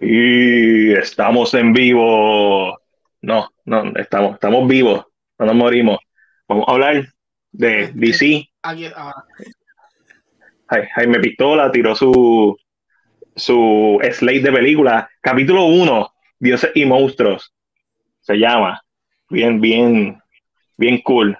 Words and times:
Y 0.00 0.92
estamos 0.92 1.54
en 1.54 1.72
vivo. 1.72 2.78
No, 3.22 3.48
no, 3.64 3.92
estamos, 3.96 4.34
estamos 4.34 4.68
vivos, 4.68 5.06
no 5.38 5.46
nos 5.46 5.54
morimos. 5.54 5.98
Vamos 6.48 6.64
a 6.68 6.72
hablar 6.72 7.06
de 7.52 7.90
DC. 7.94 8.48
Aquí, 8.62 8.86
ah, 8.94 9.24
Jaime 10.94 11.20
Pistola 11.20 11.70
tiró 11.70 11.94
su, 11.94 12.56
su 13.34 13.98
slate 14.12 14.40
de 14.40 14.52
película. 14.52 15.10
Capítulo 15.20 15.66
1, 15.66 16.12
Dioses 16.38 16.70
y 16.74 16.84
Monstruos. 16.84 17.52
Se 18.20 18.34
llama. 18.34 18.82
Bien, 19.28 19.60
bien, 19.60 20.20
bien 20.76 21.00
cool. 21.02 21.36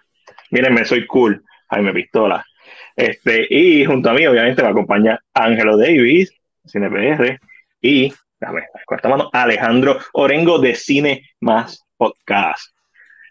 Mírenme, 0.51 0.85
soy 0.85 1.07
cool. 1.07 1.45
Jaime 1.69 1.93
Pistola. 1.93 2.45
Este, 2.95 3.47
y 3.51 3.85
junto 3.85 4.11
a 4.11 4.15
mí, 4.15 4.27
obviamente, 4.27 4.63
me 4.63 4.69
acompaña 4.69 5.21
Ángelo 5.35 5.77
Davis, 5.77 6.33
CinePR, 6.67 7.39
y 7.81 8.13
dame, 8.40 8.63
cuarta 8.86 9.08
mano, 9.08 9.31
Alejandro 9.32 9.99
Orengo 10.13 10.58
de 10.58 10.75
Cine 10.75 11.31
Más 11.40 11.85
Podcast. 11.96 12.75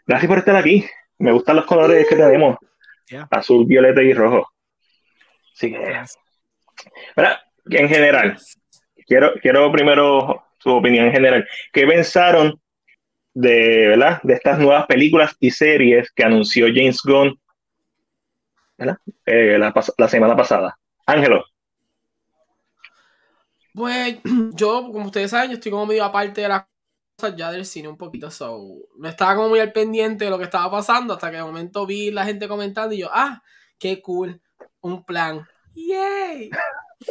Gracias 0.05 0.27
por 0.27 0.39
estar 0.39 0.55
aquí. 0.55 0.85
Me 1.17 1.31
gustan 1.31 1.55
los 1.55 1.65
colores 1.65 2.07
que 2.07 2.15
tenemos: 2.15 2.57
azul, 3.29 3.65
violeta 3.65 4.01
y 4.01 4.13
rojo. 4.13 4.49
Así 5.53 5.71
que, 5.71 6.05
en 7.69 7.89
general, 7.89 8.37
quiero, 9.07 9.33
quiero 9.41 9.71
primero 9.71 10.45
su 10.59 10.71
opinión 10.71 11.05
en 11.05 11.11
general. 11.11 11.47
¿Qué 11.71 11.87
pensaron 11.87 12.59
de, 13.33 13.87
¿verdad? 13.89 14.19
de 14.23 14.33
estas 14.33 14.59
nuevas 14.59 14.85
películas 14.87 15.35
y 15.39 15.51
series 15.51 16.11
que 16.11 16.23
anunció 16.23 16.67
James 16.67 16.99
Gunn 17.03 17.39
eh, 19.25 19.57
la, 19.57 20.07
semana 20.07 20.35
pasada? 20.35 20.77
Ángelo. 21.05 21.45
Pues 23.75 24.17
yo, 24.55 24.89
como 24.91 25.05
ustedes 25.05 25.31
saben, 25.31 25.51
yo 25.51 25.55
estoy 25.55 25.71
como 25.71 25.85
medio 25.85 26.05
aparte 26.05 26.41
de 26.41 26.47
las 26.47 26.65
cosas 27.17 27.35
ya 27.35 27.51
del 27.51 27.65
cine 27.65 27.87
un 27.87 27.97
poquito, 27.97 28.31
so 28.31 28.59
no 28.97 29.07
estaba 29.07 29.35
como 29.35 29.49
muy 29.49 29.59
al 29.59 29.71
pendiente 29.71 30.25
de 30.25 30.31
lo 30.31 30.37
que 30.37 30.45
estaba 30.45 30.69
pasando 30.69 31.13
hasta 31.13 31.31
que 31.31 31.37
de 31.37 31.43
momento 31.43 31.85
vi 31.85 32.11
la 32.11 32.25
gente 32.25 32.47
comentando 32.47 32.93
y 32.93 32.99
yo, 32.99 33.09
ah, 33.11 33.41
qué 33.77 34.01
cool, 34.01 34.41
un 34.81 35.05
plan, 35.05 35.47
yay, 35.73 36.49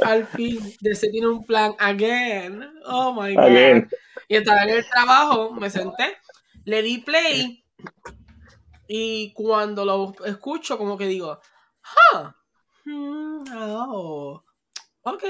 al 0.03 0.27
fin, 0.27 0.59
DC 0.81 1.11
tiene 1.11 1.29
un 1.29 1.45
plan 1.45 1.75
again, 1.79 2.71
oh 2.87 3.15
my 3.15 3.35
god, 3.35 3.89
y 4.29 4.37
estaba 4.37 4.65
en 4.65 4.71
el 4.71 4.87
trabajo, 4.89 5.53
me 5.53 5.71
senté, 5.71 6.19
le 6.65 6.83
di 6.83 6.99
play 6.99 7.65
y 8.87 9.33
cuando 9.33 9.87
lo 9.87 10.13
escucho 10.27 10.77
como 10.77 10.99
que 10.99 11.07
digo, 11.07 11.41
huh, 12.13 12.29
hmm, 12.85 13.45
oh, 13.57 14.45
ok, 15.03 15.25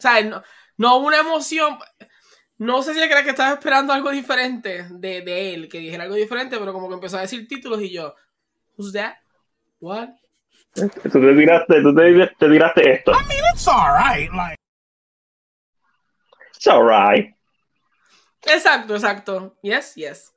o 0.00 0.02
sea, 0.02 0.22
no, 0.22 0.42
no 0.80 0.96
una 0.96 1.18
emoción. 1.18 1.78
No 2.56 2.82
sé 2.82 2.94
si 2.94 3.00
crees 3.00 3.22
que 3.22 3.30
estaba 3.30 3.52
esperando 3.52 3.92
algo 3.92 4.10
diferente 4.10 4.86
de, 4.90 5.20
de, 5.20 5.52
él, 5.52 5.68
que 5.68 5.78
dijera 5.78 6.04
algo 6.04 6.14
diferente, 6.14 6.56
pero 6.58 6.72
como 6.72 6.88
que 6.88 6.94
empezó 6.94 7.18
a 7.18 7.20
decir 7.20 7.46
títulos 7.46 7.82
y 7.82 7.90
yo, 7.90 8.14
Who's 8.78 8.94
that? 8.94 9.16
What? 9.78 10.08
Tú 10.72 10.88
te 11.20 11.34
tiraste, 11.34 11.82
tú 11.82 11.94
te, 11.94 12.30
te 12.38 12.48
tiraste 12.48 12.92
esto. 12.92 13.12
I 13.12 13.28
mean, 13.28 13.42
it's 13.52 13.68
alright. 13.68 14.32
Like... 14.32 14.56
It's 16.56 16.66
alright. 16.66 17.34
Exacto, 18.46 18.94
exacto. 18.94 19.56
Yes, 19.62 19.94
yes. 19.96 20.34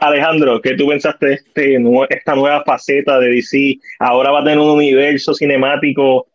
Alejandro, 0.00 0.60
¿qué 0.60 0.74
tú 0.74 0.88
pensaste 0.88 1.26
de 1.26 1.34
este, 1.34 1.78
esta 2.10 2.34
nueva 2.34 2.64
faceta 2.64 3.20
de 3.20 3.28
DC? 3.28 3.78
Ahora 4.00 4.32
va 4.32 4.40
a 4.40 4.44
tener 4.44 4.58
un 4.58 4.70
universo 4.70 5.32
cinemático 5.32 6.26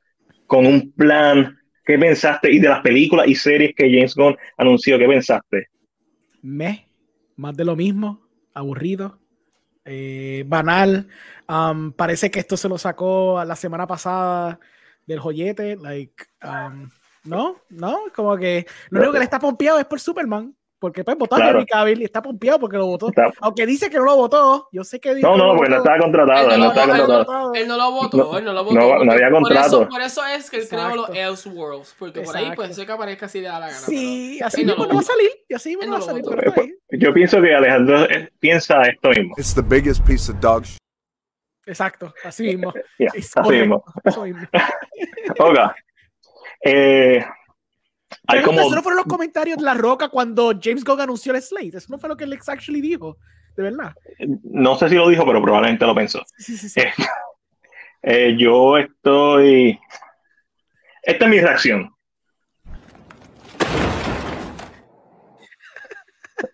con 0.48 0.66
un 0.66 0.94
plan 0.94 1.58
¿Qué 1.84 1.98
pensaste? 1.98 2.52
Y 2.52 2.59
de 2.59 2.70
las 2.70 2.81
películas 2.81 3.28
y 3.28 3.36
series 3.36 3.76
que 3.76 3.92
James 3.92 4.16
Gunn 4.16 4.38
anunció, 4.58 4.98
¿qué 4.98 5.08
pensaste? 5.08 5.67
Me, 6.42 6.88
más 7.36 7.56
de 7.56 7.66
lo 7.66 7.76
mismo, 7.76 8.22
aburrido, 8.53 9.20
eh, 9.86 10.44
banal. 10.48 11.08
Parece 11.95 12.32
que 12.32 12.39
esto 12.39 12.58
se 12.58 12.70
lo 12.70 12.77
sacó 12.77 13.44
la 13.45 13.55
semana 13.55 13.86
pasada 13.86 14.60
del 15.05 15.20
joyete. 15.20 15.76
Like, 15.76 16.26
um, 16.44 16.89
no, 17.26 17.58
no, 17.70 18.00
como 18.15 18.38
que 18.38 18.65
lo 18.89 19.00
único 19.00 19.14
que 19.14 19.20
le 19.20 19.26
está 19.26 19.39
pompeado 19.39 19.80
es 19.80 19.86
por 19.86 20.00
Superman. 20.00 20.55
Porque 20.83 21.02
pues 21.02 21.17
votó 21.17 21.38
a 21.38 21.49
Henry 21.49 21.66
Cavill 21.66 22.02
y 22.02 22.04
está 22.04 22.21
pompeado 22.21 22.60
porque 22.60 22.76
lo 22.76 22.88
votó. 22.88 23.10
Aunque 23.39 23.66
dice 23.66 23.89
que 23.89 23.95
no 23.95 24.04
lo 24.04 24.17
votó, 24.17 24.67
yo 24.70 24.83
sé 24.83 24.99
que 24.99 25.16
No, 25.16 25.38
no, 25.38 25.55
porque 25.55 25.70
no 25.70 25.77
estaba 25.77 25.98
contratado. 25.98 26.52
Él 26.52 26.60
no, 26.60 26.66
lo, 26.66 26.73
contratado. 26.73 27.54
Él 27.54 27.67
no 27.70 27.77
lo 27.77 27.92
votó, 27.92 28.38
él 28.38 28.44
no 28.44 28.52
lo 28.52 28.64
votó. 28.66 29.05
No, 29.05 29.11
había 29.14 29.32
contrato. 29.32 29.88
Por 29.88 30.02
eso, 30.02 30.26
es 30.26 30.52
que 30.52 30.58
él 30.58 30.67
creó 30.67 30.94
los 30.94 31.10
Elseworlds, 31.11 31.95
porque 31.98 32.20
por 32.20 32.36
ahí 32.36 32.52
puede 32.54 32.73
ser 32.73 32.86
que 32.86 32.92
aparezca 32.92 33.27
así 33.27 33.39
de 33.39 33.48
la 33.48 33.60
gana. 33.61 33.71
Sí, 33.71 34.42
así 34.44 34.66
mismo 34.66 34.86
no 34.86 34.95
va 34.95 34.99
a 34.99 35.04
salir, 35.04 35.32
y 35.48 35.54
así 35.54 35.70
mismo 35.70 35.86
no 35.86 35.92
va 35.94 35.98
a 35.99 36.02
salir. 36.02 36.77
Yo 36.89 37.14
pienso 37.14 37.42
que 37.42 37.55
Alejandro 37.55 38.04
eh, 38.10 38.30
piensa 38.42 38.82
esto 38.82 39.08
mismo. 39.11 39.36
It's 39.38 39.55
the 39.55 39.61
biggest 39.61 40.05
piece 40.05 40.30
of 40.30 40.38
dog 40.42 40.65
shit. 40.65 40.80
Exacto, 41.65 42.14
así 42.26 42.44
mismo. 42.44 42.73
así 43.08 43.52
mismo. 43.52 43.86
Oiga, 45.39 45.73
eh, 46.61 47.26
pero 48.28 48.52
eso 48.52 48.76
no 48.76 48.84
fueron 48.84 48.98
los 48.98 49.06
comentarios 49.06 49.58
de 49.58 49.64
La 49.64 49.74
Roca 49.74 50.10
cuando 50.10 50.54
James 50.62 50.84
Gunn 50.84 51.02
anunció 51.02 51.34
el 51.34 51.42
Slate. 51.42 51.78
Eso 51.78 51.88
no 51.90 51.98
fue 51.98 52.10
lo 52.10 52.18
que 52.18 52.26
Lex 52.26 52.50
actually 52.50 52.82
dijo. 52.82 53.18
De 53.56 53.64
verdad. 53.64 53.94
No 54.44 54.76
sé 54.76 54.90
si 54.90 54.96
lo 54.96 55.08
dijo, 55.10 55.26
pero 55.26 55.42
probablemente 55.42 55.86
lo 55.86 55.94
pensó. 55.94 56.24
Sí, 56.38 56.58
sí, 56.58 56.70
sí. 56.70 56.80
Eh, 56.80 56.94
eh, 58.04 58.36
yo 58.38 58.78
estoy. 58.78 59.80
Esta 61.04 61.26
es 61.26 61.32
mi 61.32 61.40
reacción. 61.40 61.94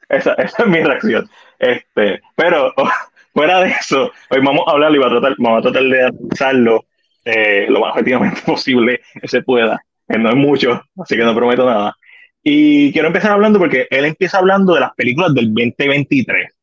Esa, 0.09 0.33
esa, 0.33 0.63
es 0.63 0.67
mi 0.67 0.83
reacción. 0.83 1.29
Este, 1.59 2.21
pero 2.35 2.73
fuera 3.33 3.61
de 3.61 3.69
eso, 3.69 4.11
hoy 4.29 4.39
vamos 4.43 4.63
a 4.67 4.71
hablar 4.71 4.93
y 4.93 4.97
vamos 4.97 5.17
a 5.17 5.21
tratar, 5.21 5.37
vamos 5.39 5.59
a 5.59 5.61
tratar 5.61 5.83
de 5.83 6.03
analizarlo 6.03 6.85
eh, 7.25 7.67
lo 7.69 7.81
más 7.81 7.91
objetivamente 7.91 8.41
posible 8.45 9.01
que 9.21 9.27
se 9.27 9.41
pueda 9.43 9.83
no 10.17 10.29
es 10.29 10.35
mucho, 10.35 10.81
así 11.01 11.15
que 11.15 11.23
no 11.23 11.35
prometo 11.35 11.65
nada. 11.65 11.95
Y 12.41 12.91
quiero 12.91 13.07
empezar 13.07 13.31
hablando 13.31 13.59
porque 13.59 13.87
él 13.89 14.05
empieza 14.05 14.39
hablando 14.39 14.73
de 14.73 14.79
las 14.79 14.93
películas 14.95 15.33
del 15.33 15.53
2023 15.53 16.55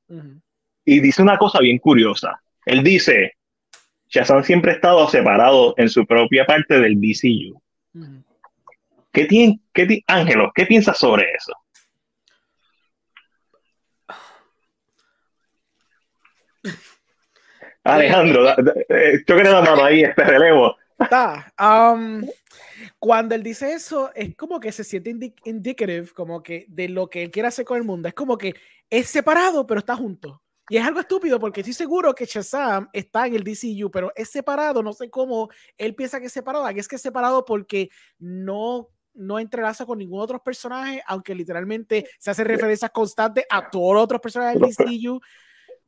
y 0.84 1.00
dice 1.00 1.22
una 1.22 1.36
cosa 1.36 1.58
bien 1.60 1.78
curiosa. 1.78 2.40
Él 2.64 2.82
dice, 2.82 3.34
Shazam 4.08 4.42
siempre 4.42 4.70
ha 4.72 4.74
estado 4.74 5.06
separado 5.08 5.74
en 5.76 5.88
su 5.88 6.06
propia 6.06 6.46
parte 6.46 6.80
del 6.80 7.00
DCU. 7.00 7.60
¿Qué 9.12 9.24
tiene, 9.26 9.60
qué 9.72 10.02
Ángelo, 10.06 10.52
qué 10.54 10.66
piensas 10.66 10.98
sobre 10.98 11.30
eso? 11.32 11.52
Alejandro, 17.84 18.44
yo 18.56 19.36
creo 19.36 19.62
que 19.62 19.82
ahí 19.82 20.02
este 20.02 20.24
relevo. 20.24 20.76
Está. 20.98 21.52
Um, 21.60 22.26
cuando 22.98 23.34
él 23.34 23.42
dice 23.42 23.72
eso, 23.72 24.10
es 24.14 24.34
como 24.34 24.60
que 24.60 24.72
se 24.72 24.84
siente 24.84 25.34
indicative, 25.44 26.10
como 26.14 26.42
que 26.42 26.66
de 26.68 26.88
lo 26.88 27.08
que 27.08 27.24
él 27.24 27.30
quiere 27.30 27.48
hacer 27.48 27.64
con 27.64 27.76
el 27.76 27.84
mundo. 27.84 28.08
Es 28.08 28.14
como 28.14 28.38
que 28.38 28.54
es 28.88 29.08
separado, 29.08 29.66
pero 29.66 29.80
está 29.80 29.96
junto. 29.96 30.42
Y 30.68 30.78
es 30.78 30.84
algo 30.84 30.98
estúpido 30.98 31.38
porque 31.38 31.60
estoy 31.60 31.74
seguro 31.74 32.14
que 32.14 32.24
Shazam 32.24 32.88
está 32.92 33.26
en 33.26 33.36
el 33.36 33.44
DCU, 33.44 33.90
pero 33.90 34.12
es 34.16 34.30
separado. 34.30 34.82
No 34.82 34.92
sé 34.92 35.08
cómo 35.10 35.48
él 35.78 35.94
piensa 35.94 36.18
que 36.18 36.26
es 36.26 36.32
separado. 36.32 36.66
Aquí 36.66 36.80
es 36.80 36.88
que 36.88 36.96
es 36.96 37.02
separado 37.02 37.44
porque 37.44 37.88
no, 38.18 38.88
no 39.14 39.38
entrelaza 39.38 39.86
con 39.86 39.98
ningún 39.98 40.20
otro 40.20 40.42
personaje, 40.42 41.00
aunque 41.06 41.36
literalmente 41.36 42.08
se 42.18 42.30
hace 42.30 42.42
referencia 42.42 42.88
constante 42.88 43.46
a 43.48 43.70
todos 43.70 43.94
los 43.94 44.02
otros 44.02 44.20
personajes 44.20 44.60
del 44.60 44.72
DCU 44.72 45.20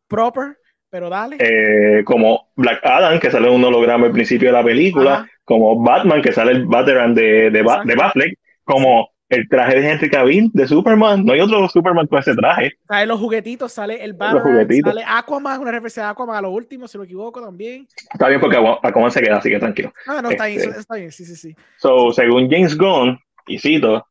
proper. 0.06 0.58
Pero 0.90 1.08
dale. 1.08 1.36
Eh, 1.38 2.04
como 2.04 2.48
Black 2.56 2.80
Adam, 2.82 3.18
que 3.20 3.30
sale 3.30 3.50
un 3.50 3.64
holograma 3.64 4.06
al 4.06 4.12
principio 4.12 4.48
de 4.48 4.52
la 4.52 4.64
película, 4.64 5.28
como 5.44 5.82
Batman, 5.82 6.22
que 6.22 6.32
sale 6.32 6.52
el 6.52 6.66
Batman 6.66 7.14
de, 7.14 7.50
de, 7.50 7.62
de 7.84 7.94
Batfleck, 7.94 8.38
como 8.64 9.10
el 9.28 9.48
traje 9.48 9.80
de 9.80 9.90
Henry 9.90 10.10
Cavill 10.10 10.50
de 10.52 10.66
Superman. 10.66 11.24
No 11.24 11.32
hay 11.32 11.40
otro 11.40 11.68
Superman 11.68 12.06
con 12.06 12.18
ese 12.18 12.34
traje. 12.34 12.72
Sale 12.86 13.06
los 13.06 13.20
juguetitos, 13.20 13.72
sale 13.72 14.02
el 14.02 14.14
Batman, 14.14 14.66
sale 14.82 15.04
Aquaman, 15.06 15.60
una 15.60 15.70
referencia 15.70 16.04
de 16.04 16.08
Aquaman 16.10 16.36
a 16.36 16.42
lo 16.42 16.50
último, 16.50 16.88
si 16.88 16.96
no 16.96 17.02
me 17.02 17.06
equivoco 17.06 17.42
también. 17.42 17.86
Está 18.12 18.28
bien 18.28 18.40
porque 18.40 18.56
Aquaman 18.56 19.10
se 19.10 19.20
queda, 19.20 19.36
así 19.36 19.50
que 19.50 19.58
tranquilo. 19.58 19.92
Ah, 20.06 20.20
no, 20.22 20.30
está 20.30 20.46
bien, 20.46 20.60
este, 20.60 20.80
está 20.80 20.96
bien, 20.96 21.12
sí, 21.12 21.24
sí, 21.24 21.36
sí. 21.36 21.56
So, 21.76 22.12
según 22.12 22.50
James 22.50 22.76
Gunn, 22.76 23.18
y 23.46 23.58
cito, 23.58 24.06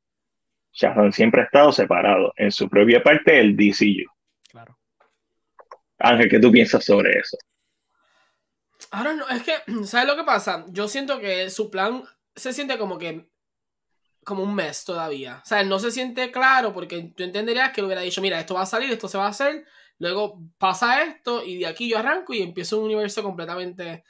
Shazam 0.74 1.12
siempre 1.12 1.42
ha 1.42 1.46
estado 1.46 1.72
separado 1.72 2.34
en 2.36 2.52
su 2.52 2.70
propia 2.70 3.02
parte 3.02 3.34
del 3.34 3.56
DCU. 3.56 4.10
Ángel, 6.00 6.30
¿qué 6.30 6.40
tú 6.40 6.52
piensas 6.52 6.86
sobre 6.86 7.20
eso? 7.20 7.38
Ahora 8.92 9.14
no, 9.14 9.28
es 9.30 9.44
que, 9.44 9.54
¿sabes 9.86 10.08
lo 10.08 10.16
que 10.16 10.24
pasa? 10.24 10.66
Yo 10.70 10.88
siento 10.88 11.20
que 11.20 11.50
su 11.50 11.70
plan 11.70 12.04
se 12.36 12.54
siente 12.54 12.78
como 12.78 12.98
que 12.98 13.30
como 14.24 14.44
un 14.44 14.54
mes 14.54 14.84
todavía. 14.84 15.42
O 15.42 15.46
sea, 15.46 15.64
no 15.64 15.80
se 15.80 15.90
siente 15.90 16.32
claro 16.32 16.74
porque 16.74 17.14
tú 17.16 17.24
entenderías 17.24 17.72
que 17.72 17.82
le 17.82 17.88
hubiera 17.88 18.02
dicho, 18.02 18.22
mira, 18.22 18.38
esto 18.38 18.56
va 18.56 18.64
a 18.64 18.66
salir, 18.66 18.92
esto 18.92 19.08
se 19.08 19.18
va 19.18 19.26
a 19.26 19.30
hacer, 19.30 19.66
luego 20.00 20.42
pasa 20.58 21.02
esto 21.04 21.46
y 21.46 21.60
de 21.60 21.68
aquí 21.68 21.90
yo 21.90 21.98
arranco 21.98 22.34
y 22.34 22.42
empiezo 22.42 22.78
un 22.78 22.86
universo 22.86 23.24
completamente... 23.24 24.04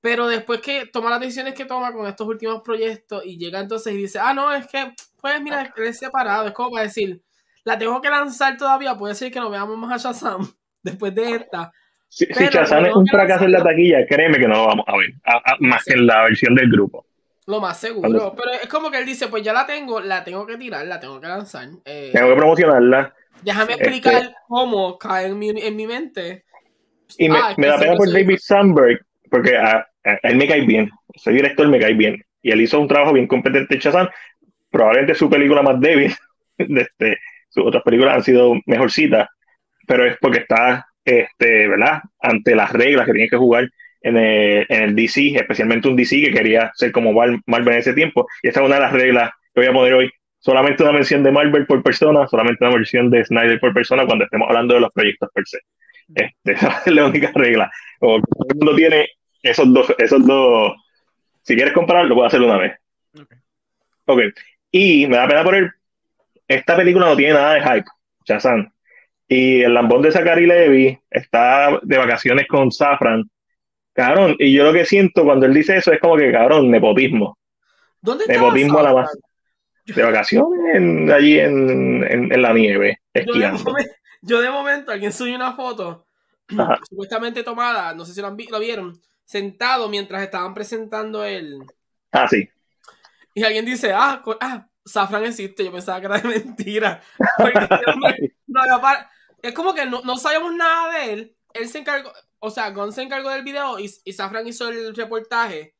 Pero 0.00 0.28
después 0.28 0.60
que 0.60 0.86
toma 0.86 1.10
las 1.10 1.20
decisiones 1.20 1.54
que 1.54 1.64
toma 1.64 1.92
con 1.92 2.06
estos 2.06 2.26
últimos 2.28 2.62
proyectos 2.62 3.24
y 3.24 3.38
llega 3.38 3.60
entonces 3.60 3.92
y 3.92 3.96
dice, 3.96 4.18
ah, 4.20 4.34
no, 4.34 4.52
es 4.52 4.66
que 4.66 4.92
pues 5.20 5.40
mira, 5.40 5.72
es 5.76 5.98
separado, 5.98 6.46
es 6.46 6.52
como 6.52 6.72
para 6.72 6.84
decir, 6.84 7.22
la 7.64 7.78
tengo 7.78 8.00
que 8.00 8.10
lanzar 8.10 8.56
todavía, 8.56 8.96
puede 8.96 9.14
ser 9.14 9.32
que 9.32 9.40
no 9.40 9.50
veamos 9.50 9.76
más 9.78 10.04
a 10.04 10.12
Shazam 10.12 10.56
después 10.86 11.14
de 11.14 11.30
esta. 11.36 11.70
Si, 12.08 12.24
si 12.26 12.44
Shazam 12.46 12.86
es 12.86 12.94
un 12.94 13.06
fracaso 13.06 13.44
en 13.44 13.52
la 13.52 13.62
taquilla, 13.62 14.06
créeme 14.06 14.38
que 14.38 14.46
no 14.48 14.54
lo 14.54 14.66
vamos 14.68 14.84
a 14.88 14.96
ver, 14.96 15.10
a- 15.24 15.52
a- 15.52 15.56
más 15.60 15.84
que 15.84 15.94
en 15.94 16.06
la 16.06 16.22
versión 16.22 16.54
del 16.54 16.70
grupo. 16.70 17.04
Lo 17.46 17.60
más 17.60 17.78
seguro. 17.78 18.08
Cuando- 18.08 18.34
Pero 18.34 18.52
es 18.62 18.68
como 18.68 18.90
que 18.90 18.98
él 18.98 19.06
dice, 19.06 19.28
pues 19.28 19.42
ya 19.42 19.52
la 19.52 19.66
tengo, 19.66 20.00
la 20.00 20.24
tengo 20.24 20.46
que 20.46 20.56
tirar, 20.56 20.86
la 20.86 20.98
tengo 21.00 21.20
que 21.20 21.26
lanzar. 21.28 21.68
Eh, 21.84 22.10
Tengo 22.12 22.28
que 22.30 22.36
promocionarla 22.36 23.14
déjame 23.42 23.72
este- 23.74 23.84
explicar 23.84 24.34
cómo 24.48 24.96
cae 24.98 25.26
en 25.26 25.38
mi, 25.38 25.50
en 25.50 25.76
mi 25.76 25.86
mente. 25.86 26.44
y 27.18 27.28
me, 27.28 27.38
Ah, 27.38 27.54
me 27.56 27.66
da 27.68 27.78
pena 27.78 27.94
por 27.94 28.08
soy- 28.08 28.22
David 28.22 28.38
Sandberg 28.40 29.00
porque 29.30 29.56
a, 29.56 29.76
a- 30.04 30.18
él 30.24 30.36
me 30.36 30.48
cae 30.48 30.62
bien, 30.62 30.90
ese 31.14 31.30
director 31.32 31.68
me 31.68 31.78
cae 31.78 31.94
bien 31.94 32.24
y 32.42 32.50
él 32.50 32.60
hizo 32.60 32.80
un 32.80 32.88
trabajo 32.88 33.12
bien 33.12 33.26
competente 33.28 33.74
en 33.74 33.80
Shazam, 33.80 34.08
probablemente 34.70 35.14
su 35.14 35.28
película 35.30 35.62
más 35.62 35.78
débil, 35.80 36.12
de 36.58 36.80
este, 36.82 37.18
sus 37.48 37.64
otras 37.66 37.82
películas 37.84 38.16
han 38.16 38.22
sido 38.24 38.54
mejorcitas, 38.66 39.28
pero 39.86 40.04
es 40.06 40.16
porque 40.20 40.40
está, 40.40 40.86
este, 41.04 41.68
¿verdad? 41.68 42.02
Ante 42.20 42.54
las 42.54 42.72
reglas 42.72 43.06
que 43.06 43.12
tiene 43.12 43.28
que 43.28 43.36
jugar 43.36 43.70
en 44.02 44.16
el, 44.16 44.66
en 44.68 44.82
el 44.82 44.94
DC, 44.94 45.34
especialmente 45.36 45.88
un 45.88 45.96
DC 45.96 46.20
que 46.20 46.32
quería 46.32 46.70
ser 46.74 46.92
como 46.92 47.12
Mar- 47.12 47.38
Marvel 47.46 47.74
en 47.74 47.80
ese 47.80 47.92
tiempo, 47.94 48.26
y 48.42 48.48
esta 48.48 48.60
es 48.60 48.66
una 48.66 48.76
de 48.76 48.82
las 48.82 48.92
reglas 48.92 49.30
que 49.54 49.60
voy 49.60 49.66
a 49.68 49.72
poner 49.72 49.94
hoy. 49.94 50.10
Solamente 50.38 50.82
una 50.82 50.92
mención 50.92 51.22
de 51.24 51.32
Marvel 51.32 51.66
por 51.66 51.82
persona, 51.82 52.26
solamente 52.28 52.64
una 52.64 52.76
mención 52.76 53.10
de 53.10 53.24
Snyder 53.24 53.58
por 53.58 53.72
persona 53.74 54.06
cuando 54.06 54.24
estemos 54.24 54.48
hablando 54.48 54.74
de 54.74 54.80
los 54.80 54.92
proyectos 54.92 55.28
per 55.34 55.44
se. 55.46 55.58
Este, 56.14 56.52
esa 56.52 56.82
es 56.86 56.92
la 56.92 57.06
única 57.06 57.32
regla. 57.34 57.70
Que 58.00 58.06
todo 58.06 58.16
el 58.16 58.56
mundo 58.56 58.74
tiene 58.76 59.08
esos 59.42 59.72
dos, 59.72 59.92
esos 59.98 60.24
dos. 60.24 60.74
Si 61.42 61.56
quieres 61.56 61.72
comparar, 61.74 62.06
lo 62.06 62.14
puedes 62.14 62.32
hacer 62.32 62.42
una 62.46 62.58
vez. 62.58 62.78
Ok. 63.18 63.34
Ok. 64.06 64.20
Y 64.70 65.06
me 65.06 65.16
da 65.16 65.26
pena 65.26 65.58
él. 65.58 65.70
Esta 66.46 66.76
película 66.76 67.06
no 67.06 67.16
tiene 67.16 67.32
nada 67.34 67.54
de 67.54 67.62
hype, 67.62 67.86
Shazam. 68.24 68.70
Y 69.28 69.62
el 69.62 69.74
lambón 69.74 70.02
de 70.02 70.12
Zachary 70.12 70.46
Levy 70.46 70.98
está 71.10 71.78
de 71.82 71.98
vacaciones 71.98 72.46
con 72.46 72.70
Safran. 72.70 73.28
Cabrón, 73.92 74.36
y 74.38 74.52
yo 74.52 74.62
lo 74.64 74.72
que 74.72 74.84
siento 74.84 75.24
cuando 75.24 75.46
él 75.46 75.54
dice 75.54 75.76
eso 75.76 75.90
es 75.92 75.98
como 76.00 76.16
que, 76.16 76.30
cabrón, 76.30 76.70
nepotismo. 76.70 77.38
¿Dónde 78.00 78.24
está 78.24 78.34
Nepotismo 78.34 78.78
a 78.78 78.82
la 78.82 78.92
más. 78.94 79.18
De 79.86 80.02
vacaciones 80.02 80.74
en- 80.74 81.10
allí 81.12 81.38
en, 81.38 82.04
en- 82.04 82.32
en 82.32 82.42
la 82.42 82.52
nieve, 82.52 82.98
Yo 83.14 83.20
de, 83.20 83.20
esquiando. 83.20 83.62
momento, 83.64 83.92
yo 84.20 84.40
de 84.40 84.50
momento, 84.50 84.90
alguien 84.92 85.12
subió 85.12 85.36
una 85.36 85.52
foto, 85.54 86.06
Ajá. 86.58 86.78
supuestamente 86.88 87.42
tomada, 87.44 87.94
no 87.94 88.04
sé 88.04 88.12
si 88.12 88.20
lo, 88.20 88.26
han 88.26 88.36
lo 88.50 88.58
vieron, 88.60 89.00
sentado 89.24 89.88
mientras 89.88 90.22
estaban 90.22 90.54
presentando 90.54 91.24
el... 91.24 91.58
Ah, 92.12 92.26
sí. 92.28 92.48
Y 93.34 93.44
alguien 93.44 93.64
dice, 93.64 93.92
ah, 93.92 94.22
ah 94.40 94.66
Safran 94.84 95.24
existe, 95.24 95.64
yo 95.64 95.72
pensaba 95.72 96.00
que 96.00 96.06
era 96.06 96.18
de 96.18 96.28
mentira. 96.28 97.00
Porque 97.38 97.58
este 97.58 98.32
no 98.48 98.60
había 98.62 98.80
par- 98.80 99.08
es 99.42 99.52
como 99.52 99.74
que 99.74 99.86
no, 99.86 100.02
no 100.02 100.16
sabíamos 100.16 100.54
nada 100.54 100.98
de 100.98 101.12
él, 101.12 101.36
él 101.54 101.68
se 101.68 101.78
encargó, 101.78 102.12
o 102.38 102.50
sea, 102.50 102.70
Gon 102.70 102.92
se 102.92 103.02
encargó 103.02 103.30
del 103.30 103.44
video 103.44 103.78
y, 103.78 103.90
y 104.04 104.12
Safran 104.12 104.46
hizo 104.46 104.68
el 104.68 104.94
reportaje, 104.94 105.74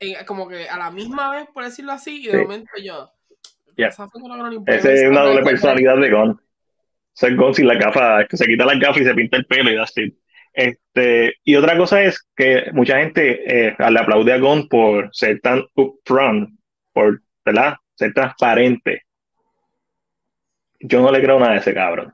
eh, 0.00 0.24
como 0.26 0.48
que 0.48 0.68
a 0.68 0.76
la 0.78 0.90
misma 0.90 1.30
vez, 1.30 1.48
por 1.52 1.64
decirlo 1.64 1.92
así, 1.92 2.22
y 2.22 2.26
de 2.26 2.32
Sí. 2.32 2.38
momento 2.38 2.70
yo... 2.82 3.10
Safran 3.90 4.22
no 4.22 4.52
importa. 4.52 4.74
Esa 4.74 4.92
es 4.92 5.04
una 5.08 5.22
doble 5.22 5.42
personalidad 5.42 5.98
de 5.98 6.10
Gon. 6.10 6.40
Es 7.20 7.36
Gon 7.36 7.54
sin 7.54 7.66
la 7.68 7.74
gafa, 7.74 8.26
que 8.26 8.36
se 8.36 8.46
quita 8.46 8.64
las 8.64 8.78
gafas 8.78 9.02
y 9.02 9.04
se 9.04 9.14
pinta 9.14 9.36
el 9.36 9.46
pelo 9.46 9.70
y 9.70 9.76
así. 9.76 10.18
Este, 10.52 11.34
y 11.44 11.56
otra 11.56 11.76
cosa 11.76 12.02
es 12.02 12.26
que 12.34 12.70
mucha 12.72 12.98
gente 12.98 13.68
eh, 13.68 13.76
le 13.78 14.00
aplaude 14.00 14.32
a 14.32 14.38
Gon 14.38 14.68
por 14.68 15.10
ser 15.12 15.40
tan 15.40 15.62
upfront, 15.74 16.58
por, 16.94 17.20
¿verdad? 17.44 17.76
Ser 17.94 18.14
transparente. 18.14 19.02
Yo 20.80 21.00
no 21.02 21.10
le 21.10 21.22
creo 21.22 21.38
nada 21.38 21.52
a 21.52 21.56
ese 21.58 21.74
cabrón. 21.74 22.12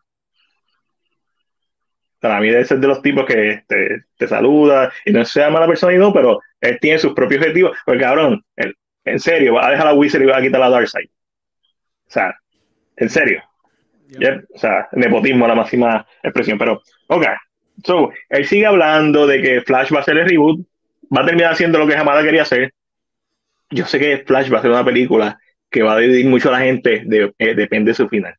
Para 2.20 2.38
mí 2.41 2.49
debe 2.50 2.64
ser 2.64 2.79
de 2.79 2.87
los 2.87 3.03
tipos 3.03 3.26
que 3.26 3.64
te, 3.67 4.05
te 4.17 4.29
saluda 4.29 4.93
y 5.05 5.11
no 5.12 5.25
sea 5.25 5.50
mala 5.50 5.67
persona 5.67 5.93
y 5.93 5.99
no, 5.99 6.12
pero 6.12 6.41
él 6.61 6.79
tiene 6.81 6.99
sus 6.99 7.14
propios 7.14 7.41
objetivos. 7.41 7.76
Porque 7.85 8.00
cabrón, 8.03 8.44
él, 8.55 8.76
en 9.05 9.19
serio, 9.19 9.55
va 9.55 9.67
a 9.67 9.70
dejar 9.73 9.88
a 9.88 9.94
Wizard 9.94 10.23
y 10.23 10.26
va 10.26 10.37
a 10.37 10.43
quitar 10.43 10.62
a 10.62 10.70
Darkseid. 10.70 11.09
O 12.06 12.11
sea, 12.11 12.35
en 12.97 13.11
serio. 13.11 13.43
Yep, 14.09 14.44
O 14.55 14.59
sea, 14.59 14.88
nepotismo 14.93 15.49
la 15.49 15.55
máxima 15.56 16.06
expresión. 16.23 16.59
Pero, 16.59 16.82
ok. 17.09 17.26
So, 17.85 18.12
él 18.29 18.47
sigue 18.47 18.67
hablando 18.67 19.26
de 19.26 19.43
que 19.43 19.61
Flash 19.62 19.93
va 19.94 20.00
a 20.00 20.05
ser 20.05 20.19
el 20.19 20.29
reboot. 20.29 20.67
Va 21.17 21.23
a 21.23 21.26
terminar 21.26 21.53
haciendo 21.53 21.79
lo 21.79 21.87
que 21.88 21.97
Hamada 21.97 22.23
quería 22.23 22.43
hacer. 22.43 22.73
Yo 23.70 23.87
sé 23.87 23.99
que 23.99 24.19
Flash 24.19 24.53
va 24.53 24.59
a 24.59 24.62
ser 24.62 24.70
una 24.70 24.85
película 24.85 25.38
que 25.70 25.82
va 25.82 25.94
a 25.94 25.99
dividir 25.99 26.26
mucho 26.26 26.50
a 26.50 26.53
la 26.53 26.61
gente. 26.61 27.03
de- 27.06 27.32
eh, 27.38 27.55
depende 27.55 27.91
de 27.91 27.94
su 27.94 28.09
final. 28.09 28.35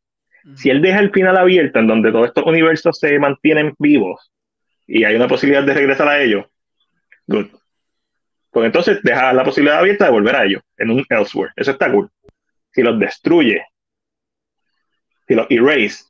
Si 0.55 0.69
él 0.69 0.81
deja 0.81 0.99
el 0.99 1.11
final 1.11 1.37
abierto, 1.37 1.79
en 1.79 1.87
donde 1.87 2.11
todos 2.11 2.27
estos 2.27 2.45
universos 2.45 2.99
se 2.99 3.17
mantienen 3.17 3.73
vivos 3.79 4.31
y 4.85 5.05
hay 5.05 5.15
una 5.15 5.27
posibilidad 5.27 5.63
de 5.63 5.73
regresar 5.73 6.07
a 6.07 6.21
ellos, 6.21 6.45
good. 7.27 7.47
Pues 8.51 8.65
entonces 8.65 8.99
deja 9.03 9.33
la 9.33 9.43
posibilidad 9.43 9.79
abierta 9.79 10.05
de 10.05 10.11
volver 10.11 10.35
a 10.35 10.43
ellos 10.45 10.61
en 10.77 10.91
un 10.91 11.05
elsewhere. 11.09 11.53
Eso 11.55 11.71
está 11.71 11.91
cool. 11.91 12.09
Si 12.71 12.83
los 12.83 12.99
destruye, 12.99 13.65
si 15.27 15.33
los 15.33 15.47
erase, 15.49 16.05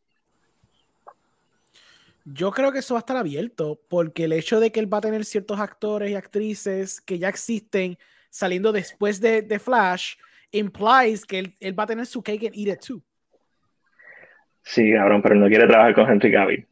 Yo 2.25 2.51
creo 2.51 2.71
que 2.71 2.79
eso 2.79 2.95
va 2.95 2.99
a 2.99 3.01
estar 3.01 3.17
abierto, 3.17 3.79
porque 3.87 4.25
el 4.25 4.33
hecho 4.33 4.59
de 4.59 4.71
que 4.71 4.79
él 4.79 4.91
va 4.91 4.97
a 4.97 5.01
tener 5.01 5.25
ciertos 5.25 5.59
actores 5.59 6.09
y 6.09 6.15
actrices 6.15 6.99
que 7.01 7.19
ya 7.19 7.29
existen 7.29 7.97
saliendo 8.29 8.71
después 8.71 9.21
de, 9.21 9.59
Flash, 9.59 10.15
implies 10.51 11.25
que 11.25 11.53
él 11.59 11.79
va 11.79 11.83
a 11.83 11.87
tener 11.87 12.05
su 12.05 12.23
cake 12.23 12.47
and 12.47 12.55
eat 12.55 12.75
it 12.75 12.79
too. 12.79 13.03
Sí, 14.63 14.93
cabrón, 14.93 15.21
pero 15.21 15.35
no 15.35 15.47
quiere 15.47 15.67
trabajar 15.67 15.93
con 15.93 16.09
Henry 16.09 16.31
Cavill. 16.31 16.67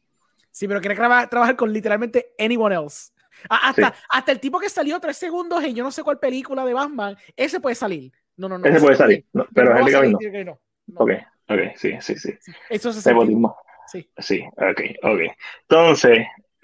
Sí, 0.50 0.68
pero 0.68 0.82
quiere 0.82 0.96
traba- 0.96 1.28
trabajar 1.30 1.56
con 1.56 1.72
literalmente 1.72 2.32
anyone 2.40 2.76
else. 2.76 3.12
Hasta, 3.50 3.88
Sí. 3.90 3.94
hasta 4.10 4.32
el 4.32 4.40
tipo 4.40 4.60
que 4.60 4.70
salió 4.70 5.00
tres 5.00 5.18
segundos 5.18 5.64
en 5.64 5.74
yo 5.76 5.84
no 5.84 5.92
sé 5.92 6.04
cuál 6.04 6.20
película 6.20 6.66
de 6.66 6.74
Batman, 6.74 7.16
ese 7.36 7.60
puede 7.60 7.76
salir. 7.76 8.12
No, 8.38 8.50
no, 8.50 8.58
no. 8.58 8.66
Ese 8.68 8.80
puede 8.80 8.96
salir, 8.96 9.26
no, 9.34 9.48
pero 9.54 9.76
Henry 9.78 9.92
Cavill 9.92 10.12
no. 10.46 10.60
no. 10.88 11.00
Ok, 11.00 11.12
ok, 11.48 11.60
sí, 11.76 11.96
sí, 12.02 12.16
sí. 12.18 12.34
Eso 12.70 12.92
se 12.94 13.10
Nepotismo. 13.10 13.56
Sí. 13.88 14.10
Sí, 14.18 14.44
ok, 14.58 14.82
ok. 15.04 15.20
Entonces, 15.64 16.20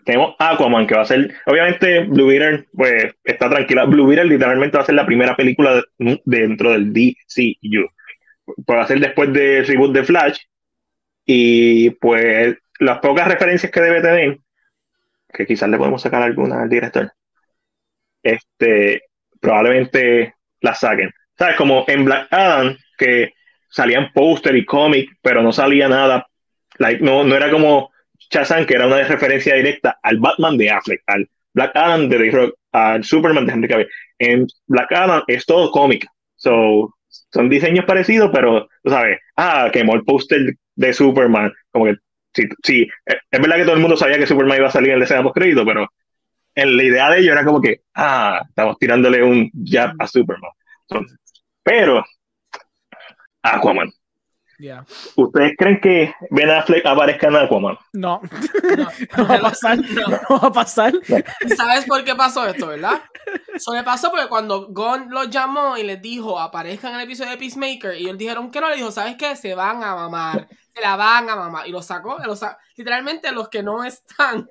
tenemos 0.06 0.36
Aquaman, 0.40 0.88
que 0.88 0.96
va 0.96 1.02
a 1.02 1.06
ser, 1.06 1.34
obviamente, 1.46 2.02
Blue 2.06 2.28
Beetle, 2.28 2.68
pues, 2.74 3.14
está 3.24 3.50
tranquila. 3.50 3.86
Blue 3.86 4.08
Beetle 4.08 4.26
literalmente 4.30 4.78
va 4.78 4.84
a 4.84 4.86
ser 4.86 4.96
la 4.96 5.06
primera 5.06 5.36
película 5.36 5.82
de- 5.98 6.22
dentro 6.26 6.72
del 6.72 6.94
DCU. 6.94 7.90
Pues 8.46 8.78
va 8.78 8.84
a 8.84 8.88
ser 8.88 9.00
después 9.00 9.32
del 9.34 9.66
reboot 9.68 9.94
de 9.94 10.04
Flash. 10.04 10.40
Y, 11.28 11.92
pues, 11.92 12.58
las 12.80 13.00
pocas 13.00 13.28
referencias 13.28 13.72
que 13.72 13.82
debe 13.82 14.02
tener, 14.02 14.40
que 15.32 15.46
quizás 15.46 15.70
le 15.70 15.78
podemos 15.78 16.02
sacar 16.02 16.24
alguna 16.24 16.64
al 16.64 16.70
director, 16.70 17.12
este, 18.24 19.04
probablemente 19.40 20.34
las 20.62 20.80
saquen. 20.80 21.12
¿Sabes? 21.38 21.56
Como 21.58 21.86
en 21.88 22.06
Black 22.06 22.28
Adam, 22.32 22.76
que 22.98 23.34
salían 23.70 24.12
póster 24.14 24.56
y 24.56 24.66
cómic, 24.66 25.12
pero 25.22 25.44
no 25.44 25.52
salía 25.52 25.88
nada 25.88 26.26
Like, 26.80 27.04
no, 27.04 27.24
no 27.24 27.36
era 27.36 27.50
como 27.50 27.92
Shazam, 28.32 28.66
que 28.66 28.76
era 28.76 28.88
una 28.88 29.04
referencia 29.04 29.56
directa 29.56 30.00
al 30.02 30.20
Batman 30.20 30.58
de 30.58 30.70
Affleck, 30.70 31.02
al 31.08 31.30
Black 31.54 31.76
Adam 31.76 32.10
de 32.10 32.18
The 32.18 32.32
Rock, 32.32 32.56
al 32.72 33.04
Superman 33.04 33.46
de 33.46 33.54
Henry 33.54 33.68
Cavill. 33.68 33.90
En 34.20 34.48
Black 34.68 34.92
Adam 34.92 35.24
es 35.28 35.46
todo 35.46 35.72
cómic. 35.72 36.06
So, 36.36 36.94
son 37.08 37.50
diseños 37.50 37.86
parecidos, 37.86 38.30
pero, 38.34 38.68
sabes, 38.86 39.20
ah, 39.38 39.70
quemó 39.72 39.96
el 39.96 40.04
póster 40.04 40.56
de 40.78 40.94
Superman. 40.94 41.52
Como 41.72 41.86
que, 41.86 41.96
sí, 42.34 42.44
sí, 42.64 42.88
es 43.06 43.42
verdad 43.42 43.58
que 43.58 43.64
todo 43.64 43.76
el 43.76 43.82
mundo 43.82 43.98
sabía 43.98 44.18
que 44.18 44.28
Superman 44.28 44.60
iba 44.60 44.68
a 44.68 44.72
salir 44.72 44.92
en 44.92 45.00
la 45.00 45.06
escena 45.06 45.24
post 45.24 45.36
crédito, 45.36 45.66
pero 45.66 45.88
en 46.56 46.78
la 46.78 46.84
idea 46.84 47.10
de 47.10 47.20
ello 47.20 47.34
era 47.34 47.44
como 47.44 47.62
que, 47.62 47.82
ah, 47.96 48.42
estamos 48.48 48.78
tirándole 48.80 49.22
un 49.22 49.52
jab 49.66 49.94
a 50.00 50.08
Superman. 50.08 50.52
Pero, 51.64 52.04
Aquaman. 53.44 53.92
Yeah. 54.60 54.84
¿Ustedes 55.16 55.54
creen 55.56 55.80
que 55.80 56.16
Ben 56.32 56.50
Affleck 56.50 56.84
aparezca 56.84 57.28
en 57.28 57.36
Aquaman? 57.36 57.78
No, 57.94 58.22
No, 58.76 58.88
no 59.18 59.28
va 59.28 59.36
a 59.36 59.42
pasar. 59.42 59.78
no. 59.78 60.08
No 60.08 60.40
va 60.42 60.48
a 60.48 60.52
pasar. 60.52 60.94
¿Y 61.46 61.50
¿Sabes 61.50 61.86
por 61.86 62.04
qué 62.04 62.16
pasó 62.16 62.48
esto, 62.48 62.68
verdad? 62.68 63.02
Eso 63.54 63.76
le 63.76 63.84
pasó 63.84 64.10
porque 64.10 64.28
cuando 64.28 64.68
Gon 64.70 65.12
los 65.12 65.30
llamó 65.30 65.78
y 65.78 65.84
les 65.84 66.02
dijo 66.02 66.40
aparezcan 66.40 66.94
en 66.94 67.02
el 67.02 67.06
episodio 67.06 67.32
de 67.32 67.38
Peacemaker 67.38 67.96
y 67.96 68.06
ellos 68.06 68.18
dijeron 68.18 68.50
que 68.50 68.60
no, 68.60 68.70
le 68.70 68.78
dijo, 68.78 68.90
¿sabes 68.90 69.16
qué? 69.16 69.36
Se 69.36 69.54
van 69.54 69.84
a 69.84 69.94
mamar, 69.94 70.48
se 70.78 70.82
la 70.82 70.96
van 70.96 71.30
a 71.30 71.36
mamar. 71.36 71.68
Y 71.68 71.72
lo 71.72 71.82
sacó, 71.82 72.18
lo 72.24 72.36
literalmente 72.76 73.32
los 73.32 73.50
que 73.50 73.64
no 73.64 73.84
están. 73.84 74.50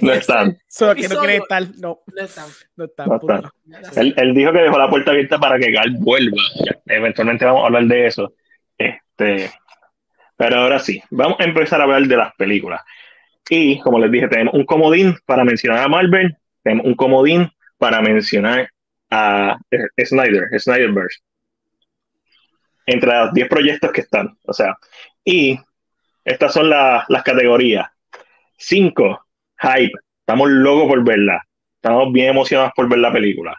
No 0.00 0.12
están. 0.12 0.58
Solo 0.66 0.94
que 0.94 1.02
no 1.02 1.06
Episodio. 1.06 1.20
quiere 1.20 1.36
estar. 1.36 1.62
No, 1.78 2.00
No 2.06 2.22
están. 2.22 2.48
no 2.76 2.84
está. 2.86 3.06
No 3.06 3.16
están. 3.16 3.52
Él, 3.96 4.14
él 4.16 4.34
dijo 4.34 4.52
que 4.52 4.58
dejó 4.58 4.78
la 4.78 4.90
puerta 4.90 5.12
abierta 5.12 5.38
para 5.38 5.58
que 5.58 5.70
Gal 5.70 5.96
vuelva. 6.00 6.42
Eventualmente 6.86 7.44
vamos 7.44 7.62
a 7.62 7.66
hablar 7.66 7.84
de 7.84 8.06
eso. 8.06 8.32
Este, 8.76 9.52
pero 10.36 10.56
ahora 10.56 10.78
sí, 10.80 11.00
vamos 11.10 11.38
a 11.40 11.44
empezar 11.44 11.80
a 11.80 11.84
hablar 11.84 12.02
de 12.02 12.16
las 12.16 12.34
películas. 12.34 12.82
Y 13.48 13.78
como 13.80 13.98
les 14.00 14.10
dije, 14.10 14.26
tenemos 14.28 14.54
un 14.54 14.64
comodín 14.66 15.16
para 15.24 15.44
mencionar 15.44 15.84
a 15.84 15.88
Marvel, 15.88 16.36
tenemos 16.64 16.86
un 16.86 16.94
comodín 16.94 17.48
para 17.78 18.00
mencionar 18.02 18.68
a 19.10 19.56
eh, 19.70 20.04
Snyder, 20.04 20.48
Snyderverse. 20.58 21.20
entre 22.86 23.16
los 23.16 23.32
10 23.32 23.48
proyectos 23.48 23.92
que 23.92 24.00
están. 24.00 24.36
O 24.42 24.52
sea, 24.52 24.76
y 25.26 25.60
estas 26.24 26.54
son 26.54 26.70
la- 26.70 27.04
las 27.08 27.22
categorías. 27.24 27.88
5, 28.58 29.26
hype. 29.60 29.92
Estamos 30.20 30.50
locos 30.50 30.88
por 30.88 31.04
verla. 31.04 31.42
Estamos 31.76 32.12
bien 32.12 32.30
emocionados 32.30 32.72
por 32.76 32.88
ver 32.88 33.00
la 33.00 33.12
película. 33.12 33.56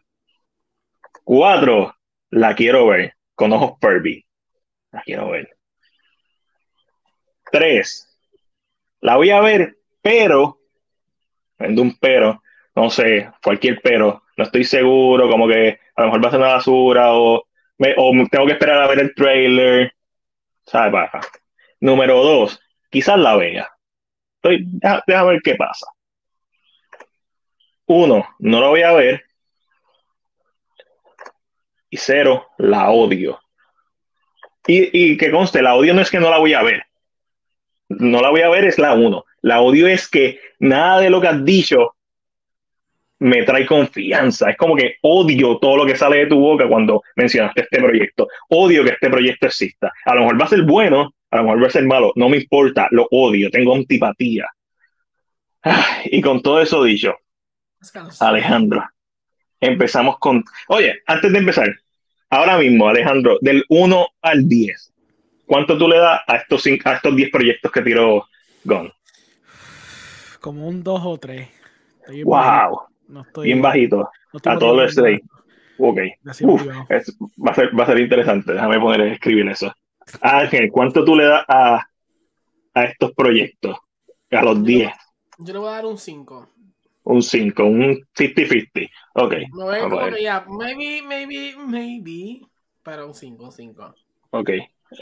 4, 1.24 1.94
la 2.32 2.56
quiero 2.56 2.88
ver 2.88 3.14
con 3.36 3.54
ojos 3.54 3.74
pervy. 3.80 4.26
La 4.92 5.02
quiero 5.04 5.30
ver. 5.32 5.58
3, 7.52 8.08
la 9.02 9.18
voy 9.18 9.30
a 9.32 9.42
ver, 9.42 9.78
pero, 10.02 10.60
vendo 11.58 11.82
un 11.82 11.98
pero, 12.00 12.42
no 12.76 12.90
sé, 12.90 13.32
cualquier 13.44 13.80
pero, 13.82 14.24
no 14.38 14.44
estoy 14.44 14.64
seguro, 14.64 15.30
como 15.30 15.48
que 15.48 15.80
a 15.96 16.02
lo 16.02 16.08
mejor 16.08 16.24
va 16.24 16.28
a 16.30 16.32
ser 16.32 16.40
una 16.40 16.54
basura 16.56 17.14
o, 17.14 17.36
o 17.98 18.12
tengo 18.32 18.46
que 18.46 18.54
esperar 18.54 18.82
a 18.84 18.88
ver 18.88 19.00
el 19.00 19.16
trailer, 19.16 19.94
¿sabes? 20.66 21.12
Número 21.80 22.24
dos, 22.24 22.60
quizás 22.90 23.18
la 23.18 23.36
vea. 23.36 23.70
Estoy, 24.36 24.66
déjame 25.08 25.32
ver 25.32 25.42
qué 25.44 25.56
pasa. 25.56 25.88
Uno, 27.86 28.28
no 28.40 28.62
la 28.62 28.68
voy 28.68 28.82
a 28.82 28.94
ver. 28.94 29.24
Y 31.90 31.98
cero, 31.98 32.48
la 32.58 32.90
odio. 32.90 33.40
Y, 34.68 35.12
y 35.14 35.18
que 35.18 35.32
conste, 35.32 35.62
la 35.62 35.76
odio 35.76 35.94
no 35.94 36.02
es 36.02 36.12
que 36.12 36.20
no 36.20 36.30
la 36.30 36.40
voy 36.40 36.54
a 36.54 36.64
ver. 36.64 36.84
No 37.90 38.22
la 38.22 38.30
voy 38.30 38.42
a 38.42 38.50
ver, 38.50 38.66
es 38.66 38.78
la 38.78 38.94
uno. 38.94 39.26
La 39.42 39.62
odio 39.62 39.88
es 39.88 40.10
que 40.10 40.40
nada 40.60 41.00
de 41.00 41.10
lo 41.10 41.22
que 41.22 41.28
has 41.28 41.46
dicho 41.46 41.96
me 43.20 43.44
trae 43.44 43.66
confianza. 43.66 44.50
Es 44.50 44.58
como 44.58 44.76
que 44.76 44.98
odio 45.02 45.58
todo 45.58 45.78
lo 45.78 45.86
que 45.86 45.96
sale 45.96 46.18
de 46.18 46.28
tu 46.28 46.40
boca 46.40 46.68
cuando 46.68 47.02
mencionaste 47.16 47.62
este 47.62 47.80
proyecto. 47.80 48.28
Odio 48.50 48.84
que 48.84 48.92
este 48.92 49.10
proyecto 49.10 49.48
exista. 49.48 49.92
A 50.06 50.16
lo 50.16 50.22
mejor 50.22 50.42
va 50.42 50.46
a 50.46 50.50
ser 50.50 50.64
bueno, 50.64 51.14
a 51.32 51.38
lo 51.38 51.44
mejor 51.44 51.64
va 51.64 51.68
a 51.68 51.72
ser 51.72 51.86
malo. 51.86 52.12
No 52.16 52.30
me 52.30 52.38
importa, 52.38 52.88
lo 52.92 53.08
odio, 53.12 53.50
tengo 53.52 53.76
antipatía. 53.76 54.46
Ah, 55.64 56.00
Y 56.06 56.22
con 56.22 56.42
todo 56.42 56.62
eso 56.62 56.84
dicho, 56.84 57.16
Alejandro, 58.20 58.84
empezamos 59.60 60.18
con... 60.20 60.44
Oye, 60.70 61.02
antes 61.06 61.32
de 61.32 61.40
empezar, 61.40 61.76
ahora 62.30 62.58
mismo, 62.58 62.88
Alejandro, 62.88 63.38
del 63.42 63.64
1 63.70 64.08
al 64.22 64.48
10, 64.48 64.94
¿cuánto 65.46 65.78
tú 65.78 65.88
le 65.88 65.98
das 65.98 66.22
a 66.28 66.38
estos, 66.38 66.66
cin- 66.66 66.82
a 66.86 66.94
estos 66.94 67.16
10 67.16 67.30
proyectos 67.32 67.72
que 67.72 67.82
tiró 67.82 68.26
Gon? 68.64 68.92
Como 70.40 70.68
un 70.68 70.84
2 70.84 71.02
o 71.04 71.18
3. 71.18 71.48
Estoy 72.00 72.16
bien 72.16 72.30
bajito, 72.30 72.70
¡Wow! 72.70 72.80
No 73.10 73.22
estoy, 73.22 73.46
Bien 73.46 73.62
bajito. 73.62 73.98
no 73.98 74.38
estoy 74.38 74.54
A 74.54 74.60
todos 74.60 74.96
los. 74.96 75.20
Ok. 75.80 76.00
Uf, 76.42 76.68
es- 76.90 77.18
va, 77.46 77.52
a 77.52 77.56
ser, 77.56 77.78
va 77.78 77.84
a 77.84 77.88
ser 77.88 78.00
interesante. 78.00 78.54
Déjame 78.54 78.80
poner 78.80 79.02
a 79.02 79.14
escribir 79.14 79.48
eso. 79.50 79.74
Ángel, 80.22 80.72
¿cuánto 80.72 81.04
tú 81.04 81.16
le 81.16 81.26
das 81.26 81.44
a, 81.48 81.88
a 82.74 82.84
estos 82.84 83.14
proyectos? 83.14 83.78
A 84.32 84.42
los 84.42 84.64
10. 84.64 84.92
Yo 85.40 85.54
le 85.54 85.60
voy 85.60 85.70
a 85.70 85.72
dar 85.74 85.86
un 85.86 85.98
5. 85.98 86.50
Un 87.04 87.22
5, 87.22 87.64
un 87.64 88.06
50-50. 88.14 88.90
Ok. 89.14 89.34
Me 89.34 89.64
voy 89.64 89.78
a 89.78 89.88
ver. 89.88 90.14
que 90.16 90.24
ya, 90.24 90.46
maybe, 90.48 91.02
maybe, 91.02 91.56
maybe. 91.58 92.42
Pero 92.84 93.08
un 93.08 93.14
5, 93.14 93.44
un 93.46 93.52
5. 93.52 93.96
Ok. 94.32 94.50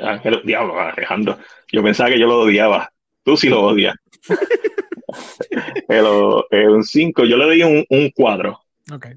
Ángel, 0.01 0.41
diablo, 0.43 0.79
Alejandro. 0.79 1.37
Yo 1.71 1.81
pensaba 1.83 2.09
que 2.09 2.19
yo 2.19 2.27
lo 2.27 2.41
odiaba. 2.41 2.91
Tú 3.23 3.35
sí 3.37 3.49
lo 3.49 3.63
odias. 3.63 3.95
Pero 5.87 6.45
eh, 6.51 6.67
un 6.67 6.83
5, 6.83 7.25
yo 7.25 7.37
le 7.37 7.45
doy 7.45 7.63
un, 7.63 7.85
un 7.89 8.11
4. 8.11 8.59
Ok. 8.93 9.07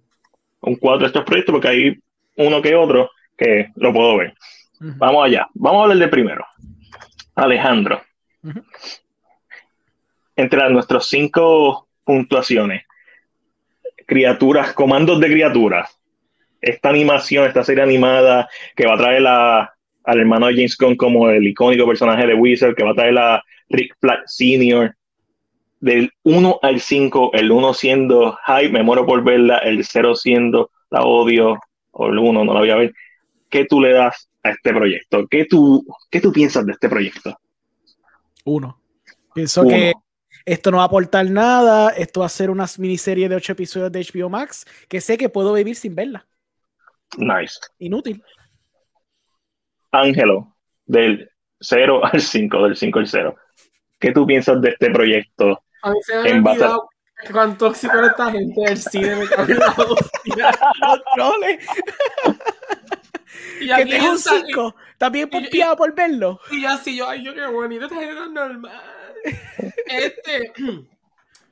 Un 0.61 0.77
4 0.77 1.05
a 1.05 1.09
estos 1.09 1.25
proyectos 1.25 1.53
porque 1.53 1.69
hay 1.69 1.99
uno 2.37 2.63
que 2.63 2.75
otro 2.75 3.11
que 3.37 3.69
lo 3.77 3.93
puedo 3.93 4.17
ver. 4.17 4.35
Vamos 4.81 5.25
allá. 5.25 5.47
Vamos 5.55 5.81
a 5.81 5.83
hablar 5.85 5.99
de 5.99 6.09
primero. 6.09 6.47
Alejandro. 7.35 8.01
Entre 10.37 10.71
nuestras 10.71 11.07
cinco 11.07 11.89
puntuaciones, 12.05 12.85
criaturas, 14.07 14.73
comandos 14.73 15.21
de 15.21 15.27
criaturas, 15.27 15.91
esta 16.61 16.89
animación, 16.91 17.47
esta 17.47 17.65
serie 17.65 17.83
animada 17.83 18.49
que 18.75 18.87
va 18.87 18.95
a 18.95 18.99
traer 18.99 19.27
a- 19.27 19.75
al 20.05 20.21
hermano 20.21 20.47
de 20.47 20.55
James 20.55 20.77
Gunn 20.79 20.97
como 20.97 21.29
el 21.29 21.47
icónico 21.47 21.87
personaje 21.87 22.27
de 22.27 22.35
Wizard, 22.35 22.75
que 22.75 22.85
va 22.85 22.93
a 22.93 22.95
traer 22.95 23.19
a 23.19 23.43
Rick 23.69 23.97
Flag 24.01 24.21
Sr., 24.27 24.95
del 25.81 26.11
1 26.25 26.59
al 26.63 26.81
5, 26.81 27.31
el 27.35 27.53
1 27.53 27.73
siendo 27.73 28.37
hype, 28.47 28.71
me 28.71 28.83
muero 28.83 29.07
por 29.07 29.23
verla, 29.23 29.59
el 29.59 29.85
0 29.85 30.15
siendo 30.17 30.71
la 30.91 31.03
odio, 31.03 31.59
o 31.93 32.07
el 32.09 32.19
1 32.19 32.45
no 32.45 32.53
la 32.55 32.61
voy 32.61 32.71
a 32.71 32.77
ver. 32.77 32.95
¿Qué 33.49 33.65
tú 33.65 33.81
le 33.81 33.93
das 33.93 34.28
a 34.43 34.51
este 34.51 34.73
proyecto? 34.73 35.27
¿Qué 35.29 35.45
tú, 35.45 35.85
qué 36.11 36.21
tú 36.21 36.33
piensas 36.33 36.67
de 36.67 36.73
este 36.73 36.89
proyecto? 36.89 37.39
Uno. 38.45 38.81
Pienso 39.35 39.63
Uno. 39.63 39.71
que 39.71 39.93
esto 40.45 40.71
no 40.71 40.79
va 40.79 40.85
a 40.85 40.87
aportar 40.87 41.31
nada. 41.31 41.91
Esto 41.91 42.21
va 42.21 42.27
a 42.27 42.31
ser 42.31 42.51
una 42.51 42.67
miniserie 42.79 43.29
de 43.29 43.37
8 43.37 43.53
episodios 43.53 43.93
de 43.93 44.01
HBO 44.01 44.31
Max 44.31 44.65
que 44.89 45.01
sé 45.01 45.19
que 45.19 45.29
puedo 45.29 45.53
vivir 45.53 45.77
sin 45.77 45.95
verla. 45.95 46.27
Nice. 47.17 47.59
Inútil. 47.79 48.23
Ángelo, 49.91 50.57
del 50.87 51.31
0 51.61 52.01
al 52.13 52.21
5, 52.21 52.65
del 52.65 52.77
5 52.77 52.99
al 52.99 53.07
0. 53.07 53.37
¿Qué 53.99 54.13
tú 54.13 54.27
piensas 54.27 54.61
de 54.61 54.71
este 54.71 54.91
proyecto? 54.91 55.63
A 55.83 55.91
mí 55.91 55.99
se 56.03 56.23
me 56.23 56.31
En 56.31 56.43
base 56.43 56.67
cuán 57.33 57.59
tóxico 57.59 57.99
era 57.99 58.09
esta 58.09 58.31
gente 58.31 58.61
del 58.61 58.79
cine. 58.79 59.17
Me. 59.17 59.25
Los 60.37 61.03
troles. 61.15 61.67
Y 63.61 63.69
Que 63.69 63.87
te 63.87 64.01
un 64.01 64.17
está- 64.17 64.41
5. 64.47 64.75
¿Estás 64.93 65.13
bien 65.13 65.29
y- 65.33 65.37
y- 65.37 65.41
pompeado 65.41 65.77
por 65.77 65.95
verlo? 65.95 66.41
Y 66.51 66.65
así, 66.65 66.97
yo, 66.97 67.09
ay, 67.09 67.25
yo 67.25 67.35
qué 67.35 67.47
bonito, 67.47 67.85
esta 67.87 67.97
gente 67.97 68.21
es 68.23 68.31
normal. 68.31 68.83
Este, 69.87 70.53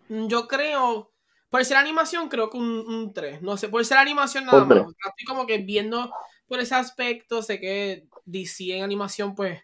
yo 0.08 0.46
creo, 0.48 1.10
por 1.50 1.64
ser 1.64 1.76
animación, 1.78 2.28
creo 2.28 2.50
que 2.50 2.58
un 2.58 3.12
3. 3.12 3.42
No 3.42 3.56
sé, 3.56 3.68
por 3.68 3.84
ser 3.84 3.98
animación 3.98 4.46
nada 4.46 4.64
más. 4.64 4.78
Estoy 4.78 5.24
como 5.26 5.46
que 5.46 5.58
viendo 5.58 6.12
por 6.46 6.60
ese 6.60 6.74
aspecto, 6.74 7.42
sé 7.42 7.58
que 7.58 8.06
DC 8.24 8.76
en 8.76 8.84
animación, 8.84 9.34
pues, 9.34 9.60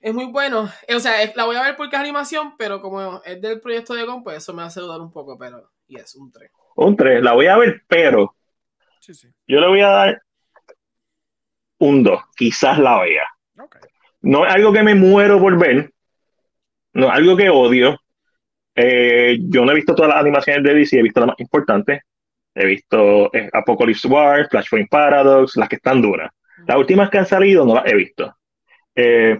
es 0.00 0.14
muy 0.14 0.26
bueno. 0.26 0.70
Eh, 0.86 0.94
O 0.94 1.00
sea, 1.00 1.22
es- 1.22 1.34
la 1.36 1.44
voy 1.44 1.56
a 1.56 1.62
ver 1.62 1.76
porque 1.76 1.96
es 1.96 2.00
animación, 2.00 2.56
pero 2.56 2.80
como 2.80 3.20
es 3.24 3.40
del 3.42 3.60
proyecto 3.60 3.94
de 3.94 4.04
Gon, 4.04 4.22
pues 4.22 4.38
eso 4.38 4.54
me 4.54 4.62
hace 4.62 4.80
dudar 4.80 5.00
un 5.00 5.10
poco, 5.12 5.36
pero, 5.36 5.70
y 5.88 5.98
es 5.98 6.14
un 6.14 6.30
3. 6.32 6.50
Un 6.76 6.96
3, 6.96 7.22
la 7.22 7.32
voy 7.34 7.46
a 7.48 7.56
ver, 7.56 7.82
pero 7.88 8.34
Sí, 9.00 9.12
sí. 9.14 9.28
yo 9.46 9.60
le 9.60 9.66
voy 9.68 9.80
a 9.80 9.88
dar 9.88 10.22
un 11.78 12.02
2. 12.02 12.20
Quizás 12.36 12.78
la 12.78 13.00
vea. 13.00 13.24
No 14.20 14.46
es 14.46 14.52
algo 14.52 14.72
que 14.72 14.82
me 14.82 14.94
muero 14.94 15.40
por 15.40 15.58
ver, 15.58 15.92
no 16.92 17.06
es 17.06 17.12
algo 17.12 17.36
que 17.36 17.48
odio. 17.48 17.96
Eh, 18.74 19.38
yo 19.40 19.64
no 19.64 19.72
he 19.72 19.76
visto 19.76 19.94
todas 19.94 20.10
las 20.10 20.20
animaciones 20.20 20.62
de 20.64 20.74
DC, 20.74 20.98
he 20.98 21.02
visto 21.02 21.20
las 21.20 21.28
más 21.28 21.40
importantes. 21.40 22.00
He 22.54 22.66
visto 22.66 23.32
eh, 23.32 23.48
Apocalypse 23.52 24.08
War, 24.08 24.48
Flashpoint 24.48 24.88
Paradox, 24.88 25.56
las 25.56 25.68
que 25.68 25.76
están 25.76 26.02
duras. 26.02 26.30
Las 26.66 26.76
últimas 26.76 27.08
que 27.10 27.18
han 27.18 27.26
salido 27.26 27.64
no 27.64 27.74
las 27.76 27.86
he 27.86 27.94
visto. 27.94 28.34
Eh, 28.94 29.38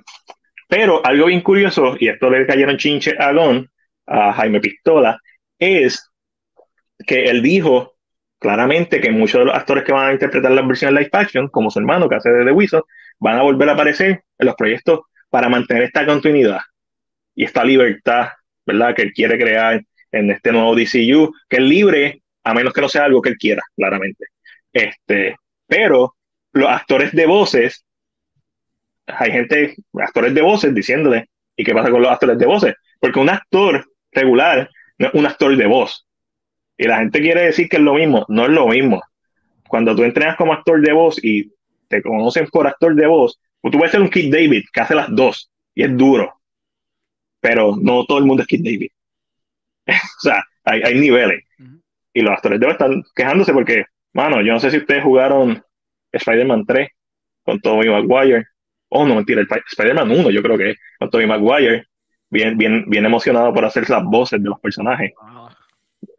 pero 0.69 1.05
algo 1.05 1.27
bien 1.27 1.41
curioso, 1.41 1.97
y 1.99 2.09
esto 2.09 2.31
le 2.31 2.47
cayeron 2.47 2.77
chinche 2.77 3.17
a 3.19 3.33
Gon, 3.33 3.69
a 4.07 4.33
Jaime 4.35 4.61
Pistola, 4.61 5.19
es 5.59 6.13
que 7.07 7.25
él 7.25 7.43
dijo 7.43 7.98
claramente 8.39 9.01
que 9.01 9.11
muchos 9.11 9.41
de 9.41 9.45
los 9.47 9.55
actores 9.55 9.85
que 9.85 9.93
van 9.93 10.11
a 10.11 10.13
interpretar 10.13 10.51
las 10.51 10.67
versiones 10.67 11.01
live 11.01 11.11
action, 11.13 11.49
como 11.49 11.71
su 11.71 11.79
hermano 11.79 12.09
que 12.09 12.17
hace 12.17 12.31
de 12.31 12.45
The 12.45 12.53
Wizard, 12.53 12.85
van 13.19 13.39
a 13.39 13.43
volver 13.43 13.69
a 13.69 13.73
aparecer 13.73 14.23
en 14.39 14.47
los 14.47 14.55
proyectos 14.55 15.01
para 15.31 15.49
mantener 15.49 15.85
esta 15.85 16.07
continuidad 16.07 16.61
y 17.35 17.45
esta 17.45 17.65
libertad, 17.65 18.29
¿verdad? 18.65 18.95
Que 18.95 19.03
él 19.03 19.13
quiere 19.13 19.39
crear 19.39 19.83
en 20.13 20.31
este 20.31 20.53
nuevo 20.53 20.75
DCU, 20.75 21.33
que 21.49 21.57
es 21.57 21.63
libre, 21.63 22.23
a 22.45 22.55
menos 22.55 22.73
que 22.73 22.81
no 22.81 22.89
sea 22.89 23.05
algo 23.05 23.21
que 23.21 23.31
él 23.31 23.37
quiera, 23.37 23.63
claramente. 23.77 24.27
Este, 24.73 25.37
pero 25.67 26.15
los 26.53 26.69
actores 26.69 27.13
de 27.13 27.27
voces, 27.27 27.85
hay 29.07 29.33
gente, 29.33 29.75
actores 29.95 30.35
de 30.35 30.43
voces 30.43 30.75
diciéndole, 30.75 31.29
¿y 31.57 31.65
qué 31.65 31.75
pasa 31.75 31.91
con 31.91 32.03
los 32.03 32.11
actores 32.11 32.39
de 32.39 32.47
voces? 32.47 32.75
Porque 33.01 33.19
un 33.19 33.29
actor 33.29 33.85
regular 34.13 34.71
un 35.13 35.27
actor 35.27 35.57
de 35.57 35.67
voz. 35.67 36.07
Y 36.79 36.87
la 36.87 36.99
gente 36.99 37.21
quiere 37.21 37.43
decir 37.43 37.69
que 37.69 37.77
es 37.77 37.83
lo 37.83 37.95
mismo, 37.95 38.25
no 38.29 38.45
es 38.45 38.51
lo 38.51 38.69
mismo. 38.69 39.03
Cuando 39.69 39.95
tú 39.97 40.05
entrenas 40.05 40.37
como 40.37 40.53
actor 40.53 40.81
de 40.81 40.93
voz 40.93 41.23
y 41.23 41.53
te 41.89 42.01
conocen 42.01 42.47
por 42.47 42.69
actor 42.69 42.95
de 42.95 43.07
voz, 43.07 43.41
pues 43.61 43.73
tú 43.73 43.79
puedes 43.79 43.91
ser 43.91 44.01
un 44.01 44.09
Kid 44.09 44.33
David 44.33 44.65
que 44.73 44.81
hace 44.81 44.95
las 44.95 45.09
dos 45.11 45.51
y 45.75 45.83
es 45.83 45.97
duro, 45.97 46.41
pero 47.41 47.77
no 47.77 48.05
todo 48.05 48.19
el 48.19 48.25
mundo 48.25 48.43
es 48.43 48.47
Kid 48.49 48.65
David. 48.65 48.91
o 49.89 50.21
sea, 50.21 50.45
hay, 50.65 50.83
hay 50.83 50.95
niveles. 50.95 51.45
Y 52.15 52.23
los 52.23 52.33
actores 52.33 52.61
de 52.61 52.67
voz 52.67 52.75
están 52.75 53.03
quejándose 53.15 53.53
porque, 53.53 53.85
mano, 54.13 54.41
yo 54.41 54.53
no 54.53 54.61
sé 54.61 54.71
si 54.71 54.79
ustedes 54.79 55.03
jugaron 55.03 55.61
Spider-Man 56.13 56.65
3 56.65 56.89
con 57.43 57.61
Tobey 57.61 57.91
Maguire. 57.91 58.47
Oh, 58.89 59.07
no, 59.07 59.17
mentira, 59.17 59.43
Spider-Man 59.43 60.11
1 60.11 60.31
yo 60.31 60.43
creo 60.43 60.57
que 60.57 60.71
es 60.71 60.79
con 60.99 61.11
Tobey 61.11 61.27
Maguire. 61.27 61.87
Bien, 62.31 62.57
bien, 62.57 62.85
bien 62.89 63.05
emocionado 63.05 63.53
por 63.53 63.65
hacer 63.65 63.89
las 63.91 64.05
voces 64.05 64.41
de 64.43 64.49
los 64.49 64.61
personajes 64.61 65.13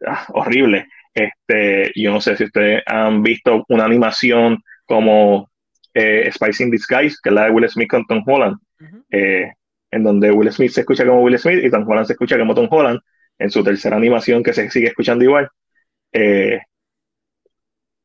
ah, 0.06 0.26
horrible. 0.34 0.86
Este, 1.14 1.92
yo 1.94 2.12
no 2.12 2.20
sé 2.20 2.36
si 2.36 2.44
ustedes 2.44 2.82
han 2.86 3.22
visto 3.22 3.64
una 3.68 3.84
animación 3.84 4.62
como 4.86 5.50
eh, 5.94 6.30
Spice 6.32 6.64
in 6.64 6.70
Disguise, 6.70 7.16
que 7.22 7.30
es 7.30 7.34
la 7.34 7.44
de 7.46 7.50
Will 7.50 7.68
Smith 7.68 7.88
con 7.90 8.04
Tom 8.06 8.22
Holland, 8.26 8.56
Ujú. 8.80 9.04
eh, 9.10 9.50
en 9.90 10.04
donde 10.04 10.30
Will 10.30 10.52
Smith 10.52 10.70
se 10.70 10.80
escucha 10.82 11.04
como 11.04 11.22
Will 11.22 11.38
Smith 11.38 11.64
y 11.64 11.70
Tom 11.70 11.88
Holland 11.88 12.06
se 12.06 12.12
escucha 12.12 12.38
como 12.38 12.54
Tom 12.54 12.68
Holland, 12.70 13.00
en 13.38 13.50
su 13.50 13.64
tercera 13.64 13.96
animación 13.96 14.42
que 14.42 14.52
se 14.52 14.70
sigue 14.70 14.88
escuchando 14.88 15.24
igual. 15.24 15.48
Eh, 16.12 16.60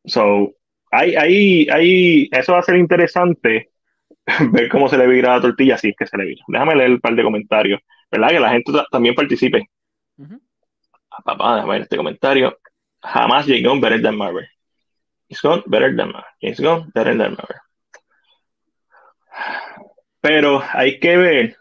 so, 0.05 0.53
hay, 0.91 1.15
hay, 1.15 1.67
hay, 1.70 2.29
eso 2.32 2.53
va 2.53 2.60
a 2.60 2.63
ser 2.63 2.77
interesante 2.77 3.70
ver 4.51 4.70
cómo 4.70 4.88
se 4.89 4.98
le 4.98 5.08
vira 5.08 5.36
la 5.36 5.41
tortilla, 5.41 5.77
si 5.77 5.89
es 5.89 5.96
que 5.98 6.08
se 6.08 6.17
le 6.17 6.25
vira. 6.25 6.44
Déjame 6.48 6.75
leer 6.75 6.91
un 6.91 7.00
par 7.00 7.15
de 7.15 7.24
comentarios, 7.24 7.79
¿verdad? 8.12 8.29
Que 8.29 8.39
la 8.39 8.50
gente 8.51 8.72
ta- 8.72 8.88
también 8.91 9.15
participe. 9.15 9.70
Papá, 11.24 11.55
déjame 11.55 11.74
ver 11.74 11.81
este 11.84 11.98
comentario. 11.98 12.57
Jamás 13.01 13.45
James 13.45 13.63
Gunn 13.63 13.81
better 13.81 14.01
than 14.01 14.17
Marvel. 14.17 14.48
James 15.29 15.41
Gunn 15.41 15.63
better 15.67 15.95
than 15.95 16.12
Marvel. 16.12 16.31
James 16.41 16.60
Gunn 16.60 16.91
better 16.93 17.17
than 17.17 17.31
Marvel. 17.31 17.57
Pero 20.22 20.63
hay 20.74 21.00
que 21.00 21.17
ver, 21.17 21.57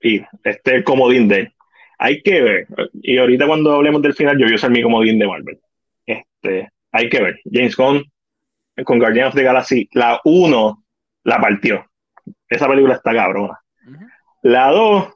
y 0.00 0.20
este 0.42 0.70
es 0.70 0.76
el 0.78 0.84
comodín 0.84 1.28
de 1.28 1.36
él, 1.36 1.54
hay 1.98 2.22
que 2.22 2.42
ver, 2.42 2.66
y 2.94 3.18
ahorita 3.18 3.46
cuando 3.46 3.72
hablemos 3.72 4.02
del 4.02 4.14
final 4.14 4.36
yo 4.36 4.46
voy 4.46 4.52
a 4.52 4.56
usar 4.56 4.70
mi 4.70 4.82
comodín 4.82 5.18
de 5.18 5.26
Marvel. 5.26 5.60
Este, 6.04 6.70
hay 6.90 7.08
que 7.08 7.22
ver, 7.22 7.40
James 7.44 7.76
Gunn 7.76 8.04
con 8.84 8.98
Guardian 8.98 9.28
of 9.28 9.34
the 9.34 9.42
Galaxy, 9.42 9.88
la 9.92 10.20
1 10.24 10.84
la 11.24 11.40
partió. 11.40 11.86
Esa 12.48 12.68
película 12.68 12.94
está 12.94 13.12
cabrona. 13.12 13.58
La 14.42 14.70
2 14.70 15.08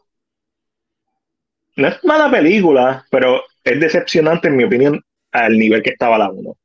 no 1.77 1.89
es 1.89 2.05
mala 2.05 2.31
película, 2.31 3.05
pero 3.11 3.43
es 3.65 3.81
decepcionante 3.81 4.49
en 4.49 4.57
mi 4.57 4.65
opinión 4.65 5.03
al 5.33 5.57
nivel 5.59 5.83
que 5.83 5.91
estaba 5.91 6.19
la 6.19 6.31
1. 6.31 6.57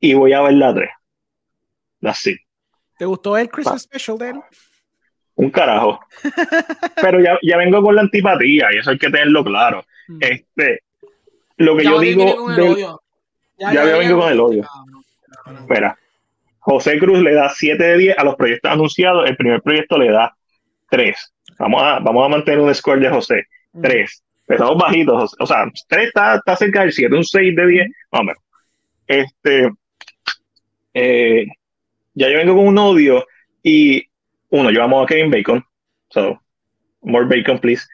Y 0.00 0.14
voy 0.14 0.32
a 0.32 0.40
ver 0.42 0.54
la 0.54 0.74
3. 0.74 0.90
La 2.00 2.14
sí. 2.14 2.36
¿Te 2.98 3.04
gustó 3.04 3.36
el 3.36 3.48
Christmas 3.48 3.82
Special 3.82 4.18
de 4.18 4.30
él? 4.30 4.40
Un 5.34 5.50
carajo. 5.50 6.00
Pero 7.00 7.20
ya, 7.20 7.38
ya 7.42 7.56
vengo 7.56 7.82
con 7.82 7.94
la 7.94 8.02
antipatía 8.02 8.66
y 8.72 8.78
eso 8.78 8.90
hay 8.90 8.98
que 8.98 9.10
tenerlo 9.10 9.42
claro. 9.44 9.84
Mm. 10.08 10.18
Este, 10.20 10.80
lo 11.56 11.76
que 11.76 11.84
Ya 11.84 11.90
yo 11.90 12.00
digo 12.00 12.36
con 12.36 12.50
el 12.52 12.56
del- 12.56 12.72
odio. 12.72 13.02
ya 13.58 13.72
yo 13.72 13.98
vengo 13.98 14.20
con 14.20 14.32
el 14.32 14.40
odio. 14.40 14.64
Espera. 15.60 15.98
José 16.58 16.98
Cruz 16.98 17.20
le 17.20 17.34
da 17.34 17.48
7 17.48 17.82
de 17.82 17.96
10 17.98 18.18
a 18.18 18.24
los 18.24 18.36
proyectos 18.36 18.70
anunciados. 18.70 19.28
El 19.28 19.36
primer 19.36 19.62
proyecto 19.62 19.98
le 19.98 20.10
da 20.10 20.36
3. 20.90 21.34
Vamos 21.58 21.82
a, 21.82 21.98
vamos 22.00 22.24
a 22.24 22.28
mantener 22.28 22.60
un 22.60 22.72
score 22.74 23.00
de 23.00 23.08
José. 23.10 23.46
Mm. 23.72 23.82
3. 23.82 24.22
Estamos 24.48 24.76
bajitos. 24.76 25.34
O 25.38 25.46
sea, 25.46 25.64
3 25.88 26.06
está, 26.08 26.36
está 26.36 26.56
cerca 26.56 26.80
del 26.82 26.92
7. 26.92 27.14
Un 27.14 27.24
6 27.24 27.56
de 27.56 27.66
10. 27.66 27.86
Vamos. 28.10 28.34
Este. 29.06 29.70
eh, 30.94 31.46
ya 32.14 32.28
yo 32.28 32.36
vengo 32.38 32.56
con 32.56 32.66
un 32.66 32.78
odio. 32.78 33.24
Y 33.62 34.04
uno, 34.50 34.70
yo 34.70 34.82
amo 34.82 35.02
a 35.02 35.06
Kevin 35.06 35.30
Bacon. 35.30 35.64
So, 36.10 36.40
more 37.02 37.26
bacon, 37.26 37.58
please. 37.58 37.86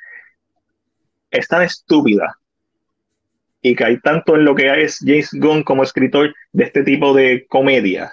Es 1.30 1.46
tan 1.46 1.62
estúpida. 1.62 2.34
Y 3.60 3.74
cae 3.74 3.98
tanto 3.98 4.36
en 4.36 4.44
lo 4.44 4.54
que 4.54 4.82
es 4.82 4.98
James 5.04 5.30
Gunn 5.32 5.62
como 5.62 5.82
escritor 5.82 6.34
de 6.52 6.64
este 6.64 6.82
tipo 6.82 7.12
de 7.12 7.46
comedia. 7.48 8.12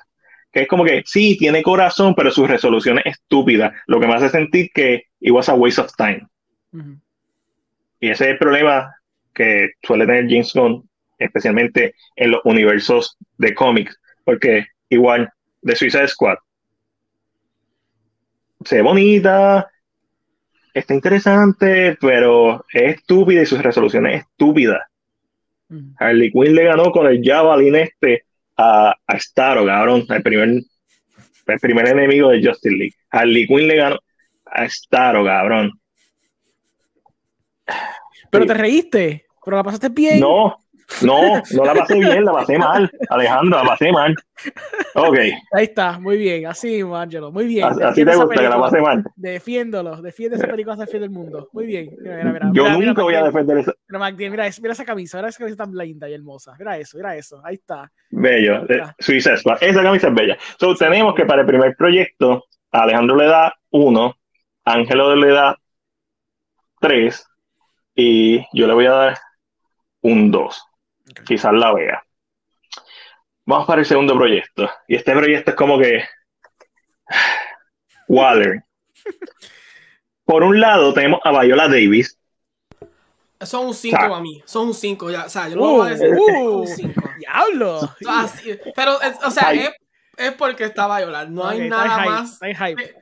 Que 0.51 0.62
es 0.63 0.67
como 0.67 0.84
que 0.86 1.03
sí, 1.05 1.38
tiene 1.38 1.63
corazón, 1.63 2.13
pero 2.15 2.31
su 2.31 2.45
resolución 2.48 3.00
es 3.00 3.17
estúpida. 3.17 3.74
Lo 3.88 4.00
que 4.00 4.07
me 4.07 4.15
hace 4.15 4.29
sentir 4.29 4.69
que 4.74 5.03
it 5.19 5.31
was 5.31 5.50
a 5.50 5.53
waste 5.53 5.81
of 5.81 5.91
time. 5.95 6.27
Ujú. 6.74 7.00
Y 8.05 8.12
ese 8.12 8.25
es 8.25 8.29
el 8.33 8.38
problema 8.38 8.95
que 9.33 9.71
suele 9.81 10.05
tener 10.05 10.25
James 10.29 10.53
Gunn, 10.53 10.88
especialmente 11.17 11.95
en 12.15 12.29
los 12.29 12.41
universos 12.43 13.17
de 13.39 13.55
cómics. 13.55 14.00
Porque 14.24 14.67
igual, 14.89 15.27
de 15.63 15.75
Suicide 15.75 16.07
Squad, 16.07 16.38
se 18.63 18.75
ve 18.75 18.81
bonita, 18.83 19.71
está 20.71 20.93
interesante, 20.93 21.97
pero 21.99 22.63
es 22.71 22.97
estúpida 22.97 23.41
y 23.41 23.47
sus 23.47 23.63
resoluciones 23.63 24.17
es 24.17 24.21
estúpida. 24.21 24.88
Ujú. 25.71 25.95
Harley 25.97 26.32
Quinn 26.32 26.53
le 26.53 26.65
ganó 26.65 26.91
con 26.91 27.08
el 27.08 27.23
Javelin 27.23 27.75
este 27.75 28.25
a, 28.56 28.93
a 29.08 29.19
Starro, 29.19 29.65
cabrón, 29.65 30.06
el 30.08 30.21
primer, 30.21 30.49
el 30.49 31.60
primer 31.60 31.88
enemigo 31.88 32.30
de 32.30 32.45
Justice 32.45 32.75
League. 32.75 32.93
Harley 33.10 33.47
Quinn 33.47 33.67
le 33.67 33.77
ganó 33.77 33.99
a 34.45 34.69
Starro, 34.69 35.25
cabrón. 35.25 35.71
Pero 38.39 38.54
te 38.54 38.54
reíste, 38.54 39.26
pero 39.43 39.58
la 39.58 39.63
pasaste 39.63 39.89
bien. 39.89 40.19
No, 40.19 40.58
no, 41.02 41.41
no 41.52 41.65
la 41.65 41.74
pasé 41.74 41.95
bien, 41.95 42.24
la 42.26 42.32
pasé 42.32 42.58
mal. 42.58 42.89
Alejandro, 43.10 43.63
la 43.63 43.69
pasé 43.69 43.91
mal. 43.91 44.15
Ok, 44.93 45.17
Ahí 45.52 45.63
está, 45.63 46.00
muy 46.00 46.17
bien, 46.17 46.45
así 46.45 46.82
Angelo, 46.82 47.32
muy 47.32 47.45
bien. 47.48 47.65
así 47.65 48.06
te 48.06 48.15
gusta 48.15 48.36
que 48.36 48.50
la 48.50 48.60
pasé 48.60 48.80
mal. 48.82 49.04
Defiéndolo, 49.15 50.02
defiende 50.02 50.38
esa 50.38 50.48
película 50.48 50.74
hasta 50.74 50.84
el 50.86 50.89
fin 50.89 51.02
del 51.02 51.10
mundo. 51.10 51.50
Muy 51.54 51.65
bien. 51.65 51.89
Mira, 52.00 52.17
mira, 52.17 52.32
mira. 52.32 52.52
Yo 52.54 52.63
mira, 52.65 52.88
nunca 52.88 53.04
voy 53.04 53.15
a 53.15 53.24
defender 53.24 53.58
eso. 53.58 53.74
Mira, 53.88 54.00
Magdiel, 54.00 54.32
mira, 54.32 54.50
mira 54.62 54.74
esa 54.74 54.86
camisa, 54.86 55.17
mira 55.17 55.30
esa 55.30 55.39
camisa 55.39 55.58
tan 55.58 55.74
linda 55.74 56.10
y 56.10 56.13
hermosa. 56.13 56.54
Mira 56.60 56.78
eso, 56.78 56.98
mira 56.98 57.15
eso. 57.15 57.41
Ahí 57.43 57.56
está. 57.56 57.91
Bello. 58.12 58.65
Suicide 59.00 59.38
Squad. 59.38 59.58
Esa 59.62 59.82
camisa 59.82 60.08
es 60.08 60.13
bella. 60.13 60.38
So, 60.60 60.76
tenemos 60.76 61.15
que 61.15 61.26
para 61.26 61.41
el 61.41 61.48
primer 61.48 61.76
proyecto, 61.76 62.45
Alejandro 62.71 63.15
le 63.15 63.26
da 63.26 63.54
uno, 63.71 64.15
Ángelo 64.63 65.15
le 65.15 65.28
da 65.32 65.58
tres, 66.80 67.28
y 67.95 68.39
yo 68.53 68.67
le 68.67 68.73
voy 68.73 68.86
a 68.86 68.91
dar 68.91 69.19
un 70.01 70.29
dos. 70.31 70.62
Ok. 71.10 71.21
Quizás 71.25 71.53
la 71.53 71.73
vea. 71.73 72.03
Vamos 73.45 73.67
para 73.67 73.81
el 73.81 73.86
segundo 73.86 74.15
proyecto. 74.15 74.69
Y 74.88 74.95
este 74.95 75.13
proyecto 75.13 75.51
es 75.51 75.58
como 75.58 75.79
que. 75.79 76.03
Waller. 78.08 78.63
Por 80.25 80.43
un 80.43 80.60
lado, 80.60 80.93
tenemos 80.93 81.19
a 81.23 81.39
Viola 81.41 81.67
Davis. 81.67 82.19
Son 83.41 83.67
un 83.67 83.73
5 83.75 83.95
Sa- 83.95 84.10
para 84.10 84.21
mí. 84.21 84.41
Son 84.45 84.67
un 84.67 84.73
5. 84.73 85.05
O 85.05 85.29
sea, 85.29 85.47
yo 85.49 85.55
no 85.55 85.62
lo 85.62 85.71
voy 85.73 85.88
a 85.88 85.91
decir. 85.91 86.10
Uh, 86.15 86.62
un 86.62 86.67
5. 86.67 87.01
¡Diablo! 87.19 87.95
Pero, 88.75 88.99
es- 89.01 89.23
o 89.23 89.29
sea, 89.29 89.51
es, 89.53 89.69
es 90.17 90.31
porque 90.34 90.63
está 90.63 90.88
Viola. 90.97 91.25
No 91.25 91.47
hay 91.47 91.62
Ok, 91.62 91.67
nada 91.67 91.99
hype, 91.99 92.10
más. 92.10 92.39
hype. 92.39 92.95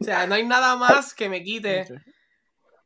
O 0.00 0.04
sea, 0.04 0.26
no 0.26 0.34
hay 0.34 0.44
nada 0.44 0.76
más 0.76 1.14
que 1.14 1.28
me 1.28 1.42
quite 1.44 1.82
Ok. 1.82 1.90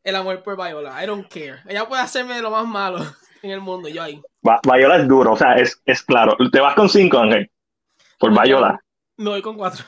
El 0.04 0.16
amor 0.16 0.42
por 0.42 0.56
Viola. 0.56 1.02
I 1.02 1.06
don't 1.06 1.26
care. 1.28 1.58
Ella 1.68 1.86
puede 1.86 2.02
hacerme 2.02 2.40
lo 2.40 2.50
más 2.50 2.66
malo 2.66 2.98
en 3.42 3.50
el 3.50 3.60
mundo. 3.60 3.88
Yo 3.88 4.02
ahí. 4.02 4.20
Va- 4.46 4.60
Viola 4.62 4.96
es 4.96 5.08
duro, 5.08 5.32
o 5.32 5.36
sea, 5.36 5.54
es, 5.54 5.80
es 5.84 6.02
claro. 6.02 6.36
Te 6.50 6.60
vas 6.60 6.74
con 6.74 6.88
cinco, 6.88 7.18
Ángel. 7.18 7.50
Por 8.18 8.30
Viola. 8.42 8.80
Me 9.16 9.30
voy 9.30 9.42
con 9.42 9.56
4. 9.56 9.84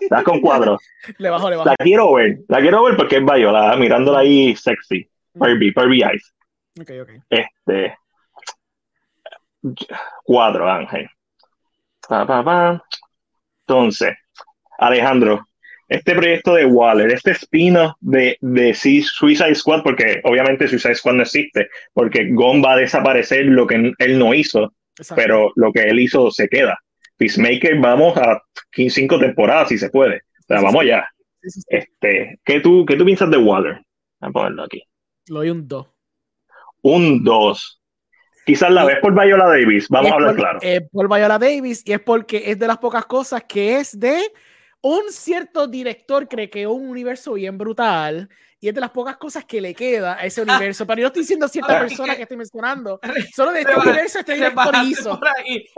Te 0.00 0.08
vas 0.10 0.24
con 0.24 0.40
cuatro. 0.40 0.78
Le 1.18 1.28
bajó, 1.30 1.50
le 1.50 1.56
bajó. 1.56 1.68
La 1.70 1.76
quiero 1.76 2.12
ver. 2.14 2.38
La 2.48 2.60
quiero 2.60 2.82
ver 2.84 2.96
porque 2.96 3.16
es 3.16 3.24
Viola, 3.24 3.76
mirándola 3.76 4.20
ahí 4.20 4.54
sexy. 4.56 5.08
Perby, 5.38 5.72
Perby 5.72 6.02
Eyes. 6.02 6.34
Ok, 6.80 6.90
ok. 7.02 7.10
Este. 7.28 7.96
Cuatro, 10.24 10.70
Ángel. 10.70 11.08
Pa, 12.08 12.26
pa, 12.26 12.42
pa. 12.44 12.84
Entonces, 13.66 14.14
Alejandro, 14.78 15.46
este 15.92 16.14
proyecto 16.14 16.54
de 16.54 16.64
Waller, 16.66 17.12
este 17.12 17.32
espino 17.32 17.96
de, 18.00 18.36
de 18.40 18.74
Suicide 18.74 19.54
Squad, 19.54 19.82
porque 19.82 20.20
obviamente 20.24 20.68
Suicide 20.68 20.94
Squad 20.94 21.14
no 21.14 21.22
existe, 21.22 21.68
porque 21.92 22.28
Gon 22.32 22.62
va 22.62 22.72
a 22.72 22.76
desaparecer 22.78 23.46
lo 23.46 23.66
que 23.66 23.92
él 23.98 24.18
no 24.18 24.34
hizo, 24.34 24.72
Exacto. 24.98 25.22
pero 25.22 25.52
lo 25.56 25.72
que 25.72 25.82
él 25.82 26.00
hizo 26.00 26.30
se 26.30 26.48
queda. 26.48 26.78
Peacemaker, 27.16 27.78
vamos 27.78 28.16
a 28.16 28.40
15 28.72 29.00
cinco 29.00 29.18
temporadas 29.18 29.68
si 29.68 29.78
se 29.78 29.90
puede. 29.90 30.16
O 30.16 30.44
sea, 30.48 30.58
Sí, 30.58 30.60
sí, 30.60 30.64
vamos 30.64 30.82
sí. 30.82 30.88
ya. 30.88 31.08
Sí. 31.42 31.60
Este, 31.68 32.40
¿qué, 32.44 32.60
tú, 32.60 32.84
¿Qué 32.86 32.96
tú 32.96 33.04
piensas 33.04 33.30
de 33.30 33.36
Waller? 33.36 33.74
Voy 34.20 34.28
a 34.28 34.32
ponerlo 34.32 34.62
aquí. 34.64 34.82
Le 35.28 35.34
doy 35.34 35.50
un 35.50 35.68
2. 35.68 35.86
Un 36.82 37.22
2. 37.24 37.80
Quizás 38.44 38.70
la 38.70 38.84
ves 38.84 38.98
por 39.00 39.12
Viola 39.14 39.46
Davis, 39.46 39.88
vamos 39.88 40.10
a 40.10 40.14
hablar 40.14 40.30
por, 40.30 40.36
claro. 40.36 40.58
eh, 40.62 40.80
por 40.90 41.06
Viola 41.08 41.38
Davis 41.38 41.82
y 41.86 41.92
es 41.92 42.00
porque 42.00 42.42
es 42.50 42.58
de 42.58 42.66
las 42.66 42.78
pocas 42.78 43.06
cosas 43.06 43.44
que 43.44 43.76
es 43.76 43.98
de 43.98 44.20
un 44.82 45.02
cierto 45.10 45.66
director 45.66 46.26
que 46.28 46.50
creó 46.50 46.72
un 46.72 46.88
universo 46.88 47.34
bien 47.34 47.56
brutal 47.56 48.28
y 48.60 48.68
es 48.68 48.74
de 48.74 48.80
las 48.80 48.90
pocas 48.90 49.16
cosas 49.16 49.44
que 49.44 49.60
le 49.60 49.74
queda 49.74 50.14
a 50.14 50.24
ese 50.24 50.42
universo. 50.42 50.86
Pero 50.86 50.98
yo 50.98 51.02
no 51.02 51.06
estoy 51.08 51.22
diciendo 51.22 51.48
cierta 51.48 51.80
persona 51.80 52.12
que- 52.12 52.18
que 52.18 52.22
estoy 52.22 52.36
mencionando, 52.36 53.00
solo 53.34 53.52
de 53.52 53.60
este 53.60 53.72
Te 53.72 53.78
va- 53.78 53.82
universo 53.84 54.18
este 54.20 54.32
Te 54.32 54.38
director 54.38 54.74
hizo. 54.84 55.20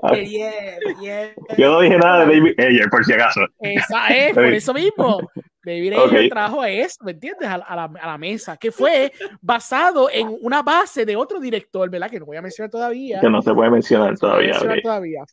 Ah. 0.02 0.12
Que 0.12 0.26
yeah, 0.28 0.52
yeah. 1.00 1.34
Yo 1.56 1.70
no 1.70 1.80
dije 1.80 1.96
nada 1.98 2.26
de 2.26 2.34
David 2.34 2.54
Ayer, 2.60 2.90
por 2.90 3.04
si 3.04 3.12
acaso. 3.14 3.40
Esa 3.60 4.08
es, 4.14 4.34
por 4.34 4.44
eso 4.46 4.74
mismo. 4.74 5.30
David. 5.62 5.94
Ayer 5.94 6.28
trajo 6.28 6.62
eso, 6.62 6.96
¿me 7.04 7.12
entiendes? 7.12 7.48
A, 7.48 7.56
la- 7.58 7.64
a 7.64 7.76
la, 7.76 7.84
a 7.84 8.06
la 8.06 8.18
mesa, 8.18 8.58
que 8.58 8.70
fue 8.70 9.12
basado 9.40 10.10
en 10.10 10.36
una 10.42 10.62
base 10.62 11.06
de 11.06 11.16
otro 11.16 11.40
director, 11.40 11.88
¿verdad? 11.88 12.10
Que 12.10 12.20
no 12.20 12.26
voy 12.26 12.36
a 12.36 12.42
mencionar 12.42 12.70
todavía. 12.70 13.18
Que 13.20 13.30
no 13.30 13.40
se 13.40 13.52
puede 13.54 13.70
mencionar 13.70 14.12
No 14.12 14.16
voy 14.18 14.18
a 14.18 14.20
todavía. 14.20 14.48
mencionar 14.50 14.76
ok. 14.78 14.82
todavía. 14.82 15.24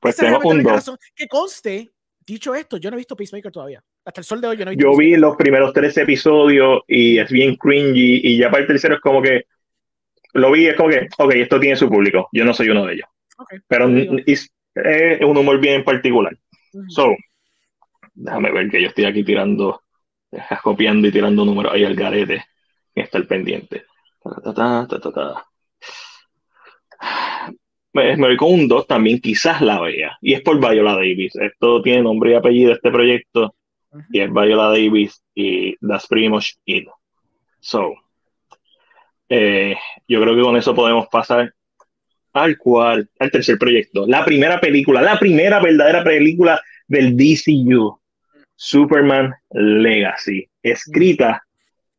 Pues 0.00 0.14
Esa 0.14 0.22
es 0.22 0.26
tenemos 0.26 0.42
realmente 0.42 0.48
un 0.48 0.50
la 0.50 0.54
única 0.54 0.70
2. 0.70 0.76
razón. 0.78 0.98
Que 1.14 1.28
conste, 1.28 1.90
dicho 2.34 2.54
esto, 2.54 2.76
yo 2.76 2.90
no 2.90 2.96
he 2.96 2.98
visto 2.98 3.16
Peacemaker 3.16 3.52
todavía. 3.52 3.82
Hasta 4.04 4.20
el 4.20 4.24
sol 4.24 4.40
de 4.40 4.48
hoy 4.48 4.56
yo 4.56 4.64
no 4.64 4.70
he 4.70 4.76
visto 4.76 4.90
Yo 4.90 4.96
vi 4.96 5.16
los 5.16 5.36
primeros 5.36 5.72
tres 5.72 5.96
episodios 5.96 6.82
y 6.86 7.18
es 7.18 7.30
bien 7.30 7.56
cringy 7.56 8.20
y 8.22 8.38
ya 8.38 8.50
para 8.50 8.62
el 8.62 8.66
tercero 8.66 8.94
es 8.94 9.00
como 9.00 9.22
que 9.22 9.46
lo 10.34 10.52
vi, 10.52 10.66
es 10.66 10.76
como 10.76 10.90
que, 10.90 11.08
ok, 11.18 11.34
esto 11.34 11.58
tiene 11.58 11.76
su 11.76 11.88
público, 11.88 12.28
yo 12.32 12.44
no 12.44 12.52
soy 12.52 12.68
uno 12.68 12.86
de 12.86 12.94
ellos. 12.94 13.08
Pero 13.66 13.88
es, 14.26 14.50
es 14.74 15.20
un 15.22 15.36
humor 15.36 15.58
bien 15.60 15.84
particular. 15.84 16.36
So, 16.88 17.14
Déjame 18.20 18.50
ver 18.50 18.68
que 18.68 18.82
yo 18.82 18.88
estoy 18.88 19.04
aquí 19.04 19.22
tirando, 19.22 19.82
copiando 20.62 21.06
y 21.06 21.12
tirando 21.12 21.44
números 21.44 21.72
ahí 21.72 21.84
al 21.84 21.94
garete. 21.94 22.44
está 22.92 23.18
el 23.18 23.28
pendiente. 23.28 23.84
Ta, 24.22 24.52
ta, 24.52 24.86
ta, 24.88 25.00
ta, 25.00 25.12
ta. 25.12 25.46
Me, 27.98 28.16
voy 28.16 28.36
con 28.36 28.52
un 28.52 28.68
2 28.68 28.86
también, 28.86 29.20
quizás 29.20 29.60
la 29.60 29.80
vea. 29.80 30.16
Y 30.20 30.34
es 30.34 30.40
por 30.42 30.58
Viola 30.58 30.94
Davis. 30.94 31.34
Esto 31.36 31.82
tiene 31.82 32.02
nombre 32.02 32.32
y 32.32 32.34
apellido, 32.34 32.72
este 32.72 32.90
proyecto. 32.90 33.54
Y 34.10 34.20
es 34.20 34.32
Viola 34.32 34.68
Davis 34.68 35.22
y 35.34 35.74
Das 35.80 36.06
Primos 36.06 36.58
It. 36.64 36.88
So, 37.60 37.94
eh, 39.28 39.76
yo 40.06 40.20
creo 40.22 40.36
que 40.36 40.42
con 40.42 40.56
eso 40.56 40.74
podemos 40.74 41.08
pasar 41.08 41.52
al 42.32 42.56
cual, 42.56 43.08
al 43.18 43.30
tercer 43.30 43.58
proyecto. 43.58 44.06
La 44.06 44.24
primera 44.24 44.60
película, 44.60 45.02
la 45.02 45.18
primera 45.18 45.60
verdadera 45.60 46.04
película 46.04 46.60
del 46.86 47.16
DCU, 47.16 48.00
Superman 48.54 49.34
Legacy, 49.50 50.48
escrita 50.62 51.42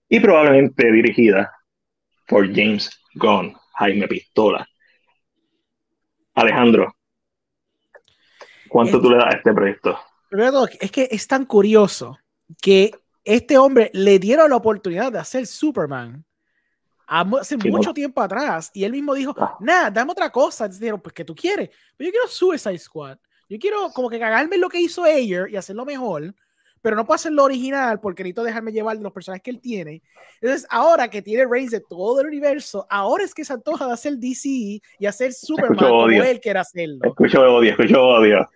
y 0.08 0.20
probablemente 0.20 0.92
dirigida 0.92 1.52
por 2.28 2.48
James 2.48 2.90
Gunn, 3.16 3.56
Jaime 3.74 4.08
Pistola. 4.08 4.68
Alejandro, 6.41 6.95
¿cuánto 8.67 8.99
tú 9.02 9.10
le 9.10 9.17
das 9.17 9.28
a 9.28 9.38
este 9.38 9.54
proyecto? 9.54 9.99
Primero 10.30 10.65
es 10.80 10.91
que 10.91 11.08
es 11.12 11.28
tan 11.28 11.45
curioso 11.45 12.17
que 12.62 12.91
este 13.23 13.58
hombre 13.58 13.89
le 13.93 14.19
dieron 14.19 14.49
la 14.49 14.56
oportunidad 14.56 15.12
de 15.12 15.19
hacer 15.19 15.45
Superman 15.47 16.23
hace 17.08 17.58
Sí, 17.60 17.69
mucho 17.69 17.89
no. 17.89 17.93
tiempo 17.93 18.21
atrás 18.21 18.69
y 18.73 18.84
él 18.84 18.91
mismo 18.91 19.15
dijo, 19.15 19.34
Ah. 19.38 19.58
nada, 19.60 19.89
dame 19.89 20.12
otra 20.12 20.30
cosa. 20.32 20.65
Entonces 20.65 20.82
dijeron, 20.82 21.02
pues 21.02 21.13
que 21.13 21.25
tú 21.25 21.34
quieres. 21.36 21.69
Pero 21.97 22.08
yo 22.08 22.12
quiero 22.12 22.28
Suicide 22.28 22.78
Squad. 22.78 23.17
Yo 23.49 23.58
quiero 23.58 23.89
como 23.91 24.10
que 24.12 24.19
cagarme 24.19 24.56
en 24.56 24.62
lo 24.62 24.69
que 24.69 24.80
hizo 24.80 25.04
Ayer 25.04 25.47
y 25.49 25.56
hacerlo 25.56 25.84
mejor, 25.86 26.36
pero 26.82 26.96
no 26.96 27.06
puedo 27.06 27.15
hacerlo 27.15 27.44
original 27.44 28.00
porque 28.00 28.24
necesito 28.24 28.44
dejarme 28.44 28.72
llevar 28.72 28.98
de 28.98 29.04
los 29.04 29.12
personajes 29.12 29.44
que 29.44 29.52
él 29.52 29.60
tiene. 29.60 30.02
Entonces, 30.42 30.68
ahora 30.70 31.10
que 31.10 31.22
tiene 31.22 31.46
Reigns 31.46 31.72
de 31.72 31.82
todo 31.82 32.22
el 32.22 32.28
universo, 32.28 32.86
ahora 32.89 33.24
es 33.24 33.34
que 33.34 33.44
se 33.44 33.54
antoja 33.54 33.88
de 33.88 33.94
hacer 33.94 34.18
DC 34.18 34.50
y 35.00 35.06
hacer 35.06 35.34
Superman 35.34 35.78
como 35.78 36.08
él 36.08 36.39
quiere 36.39 36.60
hacerlo. 36.60 37.00
Escucho 37.04 37.42
odio, 37.42 37.72
escucho 37.72 38.02
odio. 38.02 38.50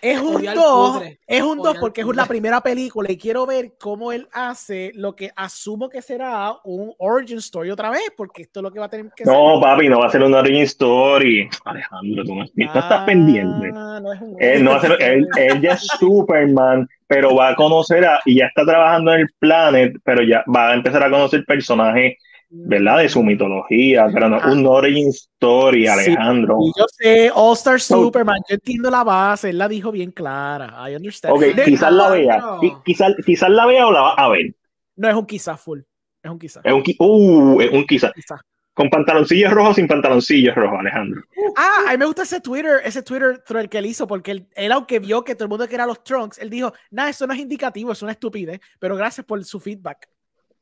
Es 0.00 0.20
un 0.20 0.36
Odiar 0.36 0.54
2, 0.54 0.96
pudre. 0.98 1.18
es 1.26 1.42
un 1.42 1.56
2 1.58 1.66
Odiar 1.66 1.80
porque 1.80 2.00
es 2.02 2.06
la 2.08 2.26
primera 2.26 2.60
película 2.60 3.10
y 3.10 3.18
quiero 3.18 3.46
ver 3.46 3.72
cómo 3.78 4.12
él 4.12 4.28
hace 4.32 4.92
lo 4.94 5.14
que 5.16 5.30
asumo 5.34 5.88
que 5.88 6.02
será 6.02 6.52
un 6.64 6.92
origin 6.98 7.38
story 7.38 7.70
otra 7.70 7.90
vez, 7.90 8.02
porque 8.16 8.42
esto 8.42 8.60
es 8.60 8.64
lo 8.64 8.70
que 8.70 8.78
va 8.78 8.86
a 8.86 8.90
tener 8.90 9.10
que 9.14 9.24
No, 9.24 9.60
papi, 9.60 9.88
no 9.88 9.98
va 10.00 10.06
a 10.06 10.10
ser 10.10 10.22
una 10.22 10.38
origin 10.38 10.62
story. 10.62 11.48
Alejandro, 11.64 12.24
tú 12.24 12.34
no, 12.34 12.44
tú 12.46 12.52
no 12.56 12.64
estás 12.66 13.04
pendiente. 13.04 13.70
Ah, 13.74 13.98
no 14.02 14.12
es 14.12 14.20
un 14.20 14.36
Él, 14.38 14.64
no 14.64 14.70
va 14.72 14.76
a 14.76 14.80
ser- 14.80 15.02
él, 15.02 15.28
él 15.36 15.60
ya 15.60 15.72
es 15.72 15.86
Superman, 15.98 16.88
pero 17.06 17.34
va 17.34 17.48
a 17.48 17.54
conocer 17.54 18.04
a, 18.04 18.20
y 18.24 18.36
ya 18.36 18.46
está 18.46 18.64
trabajando 18.64 19.12
en 19.14 19.20
el 19.20 19.28
Planet, 19.38 19.96
pero 20.04 20.22
ya 20.22 20.44
va 20.54 20.70
a 20.70 20.74
empezar 20.74 21.02
a 21.02 21.10
conocer 21.10 21.44
personajes, 21.44 22.14
¿verdad? 22.50 22.98
De 22.98 23.08
su 23.08 23.22
mitología, 23.22 24.06
pero 24.12 24.28
no 24.28 24.40
un 24.50 24.66
origin 24.66 25.08
story, 25.08 25.82
Sí, 25.82 25.86
Alejandro. 25.86 26.58
Y 26.62 26.72
yo 26.78 26.86
sé, 26.88 27.30
All 27.34 27.54
Star 27.54 27.80
Superman, 27.80 28.40
yo 28.48 28.54
entiendo 28.54 28.90
la 28.90 29.04
base, 29.04 29.50
él 29.50 29.58
la 29.58 29.68
dijo 29.68 29.92
bien 29.92 30.10
clara. 30.10 30.90
I 30.90 30.96
understand. 30.96 31.34
Ok, 31.36 31.42
De- 31.54 31.64
quizás 31.64 31.92
la 31.92 32.10
vea, 32.10 32.42
quizás, 32.84 33.14
quizás 33.24 33.50
la 33.50 33.66
vea 33.66 33.86
o 33.86 33.92
la 33.92 34.00
va 34.00 34.14
a 34.14 34.28
ver. 34.28 34.54
No 34.96 35.08
es 35.08 35.14
un 35.14 35.26
quizá 35.26 35.56
full, 35.56 35.80
es 36.22 36.30
un 36.30 36.38
quizá. 36.38 36.60
Es 36.64 36.72
un, 36.72 36.82
uh, 36.98 37.60
es 37.60 37.70
un 37.70 37.86
quizás. 37.86 38.12
quizá. 38.14 38.40
Con 38.74 38.90
pantaloncillos 38.90 39.52
rojos 39.52 39.74
sin 39.74 39.88
pantaloncillos 39.88 40.54
rojos, 40.54 40.78
Alejandro. 40.78 41.22
Ah, 41.56 41.86
a 41.88 41.90
mí 41.90 41.98
me 41.98 42.06
gusta 42.06 42.22
ese 42.22 42.40
Twitter, 42.40 42.80
ese 42.84 43.02
Twitter 43.02 43.42
thread 43.44 43.68
que 43.68 43.78
él 43.78 43.86
hizo, 43.86 44.06
porque 44.06 44.30
él, 44.30 44.46
él, 44.54 44.70
aunque 44.70 45.00
vio 45.00 45.24
que 45.24 45.34
todo 45.34 45.46
el 45.46 45.48
mundo 45.48 45.66
quería 45.66 45.84
los 45.84 46.04
trunks, 46.04 46.38
él 46.38 46.48
dijo, 46.48 46.72
nada, 46.92 47.10
eso 47.10 47.26
no 47.26 47.32
es 47.34 47.40
indicativo, 47.40 47.90
es 47.90 48.02
una 48.02 48.12
estupidez, 48.12 48.60
pero 48.78 48.94
gracias 48.94 49.26
por 49.26 49.44
su 49.44 49.58
feedback. 49.58 50.08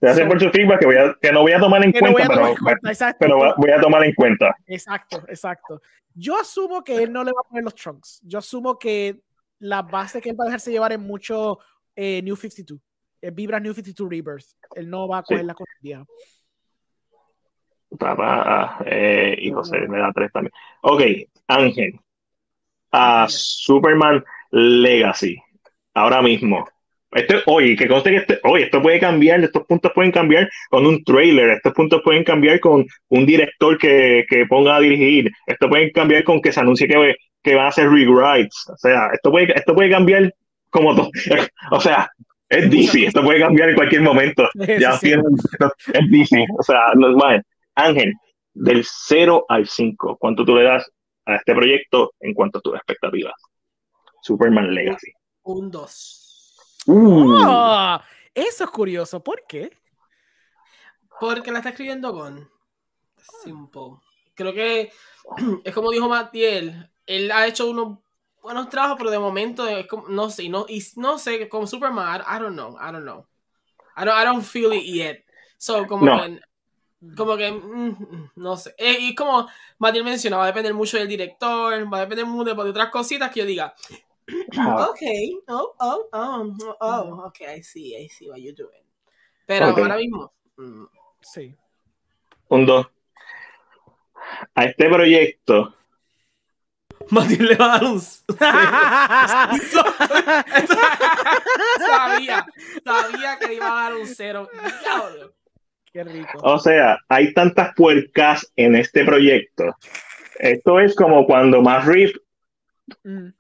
Gracias 0.01 0.25
So- 0.25 0.29
por 0.29 0.41
su 0.41 0.51
feedback 0.51 0.81
que, 0.81 0.87
voy 0.87 0.97
a- 0.97 1.17
que 1.21 1.33
no 1.33 1.41
voy 1.43 1.53
a 1.53 1.59
tomar 1.59 1.85
en 1.85 1.93
Que 1.93 2.01
no 2.01 2.07
voy 2.13 2.15
cuenta, 2.15 2.33
a 2.33 2.37
tomar 2.37 2.49
pero, 2.55 2.59
en 2.59 2.65
cuenta, 2.65 2.89
exacto. 2.91 3.17
pero 3.21 3.39
va- 3.39 3.55
voy 3.57 3.71
a 3.71 3.81
tomar 3.81 4.05
en 4.05 4.15
cuenta. 4.15 4.57
Exacto, 4.67 5.23
exacto. 5.29 5.81
Yo 6.15 6.39
asumo 6.39 6.83
que 6.85 7.03
él 7.03 7.13
no 7.13 7.25
le 7.25 7.33
va 7.33 7.41
a 7.45 7.49
poner 7.49 7.65
los 7.65 7.75
trunks. 7.75 8.21
Yo 8.23 8.39
asumo 8.39 8.79
que 8.79 9.21
la 9.61 9.83
base 9.83 10.21
que 10.21 10.31
él 10.31 10.37
va 10.39 10.45
a 10.45 10.47
dejarse 10.47 10.71
llevar 10.71 10.93
es 10.93 10.99
mucho 10.99 11.59
eh, 11.95 12.21
New 12.23 12.37
52. 12.37 12.79
eh, 13.23 13.31
vibra 13.31 13.59
New 13.59 13.73
52 13.73 14.09
Rebirth. 14.11 14.47
Él 14.75 14.91
no 14.91 15.09
va 15.09 15.19
a 15.19 15.23
Sí. 15.23 15.29
coger 15.33 15.47
la 15.47 15.55
cosa 15.55 15.73
vieja. 15.81 16.05
Papá, 17.99 18.79
eh, 18.85 19.37
y 19.41 19.51
José 19.53 19.79
me 19.89 19.99
da 19.99 20.11
tres 20.13 20.31
también. 20.33 20.53
Ok, 20.83 21.01
Ángel. 21.47 21.99
A 22.93 23.27
Superman 23.29 24.23
Legacy. 24.51 25.37
Ahora 25.95 26.21
mismo. 26.21 26.67
Esto, 27.13 27.37
oye, 27.47 27.77
que 27.77 27.87
conste 27.87 28.11
que 28.11 28.17
este, 28.17 28.41
oye, 28.43 28.65
esto 28.65 28.83
puede 28.83 28.99
cambiar, 28.99 29.43
estos 29.43 29.65
puntos 29.67 29.93
pueden 29.95 30.13
cambiar 30.13 30.49
con 30.69 30.87
un 30.87 31.03
trailer, 31.05 31.51
estos 31.51 31.73
puntos 31.73 32.03
pueden 32.05 32.25
cambiar 32.25 32.61
con 32.61 32.85
un 33.09 33.27
director 33.27 33.79
que, 33.79 34.25
que 34.29 34.45
ponga 34.47 34.77
a 34.77 34.81
dirigir, 34.81 35.31
esto 35.47 35.69
puede 35.69 35.93
cambiar 35.93 36.25
con 36.25 36.43
que 36.43 36.53
se 36.53 36.61
anuncie 36.61 36.89
que, 36.89 37.15
que 37.43 37.55
van 37.55 37.67
a 37.67 37.69
hacer 37.69 37.89
rewrites. 37.89 38.69
O 38.69 38.77
sea, 38.77 39.09
esto 39.13 39.31
puede, 39.31 39.53
esto 39.57 39.75
puede 39.75 39.91
cambiar 39.91 40.35
como 40.71 40.95
todo. 40.95 41.11
O 41.71 41.81
sea, 41.81 42.11
es 42.49 42.71
DC, 42.71 43.07
esto 43.07 43.23
puede 43.23 43.41
cambiar 43.41 43.71
en 43.71 43.77
cualquier 43.77 44.03
momento. 44.03 44.49
Ya 44.79 44.93
Sí, 44.93 45.13
es 45.13 46.11
DC, 46.11 46.45
o 46.59 46.63
sea, 46.63 46.93
no 46.95 47.11
es 47.11 47.17
mal. 47.17 47.43
Ángel, 47.75 48.13
del 48.53 48.85
0 48.85 49.45
al 49.49 49.67
5, 49.67 50.17
¿cuánto 50.19 50.45
tú 50.45 50.57
le 50.57 50.65
das 50.65 50.91
a 51.25 51.37
este 51.37 51.55
proyecto 51.55 52.13
en 52.21 52.35
cuanto 52.35 52.59
a 52.59 52.63
tus 52.63 52.75
expectativas? 52.75 53.35
Superman 54.23 54.75
Legacy. 54.75 55.13
Un 55.43 55.71
2. 55.71 56.26
Uh, 56.87 57.35
Ah, 57.49 58.05
eso 58.35 58.65
es 58.65 58.71
curioso. 58.71 59.23
¿Por 59.23 59.45
qué? 59.47 59.71
Porque 61.21 61.51
la 61.51 61.59
está 61.59 61.71
escribiendo 61.71 62.13
con 62.13 62.49
Simple. 63.43 63.99
Creo 64.35 64.53
que 64.53 64.93
es 65.65 65.75
como 65.75 65.91
dijo 65.91 66.09
Matiel. 66.09 66.91
Él 67.07 67.31
ha 67.33 67.47
hecho 67.47 67.69
unos 67.71 67.99
buenos 68.43 68.69
trabajos, 68.69 68.97
pero 68.99 69.11
de 69.11 69.19
momento 69.19 69.67
es 69.67 69.87
como, 69.87 70.09
no 70.09 70.29
sé, 70.31 70.49
no, 70.49 70.67
y 70.69 70.85
no 70.97 71.19
sé, 71.19 71.49
como 71.49 71.67
Superman, 71.67 72.21
I, 72.21 72.37
I 72.37 72.41
don't 72.41 72.55
know, 72.55 72.77
I 72.79 72.93
don't 72.93 73.05
know. 73.05 73.27
I 73.97 74.05
don't, 74.05 74.19
I 74.21 74.25
don't 74.25 74.45
feel 74.45 74.73
it 74.73 74.85
yet. 74.85 75.25
So, 75.57 75.87
como 75.87 76.05
No. 76.05 76.23
que, 76.23 76.41
como 77.17 77.37
que, 77.37 77.51
mm, 77.51 77.89
mm, 77.89 78.31
no 78.37 78.57
sé. 78.57 78.75
Eh, 78.79 78.99
y 79.01 79.15
como 79.15 79.49
Matiel 79.79 80.05
mencionaba, 80.05 80.43
va 80.43 80.47
a 80.47 80.53
depender 80.53 80.75
mucho 80.75 80.99
del 80.99 81.09
director, 81.09 81.93
va 81.93 81.99
a 81.99 82.01
depender 82.03 82.27
mucho 82.27 82.55
de, 82.55 82.63
de 82.65 82.71
otras 82.71 82.91
cositas 82.91 83.31
que 83.33 83.41
yo 83.41 83.47
diga, 83.47 83.75
ah, 84.59 84.89
ok, 84.91 85.01
oh, 85.49 85.75
oh, 85.79 86.09
oh, 86.13 86.55
oh, 86.61 86.77
oh, 86.81 87.25
ok, 87.27 87.41
I 87.57 87.63
see, 87.63 87.95
I 87.97 88.09
see 88.09 88.29
what 88.29 88.39
you're 88.41 88.55
doing. 88.55 88.83
Pero 89.47 89.71
Ok. 89.71 89.79
ahora 89.79 89.97
mismo, 89.97 90.33
mm, 90.57 90.85
Sí. 91.21 91.55
un 92.49 92.67
2. 92.67 92.87
A 94.55 94.65
este 94.65 94.89
proyecto, 94.89 95.75
Matiel 97.11 97.47
le 97.47 97.55
va 97.57 97.75
a 97.75 97.79
dar 97.79 97.85
un 97.85 98.01
sabía, 101.79 102.47
sabía 102.85 103.39
que 103.39 103.47
le 103.49 103.55
iba 103.55 103.69
a 103.71 103.83
dar 103.91 103.95
un 103.97 104.07
cero. 104.07 104.49
Diablo. 104.83 105.33
Qué 105.93 106.05
rico. 106.05 106.39
o 106.43 106.59
sea, 106.59 106.99
hay 107.09 107.33
tantas 107.33 107.75
puercas 107.75 108.51
en 108.57 108.75
este 108.77 109.05
proyecto. 109.05 109.65
Esto 110.39 110.79
es 110.81 110.95
como 110.95 111.25
cuando 111.27 111.63
Matt 111.63 111.85
Reeves, 111.87 112.15
Mm. 112.15 112.19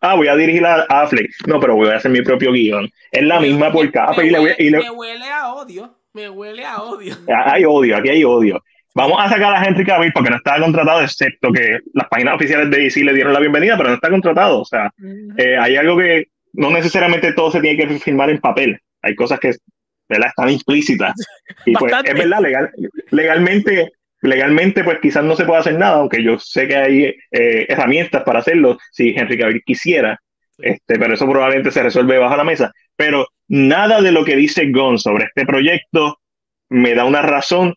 Ah, 0.00 0.14
voy 0.14 0.28
a 0.28 0.36
dirigir 0.36 0.64
a 0.64 0.82
Affleck. 0.88 1.30
No, 1.46 1.60
pero 1.60 1.74
voy 1.76 1.88
a 1.88 1.96
hacer 1.96 2.10
mi 2.10 2.22
propio 2.22 2.52
guion. 2.52 2.88
Es 3.10 3.22
la 3.22 3.40
misma 3.40 3.66
Me- 3.66 3.72
puerca. 3.72 4.10
me 4.16 4.26
y 4.26 4.30
le 4.30 4.38
voy- 4.38 4.50
huele- 4.50 4.56
y 4.58 4.70
le- 4.70 4.78
Me 4.78 4.90
huele 4.90 5.24
a 5.30 5.52
odio. 5.54 5.98
Me 6.14 6.30
huele 6.30 6.64
a 6.64 6.82
odio. 6.82 7.14
Hay 7.46 7.64
odio, 7.64 7.96
aquí 7.96 8.08
hay 8.08 8.24
odio. 8.24 8.62
Vamos 8.94 9.18
a 9.20 9.28
sacar 9.28 9.54
a 9.54 9.62
Henry 9.62 9.84
Cavill 9.84 10.12
porque 10.12 10.30
no 10.30 10.36
estaba 10.36 10.58
contratado, 10.64 11.02
excepto 11.02 11.52
que 11.52 11.80
las 11.92 12.08
páginas 12.08 12.36
oficiales 12.36 12.70
de 12.70 12.78
DC 12.78 13.04
le 13.04 13.12
dieron 13.12 13.34
la 13.34 13.40
bienvenida, 13.40 13.76
pero 13.76 13.90
no 13.90 13.96
está 13.96 14.08
contratado. 14.08 14.60
O 14.62 14.64
sea, 14.64 14.90
Ujú. 14.98 15.34
eh, 15.36 15.58
hay 15.58 15.76
algo 15.76 15.98
que 15.98 16.28
no 16.54 16.70
necesariamente 16.70 17.34
todo 17.34 17.50
se 17.50 17.60
tiene 17.60 17.76
que 17.76 17.98
firmar 17.98 18.30
en 18.30 18.38
papel. 18.40 18.78
Hay 19.02 19.14
cosas 19.14 19.38
que 19.38 19.52
¿verdad? 20.08 20.28
están 20.28 20.48
implícitas. 20.48 21.12
Y 21.66 21.74
pues 21.74 21.92
es 22.04 22.14
verdad, 22.14 22.40
legal, 22.40 22.70
legalmente, 23.10 23.90
legalmente, 24.26 24.84
pues 24.84 24.98
quizás 25.00 25.24
no 25.24 25.36
se 25.36 25.44
puede 25.44 25.60
hacer 25.60 25.78
nada, 25.78 25.96
aunque 25.96 26.22
yo 26.22 26.38
sé 26.38 26.68
que 26.68 26.76
hay 26.76 27.04
eh, 27.04 27.66
herramientas 27.68 28.22
para 28.22 28.40
hacerlo 28.40 28.78
si 28.92 29.10
Henry 29.16 29.38
Cavill 29.38 29.62
quisiera. 29.64 30.20
Este, 30.58 30.98
pero 30.98 31.14
eso 31.14 31.28
probablemente 31.28 31.70
se 31.70 31.82
resuelve 31.82 32.18
bajo 32.18 32.36
la 32.36 32.44
mesa. 32.44 32.72
Pero 32.96 33.26
nada 33.48 34.00
de 34.00 34.12
lo 34.12 34.24
que 34.24 34.36
dice 34.36 34.70
Gon 34.70 34.98
sobre 34.98 35.24
este 35.24 35.44
proyecto 35.44 36.18
me 36.68 36.94
da 36.94 37.04
una 37.04 37.22
razón 37.22 37.74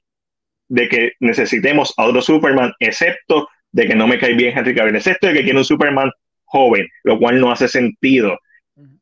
de 0.68 0.88
que 0.88 1.14
necesitemos 1.20 1.94
a 1.98 2.06
otro 2.06 2.22
Superman, 2.22 2.74
excepto 2.80 3.50
de 3.72 3.88
que 3.88 3.96
no 3.96 4.08
me 4.08 4.20
cae 4.20 4.34
bien 4.34 4.58
Henry 4.58 4.76
Cavill, 4.76 4.96
excepto 4.96 5.28
de 5.28 5.34
que 5.34 5.44
quiere 5.44 5.58
un 5.58 5.66
Superman 5.66 6.12
joven, 6.46 6.88
lo 7.04 7.20
cual 7.20 7.40
no 7.40 7.52
hace 7.52 7.68
sentido. 7.68 8.40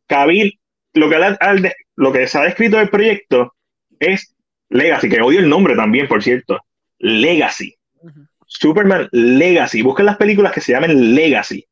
Cavill, 0.07 0.59
lo 0.93 1.09
que, 1.09 1.73
lo 1.95 2.11
que 2.11 2.27
se 2.27 2.37
ha 2.37 2.43
descrito 2.43 2.77
del 2.77 2.89
proyecto 2.89 3.53
es 3.99 4.33
Legacy, 4.69 5.09
que 5.09 5.21
odio 5.21 5.39
el 5.39 5.49
nombre 5.49 5.75
también, 5.75 6.07
por 6.07 6.23
cierto. 6.23 6.59
Legacy. 6.99 7.75
Superman 8.45 9.09
Legacy. 9.11 9.81
Busquen 9.81 10.05
las 10.05 10.17
películas 10.17 10.53
que 10.53 10.61
se 10.61 10.71
llamen 10.71 11.15
Legacy. 11.15 11.65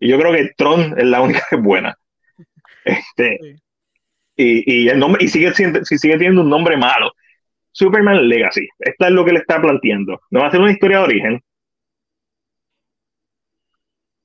Y 0.00 0.08
yo 0.08 0.18
creo 0.18 0.32
que 0.32 0.50
Tron 0.56 0.98
es 0.98 1.04
la 1.06 1.20
única 1.20 1.44
que 1.48 1.56
es 1.56 1.62
buena. 1.62 1.96
Este, 2.84 3.38
Sí. 3.40 3.54
y, 4.36 4.84
y 4.84 4.88
el 4.88 4.98
nombre, 4.98 5.24
y 5.24 5.28
sigue, 5.28 5.52
si 5.54 5.98
sigue 5.98 6.14
teniendo 6.14 6.40
un 6.42 6.50
nombre 6.50 6.76
malo. 6.76 7.12
Superman 7.70 8.28
Legacy. 8.28 8.68
Esta 8.80 9.06
es 9.06 9.12
lo 9.12 9.24
que 9.24 9.32
le 9.32 9.38
está 9.38 9.60
planteando. 9.60 10.20
No 10.30 10.40
va 10.40 10.48
a 10.48 10.50
ser 10.50 10.60
una 10.60 10.72
historia 10.72 10.98
de 10.98 11.04
origen. 11.04 11.40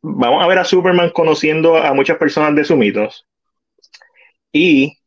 Vamos 0.02 0.44
a 0.44 0.48
ver 0.48 0.58
a 0.60 0.66
Superman 0.66 1.12
conociendo 1.12 1.78
a 1.78 1.94
muchas 1.94 2.18
personas 2.18 2.56
de 2.56 2.64
sus 2.64 2.78
mitos. 2.78 3.26
Y 4.52 4.98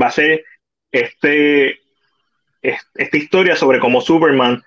va 0.00 0.08
a 0.08 0.10
ser 0.10 0.44
este, 0.90 1.70
es- 1.70 1.78
esta 2.64 3.16
historia 3.16 3.56
sobre 3.56 3.78
cómo 3.78 4.00
Superman, 4.00 4.62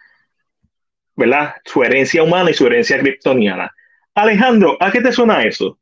¿verdad? 1.16 1.56
Su 1.66 1.84
herencia 1.84 2.24
humana 2.24 2.52
y 2.52 2.54
su 2.54 2.68
herencia 2.68 3.00
kryptoniana. 3.00 3.74
Alejandro, 4.14 4.78
¿a 4.80 4.92
qué 4.92 5.02
te 5.02 5.12
suena 5.12 5.44
eso? 5.44 5.80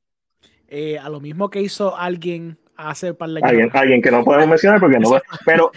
Eh, 0.68 0.98
a 0.98 1.10
lo 1.10 1.20
mismo 1.20 1.50
que 1.50 1.62
hizo 1.62 1.96
alguien 1.96 2.58
hace 2.76 3.14
par 3.14 3.30
de 3.30 3.42
años 3.44 3.72
Alguien, 3.74 4.02
que 4.02 4.12
no 4.12 4.24
podemos 4.24 4.48
mencionar 4.48 4.80
porque 4.80 5.00
no. 5.00 5.10
Pero, 5.46 5.72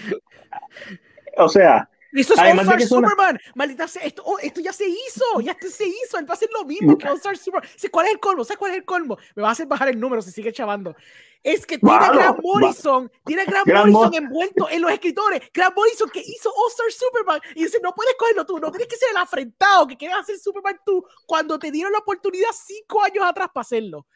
o 1.36 1.48
sea, 1.48 1.88
Esto 2.20 2.34
es 2.34 2.38
Además 2.40 2.68
All-Star 2.68 2.88
Superman. 2.88 3.40
Maldita 3.54 3.88
sea, 3.88 4.02
esto, 4.02 4.22
oh, 4.24 4.38
esto 4.38 4.60
ya 4.60 4.72
se 4.72 4.86
hizo. 4.88 5.40
Ya 5.42 5.52
esto 5.52 5.68
se 5.68 5.86
hizo. 5.86 6.18
Él 6.18 6.26
va 6.28 6.30
a 6.30 6.34
hacer 6.34 6.48
lo 6.52 6.64
mismo 6.64 6.96
que 6.98 7.08
All-Star 7.08 7.36
Superman. 7.36 7.70
¿Cuál 7.90 8.06
es 8.06 8.12
el 8.12 8.20
colmo? 8.20 8.44
¿Sabes 8.44 8.58
cuál 8.58 8.72
es 8.72 8.78
el 8.78 8.84
colmo? 8.84 9.18
Me 9.34 9.42
va 9.42 9.48
a 9.48 9.52
hacer 9.52 9.66
bajar 9.66 9.88
el 9.88 9.98
número 10.00 10.22
si 10.22 10.30
sigue 10.30 10.52
chavando. 10.52 10.94
Es 11.42 11.64
que 11.64 11.78
tiene 11.78 11.94
a 11.94 12.10
Grant 12.10 12.40
Morrison. 12.42 13.12
Tiene 13.24 13.42
a 13.42 13.44
Grant, 13.44 13.66
Grant 13.66 13.90
Morrison 13.90 14.10
Mo- 14.10 14.18
envuelto 14.26 14.68
en 14.70 14.82
los 14.82 14.90
escritores. 14.90 15.42
Grant 15.54 15.76
Morrison 15.76 16.10
que 16.10 16.20
hizo 16.20 16.52
All-Star 16.54 16.90
Superman. 16.90 17.40
Y 17.54 17.64
dice: 17.64 17.78
No 17.82 17.94
puedes 17.94 18.14
cogerlo 18.18 18.44
tú. 18.44 18.58
No 18.58 18.70
tienes 18.70 18.88
que 18.88 18.96
ser 18.96 19.10
el 19.10 19.16
afrentado 19.18 19.86
que 19.86 19.96
quieras 19.96 20.20
hacer 20.20 20.38
Superman 20.38 20.80
tú 20.84 21.04
cuando 21.26 21.58
te 21.58 21.70
dieron 21.70 21.92
la 21.92 21.98
oportunidad 21.98 22.48
cinco 22.52 23.02
años 23.02 23.24
atrás 23.24 23.48
para 23.54 23.62
hacerlo. 23.62 24.06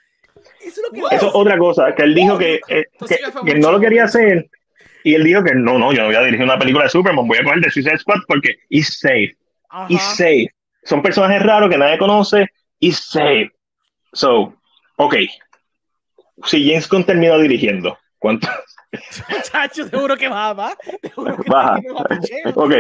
Eso 0.60 0.80
es 0.80 0.82
lo 0.82 0.90
que 0.90 0.98
Eso 0.98 1.06
va 1.06 1.10
a 1.10 1.16
eso 1.16 1.26
es 1.28 1.32
otra 1.34 1.58
cosa, 1.58 1.94
que 1.94 2.02
él 2.02 2.14
dijo 2.14 2.38
que, 2.38 2.54
eh, 2.68 2.86
Entonces 2.92 3.18
que, 3.18 3.52
que 3.52 3.58
no 3.58 3.70
lo 3.70 3.78
quería 3.78 4.04
hacer. 4.04 4.50
Y 5.04 5.14
él 5.14 5.24
dijo 5.24 5.42
que 5.42 5.54
no, 5.54 5.78
no, 5.78 5.92
yo 5.92 6.02
no 6.02 6.06
voy 6.06 6.16
a 6.16 6.22
dirigir 6.22 6.44
una 6.44 6.58
película 6.58 6.84
de 6.84 6.90
Superman, 6.90 7.26
voy 7.26 7.38
a 7.38 7.44
coger 7.44 7.60
de 7.60 7.70
Suicide 7.70 7.98
Squad 7.98 8.20
porque 8.26 8.56
he's 8.70 8.98
safe, 8.98 9.36
Ajá. 9.68 9.86
he's 9.88 10.02
safe. 10.02 10.48
Son 10.84 11.02
personajes 11.02 11.42
raros 11.42 11.70
que 11.70 11.78
nadie 11.78 11.98
conoce, 11.98 12.46
he's 12.80 12.98
safe. 12.98 13.50
So, 14.12 14.54
ok. 14.96 15.14
Si 16.44 16.68
James 16.68 16.88
Gunn 16.88 17.04
termina 17.04 17.38
dirigiendo, 17.38 17.96
¿cuánto? 18.18 18.48
Muchacho, 19.30 19.88
seguro 19.88 20.16
que. 20.16 20.28
Seguro 21.02 21.36
que 21.36 21.50
Baja. 21.50 21.80
un 21.88 21.98
apicheo. 21.98 22.52
Ok. 22.54 22.74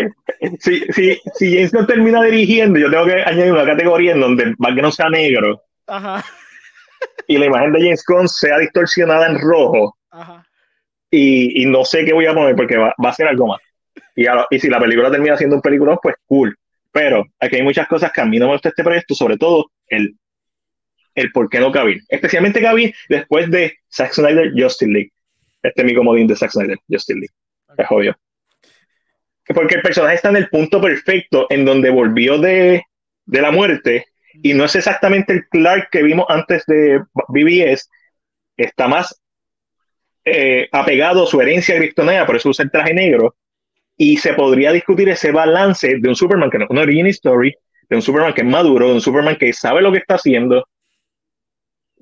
Si, 0.60 0.80
si, 0.92 1.20
si 1.34 1.54
James 1.54 1.72
Gunn 1.72 1.86
termina 1.86 2.22
dirigiendo, 2.22 2.78
yo 2.78 2.90
tengo 2.90 3.06
que 3.06 3.22
añadir 3.22 3.52
una 3.52 3.64
categoría 3.64 4.12
en 4.12 4.20
donde 4.20 4.54
background 4.58 4.92
sea 4.92 5.08
negro 5.08 5.62
Ajá. 5.86 6.24
y 7.26 7.38
la 7.38 7.46
imagen 7.46 7.72
de 7.72 7.80
James 7.80 8.04
Gunn 8.06 8.28
sea 8.28 8.58
distorsionada 8.58 9.26
en 9.28 9.40
rojo. 9.40 9.96
Ajá. 10.10 10.44
Y, 11.12 11.62
y 11.62 11.66
no 11.66 11.84
sé 11.84 12.04
qué 12.04 12.14
voy 12.14 12.26
a 12.26 12.34
poner 12.34 12.56
porque 12.56 12.76
va, 12.76 12.94
va 13.04 13.10
a 13.10 13.14
ser 13.14 13.28
algo 13.28 13.46
más. 13.46 13.60
Y, 14.16 14.26
a 14.26 14.46
y 14.50 14.58
si 14.58 14.68
la 14.68 14.80
película 14.80 15.10
termina 15.10 15.36
siendo 15.36 15.56
un 15.56 15.62
peliculón, 15.62 15.98
pues 16.02 16.16
cool. 16.26 16.56
Pero 16.90 17.24
aquí 17.38 17.56
hay 17.56 17.62
muchas 17.62 17.86
cosas 17.86 18.10
que 18.12 18.22
a 18.22 18.24
mí 18.24 18.38
no 18.38 18.46
me 18.46 18.52
gusta 18.52 18.70
este 18.70 18.82
proyecto, 18.82 19.14
sobre 19.14 19.36
todo 19.36 19.70
el, 19.88 20.16
el 21.14 21.30
por 21.30 21.50
qué 21.50 21.60
no 21.60 21.70
cabí. 21.70 22.00
Especialmente 22.08 22.62
cabí 22.62 22.92
después 23.08 23.50
de 23.50 23.76
Zack 23.92 24.14
Snyder 24.14 24.52
Justice 24.56 24.90
League. 24.90 25.12
Este 25.62 25.82
es 25.82 25.86
mi 25.86 25.94
comodín 25.94 26.26
de 26.26 26.36
Zack 26.36 26.50
Snyder 26.50 26.78
Justice 26.88 27.18
League. 27.18 27.34
Es 27.76 27.86
obvio. 27.90 28.16
Porque 29.46 29.76
el 29.76 29.82
personaje 29.82 30.14
está 30.14 30.30
en 30.30 30.36
el 30.36 30.48
punto 30.48 30.80
perfecto 30.80 31.46
en 31.50 31.66
donde 31.66 31.90
volvió 31.90 32.38
de, 32.38 32.82
de 33.26 33.42
la 33.42 33.50
muerte 33.50 34.06
y 34.42 34.54
no 34.54 34.64
es 34.64 34.74
exactamente 34.76 35.34
el 35.34 35.46
Clark 35.48 35.88
que 35.90 36.02
vimos 36.02 36.24
antes 36.28 36.64
de 36.66 37.02
BBS, 37.28 37.88
está 38.56 38.88
más 38.88 39.21
eh, 40.24 40.68
apegado 40.72 41.24
a 41.24 41.26
su 41.26 41.40
herencia 41.40 41.76
kryptonea, 41.76 42.26
por 42.26 42.36
eso 42.36 42.50
usa 42.50 42.64
el 42.64 42.70
traje 42.70 42.94
negro, 42.94 43.34
y 43.96 44.16
se 44.16 44.34
podría 44.34 44.72
discutir 44.72 45.08
ese 45.08 45.32
balance 45.32 45.96
de 45.98 46.08
un 46.08 46.16
Superman 46.16 46.50
que 46.50 46.58
no 46.58 46.64
es 46.64 46.70
una 46.70 46.82
origin 46.82 47.06
story, 47.08 47.54
de 47.88 47.96
un 47.96 48.02
Superman 48.02 48.32
que 48.32 48.40
es 48.40 48.46
maduro, 48.46 48.88
de 48.88 48.94
un 48.94 49.00
Superman 49.00 49.36
que 49.36 49.52
sabe 49.52 49.82
lo 49.82 49.92
que 49.92 49.98
está 49.98 50.14
haciendo, 50.14 50.66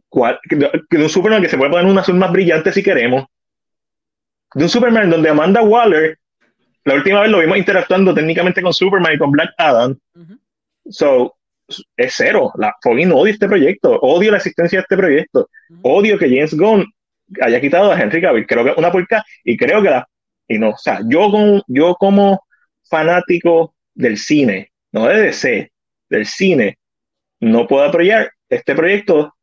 cual- 0.08 0.38
de 0.48 0.70
de 0.90 1.02
un 1.02 1.08
Superman 1.08 1.42
que 1.42 1.48
se 1.48 1.56
puede 1.58 1.70
poner 1.70 1.86
un 1.86 1.98
azul 1.98 2.14
más 2.16 2.32
brillante 2.32 2.72
si 2.72 2.82
queremos, 2.82 3.26
de 4.54 4.64
un 4.64 4.68
Superman 4.70 5.10
donde 5.10 5.28
Amanda 5.28 5.62
Waller, 5.62 6.18
la 6.84 6.94
última 6.94 7.20
vez 7.20 7.30
lo 7.30 7.38
vimos 7.40 7.58
interactuando 7.58 8.14
técnicamente 8.14 8.62
con 8.62 8.72
Superman 8.72 9.14
y 9.14 9.18
con 9.18 9.30
Black 9.30 9.50
Adam, 9.58 9.96
so, 10.88 11.34
es 11.96 12.14
cero, 12.16 12.52
la 12.56 12.74
fucking 12.82 13.12
odio 13.12 13.32
este 13.32 13.46
proyecto, 13.46 13.98
odio 14.00 14.30
la 14.32 14.38
existencia 14.38 14.78
de 14.78 14.82
este 14.82 14.96
proyecto, 14.96 15.48
odio 15.82 16.18
que 16.18 16.28
James 16.28 16.54
Gunn 16.56 16.84
haya 17.40 17.60
quitado 17.60 17.92
a 17.92 18.00
Henry 18.00 18.20
Cavill, 18.20 18.46
creo 18.46 18.64
que 18.64 18.70
es 18.70 18.76
una 18.76 18.90
porca 18.92 19.24
y 19.44 19.56
creo 19.56 19.82
que 19.82 19.90
la 19.90 20.08
y 20.48 20.58
no, 20.58 20.70
o 20.70 20.76
sea, 20.78 21.00
yo 21.06 21.30
como 21.30 21.62
yo 21.68 21.94
como 21.94 22.44
fanático 22.88 23.74
del 23.94 24.18
cine, 24.18 24.72
no 24.92 25.06
de 25.06 25.22
DC, 25.22 25.70
del 26.08 26.26
cine, 26.26 26.78
no 27.40 27.66
puedo 27.68 27.84
apoyar 27.84 28.32
este 28.48 28.74
proyecto, 28.74 29.34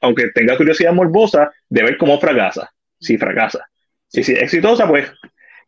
aunque 0.00 0.28
tenga 0.34 0.56
curiosidad 0.56 0.92
morbosa 0.92 1.50
de 1.68 1.82
ver 1.84 1.96
cómo 1.98 2.18
fracasa, 2.18 2.68
si 2.98 3.16
fracasa. 3.16 3.64
Y 4.12 4.22
si 4.24 4.32
es 4.32 4.42
exitosa, 4.42 4.88
pues 4.88 5.08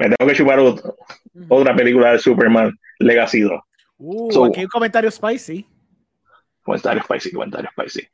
me 0.00 0.10
tengo 0.10 0.28
que 0.30 0.36
chupar 0.36 0.58
ot- 0.58 0.82
Ujú. 1.34 1.46
otra 1.48 1.76
película 1.76 2.12
de 2.12 2.18
Superman 2.18 2.72
Legacy 2.98 3.40
2. 3.42 3.60
Uh, 3.98 4.32
So- 4.32 4.44
aquí 4.46 4.58
hay 4.60 4.64
un 4.64 4.70
comentario 4.70 5.10
spicy. 5.10 5.64
Comentario 6.62 7.02
spicy, 7.04 7.30
comentario 7.32 7.70
spicy. 7.70 8.06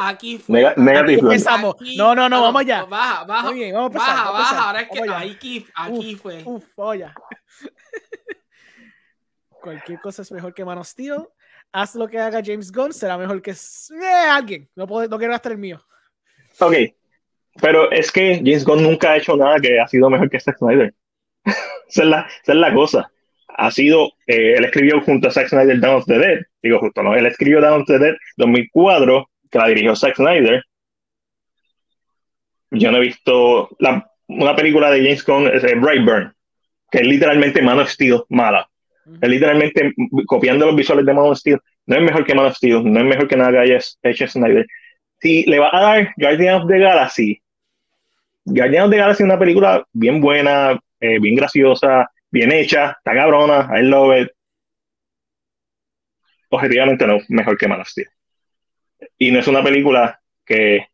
Aquí 0.00 0.38
fue. 0.38 0.62
Negative 0.76 1.14
Aquí 1.14 1.20
empezamos. 1.20 1.74
No, 1.96 2.14
no, 2.14 2.28
no, 2.28 2.40
vamos 2.40 2.60
allá. 2.60 2.84
Baja, 2.84 3.24
baja. 3.24 3.50
Muy 3.50 3.58
bien, 3.58 3.74
vamos 3.74 3.90
a 3.90 3.92
empezar, 3.92 4.14
Baja, 4.14 4.24
vamos 4.24 4.38
a 4.38 4.42
empezar, 4.42 4.56
baja. 4.56 4.68
Ahora 4.68 4.80
es 4.80 4.88
que 4.88 5.00
aquí, 5.34 5.66
aquí 5.74 6.14
Uf, 6.14 6.22
fue. 6.22 6.42
Uf. 6.44 6.64
Cualquier 9.60 10.00
cosa 10.00 10.22
es 10.22 10.30
mejor 10.30 10.54
que 10.54 10.64
Man 10.64 10.78
of 10.78 10.86
Steel. 10.86 11.26
Haz 11.72 11.96
lo 11.96 12.08
que 12.08 12.18
haga 12.18 12.40
James 12.44 12.72
Gunn, 12.72 12.92
será 12.92 13.18
mejor 13.18 13.42
que 13.42 13.50
eh, 13.50 14.28
alguien. 14.30 14.68
No, 14.74 14.86
puedo, 14.86 15.08
no 15.08 15.18
quiero 15.18 15.32
gastar 15.32 15.52
el 15.52 15.58
mío. 15.58 15.84
Ok, 16.60 16.74
pero 17.60 17.90
es 17.90 18.10
que 18.10 18.36
James 18.36 18.64
Gunn 18.64 18.82
nunca 18.82 19.12
ha 19.12 19.16
hecho 19.16 19.36
nada 19.36 19.60
que 19.60 19.78
ha 19.78 19.86
sido 19.86 20.08
mejor 20.08 20.30
que 20.30 20.40
Zack 20.40 20.58
Snyder. 20.58 20.94
esa, 21.44 22.02
es 22.02 22.08
la, 22.08 22.20
esa 22.42 22.52
es 22.52 22.58
la 22.58 22.72
cosa. 22.72 23.10
Ha 23.48 23.70
sido, 23.70 24.12
eh, 24.26 24.54
él 24.56 24.64
escribió 24.64 25.00
junto 25.02 25.28
a 25.28 25.30
Zack 25.30 25.48
Snyder 25.48 25.78
Dawn 25.80 25.96
of 25.96 26.06
the 26.06 26.18
Dead. 26.18 26.38
Digo 26.62 26.78
justo, 26.78 27.02
¿no? 27.02 27.14
Él 27.14 27.26
escribió 27.26 27.60
Dawn 27.60 27.82
of 27.82 27.86
the 27.86 27.98
Dead 27.98 28.14
2004, 28.36 29.28
que 29.50 29.58
la 29.58 29.68
dirigió 29.68 29.94
Zack 29.96 30.16
Snyder. 30.16 30.62
Yo 32.70 32.90
no 32.90 32.98
he 32.98 33.00
visto 33.00 33.70
la- 33.78 34.10
una 34.28 34.54
película 34.54 34.90
de 34.90 35.02
James 35.02 35.24
Gunn, 35.24 35.48
es 35.48 35.64
eh, 35.64 35.74
Brightburn, 35.74 36.34
que 36.90 36.98
es 36.98 37.06
literalmente 37.06 37.62
Man 37.62 37.78
of 37.80 37.88
Steel 37.88 38.22
mala. 38.28 38.68
Es 39.22 39.28
literalmente 39.28 39.94
copiando 40.26 40.66
los 40.66 40.76
visuales 40.76 41.06
de 41.06 41.14
Man 41.14 41.26
of 41.30 41.38
Steel. 41.38 41.58
No 41.86 41.96
es 41.96 42.02
mejor 42.02 42.26
que 42.26 42.34
Man 42.34 42.46
of 42.46 42.56
Steel, 42.56 42.84
no 42.84 43.00
es 43.00 43.06
mejor 43.06 43.26
que 43.26 43.36
nada 43.36 43.52
que 43.52 43.58
haya 43.58 43.78
hecho 44.02 44.28
Snyder 44.28 44.66
si 45.20 45.42
le 45.44 45.58
va 45.58 45.68
a 45.72 45.80
dar 45.80 46.14
Guardian 46.16 46.62
of 46.62 46.68
the 46.68 46.78
Galaxy, 46.78 47.42
Guardian 48.44 48.84
of 48.84 48.90
the 48.90 48.98
Galaxy 48.98 49.22
es 49.22 49.28
una 49.28 49.38
película 49.38 49.84
bien 49.92 50.20
buena, 50.20 50.78
eh, 51.00 51.18
bien 51.18 51.34
graciosa, 51.34 52.08
bien 52.30 52.52
hecha, 52.52 52.90
está 52.98 53.14
cabrona, 53.14 53.68
I 53.76 53.82
love 53.82 54.16
it. 54.22 54.28
Objetivamente 56.50 57.06
no, 57.06 57.18
mejor 57.28 57.58
que 57.58 57.68
Man 57.68 57.80
of 57.80 57.88
Steel. 57.88 58.08
Y 59.18 59.30
no 59.30 59.40
es 59.40 59.48
una 59.48 59.62
película 59.62 60.20
que, 60.44 60.88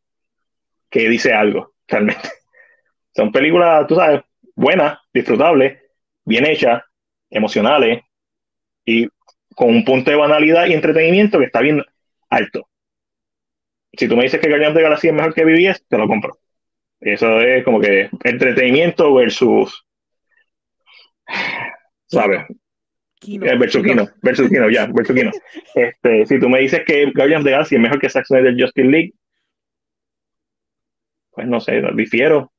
que 0.91 1.09
dice 1.09 1.33
algo, 1.33 1.75
realmente. 1.87 2.29
Son 3.15 3.31
películas, 3.31 3.87
tú 3.87 3.95
sabes, 3.97 4.23
buenas, 4.55 4.99
disfrutables, 5.13 5.79
bien 6.25 6.47
hechas, 6.47 6.83
emocionales 7.31 8.03
y 8.85 9.09
con 9.55 9.69
un 9.69 9.85
punto 9.85 10.11
de 10.11 10.17
banalidad 10.17 10.67
y 10.67 10.73
entretenimiento 10.73 11.39
que 11.39 11.45
está 11.45 11.61
bien 11.61 11.83
alto 12.29 12.69
si 13.97 14.09
tú 14.09 14.17
me 14.17 14.25
dices 14.25 14.41
que 14.41 14.49
Guardians 14.49 14.71
of 14.71 14.77
the 14.77 14.83
Galaxy 14.83 15.09
es 15.09 15.15
mejor 15.15 15.35
que 15.35 15.45
BBS, 15.45 15.85
te 15.89 15.99
lo 15.99 16.09
compro. 16.09 16.39
Eso 17.01 17.41
es 17.41 17.65
como 17.65 17.81
que 17.81 18.11
entretenimiento 18.25 19.15
versus. 19.15 19.87
¿Sabes? 22.07 22.45
Kino. 23.25 23.47
Eh, 23.47 23.57
versus 23.57 23.83
Kino. 23.83 24.09
Versus 24.23 24.49
Kino, 24.49 24.71
ya, 24.71 24.87
versus 24.93 25.15
Kino. 25.17 25.31
Este, 25.75 26.27
si 26.27 26.39
tú 26.39 26.49
me 26.49 26.61
dices 26.61 26.83
que 26.87 27.11
Guardians 27.13 27.41
of 27.41 27.45
the 27.45 27.51
Galaxy 27.51 27.75
es 27.77 27.81
mejor 27.81 28.01
que 28.01 28.11
Zack 28.11 28.27
Snyder 28.27 28.55
Justice 28.59 28.87
League, 28.87 29.15
pues 31.31 31.47
no 31.47 31.61
sé, 31.61 31.83
difiero. 31.95 32.53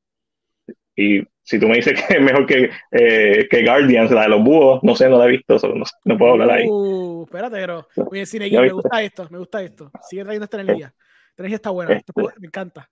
Y 0.95 1.21
si 1.43 1.59
tú 1.59 1.67
me 1.67 1.75
dices 1.75 1.93
que 2.07 2.15
es 2.15 2.21
mejor 2.21 2.45
que, 2.45 2.69
eh, 2.91 3.47
que 3.49 3.63
Guardians, 3.63 4.11
la 4.11 4.23
de 4.23 4.29
los 4.29 4.43
búhos, 4.43 4.83
no 4.83 4.95
sé, 4.95 5.09
no 5.09 5.17
la 5.17 5.25
he 5.25 5.31
visto, 5.31 5.59
so 5.59 5.69
no, 5.69 5.85
no 6.03 6.17
puedo 6.17 6.33
hablar 6.33 6.51
ahí. 6.51 6.67
Uh, 6.67 7.23
espérate, 7.23 7.55
pero. 7.57 7.87
Oye, 7.95 8.25
Cine 8.25 8.49
Ya 8.49 8.61
me 8.61 8.69
gusta 8.69 9.01
esto, 9.01 9.27
me 9.29 9.37
gusta 9.37 9.61
esto. 9.61 9.91
Sigue 10.09 10.23
trayendo 10.23 10.45
esta 10.45 10.59
energía. 10.59 10.93
Esta 11.29 11.43
energía 11.43 11.55
está 11.57 11.69
buena, 11.69 11.93
Este. 11.93 12.13
me 12.39 12.47
encanta. 12.47 12.89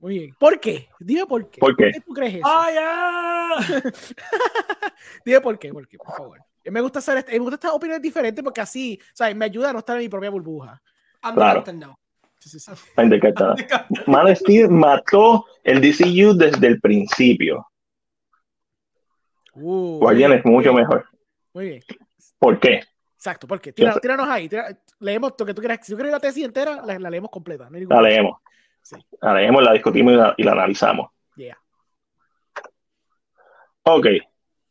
Muy 0.00 0.18
bien. 0.18 0.34
¿Por 0.38 0.60
qué? 0.60 0.88
Dime 1.00 1.26
por 1.26 1.50
qué. 1.50 1.58
¿Por 1.58 1.76
qué? 1.76 1.92
tú 2.06 2.12
crees 2.12 2.36
eso? 2.36 2.44
¡Ay, 2.46 2.76
ah! 2.80 3.58
Dime 5.24 5.40
por 5.40 5.58
qué, 5.58 5.72
por 5.72 5.88
qué, 5.88 5.98
por 5.98 6.14
favor. 6.14 6.38
Me 6.70 6.80
gusta 6.80 6.98
hacer 7.00 7.18
este- 7.18 7.32
me 7.32 7.38
gusta 7.38 7.54
estas 7.56 7.72
opiniones 7.72 8.02
diferentes 8.02 8.42
porque 8.44 8.60
así, 8.60 9.00
¿sabes? 9.14 9.34
Me 9.36 9.44
ayuda 9.46 9.70
a 9.70 9.72
no 9.72 9.78
estar 9.80 9.96
en 9.96 10.02
mi 10.02 10.08
propia 10.08 10.30
burbuja. 10.30 10.80
I'm 11.22 11.34
Claro. 11.34 11.64
now. 11.72 11.96
Man 14.06 14.30
of 14.30 14.38
Steel 14.38 14.68
mató 14.70 15.44
el 15.64 15.80
DCU 15.80 16.34
desde 16.34 16.66
el 16.68 16.80
principio. 16.80 17.66
Uh, 19.54 19.98
Guardian 19.98 20.32
es 20.32 20.44
mucho 20.44 20.70
bien, 20.72 20.82
mejor. 20.82 21.06
Muy 21.52 21.68
bien. 21.68 21.82
¿Por 22.38 22.60
qué? 22.60 22.82
Exacto, 23.16 23.48
¿por 23.48 23.60
qué? 23.60 23.72
Tira- 23.72 23.94
sé. 23.94 24.00
tíranos 24.00 24.28
ahí. 24.28 24.48
leemos 25.00 25.34
lo 25.36 25.44
que 25.46 25.52
tú 25.54 25.60
quieras. 25.60 25.80
Si 25.82 25.90
tú 25.92 25.96
quieres 25.96 26.12
la 26.12 26.20
tesis 26.20 26.44
entera, 26.44 26.80
la, 26.86 26.98
la 26.98 27.10
leemos 27.10 27.30
completa. 27.30 27.64
no 27.68 27.76
La 27.78 27.86
problema. 27.86 28.08
leemos. 28.08 28.40
Sí. 28.82 28.96
La 29.20 29.34
leemos, 29.34 29.62
la 29.64 29.72
discutimos 29.72 30.12
y 30.12 30.16
la, 30.16 30.34
y 30.36 30.42
la 30.44 30.52
analizamos. 30.52 31.10
Yeah. 31.34 31.58
Ok. 33.82 34.06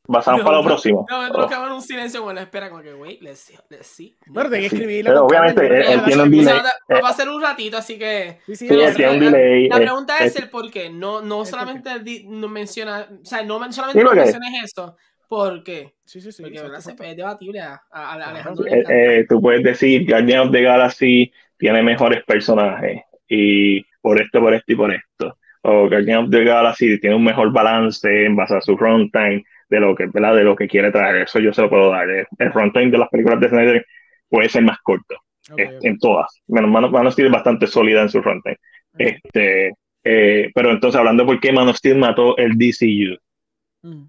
Pasamos 0.08 0.41
para 0.41 0.58
lo 0.58 0.63
próximo. 0.63 1.06
No, 1.10 1.28
tenemos 1.28 1.48
que 1.48 1.56
haber 1.56 1.72
un 1.72 1.82
silencio 1.82 2.24
con 2.24 2.34
la 2.36 2.41
espera, 2.41 2.70
como 2.70 2.82
que, 2.82 2.93
wait, 2.93 3.22
let's 3.22 3.39
see, 3.39 3.56
let's 3.70 3.88
see. 3.88 4.15
Bueno, 4.28 4.50
tenés 4.50 4.70
que 4.70 4.76
escribirlo. 4.78 5.12
pero 5.12 5.26
obviamente 5.26 5.65
él 5.93 6.02
tiene 6.06 6.24
un 6.24 6.32
delay. 6.32 6.56
va- 6.89 7.02
va 7.02 7.10
a 7.10 7.13
ser 7.13 7.30
un 7.30 7.41
ratito, 7.41 7.78
así 7.78 7.98
que. 8.00 8.39
Sí, 8.46 8.56
sí, 8.56 8.67
Sí, 8.67 8.74
no, 8.74 8.82
él 8.88 8.96
tiene 8.96 9.12
un 9.12 9.20
la- 9.26 9.32
delay. 9.32 9.70
La 9.70 9.78
eh, 9.78 9.82
pregunta 9.82 10.17
es 10.20 10.36
eh, 10.36 10.39
el 10.43 10.50
por 10.50 10.72
qué. 10.72 10.89
No, 10.89 11.22
no 11.22 11.41
El 11.41 11.48
solamente 11.48 11.89
no 12.26 12.48
menciona, 12.48 13.08
o 13.22 13.26
sea, 13.26 13.43
no 13.43 13.72
solamente 13.72 14.15
menciones 14.15 14.63
eso, 14.63 14.96
¿por 15.28 15.63
qué? 15.63 15.96
Sí, 16.06 16.22
sí, 16.22 16.32
sí. 16.32 16.41
Porque 16.41 16.58
es 17.10 17.17
debatible 17.17 17.60
a. 17.62 17.82
Alejandro. 17.91 18.65
eh, 18.65 18.84
eh, 18.89 19.26
tú 19.28 19.41
puedes 19.41 19.62
decir 19.63 20.08
Guardian 20.10 20.48
of 20.48 20.52
the 20.52 20.62
Galaxy 20.62 21.32
tiene 21.58 21.82
mejores 21.84 22.24
personajes 22.24 23.02
y 23.28 23.84
por 24.02 24.22
esto, 24.22 24.39
por 24.39 24.54
esto 24.54 24.72
y 24.72 24.76
por 24.76 24.93
esto. 24.93 25.38
O 25.69 25.89
Guardian 25.89 26.23
of 26.23 26.30
the 26.30 26.45
Galaxy 26.45 26.97
tiene 26.97 27.17
un 27.17 27.25
mejor 27.25 27.51
balance 27.51 28.08
en 28.25 28.38
base 28.38 28.56
a 28.56 28.62
su 28.62 28.77
runtime 28.77 29.43
de 29.69 29.80
lo 29.82 29.93
que, 29.93 30.06
¿verdad? 30.06 30.36
de 30.36 30.45
lo 30.45 30.56
que 30.56 30.65
quiere 30.65 30.91
traer. 30.91 31.23
Eso 31.23 31.39
yo 31.39 31.51
se 31.51 31.62
lo 31.62 31.69
puedo 31.69 31.91
dar. 31.91 32.08
El 32.10 32.53
runtime 32.53 32.89
de 32.89 32.97
las 32.97 33.10
películas 33.10 33.41
de 33.41 33.49
Snyder 33.49 33.86
puede 34.30 34.47
ser 34.47 34.63
más 34.63 34.77
corto 34.80 35.15
Ok, 35.51 35.60
eh, 35.60 35.80
en 35.82 35.99
todas. 35.99 36.41
Menos 36.47 36.71
Man, 36.71 36.89
Man 36.89 37.08
of 37.08 37.13
Steel 37.13 37.27
es 37.27 37.34
bastante 37.34 37.67
sólida 37.67 38.01
en 38.01 38.10
su 38.10 38.21
runtime. 38.21 38.56
Este, 38.97 39.73
eh, 40.06 40.51
pero 40.56 40.71
entonces 40.71 40.97
hablando 40.97 41.23
de 41.23 41.27
por 41.27 41.39
qué 41.41 41.51
Man 41.51 41.67
of 41.67 41.75
Steel 41.75 41.97
mató 41.97 42.38
el 42.38 42.58
DCU. 42.58 43.17
Mm. 43.84 44.06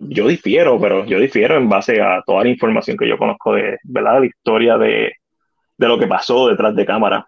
yo 0.00 0.28
difiero, 0.28 0.78
pero 0.78 1.04
yo 1.04 1.18
difiero 1.18 1.56
en 1.56 1.68
base 1.68 2.00
a 2.00 2.22
toda 2.24 2.44
la 2.44 2.50
información 2.50 2.96
que 2.96 3.08
yo 3.08 3.18
conozco 3.18 3.54
de, 3.54 3.78
¿verdad? 3.84 4.20
la 4.20 4.26
historia 4.26 4.78
de, 4.78 5.12
de 5.76 5.88
lo 5.88 5.98
que 5.98 6.06
pasó 6.06 6.48
detrás 6.48 6.76
de 6.76 6.84
cámara. 6.84 7.26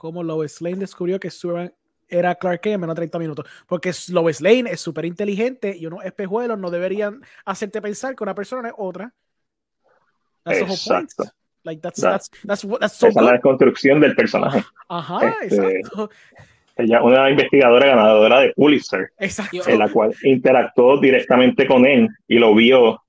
Como 0.00 0.22
Lois 0.22 0.62
Lane 0.62 0.76
descubrió 0.78 1.20
que 1.20 1.30
Superman 1.30 1.74
era 2.08 2.34
Clark 2.34 2.62
Kent 2.62 2.76
en 2.76 2.80
menos 2.80 2.94
de 2.96 3.00
30 3.00 3.18
minutos. 3.18 3.44
Porque 3.66 3.92
Lois 4.08 4.40
Lane 4.40 4.70
es 4.70 4.80
súper 4.80 5.04
inteligente 5.04 5.76
y 5.76 5.84
unos 5.84 6.02
espejuelos 6.06 6.58
no 6.58 6.70
deberían 6.70 7.20
hacerte 7.44 7.82
pensar 7.82 8.16
que 8.16 8.24
una 8.24 8.34
persona 8.34 8.68
es 8.68 8.74
otra. 8.78 9.12
That's. 10.42 10.60
Exacto. 10.62 11.24
Like 11.64 11.82
that's, 11.82 12.00
That- 12.00 12.12
that's, 12.12 12.30
that's, 12.46 12.66
that's 12.80 12.94
so 12.94 13.08
Esa 13.08 13.20
es 13.20 13.26
la 13.26 13.32
desconstrucción 13.32 14.00
del 14.00 14.16
personaje. 14.16 14.64
Ajá, 14.88 15.34
este- 15.42 15.80
exacto. 15.80 16.08
Ella 16.76 17.02
una 17.02 17.28
investigadora 17.28 17.88
ganadora 17.88 18.40
de 18.40 18.54
Pulitzer, 18.56 19.12
Exacto. 19.18 19.68
En 19.68 19.78
la 19.80 19.90
cual 19.90 20.14
interactuó 20.22 20.98
directamente 20.98 21.66
con 21.66 21.84
él 21.84 22.08
y 22.26 22.38
lo 22.38 22.54
vio. 22.54 23.02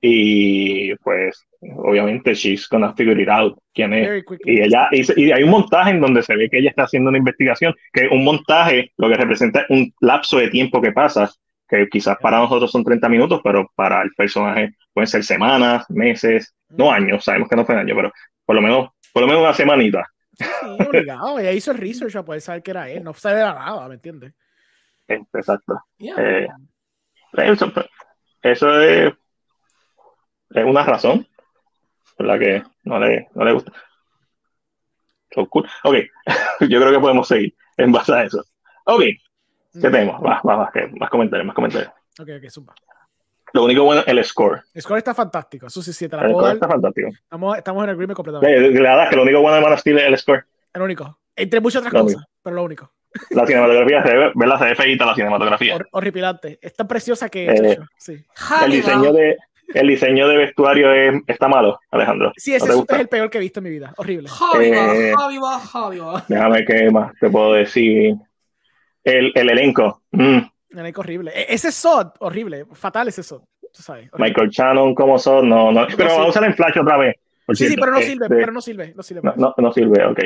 Y 0.00 0.94
pues, 0.96 1.46
obviamente, 1.60 2.34
she's 2.34 2.68
gonna 2.68 2.92
figure 2.94 3.20
it 3.20 3.28
out 3.28 3.58
quién 3.72 3.92
es. 3.94 4.24
Y 4.44 4.60
ella 4.60 4.88
y, 4.92 5.04
se- 5.04 5.18
y 5.20 5.32
hay 5.32 5.42
un 5.42 5.50
montaje 5.50 5.90
en 5.90 6.00
donde 6.00 6.22
se 6.22 6.36
ve 6.36 6.48
que 6.50 6.58
ella 6.58 6.70
está 6.70 6.84
haciendo 6.84 7.08
una 7.08 7.18
investigación, 7.18 7.74
que 7.92 8.06
un 8.08 8.24
montaje 8.24 8.92
lo 8.96 9.08
que 9.08 9.16
representa 9.16 9.60
es 9.60 9.66
un 9.70 9.92
lapso 10.00 10.38
de 10.38 10.48
tiempo 10.50 10.80
que 10.80 10.92
pasa, 10.92 11.30
que 11.68 11.88
quizás 11.88 12.16
para 12.20 12.38
nosotros 12.38 12.70
son 12.70 12.84
30 12.84 13.08
minutos, 13.08 13.40
pero 13.42 13.70
para 13.74 14.02
el 14.02 14.12
personaje 14.14 14.74
pueden 14.92 15.08
ser 15.08 15.24
semanas, 15.24 15.88
meses, 15.90 16.54
no 16.68 16.92
años, 16.92 17.24
sabemos 17.24 17.48
que 17.48 17.56
no 17.56 17.64
fue 17.64 17.76
años, 17.76 17.96
pero 17.96 18.12
por 18.44 18.54
lo 18.54 18.62
menos, 18.62 18.90
por 19.12 19.22
lo 19.22 19.28
menos 19.28 19.42
una 19.42 19.54
semanita. 19.54 20.06
Sí, 20.38 20.44
obligado. 20.86 21.38
Ella 21.38 21.52
hizo 21.52 21.72
el 21.72 21.78
research 21.78 22.12
para 22.12 22.24
poder 22.24 22.40
saber 22.42 22.62
que 22.62 22.70
era 22.70 22.90
él. 22.90 23.02
No 23.02 23.14
sabe 23.14 23.36
de 23.36 23.42
la 23.42 23.54
nada, 23.54 23.88
¿me 23.88 23.94
entiendes? 23.94 24.34
Este, 25.08 25.38
Exacto. 25.38 25.80
Yeah. 25.96 26.14
Eh, 26.18 26.48
eso, 27.38 27.72
eso 28.42 28.80
es, 28.82 29.14
es 30.50 30.64
una 30.64 30.84
razón 30.84 31.26
por 32.16 32.26
la 32.26 32.38
que 32.38 32.62
no 32.84 32.98
le, 32.98 33.28
no 33.34 33.44
le 33.44 33.52
gusta. 33.52 33.72
So 35.34 35.46
cool. 35.48 35.68
Ok, 35.84 35.96
yo 36.68 36.80
creo 36.80 36.92
que 36.92 37.00
podemos 37.00 37.28
seguir 37.28 37.54
en 37.76 37.92
base 37.92 38.12
a 38.12 38.22
eso. 38.24 38.44
Ok, 38.84 39.00
¿qué 39.00 39.90
tenemos? 39.90 40.22
Va, 40.24 40.40
va, 40.46 40.56
va, 40.56 40.70
que- 40.72 40.86
más 40.98 41.10
comentarios, 41.10 41.46
más 41.46 41.54
comentarios. 41.54 41.90
Ok, 42.18 42.28
ok, 42.38 42.48
zumba. 42.50 42.74
Lo 43.52 43.64
único 43.64 43.84
bueno 43.84 44.02
es 44.02 44.08
el 44.08 44.24
score. 44.24 44.62
El 44.74 44.82
score 44.82 44.98
está 44.98 45.14
fantástico. 45.14 45.66
Eso 45.66 45.82
sí, 45.82 45.92
sí, 45.92 46.08
te 46.08 46.16
la 46.16 46.22
El 46.22 46.32
puedo 46.32 46.38
score 46.40 46.46
dar. 46.48 46.54
está 46.56 46.68
fantástico. 46.68 47.08
Estamos, 47.08 47.56
estamos 47.58 47.84
en 47.84 47.90
agreement 47.90 48.16
completamente. 48.16 48.60
Le, 48.60 48.70
le 48.70 48.82
das 48.82 49.08
que 49.10 49.16
lo 49.16 49.22
único 49.22 49.40
bueno 49.40 49.56
de 49.56 49.62
Man 49.62 49.72
of 49.72 49.80
Steel 49.80 49.98
es 49.98 50.04
el 50.06 50.18
score. 50.18 50.44
El 50.74 50.82
único. 50.82 51.18
Entre 51.34 51.60
muchas 51.60 51.80
otras 51.80 51.92
Lo 51.94 52.02
cosas, 52.02 52.24
pero 52.42 52.56
lo 52.56 52.64
único. 52.64 52.92
La 53.30 53.46
cinematografía 53.46 54.02
se 54.02 54.14
ve, 54.14 54.32
¿verdad? 54.34 54.58
Se 54.58 54.64
ve 54.66 54.74
feíta 54.74 55.06
la 55.06 55.14
cinematografía. 55.14 55.76
Hor- 55.76 55.88
horripilante. 55.92 56.58
Es 56.60 56.74
tan 56.74 56.86
preciosa 56.88 57.28
que. 57.30 57.46
Eh, 57.46 57.78
sí. 57.96 58.22
El 58.64 58.70
diseño 58.72 59.12
de, 59.12 59.36
el 59.74 59.88
diseño 59.88 60.28
de 60.28 60.36
vestuario 60.36 60.92
es- 60.92 61.22
está 61.26 61.48
malo, 61.48 61.80
Alejandro. 61.90 62.32
Sí, 62.36 62.50
¿No 62.52 62.56
ese 62.58 62.68
es, 62.72 62.98
el 63.00 63.08
peor 63.08 63.30
que 63.30 63.38
he 63.38 63.40
visto 63.40 63.60
en 63.60 63.64
mi 63.64 63.70
vida. 63.70 63.92
Horrible. 63.96 64.28
Hannibal, 64.30 64.96
Eh, 64.96 65.12
Hannibal. 65.72 66.24
Déjame 66.28 66.64
que 66.64 66.90
más 66.90 67.12
te 67.20 67.28
puedo 67.30 67.52
decir. 67.54 68.14
El, 69.04 69.30
el 69.34 69.50
elenco. 69.50 70.02
Mm, 70.10 70.38
El 70.70 70.78
elenco 70.78 71.00
horrible. 71.00 71.30
E- 71.34 71.46
Ese 71.54 71.70
Sod, 71.70 72.08
horrible. 72.20 72.64
Fatal 72.72 73.08
ese 73.08 73.22
Sod. 73.22 73.42
Tú 73.72 73.82
sabes. 73.82 74.08
horrible. 74.12 74.28
Michael 74.30 74.50
Shannon, 74.50 74.94
como 74.94 75.18
son, 75.18 75.48
no, 75.48 75.70
no. 75.70 75.86
Pero 75.96 76.08
sí. 76.10 76.16
vamos 76.16 76.26
a 76.26 76.30
usar 76.30 76.44
en 76.44 76.54
Flash 76.54 76.78
otra 76.78 76.96
vez. 76.96 77.14
Por 77.46 77.56
Sí, 77.56 77.68
sí, 77.68 77.76
pero 77.76 77.92
no 77.92 77.98
Este, 77.98 78.10
sirve, 78.12 78.28
pero 78.28 78.52
no 78.52 78.60
sirve, 78.60 78.92
no 78.94 79.02
sirve. 79.02 79.20
no, 79.22 79.30
eso. 79.30 79.40
no, 79.40 79.54
no 79.56 79.72
sirve, 79.72 80.04
ok. 80.04 80.18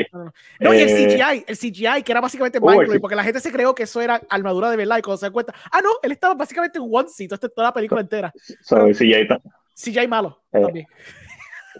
No, 0.58 0.74
y 0.74 0.80
el 0.80 0.88
Eh, 0.88 1.06
CGI, 1.06 1.44
el 1.46 1.56
CGI, 1.56 2.02
que 2.02 2.12
era 2.12 2.20
básicamente 2.20 2.58
C- 2.58 3.00
porque 3.00 3.14
la 3.14 3.22
gente 3.22 3.40
se 3.40 3.52
creó 3.52 3.74
que 3.74 3.82
eso 3.82 4.00
era 4.00 4.20
armadura 4.30 4.70
de 4.70 4.76
verdad 4.78 4.98
y 4.98 5.02
cuando 5.02 5.18
se 5.18 5.26
dan 5.26 5.32
cuenta, 5.34 5.54
ah, 5.70 5.80
no, 5.82 5.90
él 6.02 6.12
estaba 6.12 6.34
básicamente 6.34 6.78
en 6.78 6.84
onesie 6.90 7.28
toda, 7.28 7.48
toda 7.48 7.68
la 7.68 7.74
película 7.74 8.00
entera. 8.00 8.32
So, 8.62 8.86
el 8.86 8.94
CGI, 8.96 9.28
CGI 9.74 10.08
malo 10.08 10.42
Eh, 10.50 10.62
también. 10.62 10.86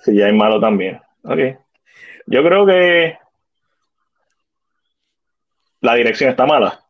CGI 0.05 0.33
malo 0.35 0.61
también. 0.61 1.01
Ok. 1.25 1.39
Yo 2.27 2.45
creo 2.45 2.67
que 2.67 3.19
la 5.81 5.95
dirección 5.95 6.31
está 6.31 6.45
mala. 6.47 6.85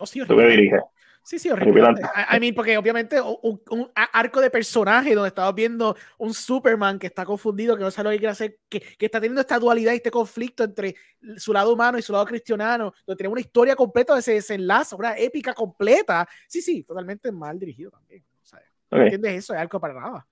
Oh, 0.00 0.06
sí, 0.06 0.18
Tú 0.26 0.34
horrible. 0.34 0.50
diriges. 0.50 0.80
Sí, 1.24 1.38
sí, 1.38 1.48
horrible. 1.48 1.80
I, 1.80 2.36
I 2.36 2.40
mean, 2.40 2.54
porque 2.54 2.76
obviamente 2.76 3.18
un, 3.18 3.90
arco 3.94 4.42
de 4.42 4.50
personaje 4.50 5.14
donde 5.14 5.28
estamos 5.28 5.54
viendo 5.54 5.96
un 6.18 6.34
Superman 6.34 6.98
que 6.98 7.06
está 7.06 7.24
confundido, 7.24 7.78
que 7.78 7.82
no 7.82 7.90
sabe 7.90 8.04
lo 8.04 8.10
que 8.10 8.18
quiere 8.18 8.32
hacer, 8.32 8.58
que, 8.68 8.80
que 8.80 9.06
está 9.06 9.20
teniendo 9.20 9.40
esta 9.40 9.58
dualidad 9.58 9.94
y 9.94 9.96
este 9.96 10.10
conflicto 10.10 10.64
entre 10.64 10.94
su 11.38 11.54
lado 11.54 11.72
humano 11.72 11.96
y 11.96 12.02
su 12.02 12.12
lado 12.12 12.26
cristiano, 12.26 12.92
donde 13.06 13.16
tenemos 13.16 13.32
una 13.32 13.40
historia 13.40 13.74
completa 13.74 14.12
de 14.12 14.20
ese 14.20 14.34
desenlace, 14.34 14.94
una 14.94 15.16
épica 15.16 15.54
completa. 15.54 16.28
Sí, 16.46 16.60
sí, 16.60 16.82
totalmente 16.82 17.32
mal 17.32 17.58
dirigido 17.58 17.90
también. 17.90 18.22
O 18.42 18.46
sea, 18.46 18.60
¿no 18.90 18.98
Ok. 18.98 19.04
entiendes 19.04 19.32
eso? 19.36 19.54
Es 19.54 19.60
arco 19.60 19.80
para 19.80 19.94
nada. 19.94 20.26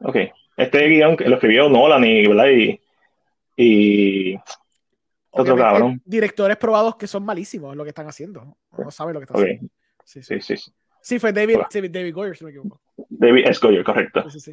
Ok. 0.00 0.16
Este 0.58 0.86
guion 0.86 1.16
que 1.16 1.24
lo 1.26 1.36
escribió 1.36 1.70
Nolan 1.70 2.04
y, 2.04 2.26
¿verdad? 2.26 2.78
y, 3.56 4.38
Obviamente. 5.32 6.02
Directores 6.04 6.56
probados 6.56 6.96
que 6.96 7.06
son 7.06 7.24
malísimos 7.24 7.72
en 7.72 7.78
lo 7.78 7.84
que 7.84 7.90
están 7.90 8.06
haciendo. 8.08 8.56
No 8.76 8.90
saben 8.90 9.14
lo 9.14 9.20
que 9.20 9.24
están 9.24 9.40
haciendo. 9.42 9.68
Sí, 10.04 10.22
sí. 10.22 10.40
sí, 10.40 10.56
sí, 11.02 11.18
fue 11.18 11.32
David, 11.32 11.58
sí, 11.70 11.80
David 11.88 12.14
Goyer, 12.14 12.36
si 12.36 12.44
no 12.44 12.46
me 12.48 12.50
equivoco. 12.56 12.80
David 13.08 13.46
Escoyer, 13.46 13.84
correcto. 13.84 14.28
Sí, 14.30 14.40
sí, 14.40 14.50
sí. 14.50 14.52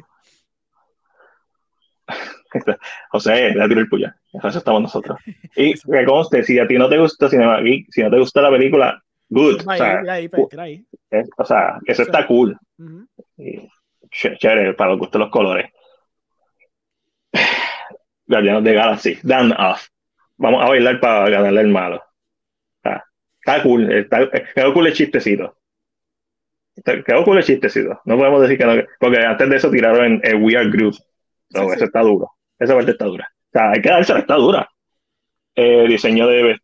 José, 3.10 3.50
le 3.54 3.68
tiró 3.68 3.80
el 3.80 3.88
puya. 3.88 4.16
Eso 4.32 4.58
estamos 4.58 4.82
nosotros. 4.82 5.18
Y 5.56 5.74
que 5.92 6.04
conste, 6.06 6.42
si 6.42 6.58
a 6.58 6.66
ti 6.66 6.78
no 6.78 6.88
te 6.88 6.98
gusta 6.98 7.28
Cinema 7.28 7.60
Geek, 7.60 7.86
si 7.90 8.02
no 8.02 8.10
te 8.10 8.18
gusta 8.18 8.40
la 8.42 8.50
película, 8.50 9.02
good. 9.28 9.60
O 9.66 9.74
sea, 9.74 10.00
ahí, 10.08 10.28
tira 10.48 10.62
ahí. 10.62 10.86
es- 11.10 11.28
o 11.36 11.44
sea, 11.44 11.78
eso 11.86 12.02
está 12.02 12.26
cool. 12.26 12.56
Ujú. 12.78 13.06
Y 13.36 13.58
ch- 14.10 14.38
chévere, 14.38 14.74
para 14.74 14.90
los 14.90 15.00
gustos 15.00 15.20
los 15.20 15.30
colores. 15.30 15.70
Guardianes 18.26 18.64
de 18.64 18.74
Galaxy, 18.74 19.18
Dan 19.22 19.52
Off. 19.52 19.88
Vamos 20.38 20.64
a 20.64 20.68
bailar 20.68 21.00
para 21.00 21.28
ganarle 21.30 21.60
el 21.60 21.68
malo. 21.68 22.02
Sea, 22.82 23.04
está 23.40 23.62
cool, 23.62 23.92
está, 23.92 24.30
quedó 24.54 24.72
cool 24.72 24.86
el 24.86 24.92
chistecito. 24.94 25.56
Está- 26.76 27.02
Quedó 27.02 27.24
cool 27.24 27.38
el 27.38 27.44
chistecito. 27.44 28.00
No 28.04 28.16
podemos 28.16 28.40
decir 28.42 28.56
que 28.56 28.64
no, 28.64 28.82
porque 29.00 29.18
antes 29.24 29.48
de 29.50 29.56
eso 29.56 29.70
tiraron 29.70 30.04
en 30.04 30.20
el 30.22 30.36
We 30.36 30.56
Are 30.56 30.70
Sí, 30.70 30.90
sí. 30.90 31.60
Eso 31.74 31.84
está 31.84 32.00
duro. 32.00 32.30
Esa 32.58 32.74
parte 32.74 32.92
está 32.92 33.04
dura. 33.06 33.28
O 33.32 33.50
sea, 33.58 33.70
hay 33.72 33.80
que 33.82 33.88
dársela, 33.88 34.20
está 34.20 34.34
dura. 34.34 34.68
Eh, 35.56 35.86
diseño 35.88 36.26
de 36.28 36.56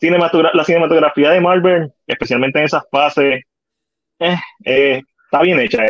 cinematogra- 0.00 0.52
la 0.54 0.64
cinematografía 0.64 1.30
de 1.30 1.40
Marvel, 1.40 1.92
especialmente 2.06 2.58
en 2.58 2.64
esas 2.64 2.84
fases, 2.90 3.44
eh, 4.18 4.36
eh, 4.64 5.02
está 5.26 5.42
bien 5.42 5.60
hecha. 5.60 5.84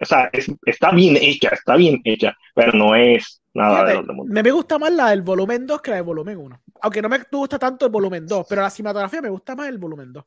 O 0.00 0.04
sea, 0.04 0.30
es- 0.32 0.50
está 0.64 0.90
bien 0.92 1.16
hecha, 1.20 1.50
está 1.50 1.76
bien 1.76 2.00
hecha, 2.04 2.34
pero 2.54 2.72
no 2.72 2.94
es 2.94 3.42
nada 3.54 3.70
Fíjate, 3.74 3.90
del 3.90 3.98
otro 4.00 4.14
mundo. 4.14 4.32
me, 4.32 4.42
me 4.42 4.50
gusta 4.50 4.78
más 4.78 4.92
la 4.92 5.10
del 5.10 5.22
volumen 5.22 5.66
2 5.66 5.80
que 5.82 5.90
la 5.90 5.96
del 5.98 6.04
volumen 6.06 6.38
1. 6.38 6.62
Aunque 6.82 7.02
no 7.02 7.08
me 7.08 7.18
gusta 7.30 7.58
tanto 7.58 7.86
el 7.86 7.92
volumen 7.92 8.26
2, 8.26 8.46
pero 8.48 8.62
la 8.62 8.70
cinematografía 8.70 9.20
me 9.22 9.28
gusta 9.28 9.54
más 9.54 9.68
el 9.68 9.78
volumen 9.78 10.12
2. 10.12 10.24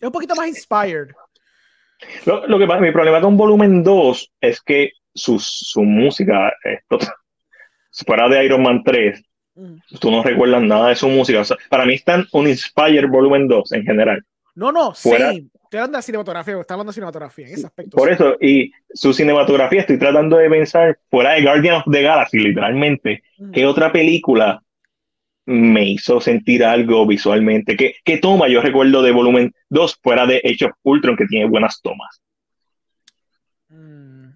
Es 0.00 0.06
un 0.06 0.12
poquito 0.12 0.34
más 0.34 0.48
inspired. 0.48 1.08
Lo, 2.26 2.46
lo 2.46 2.58
que 2.58 2.66
pasa, 2.66 2.80
mi 2.80 2.92
problema 2.92 3.20
con 3.20 3.36
volumen 3.36 3.82
2 3.82 4.32
es 4.40 4.60
que 4.60 4.90
su, 5.14 5.38
su 5.38 5.82
música 5.82 6.52
es 6.62 6.80
total- 6.88 7.14
fuera 8.04 8.28
de 8.28 8.44
Iron 8.44 8.62
Man 8.62 8.82
3, 8.84 9.22
Mm. 9.58 9.76
tú 10.00 10.10
no 10.10 10.22
recuerdas 10.22 10.60
nada 10.62 10.88
de 10.90 10.96
su 10.96 11.08
música. 11.08 11.40
O 11.40 11.44
sea, 11.46 11.56
para 11.70 11.86
mí 11.86 11.94
están 11.94 12.26
un 12.32 12.46
Inspire 12.46 13.06
Volumen 13.06 13.48
2 13.48 13.72
en 13.72 13.84
general. 13.84 14.22
No, 14.54 14.70
no, 14.70 14.92
Fuera- 14.92 15.32
sí. 15.32 15.50
Estoy 15.66 15.78
hablando 15.78 15.98
de 15.98 16.02
cinematografía, 16.02 16.60
está 16.60 16.74
hablando 16.74 16.90
de 16.90 16.94
cinematografía 16.94 17.46
en 17.48 17.54
ese 17.54 17.66
aspecto. 17.66 17.96
Por 17.96 18.08
sí. 18.08 18.14
eso, 18.14 18.36
y 18.40 18.72
su 18.94 19.12
cinematografía, 19.12 19.80
estoy 19.80 19.98
tratando 19.98 20.36
de 20.36 20.48
pensar, 20.48 20.98
fuera 21.10 21.32
de 21.32 21.42
Guardian 21.42 21.74
of 21.76 21.84
the 21.90 22.02
Galaxy, 22.02 22.38
literalmente, 22.38 23.22
Mm. 23.38 23.50
¿qué 23.52 23.66
otra 23.66 23.92
película 23.92 24.62
me 25.44 25.84
hizo 25.90 26.20
sentir 26.20 26.64
algo 26.64 27.06
visualmente? 27.06 27.76
¿Qué, 27.76 27.96
qué 28.04 28.18
toma 28.18 28.48
yo 28.48 28.60
recuerdo 28.62 29.02
de 29.02 29.12
volumen 29.12 29.54
2 29.68 29.98
fuera 30.02 30.26
de 30.26 30.36
Age 30.44 30.64
of 30.66 30.72
Ultron, 30.82 31.16
que 31.16 31.26
tiene 31.26 31.46
buenas 31.48 31.80
tomas? 31.82 32.20
Mm. 33.68 34.30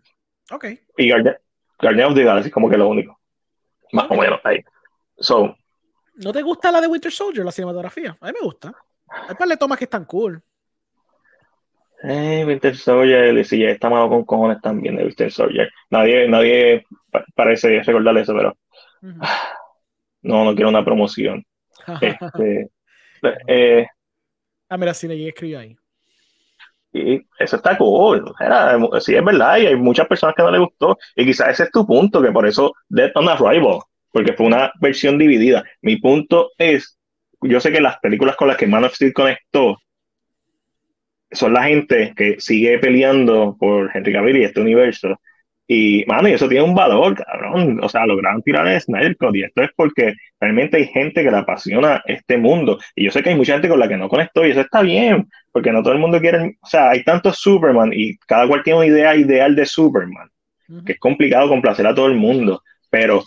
Ok. 0.52 0.64
Y 0.98 1.08
Guardian, 1.10 1.36
Guardian 1.80 2.08
of 2.10 2.14
the 2.14 2.24
Galaxy, 2.24 2.50
como 2.50 2.68
que 2.68 2.76
lo 2.76 2.88
único. 2.88 3.18
Más 3.92 4.06
o 4.10 4.14
menos 4.14 4.40
ahí. 4.44 4.58
So, 5.18 5.56
¿No 6.16 6.32
te 6.32 6.42
gusta 6.42 6.70
la 6.70 6.80
de 6.80 6.86
Winter 6.86 7.10
Soldier, 7.10 7.44
la 7.44 7.52
cinematografía? 7.52 8.16
A 8.20 8.26
mí 8.26 8.32
me 8.34 8.44
gusta. 8.44 8.74
Hay 9.28 9.34
par 9.34 9.48
de 9.48 9.56
tomas 9.56 9.78
que 9.78 9.84
están 9.84 10.04
cool. 10.04 10.42
Eh, 12.02 12.44
Winter 12.46 12.76
Soldier, 12.76 13.44
sí, 13.44 13.58
ya 13.60 13.70
está 13.70 13.90
malo 13.90 14.08
con 14.08 14.24
cojones 14.24 14.60
también 14.60 14.96
de 14.96 15.04
Winter 15.04 15.30
Soldier. 15.30 15.70
Nadie, 15.90 16.28
nadie 16.28 16.84
pa- 17.10 17.24
parece 17.34 17.82
recordar 17.82 18.16
eso, 18.18 18.34
pero 18.34 18.56
Ujú. 19.02 19.30
no, 20.22 20.44
no 20.44 20.54
quiero 20.54 20.68
una 20.68 20.84
promoción. 20.84 21.44
Este, 22.00 22.70
eh, 23.46 23.86
ah, 24.68 24.76
mira, 24.78 24.94
sí, 24.94 25.06
le 25.08 25.28
escribió 25.28 25.58
ahí. 25.60 25.76
Y 26.92 27.20
eso 27.38 27.56
está 27.56 27.78
cool. 27.78 28.32
Era, 28.40 28.76
sí, 29.00 29.14
es 29.14 29.24
verdad, 29.24 29.58
y 29.58 29.66
hay 29.66 29.76
muchas 29.76 30.08
personas 30.08 30.34
que 30.34 30.42
no 30.42 30.50
les 30.50 30.60
gustó. 30.60 30.98
Y 31.14 31.24
quizás 31.24 31.50
ese 31.50 31.64
es 31.64 31.70
tu 31.70 31.86
punto, 31.86 32.20
que 32.22 32.32
por 32.32 32.46
eso 32.46 32.72
Death 32.88 33.12
on 33.16 33.28
Arrival, 33.28 33.78
porque 34.12 34.32
fue 34.32 34.46
una 34.46 34.72
versión 34.80 35.16
dividida. 35.18 35.62
Mi 35.82 35.96
punto 35.98 36.50
es, 36.58 36.98
yo 37.42 37.60
sé 37.60 37.70
que 37.72 37.80
las 37.80 37.98
películas 38.00 38.36
con 38.36 38.48
las 38.48 38.56
que 38.56 38.66
Man 38.66 38.84
of 38.84 38.94
Steel 38.94 39.12
conectó 39.12 39.78
son 41.30 41.54
la 41.54 41.64
gente 41.64 42.12
que 42.16 42.36
sigue 42.38 42.78
peleando 42.78 43.56
por 43.58 43.90
Henry 43.94 44.12
Cavill 44.12 44.36
y 44.38 44.44
este 44.44 44.60
universo. 44.60 45.20
Y, 45.66 46.04
mano, 46.06 46.28
y 46.28 46.32
eso 46.32 46.48
tiene 46.48 46.64
un 46.64 46.74
valor, 46.74 47.14
cabrón. 47.14 47.78
O 47.82 47.88
sea, 47.88 48.04
lograron 48.04 48.42
tirar 48.42 48.66
el 48.66 48.80
Snyder 48.80 49.16
Cut. 49.16 49.36
Y 49.36 49.44
esto 49.44 49.62
es 49.62 49.70
porque 49.76 50.14
realmente 50.40 50.78
hay 50.78 50.86
gente 50.86 51.22
que 51.22 51.30
le 51.30 51.36
apasiona 51.36 52.02
este 52.06 52.36
mundo. 52.38 52.78
Y 52.96 53.04
yo 53.04 53.12
sé 53.12 53.22
que 53.22 53.30
hay 53.30 53.36
mucha 53.36 53.52
gente 53.52 53.68
con 53.68 53.78
la 53.78 53.86
que 53.86 53.96
no 53.96 54.08
conectó, 54.08 54.44
y 54.44 54.50
eso 54.50 54.62
está 54.62 54.82
bien 54.82 55.28
porque 55.52 55.72
no 55.72 55.82
todo 55.82 55.92
el 55.92 55.98
mundo 55.98 56.20
quiere, 56.20 56.56
o 56.60 56.66
sea, 56.66 56.90
hay 56.90 57.02
tantos 57.02 57.38
Superman 57.38 57.90
y 57.92 58.16
cada 58.18 58.46
cual 58.46 58.62
tiene 58.62 58.78
una 58.78 58.86
idea 58.86 59.16
ideal 59.16 59.56
de 59.56 59.66
Superman, 59.66 60.28
Ujú. 60.68 60.84
que 60.84 60.92
es 60.92 60.98
complicado 60.98 61.48
complacer 61.48 61.86
a 61.86 61.94
todo 61.94 62.06
el 62.06 62.14
mundo, 62.14 62.62
pero 62.88 63.24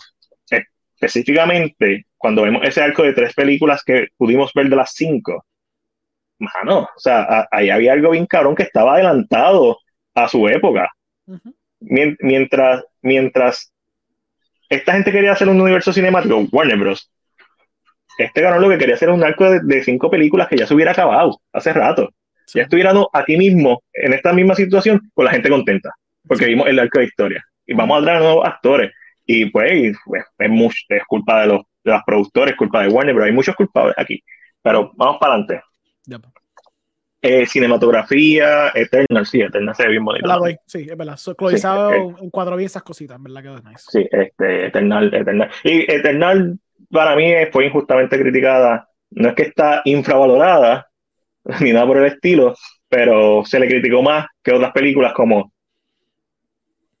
específicamente 0.94 2.06
cuando 2.16 2.42
vemos 2.42 2.66
ese 2.66 2.80
arco 2.80 3.02
de 3.02 3.12
tres 3.12 3.34
películas 3.34 3.82
que 3.84 4.08
pudimos 4.16 4.52
ver 4.54 4.68
de 4.68 4.76
las 4.76 4.92
cinco, 4.94 5.44
mano, 6.54 6.80
o 6.80 6.98
sea, 6.98 7.22
a- 7.22 7.48
ahí 7.50 7.70
había 7.70 7.92
algo 7.92 8.10
bien 8.10 8.26
cabrón 8.26 8.54
que 8.54 8.62
estaba 8.64 8.94
adelantado 8.94 9.78
a 10.14 10.28
su 10.28 10.48
época. 10.48 10.88
Mien- 11.80 12.16
mientras, 12.20 12.84
mientras 13.02 13.72
esta 14.68 14.92
gente 14.92 15.12
quería 15.12 15.32
hacer 15.32 15.48
un 15.48 15.60
universo 15.60 15.92
cinemático, 15.92 16.46
Warner 16.52 16.78
Bros. 16.78 17.10
Este 18.18 18.42
cabrón 18.42 18.62
lo 18.62 18.68
que 18.68 18.78
quería 18.78 18.94
hacer 18.94 19.08
era 19.08 19.16
un 19.16 19.24
arco 19.24 19.50
de, 19.50 19.60
de 19.62 19.82
cinco 19.82 20.08
películas 20.10 20.48
que 20.48 20.56
ya 20.56 20.66
se 20.66 20.74
hubiera 20.74 20.92
acabado 20.92 21.40
hace 21.52 21.72
rato 21.72 22.10
Sí. 22.46 22.58
ya 22.58 22.64
estuviéramos 22.64 23.06
aquí 23.14 23.38
mismo, 23.38 23.82
en 23.94 24.12
esta 24.12 24.32
misma 24.34 24.54
situación, 24.54 25.00
con 25.14 25.24
la 25.24 25.30
gente 25.30 25.48
contenta, 25.48 25.90
porque 26.28 26.44
vimos 26.44 26.68
el 26.68 26.78
arco 26.78 26.98
de 26.98 27.06
historia. 27.06 27.42
Y 27.66 27.72
vamos 27.72 27.98
a 27.98 28.04
traer 28.04 28.20
nuevos 28.20 28.46
actores. 28.46 28.92
Y 29.24 29.46
pues, 29.46 29.96
pues, 30.04 30.24
es, 30.38 30.50
mucho, 30.50 30.76
es 30.90 31.02
culpa 31.04 31.40
de 31.40 31.46
los, 31.46 31.62
de 31.82 31.92
los 31.92 32.02
productores, 32.04 32.54
culpa 32.54 32.82
de 32.82 32.88
Warner, 32.88 33.14
pero 33.14 33.24
hay 33.24 33.32
muchos 33.32 33.56
culpables 33.56 33.94
aquí. 33.96 34.22
Pero 34.60 34.92
vamos 34.94 35.16
para 35.18 35.32
adelante. 35.32 35.62
Pues. 36.08 36.20
Eh, 37.26 37.46
cinematografía, 37.46 38.68
Eternal, 38.74 39.24
sí, 39.24 39.40
Eternal 39.40 39.74
se 39.74 39.84
ve 39.84 39.90
bien 39.92 40.04
bonito. 40.04 40.28
Sí, 40.66 40.86
es 40.90 40.96
verdad. 40.96 41.16
So, 41.16 41.34
Cloizado 41.34 41.88
ok. 42.08 42.22
encuadró 42.22 42.56
bien 42.56 42.66
esas 42.66 42.82
cositas, 42.82 43.16
verdad 43.22 43.42
quedó 43.42 43.56
nice. 43.62 43.84
Sí, 43.90 44.06
este, 44.10 44.66
Eternal, 44.66 45.12
Eternal. 45.14 45.50
Y 45.62 45.90
Eternal 45.90 46.58
para 46.90 47.16
mí 47.16 47.32
fue 47.50 47.66
injustamente 47.66 48.20
criticada. 48.20 48.88
No 49.10 49.28
es 49.30 49.34
que 49.34 49.44
está 49.44 49.80
infravalorada, 49.86 50.86
ni 51.60 51.72
nada 51.72 51.86
por 51.86 51.96
el 51.96 52.04
estilo, 52.06 52.54
pero 52.90 53.42
se 53.46 53.58
le 53.58 53.68
criticó 53.68 54.02
más 54.02 54.26
que 54.42 54.52
otras 54.52 54.72
películas 54.72 55.14
como 55.14 55.50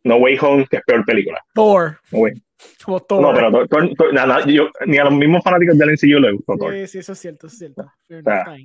No 0.04 0.16
Way 0.16 0.38
Home, 0.40 0.66
que 0.70 0.78
es 0.78 0.82
peor 0.86 1.04
película. 1.04 1.38
Thor. 1.52 1.98
No, 2.10 2.20
Como 2.82 3.00
Thor. 3.00 3.20
no, 3.20 3.34
pero 3.34 3.50
Thor- 3.50 3.68
Thor- 3.68 3.94
Thor- 3.94 4.12
na- 4.14 4.24
na- 4.26 4.46
yo- 4.46 4.70
ni 4.86 4.96
a 4.96 5.04
los 5.04 5.12
mismos 5.12 5.42
fanáticos 5.44 5.76
del 5.76 5.90
MCU 5.90 6.18
le 6.18 6.32
gustó 6.32 6.56
Thor. 6.56 6.72
Sí, 6.72 6.86
sí, 6.86 6.98
eso 7.00 7.12
es 7.12 7.18
cierto, 7.18 7.46
eso 7.46 7.54
es 7.54 7.58
cierto. 7.58 7.84
Sea. 8.22 8.56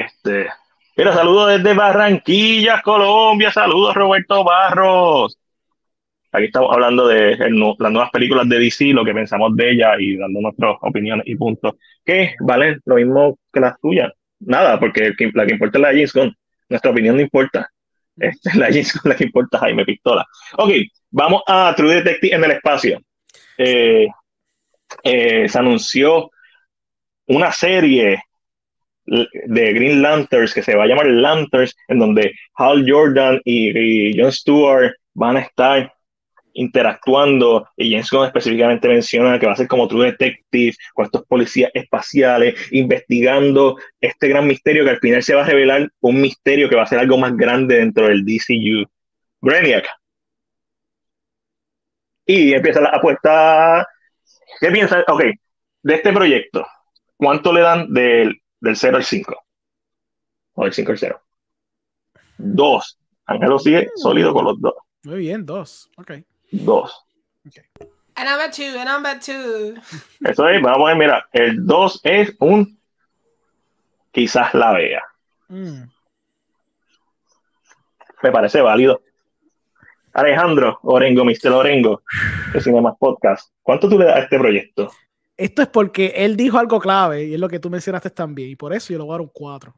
Este, 0.00 0.48
mira, 0.96 1.12
saludos 1.12 1.56
desde 1.56 1.74
Barranquilla, 1.74 2.82
Colombia. 2.82 3.50
Saludos, 3.50 3.94
Roberto 3.94 4.44
Barros. 4.44 5.38
Aquí 6.32 6.46
estamos 6.46 6.70
hablando 6.72 7.06
de 7.06 7.36
las 7.38 7.92
nuevas 7.92 8.10
películas 8.10 8.46
de 8.48 8.58
DC, 8.58 8.86
lo 8.92 9.04
que 9.04 9.14
pensamos 9.14 9.56
de 9.56 9.70
ellas 9.70 9.96
y 9.98 10.16
dando 10.16 10.40
nuestras 10.40 10.76
opiniones 10.82 11.26
y 11.26 11.34
puntos. 11.36 11.74
Que 12.04 12.34
valen 12.40 12.80
lo 12.84 12.96
mismo 12.96 13.38
que 13.52 13.60
las 13.60 13.80
tuyas. 13.80 14.12
Nada, 14.40 14.78
porque 14.78 15.06
el 15.06 15.16
que- 15.16 15.30
la 15.32 15.46
que 15.46 15.52
importa 15.52 15.78
es 15.78 15.82
la 15.82 15.92
de. 15.92 16.36
Nuestra 16.68 16.90
opinión 16.90 17.16
no 17.16 17.22
importa. 17.22 17.70
Este, 18.18 18.50
la 18.58 18.66
James 18.66 18.92
Gunn 18.94 19.10
la 19.10 19.16
que 19.16 19.24
importa 19.24 19.58
Jaime 19.58 19.84
Pistola. 19.84 20.26
Ok, 20.58 20.70
vamos 21.10 21.42
a 21.46 21.72
True 21.76 21.94
Detective 21.96 22.34
en 22.36 22.44
el 22.44 22.50
espacio. 22.50 23.00
Eh, 23.56 24.06
eh, 25.02 25.48
se 25.48 25.58
anunció 25.58 26.30
una 27.28 27.50
serie 27.52 28.22
de 29.06 29.72
Green 29.72 30.02
Lanterns 30.02 30.52
que 30.52 30.62
se 30.62 30.74
va 30.74 30.84
a 30.84 30.86
llamar 30.86 31.06
Lanterns, 31.06 31.76
en 31.88 31.98
donde 31.98 32.32
Hal 32.54 32.84
Jordan 32.88 33.40
y, 33.44 34.10
y 34.10 34.20
Jon 34.20 34.32
Stewart 34.32 34.94
van 35.14 35.36
a 35.36 35.40
estar 35.40 35.92
interactuando 36.56 37.68
y 37.76 37.90
James 37.90 38.10
Gunn 38.10 38.26
específicamente 38.26 38.88
menciona 38.88 39.38
que 39.38 39.46
va 39.46 39.52
a 39.52 39.56
ser 39.56 39.68
como 39.68 39.86
True 39.86 40.06
Detective 40.06 40.74
con 40.94 41.04
estos 41.04 41.24
policías 41.26 41.70
espaciales 41.74 42.54
investigando 42.72 43.76
este 44.00 44.28
gran 44.28 44.46
misterio 44.46 44.84
que 44.84 44.90
al 44.90 44.98
final 44.98 45.22
se 45.22 45.34
va 45.34 45.42
a 45.42 45.46
revelar 45.46 45.88
un 46.00 46.20
misterio 46.20 46.68
que 46.68 46.76
va 46.76 46.82
a 46.82 46.86
ser 46.86 46.98
algo 46.98 47.18
más 47.18 47.36
grande 47.36 47.76
dentro 47.76 48.08
del 48.08 48.24
DCU. 48.24 48.88
Brainiac. 49.40 49.86
Y 52.24 52.54
empieza 52.54 52.80
la 52.80 52.88
apuesta. 52.88 53.86
¿Qué 54.60 54.70
piensas? 54.70 55.04
Ok, 55.06 55.24
de 55.82 55.94
este 55.94 56.12
proyecto, 56.12 56.66
¿cuánto 57.16 57.52
le 57.52 57.60
dan 57.60 57.92
del, 57.92 58.40
del 58.60 58.76
0 58.76 58.96
al 58.96 59.04
5? 59.04 59.44
O 60.54 60.64
del 60.64 60.72
5 60.72 60.92
al 60.92 60.98
0. 60.98 61.22
Dos. 62.38 62.98
Ángelo 63.26 63.58
sigue 63.58 63.88
sólido 63.96 64.32
con 64.32 64.44
los 64.44 64.60
dos. 64.60 64.74
Muy 65.04 65.18
bien, 65.18 65.44
dos. 65.44 65.90
Ok. 65.96 66.12
Dos. 66.52 67.06
And 68.16 68.28
number 68.28 68.50
two, 68.50 68.78
and 68.78 68.88
number 68.88 69.20
two. 69.20 69.74
Eso 70.24 70.48
es, 70.48 70.62
vamos 70.62 70.88
a 70.88 70.94
ver, 70.94 70.96
mira, 70.96 71.28
el 71.32 71.66
2 71.66 72.00
es 72.02 72.34
un 72.40 72.78
quizás 74.10 74.54
la 74.54 74.72
vea. 74.72 75.02
Mm. 75.48 75.82
Me 78.22 78.32
parece 78.32 78.62
válido. 78.62 79.02
Alejandro 80.14 80.78
Orengo, 80.82 81.26
Mr. 81.26 81.52
Orengo, 81.52 82.02
de 82.54 82.60
Cinemas 82.62 82.96
Podcast. 82.98 83.52
¿Cuánto 83.62 83.86
tú 83.86 83.98
le 83.98 84.06
das 84.06 84.16
a 84.16 84.20
este 84.20 84.38
proyecto? 84.38 84.90
Esto 85.36 85.62
es 85.62 85.68
porque 85.68 86.12
él 86.16 86.36
dijo 86.36 86.58
algo 86.58 86.80
clave 86.80 87.24
y 87.24 87.34
es 87.34 87.40
lo 87.40 87.48
que 87.48 87.58
tú 87.60 87.70
mencionaste 87.70 88.10
también. 88.10 88.50
Y 88.50 88.56
por 88.56 88.72
eso 88.72 88.92
yo 88.92 88.98
le 88.98 89.04
voy 89.04 89.18
a 89.18 89.22
un 89.22 89.28
4. 89.28 89.74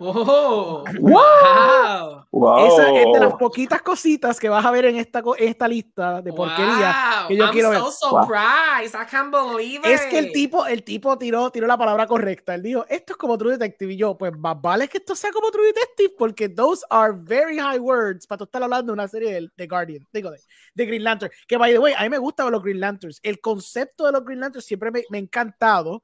Oh, 0.00 0.84
wow. 1.00 2.26
Wow. 2.30 2.66
Esa 2.66 2.90
es 3.00 3.12
de 3.12 3.20
las 3.20 3.34
poquitas 3.34 3.80
cositas 3.80 4.40
que 4.40 4.48
vas 4.48 4.64
a 4.64 4.70
ver 4.72 4.86
en 4.86 4.96
esta, 4.96 5.22
esta 5.38 5.68
lista 5.68 6.20
de 6.20 6.32
porquería. 6.32 7.20
Wow, 7.20 7.28
que 7.28 7.36
yo 7.36 7.44
I'm 7.44 7.52
quiero 7.52 7.70
ver. 7.70 7.78
so 7.78 7.92
surprised. 7.92 8.94
I 8.94 9.06
can't 9.08 9.30
believe 9.30 9.80
it. 9.84 9.86
Es 9.86 10.06
que 10.06 10.18
el 10.18 10.32
tipo, 10.32 10.66
el 10.66 10.82
tipo 10.82 11.16
tiró, 11.16 11.50
tiró 11.50 11.68
la 11.68 11.78
palabra 11.78 12.06
correcta. 12.08 12.54
Él 12.56 12.62
dijo, 12.62 12.84
esto 12.88 13.12
es 13.12 13.16
como 13.16 13.38
True 13.38 13.52
Detective. 13.52 13.92
Y 13.92 13.96
yo, 13.96 14.18
pues 14.18 14.36
más 14.36 14.60
vale 14.60 14.88
que 14.88 14.98
esto 14.98 15.14
sea 15.14 15.30
como 15.30 15.50
True 15.50 15.66
Detective, 15.66 16.14
porque 16.18 16.48
those 16.48 16.84
are 16.90 17.14
very 17.16 17.58
high 17.58 17.78
words 17.78 18.26
para 18.26 18.38
tú 18.38 18.44
estar 18.44 18.62
hablando 18.62 18.92
de 18.92 18.94
una 18.94 19.06
serie 19.06 19.32
de, 19.32 19.48
de 19.56 19.66
Guardian, 19.68 20.06
digo, 20.12 20.30
de, 20.30 20.40
de 20.74 20.86
Green 20.86 21.04
Lantern. 21.04 21.30
Que, 21.46 21.56
by 21.56 21.72
the 21.72 21.78
way, 21.78 21.94
a 21.96 22.02
mí 22.02 22.08
me 22.08 22.18
gustan 22.18 22.50
los 22.50 22.62
Green 22.62 22.80
Lanterns. 22.80 23.20
El 23.22 23.40
concepto 23.40 24.06
de 24.06 24.12
los 24.12 24.24
Green 24.24 24.40
Lanterns 24.40 24.64
siempre 24.64 24.90
me, 24.90 25.04
me 25.08 25.18
ha 25.18 25.20
encantado. 25.20 26.02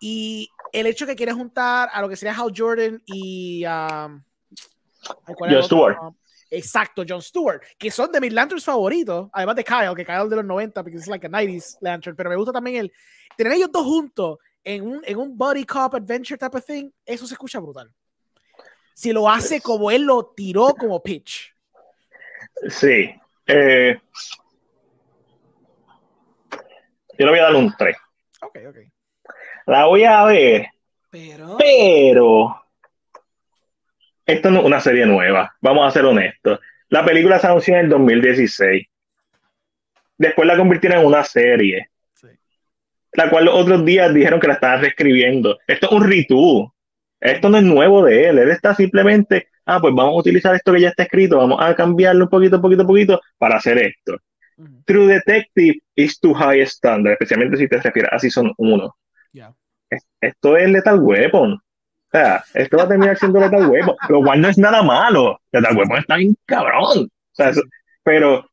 Y 0.00 0.50
el 0.72 0.86
hecho 0.86 1.06
que 1.06 1.16
quiere 1.16 1.32
juntar 1.32 1.88
a 1.92 2.00
lo 2.02 2.08
que 2.08 2.16
sería 2.16 2.34
Hal 2.34 2.52
Jordan 2.54 3.02
y... 3.06 3.64
um, 3.64 4.22
ay, 5.26 5.34
¿cuál 5.34 5.50
era 5.50 5.50
Jon 5.50 5.50
el 5.50 5.56
otro? 5.56 5.64
Stewart. 5.64 5.98
Um, 6.02 6.14
Exacto, 6.54 7.04
John 7.06 7.20
Stewart, 7.20 7.60
que 7.76 7.90
son 7.90 8.12
de 8.12 8.20
mis 8.20 8.32
lanterns 8.32 8.64
favoritos, 8.64 9.28
además 9.32 9.56
de 9.56 9.64
Kyle, 9.64 9.94
que 9.96 10.04
Kyle 10.04 10.28
de 10.28 10.36
los 10.36 10.44
90, 10.44 10.82
porque 10.82 10.98
es 10.98 11.08
like 11.08 11.26
a 11.26 11.30
90s 11.30 11.78
lantern, 11.80 12.14
pero 12.14 12.30
me 12.30 12.36
gusta 12.36 12.52
también 12.52 12.76
el 12.76 12.92
tener 13.36 13.54
ellos 13.54 13.70
dos 13.72 13.84
juntos 13.84 14.38
en 14.62 14.86
un, 14.86 15.02
en 15.04 15.18
un 15.18 15.36
buddy 15.36 15.64
cop 15.64 15.94
adventure 15.94 16.38
type 16.38 16.56
of 16.56 16.64
thing, 16.64 16.90
eso 17.04 17.26
se 17.26 17.34
escucha 17.34 17.58
brutal. 17.58 17.92
Si 18.94 19.12
lo 19.12 19.28
hace 19.28 19.60
como 19.60 19.90
él 19.90 20.02
lo 20.02 20.26
tiró 20.26 20.74
como 20.74 21.02
pitch. 21.02 21.52
Sí. 22.68 23.12
Eh, 23.46 24.00
yo 27.18 27.26
le 27.26 27.30
voy 27.30 27.38
a 27.40 27.44
dar 27.44 27.56
un 27.56 27.74
3. 27.76 27.96
Ok, 28.42 28.58
ok. 28.68 28.76
La 29.66 29.86
voy 29.86 30.04
a 30.04 30.24
ver, 30.24 30.66
Pero. 31.10 31.56
pero 31.58 32.60
esto 34.26 34.50
no 34.50 34.60
es 34.60 34.64
una 34.66 34.80
serie 34.80 35.06
nueva, 35.06 35.54
vamos 35.60 35.86
a 35.86 35.90
ser 35.90 36.04
honestos. 36.04 36.60
La 36.88 37.04
película 37.04 37.38
se 37.38 37.46
anunció 37.46 37.74
en 37.74 37.80
el 37.84 37.88
2016. 37.90 38.86
Después 40.16 40.46
la 40.46 40.56
convirtieron 40.56 41.00
en 41.00 41.06
una 41.06 41.24
serie, 41.24 41.88
Sí. 42.14 42.28
la 43.14 43.28
cual 43.30 43.46
los 43.46 43.54
otros 43.54 43.84
días 43.84 44.12
dijeron 44.14 44.38
que 44.40 44.46
la 44.48 44.54
estaban 44.54 44.80
reescribiendo. 44.80 45.58
Esto 45.66 45.86
es 45.86 45.92
un 45.92 46.08
retool. 46.08 46.68
Esto 47.20 47.48
no 47.48 47.56
es 47.58 47.64
nuevo 47.64 48.02
de 48.04 48.28
él. 48.28 48.38
Él 48.38 48.50
está 48.50 48.74
simplemente, 48.74 49.48
ah, 49.66 49.80
pues 49.80 49.94
vamos 49.94 50.14
a 50.14 50.18
utilizar 50.20 50.54
esto 50.54 50.72
que 50.72 50.80
ya 50.82 50.90
está 50.90 51.04
escrito, 51.04 51.38
vamos 51.38 51.58
a 51.60 51.74
cambiarlo 51.74 52.24
un 52.24 52.30
poquito, 52.30 52.60
poquito, 52.60 52.86
poquito 52.86 53.20
para 53.38 53.56
hacer 53.56 53.78
esto. 53.78 54.18
True 54.84 55.06
Detective 55.06 55.78
is 55.96 56.20
too 56.20 56.32
high 56.34 56.60
standard, 56.60 57.12
especialmente 57.14 57.56
si 57.56 57.66
te 57.66 57.80
refieres 57.80 58.12
a 58.12 58.18
Season 58.18 58.52
1. 58.56 58.96
Esto 60.20 60.56
es 60.56 60.70
Lethal 60.70 61.00
Weapon. 61.00 61.52
O 61.54 61.60
sea, 62.10 62.44
esto 62.54 62.76
va 62.76 62.84
a 62.84 62.88
terminar 62.88 63.16
siendo 63.16 63.40
Lethal 63.40 63.66
Weapon, 63.68 63.96
lo 64.08 64.22
cual 64.22 64.40
no 64.40 64.48
es 64.48 64.58
nada 64.58 64.82
malo. 64.82 65.40
Lethal 65.52 65.76
Weapon 65.76 65.98
está 65.98 66.16
bien 66.16 66.36
cabrón. 66.46 67.08
O 67.08 67.34
sea, 67.34 67.50
eso- 67.50 67.62
pero 68.02 68.46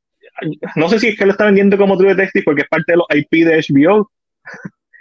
no 0.75 0.89
sé 0.89 0.99
si 0.99 1.09
es 1.09 1.17
que 1.17 1.25
lo 1.25 1.31
está 1.33 1.45
vendiendo 1.45 1.77
como 1.77 1.97
True 1.97 2.15
Detective 2.15 2.43
porque 2.43 2.61
es 2.63 2.67
parte 2.69 2.93
de 2.93 2.97
los 2.97 3.05
IP 3.13 3.45
de 3.45 3.57
HBO, 3.57 4.09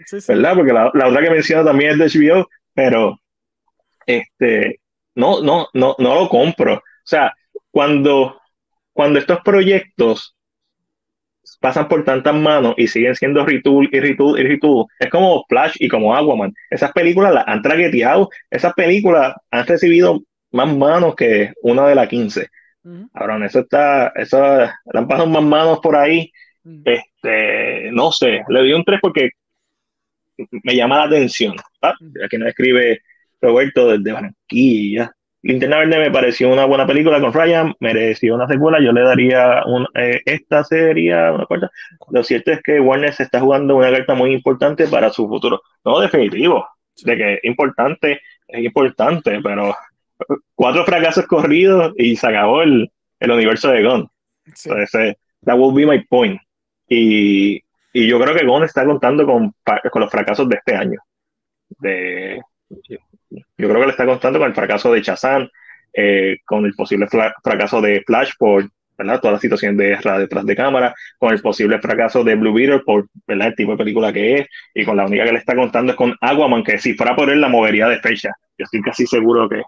Sí, 0.07 0.21
sí. 0.21 0.33
¿verdad? 0.33 0.55
Porque 0.57 0.73
la, 0.73 0.91
la 0.95 1.09
otra 1.09 1.23
que 1.23 1.31
menciono 1.31 1.65
también 1.65 1.93
es 1.93 1.99
de 1.99 2.21
HBO, 2.21 2.49
pero 2.75 3.19
este, 4.07 4.81
no, 5.15 5.43
no, 5.43 5.69
no, 5.75 5.95
no 5.99 6.15
lo 6.15 6.29
compro. 6.29 6.75
O 6.77 6.83
sea, 7.05 7.33
cuando, 7.71 8.41
cuando 8.93 9.19
estos 9.19 9.41
proyectos 9.43 10.37
pasan 11.61 11.89
por 11.89 12.05
tantas 12.05 12.35
manos 12.35 12.75
y 12.77 12.89
siguen 12.89 13.15
siendo 13.15 13.45
retool 13.45 13.89
y 13.93 14.01
retool 14.01 14.41
y 14.41 14.45
retool, 14.45 14.87
es 14.99 15.09
como 15.09 15.45
Flash 15.49 15.77
y 15.79 15.89
como 15.89 16.15
Aquaman. 16.15 16.55
Esas 16.71 16.93
películas 16.93 17.33
las 17.33 17.47
han 17.47 17.63
traqueteado, 17.63 18.31
esas 18.51 18.73
películas 18.75 19.35
han 19.51 19.67
recibido 19.67 20.23
más 20.53 20.75
manos 20.75 21.15
que 21.15 21.53
una 21.63 21.87
de 21.87 21.95
las 21.95 22.09
15. 22.09 22.49
Ujú, 22.83 23.11
Cabrón, 23.13 23.45
eso 23.45 23.61
está, 23.61 24.09
eso, 24.17 24.39
le 24.39 24.99
han 24.99 25.07
pasado 25.07 25.29
más 25.29 25.43
manos 25.43 25.81
por 25.81 25.97
ahí 25.97 26.33
este, 26.85 27.91
no 27.93 28.13
sé, 28.13 28.43
le 28.49 28.59
doy 28.61 28.73
un 28.73 28.85
3 28.85 28.99
porque 29.01 29.31
me 30.63 30.75
llama 30.75 30.99
la 30.99 31.05
atención. 31.05 31.55
Ah, 31.83 31.95
aquí 32.25 32.39
nos 32.39 32.49
escribe 32.49 33.01
Roberto 33.41 33.89
desde 33.89 34.13
Barranquilla. 34.13 35.13
Linterna 35.43 35.79
Verde 35.79 35.99
me 35.99 36.11
pareció 36.11 36.53
una 36.53 36.67
buena 36.67 36.87
película 36.87 37.21
con 37.21 37.33
Ryan, 37.33 37.75
mereció 37.81 38.35
una 38.35 38.47
secuela, 38.47 38.79
yo 38.81 38.93
le 38.93 39.03
daría 39.03 39.63
un, 39.65 39.87
eh, 39.95 40.21
esta 40.27 40.65
sería 40.65 41.33
una 41.33 41.47
cuarta. 41.47 41.71
Lo 42.11 42.23
cierto 42.23 42.53
es 42.53 42.63
que 42.63 42.79
Warner 42.79 43.13
se 43.15 43.23
está 43.23 43.41
jugando 43.41 43.77
una 43.77 43.91
carta 43.91 44.15
muy 44.15 44.33
importante 44.33 44.87
para 44.87 45.11
su 45.11 45.27
futuro. 45.29 45.63
No, 45.85 45.99
definitivo, 46.01 46.69
de 47.05 47.17
que 47.17 47.35
es 47.35 47.45
importante, 47.45 48.21
es 48.49 48.65
importante, 48.65 49.41
pero 49.43 49.75
cuatro 50.55 50.85
fracasos 50.85 51.27
corridos 51.27 51.95
y 51.97 52.17
se 52.17 52.27
acabó 52.27 52.63
el, 52.63 52.91
el 53.19 53.31
universo 53.31 53.71
de. 53.71 54.09
Sí. 54.55 54.69
Entonces, 54.69 55.17
that 55.45 55.57
will 55.57 55.75
be 55.75 55.87
my 55.87 56.05
point. 56.05 56.39
Y, 56.87 57.63
y 57.95 58.07
yo 58.07 58.21
creo 58.21 58.35
que 58.35 58.45
Gon 58.45 58.65
está 58.65 58.85
contando 58.85 59.25
con, 59.25 59.55
con 59.91 60.03
los 60.03 60.11
fracasos 60.11 60.49
de 60.49 60.57
este 60.57 60.75
año. 60.75 61.01
De, 61.79 62.43
yo 63.31 63.69
creo 63.69 63.81
que 63.81 63.87
le 63.87 63.91
está 63.93 64.07
contando 64.07 64.39
con 64.39 64.49
el 64.49 64.55
fracaso 64.55 64.93
de 64.93 65.03
Shazam, 65.03 65.49
eh, 65.93 66.39
con 66.45 66.65
el 66.65 66.75
posible 66.75 67.07
fra- 67.09 67.35
fracaso 67.43 67.81
de 67.81 68.03
Flash 68.07 68.33
por 68.39 68.69
¿verdad? 68.97 69.21
toda 69.21 69.33
la 69.35 69.39
situación 69.41 69.77
de 69.77 69.89
guerra 69.89 70.19
detrás 70.19 70.45
de 70.45 70.55
cámara, 70.55 70.95
con 71.19 71.33
el 71.33 71.41
posible 71.41 71.79
fracaso 71.81 72.23
de 72.23 72.35
Blue 72.35 72.53
Beetle 72.53 72.81
por 72.81 73.07
¿verdad? 73.27 73.49
el 73.49 73.55
tipo 73.55 73.73
de 73.73 73.79
película 73.79 74.13
que 74.13 74.35
es, 74.41 74.47
y 74.75 74.85
con 74.85 74.97
la 74.97 75.07
única 75.07 75.25
que 75.25 75.33
le 75.33 75.39
está 75.39 75.57
contando 75.57 75.93
es 75.93 75.97
con 75.97 76.15
Aquaman, 76.21 76.63
que 76.63 76.79
si 76.79 76.95
fuera 76.95 77.17
por 77.17 77.31
él 77.31 77.41
la 77.41 77.49
movería 77.49 77.89
de 77.89 77.99
fecha. 78.01 78.31
Yo 78.59 78.65
estoy 78.65 78.83
casi 78.83 79.07
seguro 79.07 79.49
que, 79.49 79.63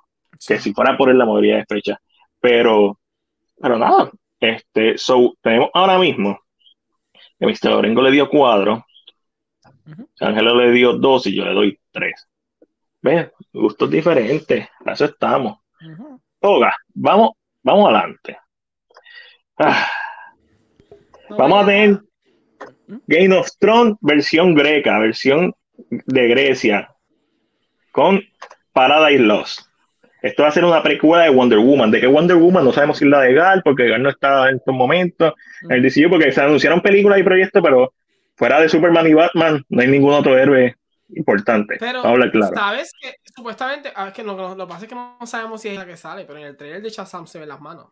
que 0.46 0.58
si 0.58 0.72
fuera 0.74 0.96
por 0.98 1.08
él 1.08 1.16
la 1.18 1.24
movería 1.24 1.56
de 1.56 1.64
fecha. 1.66 1.98
Pero, 2.40 2.98
pero 3.60 3.78
nada, 3.78 4.10
este, 4.38 4.98
so, 4.98 5.34
tenemos 5.40 5.70
ahora 5.72 5.98
mismo 5.98 6.40
que 7.38 7.46
Mr. 7.46 7.70
Lorengo 7.70 8.02
le 8.02 8.10
dio 8.10 8.28
cuatro, 8.28 8.84
Ujú. 9.86 10.08
Ángelo 10.20 10.54
le 10.60 10.70
dio 10.72 10.92
dos 10.92 11.26
y 11.26 11.34
yo 11.34 11.44
le 11.44 11.52
doy 11.54 11.78
tres. 11.90 12.28
¿Ves? 13.02 13.30
Gustos 13.52 13.90
diferentes, 13.90 14.68
para 14.78 14.94
eso 14.94 15.04
estamos. 15.06 15.58
Oga, 16.40 16.74
vamos, 16.94 17.32
vamos 17.62 17.88
adelante. 17.88 18.38
Ah, 19.58 19.86
No 21.28 21.36
vamos 21.36 21.62
a 21.62 21.66
tener 21.66 22.00
Game 23.06 23.36
of 23.36 23.48
Thrones 23.58 23.96
versión 24.00 24.54
greca, 24.54 24.98
versión 24.98 25.52
de 25.76 26.28
Grecia, 26.28 26.88
con 27.90 28.20
Paradise 28.72 29.22
Lost. 29.22 29.60
Esto 30.22 30.44
va 30.44 30.50
a 30.50 30.52
ser 30.52 30.64
una 30.64 30.82
precuela 30.82 31.24
de 31.24 31.30
Wonder 31.30 31.58
Woman. 31.58 31.90
De 31.90 32.00
que 32.00 32.06
Wonder 32.06 32.36
Woman 32.36 32.64
no 32.64 32.72
sabemos 32.72 32.98
si 32.98 33.04
es 33.04 33.10
la 33.10 33.20
de 33.22 33.34
Gal, 33.34 33.62
porque 33.64 33.88
Gal 33.88 34.02
no 34.02 34.10
está 34.10 34.48
en 34.48 34.56
estos 34.56 34.74
momentos. 34.74 35.32
en 35.62 35.72
El 35.72 35.82
DCU, 35.82 36.08
porque 36.08 36.30
se 36.30 36.40
anunciaron 36.40 36.80
películas 36.80 37.18
y 37.18 37.24
proyectos, 37.24 37.60
pero 37.62 37.92
fuera 38.36 38.60
de 38.60 38.68
Superman 38.68 39.08
y 39.08 39.14
Batman, 39.14 39.64
no 39.68 39.82
hay 39.82 39.88
ningún 39.88 40.14
otro 40.14 40.38
héroe 40.38 40.76
importante. 41.16 41.76
Pero, 41.78 42.04
a 42.04 42.08
hablar 42.10 42.30
claro. 42.30 42.54
¿sabes 42.54 42.90
que 43.00 43.14
Supuestamente, 43.34 43.92
ah, 43.94 44.08
es 44.08 44.14
que 44.14 44.22
lo, 44.22 44.36
lo- 44.36 44.54
lo 44.54 44.66
que 44.66 44.70
pasa 44.72 44.84
es 44.84 44.88
que 44.88 44.94
no 44.94 45.16
sabemos 45.24 45.60
si 45.60 45.68
es 45.68 45.76
la 45.78 45.86
que 45.86 45.96
sale, 45.96 46.24
pero 46.26 46.38
en 46.38 46.46
el 46.46 46.56
trailer 46.56 46.82
de 46.82 46.90
Shazam 46.90 47.26
se 47.26 47.38
ven 47.38 47.48
las 47.48 47.60
manos. 47.60 47.86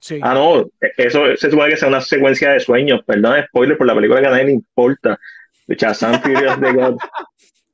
Sí. 0.00 0.18
Ah, 0.22 0.34
no, 0.34 0.64
eso 0.96 1.36
se 1.36 1.50
supone 1.50 1.70
que 1.70 1.76
sea 1.76 1.88
una 1.88 2.00
secuencia 2.00 2.50
de 2.52 2.60
sueños. 2.60 3.00
Perdón, 3.06 3.44
spoiler 3.48 3.76
por 3.78 3.86
la 3.86 3.94
película 3.94 4.20
que 4.20 4.26
a 4.26 4.30
nadie 4.30 4.44
le 4.44 4.52
importa. 4.52 5.18
De 5.66 5.76
Shazam 5.76 6.20
Furious 6.22 6.60
de 6.60 6.72
God. 6.72 6.96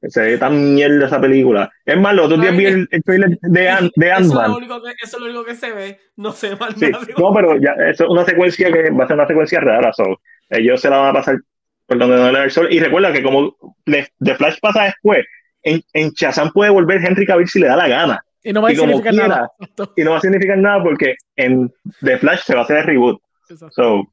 Se 0.09 0.21
ve 0.21 0.39
tan 0.39 0.75
mierda 0.75 1.07
esa 1.07 1.21
película. 1.21 1.73
Es 1.85 1.99
más, 1.99 2.15
los 2.15 2.27
otros 2.27 2.41
días 2.43 2.57
vi 2.57 2.67
el, 2.67 2.87
el 2.91 3.03
trailer 3.03 3.31
de, 3.41 3.71
Ant- 3.71 3.91
de 3.97 4.07
Eso 4.09 4.19
es, 4.19 4.27
Ant-Man. 4.31 4.51
lo 4.51 4.57
único 4.59 4.83
que, 4.83 4.91
eso 5.03 5.17
es 5.17 5.21
lo 5.21 5.25
único 5.25 5.45
que 5.45 5.55
se 5.57 5.73
ve, 5.73 5.99
no 6.17 6.33
se 6.33 6.51
ve 6.55 6.57
Sí, 6.77 6.91
no, 7.19 7.33
pero 7.35 7.57
ya, 7.59 7.73
eso 7.91 8.05
es 8.05 8.11
una 8.11 8.25
secuencia 8.25 8.71
que 8.71 8.91
va 8.91 9.05
a 9.05 9.07
ser 9.09 9.17
una 9.17 9.27
secuencia 9.27 9.59
rara. 9.61 9.93
So, 9.95 10.05
ellos 10.51 10.81
se 10.81 10.91
la 10.91 10.99
van 10.99 11.09
a 11.09 11.13
pasar 11.15 11.39
por 11.87 11.99
donde 11.99 12.17
no 12.17 12.31
le 12.33 12.39
da 12.39 12.45
el 12.45 12.51
sol. 12.51 12.69
Y 12.71 12.81
recuerda 12.81 13.13
que 13.13 13.23
como 13.23 13.55
de, 13.87 14.09
de 14.19 14.35
Flash 14.35 14.59
pasa 14.61 14.85
después, 14.85 15.25
en, 15.63 15.83
en 15.93 16.11
Shazam 16.11 16.51
puede 16.53 16.71
volver 16.71 17.05
Henry 17.05 17.27
Cavill 17.27 17.49
si 17.49 17.61
le 17.61 17.69
da 17.69 17.77
la 17.77 17.89
gana. 17.89 18.23
Y 18.43 18.53
no 18.53 18.63
va 18.63 18.69
a 18.69 18.73
significar 18.73 19.15
nada. 19.15 19.51
Y 19.97 20.05
no 20.05 20.11
va 20.13 20.19
a 20.19 20.21
significar 20.21 20.59
nada 20.59 20.83
porque 20.83 21.17
en 21.37 21.73
The 22.03 22.19
Flash 22.19 22.41
se 22.45 22.55
va 22.55 22.61
a 22.61 22.65
hacer 22.65 22.77
el 22.79 22.85
reboot. 22.85 23.21
Exacto. 23.51 23.75
So, 23.75 24.13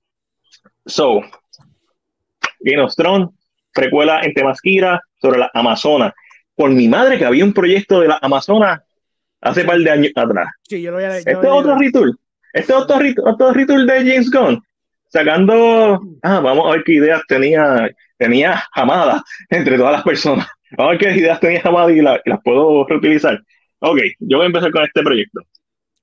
so 0.85 1.21
Game 2.61 2.81
of 2.81 2.95
Thrones, 2.95 3.29
precuela 3.73 4.21
en 4.21 4.33
Temasquira 4.33 5.01
sobre 5.21 5.39
la 5.39 5.51
Amazonas. 5.53 6.13
Por 6.55 6.69
mi 6.71 6.87
madre 6.87 7.17
que 7.17 7.25
había 7.25 7.43
un 7.43 7.53
proyecto 7.53 7.99
de 7.99 8.07
la 8.07 8.19
Amazonas 8.21 8.81
hace 9.41 9.65
par 9.65 9.77
de 9.79 9.89
años 9.91 10.11
atrás. 10.15 10.47
Sí, 10.63 10.81
yo 10.81 10.91
lo 10.91 10.97
voy 10.97 11.05
a 11.05 11.09
yo 11.09 11.15
Este 11.17 11.31
es 11.31 11.35
lo 11.35 11.41
voy 11.41 11.49
a- 11.49 11.53
otro 11.55 11.77
retool. 11.77 12.19
Este 12.53 12.71
es 12.71 12.77
otro, 12.79 12.97
rit- 12.99 13.19
otro 13.23 13.51
retool 13.53 13.85
de 13.87 13.93
James 13.99 14.29
Gunn. 14.31 14.63
Sacando, 15.13 16.01
ah, 16.23 16.39
vamos 16.39 16.67
a 16.67 16.71
ver 16.71 16.83
qué 16.83 16.93
ideas 16.93 17.21
tenía, 17.27 17.87
tenía 18.17 18.63
Hamada 18.73 19.23
entre 19.49 19.77
todas 19.77 19.93
las 19.93 20.03
personas. 20.03 20.47
Vamos 20.75 20.89
a 20.95 20.97
ver 20.97 20.99
qué 21.13 21.19
ideas 21.19 21.39
tenía 21.39 21.61
Hamada 21.63 21.91
y, 21.91 22.01
la- 22.01 22.19
y 22.25 22.29
las 22.31 22.39
puedo 22.43 22.83
reutilizar. 22.87 23.39
Ok, 23.77 23.99
yo 24.17 24.37
voy 24.37 24.45
a 24.45 24.47
empezar 24.47 24.71
con 24.71 24.83
este 24.83 25.03
proyecto. 25.03 25.41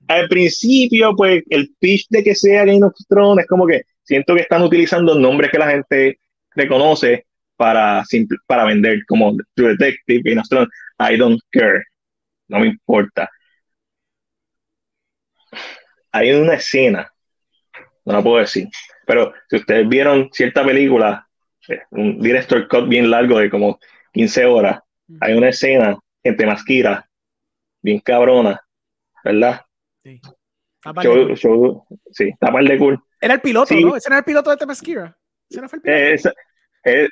Al 0.07 0.29
principio, 0.29 1.15
pues, 1.15 1.43
el 1.49 1.71
pitch 1.79 2.07
de 2.09 2.23
que 2.23 2.35
sea 2.35 2.65
Game 2.65 2.83
of 2.85 2.93
Thrones 3.09 3.43
es 3.43 3.49
como 3.49 3.67
que 3.67 3.83
siento 4.03 4.35
que 4.35 4.43
están 4.43 4.61
utilizando 4.63 5.15
nombres 5.15 5.51
que 5.51 5.59
la 5.59 5.71
gente 5.71 6.19
reconoce 6.55 7.25
para, 7.57 8.03
para 8.47 8.65
vender, 8.65 9.05
como 9.07 9.35
True 9.55 9.75
Detective, 9.77 10.21
Game 10.23 10.41
of 10.41 10.47
Thrones. 10.49 10.69
I 10.99 11.17
don't 11.17 11.41
care. 11.51 11.83
No 12.49 12.59
me 12.61 12.67
importa 12.67 13.29
hay 16.11 16.31
una 16.31 16.55
escena, 16.55 17.11
no 18.05 18.13
la 18.13 18.21
puedo 18.23 18.37
decir, 18.39 18.67
pero 19.11 19.33
si 19.49 19.57
ustedes 19.57 19.89
vieron 19.89 20.29
cierta 20.31 20.63
película, 20.63 21.27
eh, 21.67 21.81
un 21.91 22.17
director 22.21 22.65
cut 22.69 22.87
bien 22.87 23.11
largo 23.11 23.39
de 23.39 23.49
como 23.49 23.77
15 24.13 24.45
horas, 24.45 24.79
hay 25.19 25.33
una 25.33 25.49
escena 25.49 25.97
en 26.23 26.37
Temasquira, 26.37 27.09
bien 27.81 27.99
cabrona, 27.99 28.57
¿verdad? 29.23 29.61
Sí. 30.03 30.21
Vale. 30.85 31.01
Show- 31.09 31.35
show- 31.35 31.85
sí, 32.09 32.29
está 32.29 32.51
par 32.53 32.63
de 32.63 32.77
cool. 32.77 32.97
Era 33.19 33.33
el 33.33 33.41
piloto, 33.41 33.67
Sí. 33.73 33.83
¿no? 33.83 33.95
Ese 33.97 34.07
era 34.09 34.19
el 34.19 34.23
piloto 34.23 34.49
de 34.49 34.57
Temesquira. 34.57 35.15
Ese 35.49 35.61
no 35.61 35.67
fue 35.67 35.77
el 35.77 35.83
piloto. 35.83 35.99
Eh, 36.01 36.13
esa- 36.13 36.33
eh, 36.85 37.09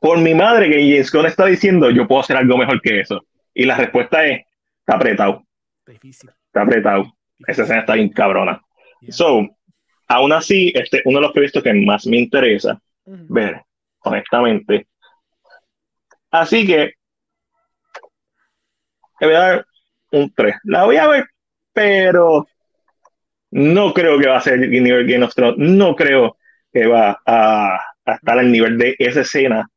por 0.00 0.18
mi 0.18 0.34
madre 0.34 0.70
que 0.70 0.80
James 0.80 1.12
Gunn 1.12 1.26
está 1.26 1.44
diciendo, 1.46 1.90
yo 1.90 2.08
puedo 2.08 2.22
hacer 2.22 2.36
algo 2.38 2.56
mejor 2.56 2.80
que 2.80 3.00
eso. 3.00 3.20
Y 3.54 3.64
la 3.66 3.76
respuesta 3.76 4.24
es, 4.26 4.40
está 4.80 4.96
apretado, 4.96 5.44
Difícil. 5.86 6.30
está 6.46 6.62
apretado. 6.62 7.04
Esa 7.46 7.62
escena 7.62 7.80
está 7.80 7.94
bien 7.94 8.08
cabrona. 8.08 8.60
Yeah. 9.00 9.12
So, 9.12 9.48
aún 10.10 10.32
así, 10.32 10.72
este 10.74 11.02
uno 11.04 11.18
de 11.18 11.22
los 11.22 11.32
proyectos 11.32 11.62
que 11.62 11.72
más 11.72 12.04
me 12.06 12.18
interesa 12.18 12.80
ver, 13.04 13.62
honestamente. 14.00 14.88
Así 16.32 16.66
que 16.66 16.94
le 19.20 19.26
voy 19.26 19.34
a 19.36 19.38
dar 19.38 19.66
un 20.10 20.32
3. 20.34 20.56
La 20.64 20.84
voy 20.84 20.96
a 20.96 21.06
ver, 21.06 21.24
pero 21.72 22.46
no 23.52 23.94
creo 23.94 24.18
que 24.18 24.28
va 24.28 24.38
a 24.38 24.40
ser 24.40 24.58
nivel 24.58 25.06
Game 25.06 25.24
of 25.24 25.34
Thrones. 25.34 25.58
No 25.58 25.94
creo 25.94 26.36
que 26.72 26.86
va 26.86 27.20
a, 27.24 27.76
a 28.04 28.12
estar 28.12 28.38
al 28.38 28.50
nivel 28.50 28.78
de 28.78 28.96
esa 28.98 29.20
escena. 29.20 29.68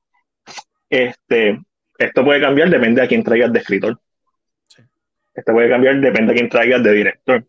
Este, 0.89 1.59
esto 1.99 2.25
puede 2.25 2.41
cambiar, 2.41 2.69
depende 2.69 3.03
a 3.03 3.07
quién 3.07 3.23
traigas 3.23 3.53
de 3.53 3.59
escritor. 3.59 3.99
Sí. 4.67 4.81
Esto 5.35 5.53
puede 5.53 5.69
cambiar, 5.69 5.99
depende 5.99 6.33
a 6.33 6.35
quién 6.35 6.49
traigas 6.49 6.83
de 6.83 6.91
director. 6.91 7.45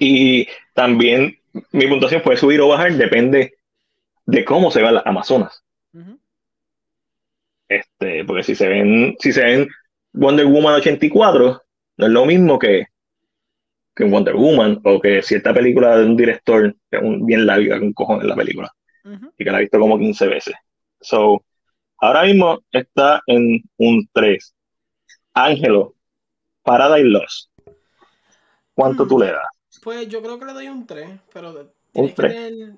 Y 0.00 0.48
también 0.74 1.38
mi 1.72 1.86
puntuación 1.86 2.22
puede 2.22 2.38
subir 2.38 2.60
o 2.60 2.68
bajar, 2.68 2.92
depende 2.94 3.54
de 4.24 4.44
cómo 4.44 4.70
se 4.70 4.80
vean 4.80 4.94
las 4.94 5.06
Amazonas. 5.06 5.62
Este, 7.68 8.24
porque 8.24 8.42
si 8.42 8.54
se 8.54 8.66
ven, 8.68 9.16
si 9.20 9.32
se 9.32 9.44
ven 9.44 9.68
Wonder 10.12 10.46
Woman 10.46 10.74
84, 10.74 11.62
no 11.98 12.06
es 12.06 12.12
lo 12.12 12.24
mismo 12.26 12.58
que, 12.58 12.86
que 13.94 14.04
Wonder 14.04 14.34
Woman 14.34 14.80
o 14.84 15.00
que 15.00 15.22
cierta 15.22 15.52
película 15.54 15.98
de 15.98 16.06
un 16.06 16.16
director 16.16 16.74
que 16.90 16.96
es 16.96 17.02
un- 17.02 17.24
bien 17.26 17.46
larga, 17.46 17.78
con 17.78 17.92
cojones 17.92 18.26
la 18.26 18.34
película, 18.36 18.72
y 19.38 19.44
que 19.44 19.50
la 19.50 19.58
he 19.58 19.62
visto 19.62 19.78
como 19.78 19.98
15 19.98 20.26
veces. 20.26 20.54
So, 21.00 21.44
ahora 21.98 22.22
mismo 22.24 22.60
está 22.72 23.20
en 23.26 23.62
un 23.76 24.08
3. 24.12 24.54
Ángelo, 25.34 25.94
Paradise 26.62 27.08
Lost. 27.08 27.50
¿Cuánto 28.74 29.06
tú 29.06 29.18
le 29.18 29.26
das? 29.26 29.46
Pues 29.80 30.08
yo 30.08 30.22
creo 30.22 30.38
que 30.38 30.44
le 30.44 30.52
doy 30.52 30.68
un 30.68 30.86
3, 30.86 31.08
pero 31.32 31.72
tienes 31.92 32.14
que, 32.14 32.22
tener- 32.22 32.74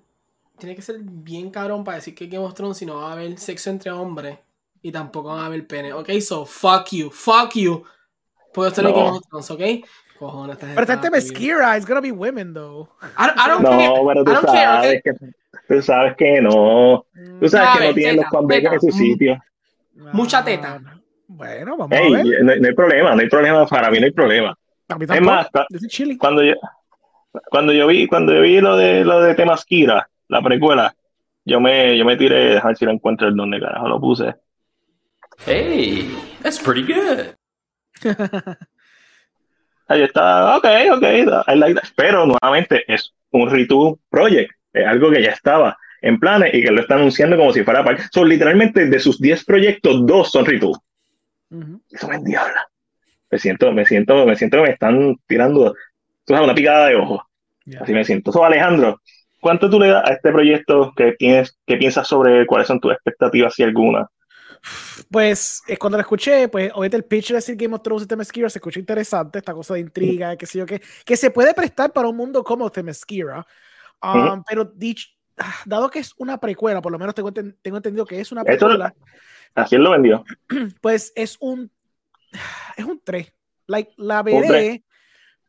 tienes 0.59 0.77
que 0.77 0.83
ser 0.83 0.97
bien 1.01 1.51
cabrón 1.51 1.83
para 1.85 1.97
decir 1.97 2.15
que 2.15 2.27
Game 2.27 2.45
of 2.45 2.55
Thrones 2.55 2.77
si 2.79 2.87
no 2.87 2.97
va 2.99 3.11
a 3.11 3.13
haber 3.13 3.39
sexo 3.39 3.71
entre 3.71 3.91
hombres 3.91 4.39
y 4.83 4.93
tampoco 4.93 5.31
va 5.31 5.43
a 5.43 5.47
haber 5.47 5.67
pene. 5.67 5.93
Ok, 5.93 6.11
so 6.21 6.45
fuck 6.47 6.89
you, 6.93 7.11
fuck 7.11 7.53
you. 7.55 7.83
Puedo 8.53 8.69
estar 8.69 8.85
en. 8.85 8.93
Game 8.95 9.09
of 9.11 9.23
Thrones, 9.29 9.51
ok? 9.51 9.61
Cojones, 10.19 10.55
esta 10.55 10.67
gente 10.67 10.75
Pero 10.75 10.83
está 10.83 10.95
está 10.95 11.11
bien. 11.11 11.13
Mesquira, 11.25 11.77
it's 11.77 11.87
gonna 11.87 12.01
be 12.01 12.13
women 12.13 12.55
though. 12.55 12.89
I, 13.19 13.27
don't- 13.27 13.37
I 13.37 13.49
don't 13.49 13.63
No, 13.63 13.71
care. 13.71 13.91
pero 14.07 14.25
tú 14.25 14.31
I 14.31 14.35
don't 14.35 14.47
care, 14.47 14.65
sabes, 14.65 14.97
ok? 14.99 15.03
que, 15.03 15.75
tú 15.75 15.83
sabes 15.83 16.17
que 16.17 16.41
no. 16.41 17.07
Tú 17.41 17.49
sabes 17.49 17.69
a 17.69 17.79
que 17.79 17.89
no 17.89 17.95
tienen 17.95 18.17
los 18.19 18.27
comebacks 18.27 18.73
en 18.85 18.93
su 18.93 18.97
sitio. 18.97 19.43
Mucha 20.13 20.45
teta. 20.45 20.81
Bueno, 21.27 21.77
vamos 21.77 21.99
Ey, 21.99 22.15
a 22.15 22.17
ver. 22.19 22.45
no, 22.45 22.57
no 22.57 22.67
hay 22.69 22.75
problema, 22.75 23.15
no 23.15 23.21
hay 23.21 23.29
problema. 23.29 23.67
Para 23.67 23.91
mí 23.91 23.99
no 23.99 24.07
hay 24.07 24.13
problema. 24.13 24.57
A 24.89 24.99
mí 24.99 25.07
Es 25.09 25.21
más, 25.23 25.49
cuando 26.19 26.43
yo, 26.45 26.55
cuando 27.51 27.73
yo 27.73 27.87
vi, 27.87 28.07
cuando 28.07 28.35
yo 28.35 28.43
vi 28.43 28.61
lo 28.61 28.77
de 28.77 29.05
lo 29.05 29.21
de 29.21 29.35
Temasquira, 29.35 30.09
la 30.29 30.43
precuela, 30.43 30.95
yo 31.45 31.61
me, 31.61 31.97
yo 31.97 32.05
me 32.05 32.17
tiré, 32.17 32.55
déjame 32.55 32.71
ver 32.71 32.77
si 32.77 32.85
lo 32.85 32.93
encuentro 32.93 33.29
el 33.29 33.37
donde 33.37 33.61
carajo 33.61 33.89
lo 33.89 34.01
puse. 34.01 34.35
Hey, 35.47 36.15
that's 36.43 36.61
pretty 36.61 36.83
good. 36.83 37.35
Ahí 39.89 40.03
está, 40.03 40.57
ok, 40.57 40.67
ok, 40.93 41.03
I 41.49 41.57
like 41.57 41.75
that. 41.75 41.89
Pero 41.97 42.27
nuevamente 42.27 42.85
es 42.87 43.13
un 43.31 43.51
Ritu 43.51 43.99
Project, 44.09 44.53
es 44.73 44.87
algo 44.87 45.11
que 45.11 45.23
ya 45.23 45.31
estaba 45.31 45.77
en 46.01 46.19
planes 46.19 46.55
y 46.55 46.63
que 46.63 46.71
lo 46.71 46.81
está 46.81 46.95
anunciando 46.95 47.37
como 47.37 47.53
si 47.53 47.63
fuera 47.65 47.85
parte. 47.85 48.05
Son 48.13 48.29
literalmente 48.29 48.87
de 48.87 48.99
sus 48.99 49.21
10 49.21 49.45
proyectos, 49.45 50.07
dos 50.07 50.31
son 50.31 50.47
Ritu. 50.47 50.73
Eso 51.91 52.09
me 52.09 52.19
diabla. 52.19 52.67
Me 53.31 53.39
siento, 53.39 53.73
me 53.73 53.85
siento, 53.85 54.27
me 54.27 54.37
siento 54.37 54.59
que 54.59 54.63
me 54.63 54.71
están 54.71 55.17
tirando, 55.27 55.75
tú 56.25 56.35
sabes, 56.35 56.45
una 56.45 56.55
picada 56.55 56.89
de 56.89 56.97
ojo. 56.97 57.27
Ya. 57.65 57.81
Así 57.81 57.93
me 57.93 58.05
siento. 58.05 58.33
So, 58.33 58.45
Alejandro, 58.45 59.01
¿cuánto 59.41 59.71
tú 59.71 59.79
le 59.79 59.89
das 59.89 60.09
a 60.09 60.13
este 60.15 60.33
proyecto 60.33 60.93
que 60.97 61.13
tienes, 61.13 61.59
qué 61.67 61.77
piensas 61.77 62.09
sobre 62.09 62.47
cuáles 62.47 62.67
son 62.67 62.81
tus 62.81 62.93
expectativas, 62.93 63.55
si 63.55 63.63
alguna? 63.63 64.09
Pues 65.11 65.63
eh, 65.67 65.77
cuando 65.77 65.99
lo 65.99 66.03
escuché, 66.03 66.49
pues 66.49 66.71
obviamente 66.73 66.97
el 66.97 67.05
pitch 67.05 67.29
de 67.29 67.35
decir 67.35 67.57
Game 67.57 67.75
of 67.75 67.83
Thrones 67.83 68.05
y 68.05 68.07
Themyscira 68.07 68.49
se 68.49 68.59
escucha 68.59 68.79
interesante, 68.79 69.39
esta 69.39 69.53
cosa 69.53 69.75
de 69.75 69.81
intriga, 69.81 70.37
qué 70.37 70.47
sé 70.47 70.59
yo, 70.59 70.67
que, 70.67 70.81
que 71.05 71.17
se 71.17 71.31
puede 71.31 71.53
prestar 71.55 71.93
para 71.93 72.09
un 72.09 72.17
mundo 72.17 72.45
como 72.45 72.71
Themyscira. 72.71 73.45
Um, 74.03 74.27
Ujú. 74.27 74.45
Pero 74.49 74.65
dicho, 74.65 75.09
ah, 75.39 75.55
dado 75.67 75.91
que 75.91 75.99
es 75.99 76.15
una 76.17 76.39
precuela, 76.39 76.81
por 76.81 76.93
lo 76.93 76.99
menos 76.99 77.15
tengo, 77.15 77.33
tengo 77.33 77.77
entendido 77.77 78.07
que 78.07 78.21
es 78.21 78.31
una 78.31 78.45
precuela, 78.45 78.95
Así 79.55 79.75
él 79.75 79.83
lo 79.83 79.91
vendió. 79.91 80.25
pues 80.81 81.13
es 81.15 81.37
un 81.41 81.71
es 82.77 82.85
un 82.85 83.01
3. 83.03 83.33
Like, 83.67 83.93
la 83.97 84.23
veré. 84.23 84.83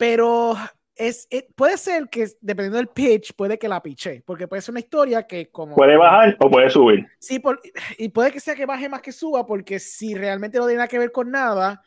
Pero 0.04 0.56
es, 0.98 1.28
eh, 1.32 1.48
puede 1.56 1.78
ser 1.78 2.10
que 2.10 2.28
dependiendo 2.42 2.78
del 2.78 2.90
pitch, 2.90 3.34
puede 3.38 3.58
que 3.58 3.70
la 3.70 3.82
piche, 3.82 4.22
porque 4.26 4.50
puede 4.50 4.62
ser 4.62 4.74
una 4.74 4.82
historia 4.82 5.26
que 5.26 5.50
como 5.50 5.76
Puede 5.76 5.96
bajar 5.96 6.36
o 6.42 6.50
puede 6.52 6.70
subir. 6.70 7.08
Sí, 7.20 7.40
por- 7.40 7.62
y 7.98 8.10
puede 8.10 8.30
que 8.34 8.42
sea 8.42 8.54
que 8.54 8.66
baje 8.66 8.90
más 8.90 9.02
que 9.02 9.14
suba, 9.14 9.46
porque 9.46 9.80
si 9.80 10.14
realmente 10.14 10.58
no 10.58 10.66
tiene 10.66 10.80
nada 10.80 10.90
que 10.90 11.00
ver 11.00 11.14
con 11.14 11.32
nada, 11.32 11.82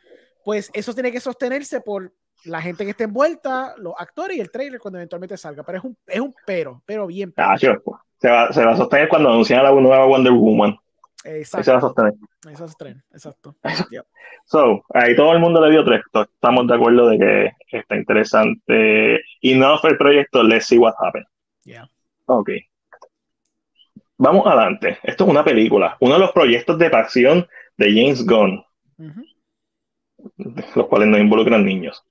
pues 0.47 0.71
eso 0.73 0.95
tiene 0.95 1.13
que 1.13 1.21
sostenerse 1.21 1.83
por 1.83 2.11
la 2.45 2.63
gente 2.63 2.85
que 2.85 2.93
esté 2.93 3.05
envuelta, 3.05 3.75
los 3.77 3.93
actores 3.99 4.39
y 4.39 4.41
el 4.41 4.51
trailer 4.51 4.81
cuando 4.81 4.97
eventualmente 4.99 5.37
salga. 5.37 5.63
Pero 5.63 5.77
es 5.79 5.85
un, 5.85 5.99
es 6.07 6.21
un 6.21 6.35
pero, 6.47 6.83
pero 6.87 7.07
bien. 7.07 7.33
pero. 7.33 7.49
Ah, 7.51 7.59
chico, 7.59 8.01
se, 8.19 8.31
va, 8.31 8.51
se 8.51 8.65
va 8.65 8.73
a 8.73 8.77
sostener 8.79 9.11
cuando 9.11 9.29
anuncien 9.29 9.59
a 9.59 9.65
la 9.65 9.73
nueva 9.73 10.07
Wonder 10.07 10.33
Woman. 10.33 10.75
Ahí 11.27 11.45
se 11.45 11.57
va 11.57 11.59
a 11.59 11.63
Exacto. 11.63 11.81
sostener. 11.81 12.15
Eso 12.53 12.65
es 12.65 12.77
tren, 12.77 13.03
exacto. 13.13 13.57
So, 14.49 14.85
ahí 14.95 15.17
todo 15.17 15.33
el 15.33 15.41
mundo 15.41 15.61
le 15.61 15.73
dio 15.73 15.85
tres. 15.85 16.01
Estamos 16.15 16.69
de 16.69 16.75
acuerdo 16.75 17.09
de 17.09 17.19
que 17.19 17.79
está 17.79 17.97
interesante. 17.97 19.21
Y 19.41 19.55
no 19.57 19.77
fue 19.79 19.91
el 19.91 19.99
proyecto 19.99 20.43
Let's 20.45 20.67
See 20.67 20.79
What 20.79 20.95
Happens. 21.01 21.27
Yeah. 21.65 21.91
Ok. 22.27 22.51
Vamos 24.19 24.47
adelante. 24.47 24.99
Esto 25.03 25.25
es 25.25 25.31
una 25.31 25.45
película. 25.45 25.97
Uno 26.01 26.15
de 26.15 26.21
los 26.21 26.31
proyectos 26.33 26.79
de 26.79 26.91
pasión 26.91 27.47
de 27.77 27.89
James 27.93 28.25
Gunn, 28.25 28.65
los 30.75 30.87
cuales 30.87 31.09
no 31.09 31.19
involucran 31.19 31.65
niños. 31.65 32.03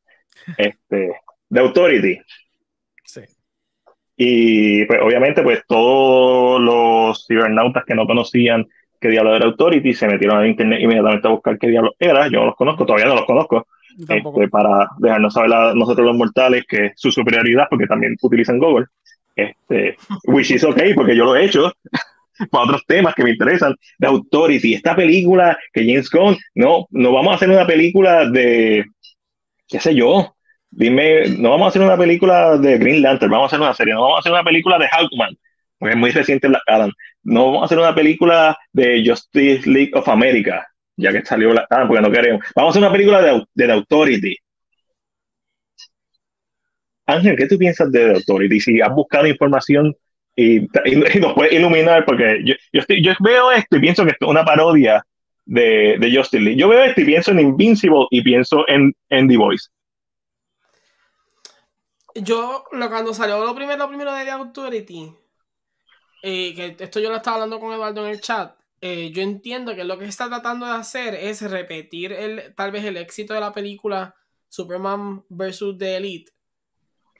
Este, 0.57 1.15
The 1.49 1.59
Authority. 1.59 2.21
Sí. 3.03 3.21
Y 4.17 4.85
pues 4.85 4.99
obviamente 5.01 5.41
pues 5.41 5.63
todos 5.67 6.61
los 6.61 7.25
cibernautas 7.25 7.83
que 7.85 7.95
no 7.95 8.05
conocían 8.05 8.67
qué 9.05 9.11
diablo 9.11 9.35
era 9.35 9.45
Authority 9.45 9.93
se 9.93 10.07
metieron 10.07 10.41
a 10.41 10.47
internet 10.47 10.79
inmediatamente 10.81 11.27
a 11.27 11.31
buscar 11.31 11.59
qué 11.59 11.67
diablo 11.67 11.93
era. 11.99 12.27
Yo 12.27 12.39
no 12.39 12.45
los 12.47 12.55
conozco, 12.55 12.85
todavía 12.85 13.07
no 13.07 13.15
los 13.15 13.25
conozco. 13.25 13.67
Este, 13.97 14.49
para 14.49 14.89
dejarnos 14.97 15.33
saber 15.33 15.53
a 15.53 15.73
nosotros 15.73 16.07
los 16.07 16.17
mortales 16.17 16.65
que 16.67 16.91
su 16.95 17.11
superioridad, 17.11 17.67
porque 17.69 17.85
también 17.85 18.17
utilizan 18.21 18.57
Google, 18.57 18.87
este, 19.35 19.95
which 20.25 20.51
is 20.51 20.63
okay, 20.63 20.93
porque 20.93 21.15
yo 21.15 21.23
lo 21.23 21.35
he 21.35 21.45
hecho 21.45 21.71
para 22.51 22.65
otros 22.65 22.83
temas 22.87 23.13
que 23.15 23.23
me 23.23 23.29
interesan, 23.29 23.75
de 23.99 24.07
Authority, 24.07 24.73
esta 24.73 24.95
película 24.95 25.57
que 25.71 25.85
James 25.85 26.09
Gunn, 26.09 26.35
no, 26.55 26.87
no 26.89 27.13
vamos 27.13 27.31
a 27.31 27.35
hacer 27.35 27.49
una 27.49 27.65
película 27.65 28.27
de, 28.29 28.85
qué 29.67 29.79
sé 29.79 29.95
yo, 29.95 30.35
dime, 30.71 31.29
no 31.37 31.51
vamos 31.51 31.67
a 31.67 31.69
hacer 31.69 31.81
una 31.81 31.97
película 31.97 32.57
de 32.57 32.77
Green 32.77 33.01
Lantern, 33.01 33.31
vamos 33.31 33.45
a 33.45 33.55
hacer 33.55 33.61
una 33.61 33.73
serie, 33.73 33.93
no 33.93 34.01
vamos 34.01 34.17
a 34.17 34.19
hacer 34.19 34.31
una 34.33 34.43
película 34.43 34.77
de 34.77 34.89
Hawkman, 34.89 35.37
es 35.79 35.95
muy 35.95 36.11
reciente 36.11 36.47
Black 36.47 36.63
Adam, 36.67 36.91
no 37.23 37.45
vamos 37.45 37.61
a 37.63 37.65
hacer 37.65 37.79
una 37.79 37.95
película 37.95 38.57
de 38.71 39.03
Justice 39.05 39.69
League 39.69 39.91
of 39.93 40.07
America, 40.07 40.65
ya 40.95 41.11
que 41.11 41.25
salió 41.25 41.51
Black 41.51 41.67
Adam, 41.69 41.87
porque 41.87 42.01
no 42.01 42.11
queremos, 42.11 42.45
vamos 42.55 42.69
a 42.69 42.71
hacer 42.71 42.81
una 42.83 42.91
película 42.91 43.21
de, 43.21 43.43
de 43.53 43.65
The 43.65 43.71
Authority. 43.71 44.37
Ángel, 47.07 47.35
¿qué 47.37 47.47
tú 47.47 47.57
piensas 47.57 47.91
de 47.91 48.05
The 48.05 48.15
Authority? 48.15 48.59
Si 48.59 48.81
has 48.81 48.93
buscado 48.93 49.27
información 49.27 49.95
y, 50.35 50.61
nos 51.19 51.33
puedes 51.33 51.53
iluminar, 51.53 52.05
porque 52.05 52.41
yo, 52.43 52.55
yo, 52.71 53.13
veo 53.19 53.51
esto 53.51 53.77
y 53.77 53.79
pienso 53.79 54.03
que 54.03 54.11
esto 54.11 54.25
es 54.25 54.31
una 54.31 54.43
parodia 54.43 55.05
de, 55.45 55.97
de 55.99 56.15
Justice 56.15 56.43
League. 56.43 56.59
Yo 56.59 56.67
veo 56.67 56.83
esto 56.83 57.01
y 57.01 57.05
pienso 57.05 57.31
en 57.31 57.39
Invincible 57.39 58.07
y 58.09 58.21
pienso 58.21 58.67
en, 58.67 58.93
en 59.09 59.27
The 59.27 59.37
Voice. 59.37 59.69
Yo, 62.15 62.63
cuando 62.69 63.13
salió 63.13 63.43
lo 63.43 63.53
primero, 63.55 63.77
lo 63.77 63.87
primero 63.89 64.13
de 64.13 64.23
The 64.23 64.31
Authority, 64.31 65.11
eh, 66.27 66.55
que 66.55 66.75
esto 66.83 66.99
yo 66.99 67.09
lo 67.09 67.17
estaba 67.17 67.35
hablando 67.35 67.59
con 67.59 67.71
Eduardo 67.71 68.03
en 68.03 68.11
el 68.11 68.19
chat, 68.19 68.57
eh, 68.81 69.11
yo 69.11 69.21
entiendo 69.21 69.75
que 69.75 69.83
lo 69.83 69.99
que 69.99 70.05
está 70.05 70.27
tratando 70.27 70.65
de 70.65 70.71
hacer 70.71 71.13
es 71.13 71.43
repetir 71.43 72.11
el, 72.11 72.55
tal 72.55 72.71
vez 72.71 72.83
el 72.83 72.97
éxito 72.97 73.35
de 73.35 73.41
la 73.41 73.53
película 73.53 74.15
Superman 74.49 75.23
vs. 75.29 75.77
The 75.77 75.97
Elite. 75.97 76.31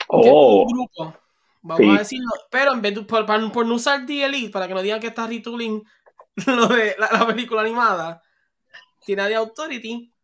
Oh, 0.08 0.64
un 0.64 0.74
grupo, 0.74 1.16
vamos 1.62 1.86
sí. 1.86 1.96
a 1.96 2.00
decirlo, 2.00 2.32
pero 2.50 2.74
en 2.74 2.82
vez 2.82 2.96
de, 2.96 3.02
por, 3.04 3.66
no 3.68 3.76
usar 3.76 4.08
The 4.08 4.26
Elite, 4.26 4.50
para 4.50 4.68
que 4.68 4.74
no 4.74 4.82
digan 4.82 5.00
que 5.00 5.08
está 5.08 5.28
retooling 5.28 5.84
lo 6.48 6.68
de 6.68 6.96
la, 6.98 7.12
la 7.12 7.28
película 7.28 7.62
animada, 7.62 8.24
tiene 9.06 9.28
The 9.28 9.36
Authority. 9.36 10.15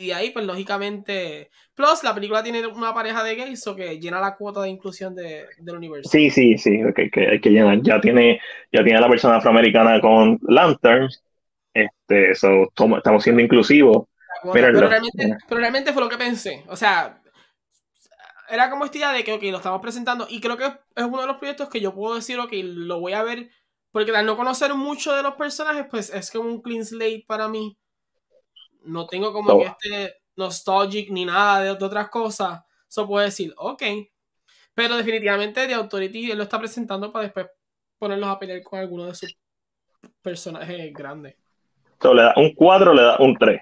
Y 0.00 0.06
de 0.06 0.14
ahí, 0.14 0.30
pues 0.30 0.46
lógicamente. 0.46 1.50
Plus, 1.74 2.04
la 2.04 2.14
película 2.14 2.40
tiene 2.40 2.64
una 2.68 2.94
pareja 2.94 3.24
de 3.24 3.34
gays, 3.34 3.66
o 3.66 3.74
que 3.74 3.98
llena 3.98 4.20
la 4.20 4.36
cuota 4.36 4.62
de 4.62 4.68
inclusión 4.68 5.12
de- 5.12 5.44
del 5.58 5.76
universo. 5.76 6.08
sí, 6.08 6.30
sí, 6.30 6.56
sí, 6.56 6.78
que, 6.94 7.10
que 7.10 7.26
hay 7.26 7.40
que 7.40 7.50
llenar. 7.50 7.82
Ya 7.82 8.00
tiene, 8.00 8.40
ya 8.72 8.84
tiene 8.84 8.98
a 8.98 9.02
la 9.02 9.08
persona 9.08 9.38
afroamericana 9.38 10.00
con 10.00 10.38
Lanterns. 10.46 11.24
Este, 11.74 12.34
so, 12.36 12.68
estamos 12.96 13.24
siendo 13.24 13.42
inclusivos. 13.42 14.06
Pero, 14.52 14.70
realmente, 14.70 15.36
pero 15.48 15.60
realmente 15.60 15.92
fue 15.92 16.00
lo 16.02 16.08
que 16.08 16.16
pensé. 16.16 16.64
O 16.68 16.76
sea, 16.76 17.20
era 18.48 18.70
como 18.70 18.84
esta 18.84 18.98
idea 18.98 19.12
de 19.12 19.24
que, 19.24 19.32
ok, 19.32 19.42
lo 19.50 19.56
estamos 19.56 19.80
presentando. 19.80 20.28
Y 20.30 20.40
creo 20.40 20.56
que 20.56 20.66
es 20.66 21.04
uno 21.04 21.22
de 21.22 21.26
los 21.26 21.38
proyectos 21.38 21.68
que 21.68 21.80
yo 21.80 21.92
puedo 21.92 22.14
decir, 22.14 22.38
ok, 22.38 22.52
lo 22.62 23.00
voy 23.00 23.14
a 23.14 23.24
ver. 23.24 23.50
Porque 23.90 24.14
al 24.16 24.26
no 24.26 24.36
conocer 24.36 24.74
mucho 24.74 25.12
de 25.12 25.24
los 25.24 25.34
personajes, 25.34 25.86
pues 25.90 26.10
es 26.14 26.30
como 26.30 26.48
un 26.50 26.62
clean 26.62 26.84
slate 26.84 27.24
para 27.26 27.48
mí. 27.48 27.76
No 28.88 29.06
tengo 29.06 29.32
como 29.32 29.50
No. 29.50 29.58
que 29.58 29.66
este 29.66 30.16
nostalgic 30.36 31.10
ni 31.10 31.24
nada 31.24 31.60
de, 31.62 31.74
de 31.76 31.84
otras 31.84 32.08
cosas. 32.08 32.60
Eso 32.88 33.06
puedo 33.06 33.24
decir, 33.24 33.52
ok. 33.56 33.82
Pero 34.74 34.96
definitivamente 34.96 35.66
The 35.66 35.74
Authority 35.74 36.30
él 36.30 36.38
lo 36.38 36.44
está 36.44 36.58
presentando 36.58 37.12
para 37.12 37.24
después 37.24 37.46
ponerlos 37.98 38.28
a 38.28 38.38
pelear 38.38 38.62
con 38.62 38.78
alguno 38.78 39.06
de 39.06 39.14
sus 39.14 39.36
personajes 40.22 40.92
grandes. 40.92 41.34
So, 42.00 42.14
le 42.14 42.22
da 42.22 42.32
un 42.36 42.54
4 42.54 42.94
le 42.94 43.02
da 43.02 43.16
un 43.18 43.36
3. 43.36 43.60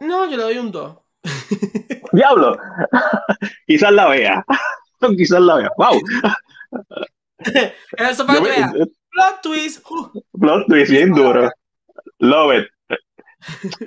No, 0.00 0.28
yo 0.28 0.36
le 0.36 0.42
doy 0.42 0.58
un 0.58 0.72
2. 0.72 0.96
¡Diablo! 2.12 2.58
Quizás 3.66 3.92
la 3.92 4.08
vea. 4.08 4.44
Quizás 5.16 5.40
la 5.40 5.54
vea. 5.56 5.70
¡Wow! 5.78 6.00
Eso 7.96 8.26
para 8.26 8.40
que 8.40 8.48
me-. 8.48 8.86
Plot 9.10 9.42
twist. 9.42 9.84
Uh, 9.88 10.22
Plot 10.40 10.66
twist 10.66 10.90
bien 10.90 11.12
duro. 11.14 11.50
Love 12.18 12.54
it. 12.58 12.68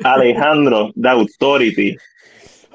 Alejandro, 0.04 0.92
The 1.00 1.10
Authority. 1.10 1.98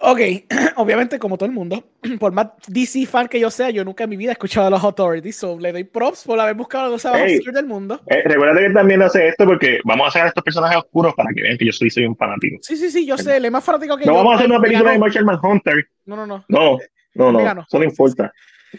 Ok, 0.03 0.19
obviamente 0.77 1.19
como 1.19 1.37
todo 1.37 1.47
el 1.47 1.55
mundo, 1.55 1.85
por 2.19 2.33
más 2.33 2.49
DC 2.69 3.05
fan 3.07 3.29
que 3.29 3.39
yo 3.39 3.51
sea, 3.51 3.69
yo 3.69 3.85
nunca 3.85 4.05
en 4.05 4.11
mi 4.11 4.17
vida 4.17 4.31
he 4.31 4.33
escuchado 4.33 4.67
a 4.67 4.71
los 4.71 4.83
Authorities, 4.83 5.37
so 5.37 5.59
le 5.59 5.73
doy 5.73 5.85
props 5.85 6.25
por 6.25 6.41
haber 6.41 6.55
buscado 6.55 6.91
cosa 6.91 7.11
más 7.13 7.21
Hey. 7.27 7.41
del 7.53 7.67
mundo. 7.67 8.01
Eh, 8.07 8.23
recuerda 8.25 8.59
que 8.61 8.71
también 8.73 9.03
hace 9.03 9.29
esto 9.29 9.45
porque 9.45 9.79
vamos 9.85 10.09
a 10.09 10.11
sacar 10.13 10.29
estos 10.29 10.43
personajes 10.43 10.79
oscuros 10.79 11.13
para 11.15 11.31
que 11.35 11.43
vean 11.43 11.59
que 11.59 11.67
yo 11.67 11.73
soy, 11.73 11.91
soy 11.91 12.07
un 12.07 12.17
fanático. 12.17 12.57
Sí, 12.63 12.77
sí, 12.77 12.91
sí, 12.91 13.05
yo 13.07 13.19
sé, 13.19 13.37
es 13.37 13.51
más 13.51 13.63
fanático 13.63 13.97
que 13.99 14.07
No 14.07 14.13
yo. 14.13 14.17
vamos 14.19 14.33
a 14.33 14.37
hacer 14.37 14.51
una 14.51 14.61
película 14.61 14.93
de. 14.93 14.99
Marshall 14.99 15.25
Manhunter. 15.27 15.87
No, 16.07 16.17
no, 16.17 16.27
no. 16.27 16.45
No, 16.49 16.79
no, 17.15 17.33
no. 17.55 17.61
Eso 17.69 17.79
no 17.79 17.85
importa. 17.85 18.33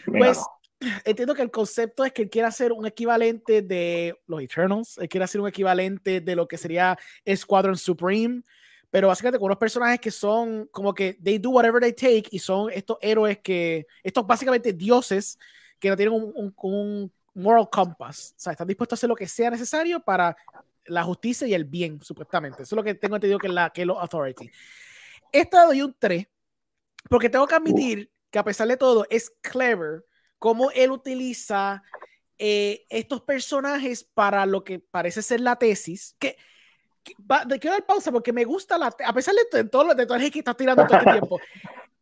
Pues. 0.06 0.42
Entiendo 1.04 1.34
que 1.34 1.42
el 1.42 1.50
concepto 1.50 2.04
es 2.04 2.12
que 2.12 2.22
él 2.22 2.30
quiere 2.30 2.48
hacer 2.48 2.72
un 2.72 2.86
equivalente 2.86 3.62
de 3.62 4.16
los 4.26 4.42
Eternals, 4.42 4.98
él 4.98 5.08
quiere 5.08 5.24
hacer 5.24 5.40
un 5.40 5.48
equivalente 5.48 6.20
de 6.20 6.36
lo 6.36 6.46
que 6.48 6.58
sería 6.58 6.98
Squadron 7.34 7.76
Supreme, 7.76 8.42
pero 8.90 9.08
básicamente 9.08 9.38
con 9.38 9.46
unos 9.46 9.58
personajes 9.58 10.00
que 10.00 10.10
son 10.10 10.66
como 10.70 10.92
que 10.92 11.14
they 11.22 11.38
do 11.38 11.50
whatever 11.50 11.80
they 11.80 11.92
take 11.92 12.24
y 12.30 12.38
son 12.38 12.70
estos 12.70 12.98
héroes 13.00 13.38
que, 13.38 13.86
estos 14.02 14.26
básicamente 14.26 14.72
dioses 14.72 15.38
que 15.78 15.88
no 15.88 15.96
tienen 15.96 16.14
un, 16.14 16.32
un- 16.34 16.54
un 16.62 17.12
moral 17.34 17.68
compass, 17.70 18.34
o 18.36 18.40
sea, 18.40 18.52
están 18.52 18.66
dispuestos 18.68 18.96
a 18.96 19.00
hacer 19.00 19.08
lo 19.08 19.16
que 19.16 19.26
sea 19.26 19.50
necesario 19.50 20.00
para 20.00 20.36
la 20.84 21.02
justicia 21.04 21.46
y 21.46 21.54
el 21.54 21.64
bien, 21.64 22.00
supuestamente. 22.02 22.64
Eso 22.64 22.74
es 22.74 22.76
lo 22.76 22.82
que 22.84 22.94
tengo 22.94 23.14
entendido 23.16 23.38
que 23.38 23.46
es 23.46 23.52
la 23.54 23.70
que 23.70 23.80
es 23.82 23.86
los 23.86 23.96
Authority. 23.98 24.50
Esta 25.32 25.64
doy 25.64 25.80
un 25.82 25.94
3, 25.98 26.26
porque 27.08 27.30
tengo 27.30 27.46
que 27.46 27.54
admitir 27.54 28.10
que 28.30 28.38
a 28.38 28.44
pesar 28.44 28.68
de 28.68 28.76
todo 28.76 29.06
es 29.10 29.30
clever 29.40 30.04
cómo 30.42 30.72
él 30.72 30.90
utiliza 30.90 31.84
eh, 32.36 32.84
estos 32.90 33.20
personajes 33.22 34.02
para 34.02 34.44
lo 34.44 34.64
que 34.64 34.80
parece 34.80 35.22
ser 35.22 35.40
la 35.40 35.54
tesis. 35.54 36.16
Que, 36.18 36.36
que- 37.04 37.14
va- 37.30 37.44
de- 37.44 37.60
quiero 37.60 37.76
dar 37.76 37.86
pausa 37.86 38.10
porque 38.10 38.32
me 38.32 38.42
gusta 38.44 38.76
la 38.76 38.90
te- 38.90 39.04
a 39.04 39.12
pesar 39.12 39.36
de, 39.36 39.44
to- 39.48 39.56
de 39.58 39.64
todo 39.68 39.84
lo 39.84 39.94
de 39.94 40.04
todo 40.04 40.18
que 40.18 40.40
está 40.40 40.52
tirando 40.54 40.84
todo 40.84 40.98
este 40.98 41.10
tiempo. 41.20 41.38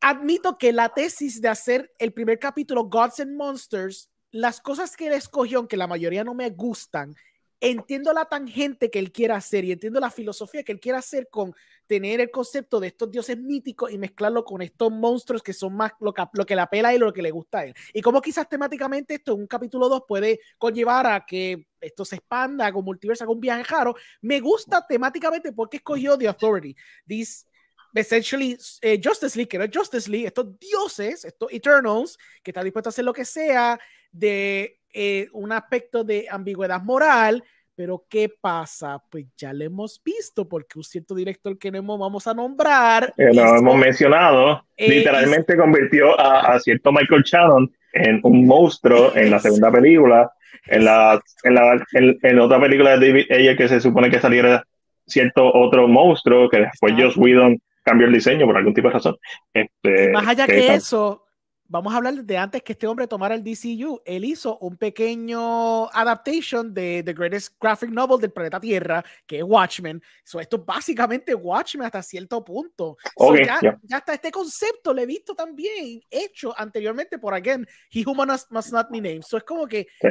Admito 0.00 0.56
que 0.56 0.72
la 0.72 0.88
tesis 0.88 1.42
de 1.42 1.48
hacer 1.48 1.92
el 1.98 2.14
primer 2.14 2.38
capítulo 2.38 2.84
Gods 2.84 3.20
and 3.20 3.36
Monsters, 3.36 4.08
las 4.30 4.58
cosas 4.62 4.96
que 4.96 5.08
él 5.08 5.12
escogió, 5.12 5.58
aunque 5.58 5.76
la 5.76 5.86
mayoría 5.86 6.24
no 6.24 6.32
me 6.32 6.48
gustan, 6.48 7.14
entiendo 7.60 8.12
la 8.12 8.24
tangente 8.24 8.90
que 8.90 8.98
él 8.98 9.12
quiere 9.12 9.34
hacer 9.34 9.64
y 9.64 9.72
entiendo 9.72 10.00
la 10.00 10.10
filosofía 10.10 10.62
que 10.62 10.72
él 10.72 10.80
quiere 10.80 10.98
hacer 10.98 11.28
con 11.30 11.54
tener 11.86 12.20
el 12.20 12.30
concepto 12.30 12.80
de 12.80 12.86
estos 12.86 13.10
dioses 13.10 13.36
míticos 13.36 13.90
y 13.92 13.98
mezclarlo 13.98 14.44
con 14.44 14.62
estos 14.62 14.90
monstruos 14.90 15.42
que 15.42 15.52
son 15.52 15.74
más 15.74 15.92
lo 16.00 16.14
que, 16.14 16.22
lo 16.32 16.46
que 16.46 16.54
le 16.54 16.62
apela 16.62 16.90
o 16.94 16.98
lo 16.98 17.12
que 17.12 17.20
le 17.20 17.30
gusta 17.30 17.58
a 17.58 17.64
él. 17.66 17.74
Y 17.92 18.00
como 18.00 18.22
quizás 18.22 18.48
temáticamente 18.48 19.14
esto 19.14 19.34
en 19.34 19.40
un 19.40 19.46
capítulo 19.46 19.88
2 19.88 20.04
puede 20.06 20.40
conllevar 20.56 21.06
a 21.06 21.26
que 21.26 21.66
esto 21.80 22.04
se 22.04 22.16
expanda 22.16 22.72
con 22.72 22.84
multiverso, 22.84 23.26
con 23.26 23.40
viaje 23.40 23.64
raro. 23.64 23.94
Me 24.22 24.40
gusta 24.40 24.86
temáticamente 24.86 25.52
porque 25.52 25.78
escogió 25.78 26.16
The 26.16 26.28
Authority. 26.28 26.74
These 27.06 27.46
essentially 27.94 28.56
eh, 28.82 29.00
Justice 29.02 29.36
League, 29.36 29.48
que 29.48 29.58
no 29.58 29.64
es 29.64 29.70
Justice 29.74 30.08
League, 30.08 30.26
estos 30.26 30.58
dioses, 30.58 31.24
estos 31.24 31.52
Eternals, 31.52 32.18
que 32.42 32.52
están 32.52 32.64
dispuestos 32.64 32.92
a 32.92 32.94
hacer 32.94 33.04
lo 33.04 33.12
que 33.12 33.24
sea 33.24 33.78
de 34.12 34.79
eh, 34.92 35.28
un 35.32 35.52
aspecto 35.52 36.04
de 36.04 36.26
ambigüedad 36.30 36.82
moral, 36.82 37.42
pero 37.74 38.04
¿qué 38.10 38.28
pasa? 38.40 39.02
Pues 39.10 39.26
ya 39.36 39.52
lo 39.52 39.64
hemos 39.64 40.02
visto, 40.04 40.46
porque 40.46 40.78
un 40.78 40.84
cierto 40.84 41.14
director 41.14 41.58
que 41.58 41.70
no 41.70 41.82
vamos 41.98 42.26
a 42.26 42.34
nombrar. 42.34 43.14
Eh, 43.16 43.30
hemos 43.32 43.76
mencionado. 43.76 44.64
eh, 44.76 44.88
literalmente 44.88 45.56
convirtió 45.56 46.18
a, 46.20 46.52
a 46.52 46.60
cierto 46.60 46.92
Michael 46.92 47.22
Shannon 47.22 47.72
en 47.92 48.20
un 48.22 48.46
monstruo 48.46 49.14
en 49.16 49.30
la 49.30 49.38
segunda 49.38 49.70
película. 49.72 50.30
En 50.66 50.84
la, 50.84 51.18
en 51.42 51.54
la 51.54 51.84
en, 51.92 52.18
en 52.22 52.38
otra 52.38 52.60
película 52.60 52.98
de 52.98 53.08
David 53.08 53.32
Ayer 53.32 53.56
que 53.56 53.68
se 53.68 53.80
supone 53.80 54.10
que 54.10 54.20
saliera 54.20 54.62
cierto 55.06 55.50
otro 55.52 55.88
monstruo 55.88 56.50
que 56.50 56.60
después. 56.60 56.94
Joss 56.98 57.16
Whedon 57.16 57.58
cambió 57.82 58.06
el 58.06 58.12
diseño 58.12 58.46
por 58.46 58.56
algún 58.56 58.74
tipo 58.74 58.88
de 58.88 58.94
razón. 58.94 59.16
Este, 59.54 60.10
más 60.10 60.28
allá 60.28 60.46
que 60.46 60.52
que 60.52 60.74
eso, 60.74 61.24
vamos 61.70 61.94
a 61.94 61.98
hablar 61.98 62.14
de 62.14 62.36
antes 62.36 62.62
que 62.64 62.72
este 62.72 62.86
hombre 62.88 63.06
tomara 63.06 63.34
el 63.34 63.44
DCU. 63.44 64.02
Él 64.04 64.24
hizo 64.24 64.58
un 64.58 64.76
pequeño 64.76 65.88
adaptation 65.90 66.74
de 66.74 67.02
The 67.04 67.12
Greatest 67.14 67.54
Graphic 67.60 67.90
Novel 67.90 68.20
del 68.20 68.32
planeta 68.32 68.58
Tierra, 68.58 69.04
que 69.24 69.38
es 69.38 69.44
Watchmen. 69.44 70.02
So, 70.24 70.40
esto 70.40 70.56
es 70.56 70.64
básicamente 70.66 71.32
Watchmen 71.34 71.86
hasta 71.86 72.02
cierto 72.02 72.44
punto. 72.44 72.96
So, 73.16 73.24
Ok, 73.28 73.36
ya, 73.46 73.58
ya. 73.62 73.78
ya 73.84 73.98
está 73.98 74.14
este 74.14 74.32
concepto, 74.32 74.92
lo 74.92 75.00
he 75.00 75.06
visto 75.06 75.34
también 75.34 76.00
hecho 76.10 76.52
anteriormente 76.58 77.18
por 77.20 77.34
again, 77.34 77.66
He 77.92 78.04
Who 78.04 78.14
Must, 78.14 78.50
Must 78.50 78.72
Not 78.72 78.88
Be 78.90 79.00
Named. 79.00 79.22
So, 79.22 79.36
es 79.36 79.44
como 79.44 79.66
que 79.68 79.86
Sí. 80.00 80.08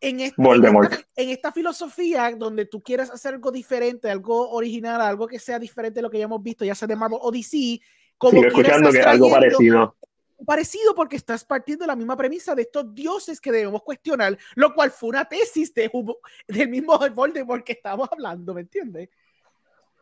en, 0.00 0.18
este- 0.20 0.42
en 0.42 0.64
esta, 0.64 1.04
en 1.14 1.28
esta 1.30 1.52
filosofía 1.52 2.34
donde 2.36 2.66
tú 2.66 2.82
quieres 2.82 3.08
hacer 3.08 3.34
algo 3.34 3.52
diferente, 3.52 4.10
algo 4.10 4.50
original, 4.50 5.00
algo 5.00 5.28
que 5.28 5.38
sea 5.38 5.60
diferente 5.60 5.98
de 5.98 6.02
lo 6.02 6.10
que 6.10 6.18
ya 6.18 6.24
hemos 6.24 6.42
visto, 6.42 6.64
ya 6.64 6.74
sea 6.74 6.88
de 6.88 6.96
Marvel 6.96 7.20
o 7.22 7.30
DC, 7.30 7.80
como 8.18 8.32
Sigo 8.32 8.46
escuchando 8.48 8.90
que 8.90 9.00
algo 9.00 9.30
parecido. 9.30 9.96
Parecido 10.44 10.94
porque 10.94 11.16
estás 11.16 11.44
partiendo 11.44 11.84
de 11.84 11.88
la 11.88 11.96
misma 11.96 12.16
premisa 12.16 12.54
de 12.54 12.62
estos 12.62 12.94
dioses 12.94 13.40
que 13.40 13.52
debemos 13.52 13.82
cuestionar, 13.82 14.36
lo 14.54 14.74
cual 14.74 14.90
fue 14.90 15.10
una 15.10 15.24
tesis 15.24 15.72
de, 15.74 15.88
Hugo- 15.92 16.18
del 16.48 16.68
mismo 16.68 16.98
Voldemort 17.14 17.64
que 17.64 17.72
estamos 17.72 18.08
hablando, 18.10 18.54
¿me 18.54 18.62
entiendes? 18.62 19.08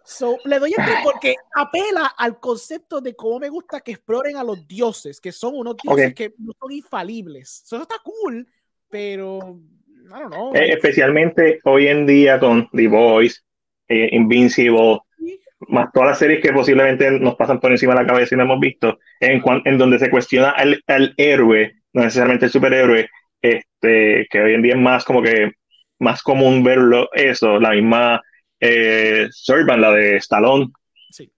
So, 0.03 0.39
le 0.45 0.59
doy 0.59 0.71
el 0.77 0.83
porque 1.05 1.35
apela 1.55 2.07
al 2.17 2.41
concepto 2.41 3.01
de 3.01 3.15
cómo 3.15 3.39
me 3.39 3.49
gusta 3.49 3.81
que 3.81 3.93
exploren 3.93 4.37
a 4.37 4.43
los 4.43 4.67
dioses, 4.67 5.21
que 5.21 5.31
son 5.31 5.55
unos 5.55 5.77
dioses 5.77 6.09
Ok. 6.09 6.15
que 6.15 6.35
no 6.39 6.53
son 6.59 6.73
infalibles. 6.73 7.63
So, 7.65 7.77
eso 7.77 7.83
está 7.83 7.97
cool, 8.03 8.49
pero 8.89 9.61
I 10.07 10.09
don't 10.09 10.33
know. 10.33 10.55
Eh, 10.57 10.73
especialmente 10.73 11.61
hoy 11.65 11.87
en 11.87 12.07
día 12.07 12.41
con 12.41 12.69
The 12.73 12.89
Voice, 12.89 13.41
eh, 13.89 14.09
Invincible, 14.13 15.01
más 15.69 15.93
todas 15.93 16.11
las 16.11 16.19
series 16.19 16.41
que 16.43 16.53
posiblemente 16.53 17.11
nos 17.21 17.35
pasan 17.37 17.61
por 17.61 17.71
encima 17.71 17.95
de 17.95 18.01
la 18.03 18.07
cabeza 18.07 18.35
y 18.35 18.39
no 18.39 18.45
hemos 18.45 18.61
visto, 18.61 18.99
en, 19.21 19.41
cuan- 19.41 19.63
en 19.65 19.79
donde 19.79 19.99
se 19.99 20.11
cuestiona 20.11 20.51
al, 20.51 20.83
al 20.87 21.15
héroe, 21.17 21.75
no 21.93 22.03
necesariamente 22.03 22.47
el 22.47 22.53
superhéroe, 22.53 23.09
este, 23.43 24.27
que 24.31 24.41
hoy 24.41 24.55
en 24.55 24.63
día 24.63 24.75
es 24.75 24.81
más 24.81 25.05
como 25.05 25.23
que 25.23 25.53
más 25.99 26.23
común 26.23 26.63
verlo 26.65 27.09
eso, 27.13 27.59
la 27.61 27.71
misma 27.71 28.23
eh, 28.59 29.29
Servant, 29.31 29.81
la 29.81 29.93
de 29.93 30.17
Stallone. 30.17 30.69
Sí. 31.11 31.31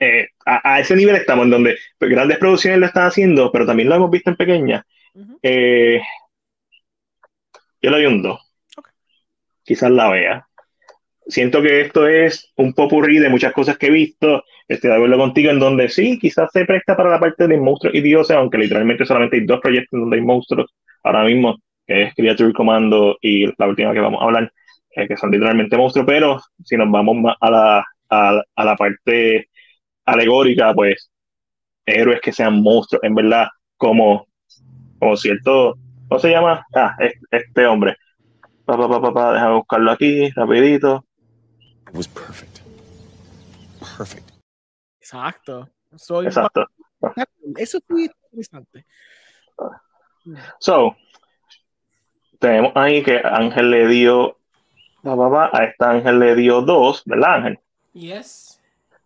Eh, 0.00 0.28
a, 0.46 0.74
a 0.74 0.80
ese 0.80 0.96
nivel 0.96 1.14
estamos, 1.16 1.44
en 1.44 1.50
donde 1.50 1.78
grandes 2.00 2.38
producciones 2.38 2.80
lo 2.80 2.86
están 2.86 3.06
haciendo, 3.06 3.52
pero 3.52 3.66
también 3.66 3.88
lo 3.88 3.94
hemos 3.94 4.10
visto 4.10 4.30
en 4.30 4.36
pequeñas. 4.36 4.84
Eh, 5.42 6.00
yo 7.82 7.90
le 7.90 7.96
doy 7.98 8.06
un 8.06 8.22
2. 8.22 8.40
Ok. 8.76 8.88
Quizás 9.62 9.90
la 9.90 10.10
vea. 10.10 10.48
Siento 11.26 11.62
que 11.62 11.80
esto 11.80 12.06
es 12.06 12.52
un 12.56 12.74
popurrí 12.74 13.18
de 13.18 13.30
muchas 13.30 13.52
cosas 13.52 13.78
que 13.78 13.86
he 13.86 13.90
visto. 13.90 14.42
Estoy 14.68 14.90
de 14.90 14.96
acuerdo 14.96 15.16
contigo 15.18 15.50
en 15.50 15.58
donde 15.58 15.88
sí, 15.88 16.18
quizás 16.18 16.50
se 16.52 16.64
presta 16.66 16.96
para 16.96 17.10
la 17.10 17.20
parte 17.20 17.48
de 17.48 17.58
monstruos 17.58 17.94
y 17.94 18.00
dioses, 18.02 18.36
aunque 18.36 18.58
literalmente 18.58 19.06
solamente 19.06 19.36
hay 19.36 19.46
dos 19.46 19.60
proyectos 19.60 20.00
donde 20.00 20.16
hay 20.16 20.22
monstruos 20.22 20.70
ahora 21.02 21.24
mismo, 21.24 21.56
que 21.86 22.04
es 22.04 22.14
Creature 22.14 22.52
Commando 22.52 23.16
y 23.22 23.46
la 23.58 23.66
última 23.68 23.92
que 23.94 24.00
vamos 24.00 24.20
a 24.20 24.24
hablar, 24.26 24.52
eh, 24.96 25.08
que 25.08 25.16
son 25.16 25.30
literalmente 25.30 25.76
monstruos. 25.78 26.06
Pero 26.06 26.40
si 26.62 26.76
nos 26.76 26.90
vamos 26.90 27.16
más 27.16 27.36
a 27.40 27.50
la, 27.50 27.84
a, 28.10 28.42
a 28.56 28.64
la 28.64 28.76
parte 28.76 29.48
alegórica, 30.06 30.74
pues 30.74 31.10
héroes 31.86 32.20
que 32.22 32.32
sean 32.32 32.62
monstruos, 32.62 33.02
en 33.04 33.14
verdad, 33.14 33.48
como, 33.76 34.28
como 34.98 35.16
cierto 35.16 35.76
¿Cómo 36.08 36.20
se 36.20 36.30
llama? 36.30 36.64
Ah, 36.74 36.96
es- 37.00 37.14
este 37.30 37.66
hombre. 37.66 37.96
Pa, 38.66 38.76
pa, 38.78 38.88
pa, 39.02 39.12
pa, 39.14 39.32
déjame 39.34 39.56
buscarlo 39.56 39.90
aquí, 39.92 40.30
rapidito. 40.30 41.03
It 41.94 41.98
was 41.98 42.08
perfect. 42.08 42.60
Perfect. 43.96 44.32
Exacto. 45.00 45.68
Soy 45.96 46.26
Exacto. 46.26 46.66
Eso 47.56 47.78
es 47.78 48.10
interesante. 48.32 48.84
So, 50.58 50.96
tenemos 52.40 52.72
ahí 52.74 53.02
que 53.04 53.20
Ángel 53.22 53.70
le 53.70 53.86
dio, 53.86 54.38
pa, 55.04 55.14
pa, 55.16 55.50
a 55.52 55.64
esta 55.66 55.90
Ángel 55.92 56.18
le 56.18 56.34
dio 56.34 56.62
dos, 56.62 57.02
¿verdad, 57.06 57.34
Ángel? 57.36 57.58
Yes. 57.92 58.60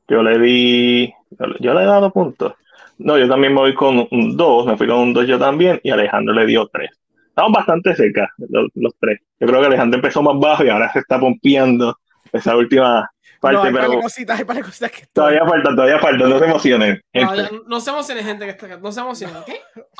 Yo 0.08 0.22
le 0.22 0.38
di, 0.38 1.12
yo 1.38 1.46
le- 1.46 1.56
yo 1.60 1.74
le 1.74 1.82
he 1.82 1.86
dado 1.86 2.10
puntos. 2.10 2.54
No, 2.96 3.18
yo 3.18 3.28
también 3.28 3.52
me 3.52 3.60
voy 3.60 3.74
con 3.74 4.08
un 4.10 4.36
2, 4.36 4.64
me 4.66 4.76
fui 4.78 4.86
con 4.86 4.96
un 4.98 5.12
2 5.12 5.26
yo 5.26 5.38
también, 5.38 5.78
y 5.84 5.90
Alejandro 5.90 6.32
le 6.34 6.46
dio 6.46 6.66
3. 6.68 6.90
Estamos 7.28 7.52
bastante 7.52 7.94
cerca, 7.94 8.32
los, 8.38 8.70
los 8.74 8.94
tres. 8.98 9.20
Yo 9.38 9.46
creo 9.46 9.60
que 9.60 9.66
Alejandro 9.66 9.98
empezó 9.98 10.22
más 10.22 10.38
bajo 10.40 10.64
y 10.64 10.70
ahora 10.70 10.90
se 10.92 11.00
está 11.00 11.20
pompeando 11.20 11.98
esa 12.32 12.56
última 12.56 13.10
parte, 13.40 13.56
no, 13.56 13.62
hay 13.64 13.72
pero 13.72 14.00
cositas, 14.00 14.38
hay 14.38 14.62
cositas 14.62 14.90
que 14.90 15.06
todavía 15.12 15.44
falta, 15.46 15.70
todavía 15.70 15.98
falta, 15.98 16.26
no 16.26 16.38
se 16.38 16.44
emocionen. 16.44 17.02
No, 17.14 17.34
no 17.66 17.80
se 17.80 17.90
emocionen, 17.90 18.24
gente 18.24 18.44
que 18.44 18.50
está 18.50 18.66
acá. 18.66 18.78
No 18.78 18.92
se 18.92 19.00
emocionen, 19.00 19.36
¿ok? 19.36 19.50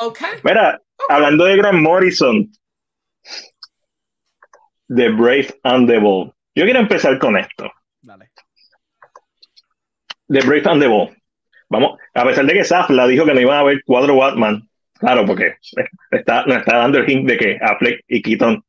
Ok. 0.01 0.18
Mira, 0.43 0.81
hablando 1.09 1.45
de 1.45 1.57
Grant 1.57 1.79
Morrison, 1.79 2.51
The 4.89 5.09
Brave 5.11 5.49
and 5.64 5.89
the 5.89 5.99
Bold. 5.99 6.33
Yo 6.55 6.64
quiero 6.64 6.81
empezar 6.81 7.18
con 7.18 7.37
esto. 7.37 7.70
Dale. 8.01 8.31
The 10.29 10.41
Brave 10.41 10.62
and 10.66 10.83
the 10.83 10.89
Bold. 10.89 11.16
Vamos, 11.70 11.99
a 12.14 12.24
pesar 12.24 12.47
de 12.47 12.55
que 12.55 12.64
Safla 12.64 13.07
dijo 13.07 13.26
que 13.26 13.35
no 13.35 13.41
iban 13.41 13.59
a 13.59 13.61
haber 13.61 13.83
cuatro 13.85 14.16
Batman, 14.16 14.66
claro, 14.95 15.26
porque 15.26 15.57
está, 16.11 16.47
nos 16.47 16.59
está 16.59 16.79
dando 16.79 16.99
el 16.99 17.11
hint 17.11 17.29
de 17.29 17.37
que 17.37 17.59
Affleck 17.61 18.03
y 18.09 18.22
Keaton 18.22 18.64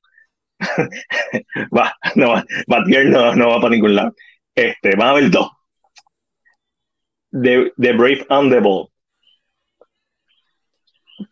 va, 1.75 1.95
no 2.15 2.29
va, 2.31 2.43
Batgirl 2.67 3.09
no, 3.11 3.35
no 3.35 3.49
va 3.49 3.61
para 3.61 3.69
ningún 3.75 3.95
lado. 3.95 4.13
Este, 4.55 4.95
van 4.95 5.07
a 5.07 5.11
haber 5.11 5.29
dos. 5.31 5.49
The, 7.31 7.71
the 7.77 7.93
Brave 7.93 8.25
and 8.29 8.51
the 8.51 8.59
Bold. 8.59 8.89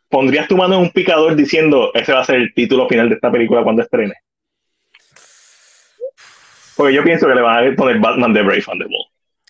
¿Pondrías 0.10 0.48
tu 0.48 0.56
mano 0.56 0.76
en 0.76 0.82
un 0.82 0.92
picador 0.92 1.36
diciendo 1.36 1.92
ese 1.94 2.14
va 2.14 2.22
a 2.22 2.26
ser 2.26 2.36
el 2.38 2.54
título 2.54 2.88
final 2.88 3.10
de 3.10 3.16
esta 3.16 3.32
película 3.32 3.64
cuando 3.64 3.82
estrene? 3.82 4.14
Porque 6.76 6.94
yo 6.94 7.04
pienso 7.04 7.28
que 7.28 7.34
le 7.36 7.42
van 7.42 7.74
a 7.74 7.76
poner 7.76 8.00
Batman 8.00 8.34
The 8.34 8.42
Brave 8.44 8.64
and 8.68 8.82
the 8.82 8.88
Bold. 8.88 9.08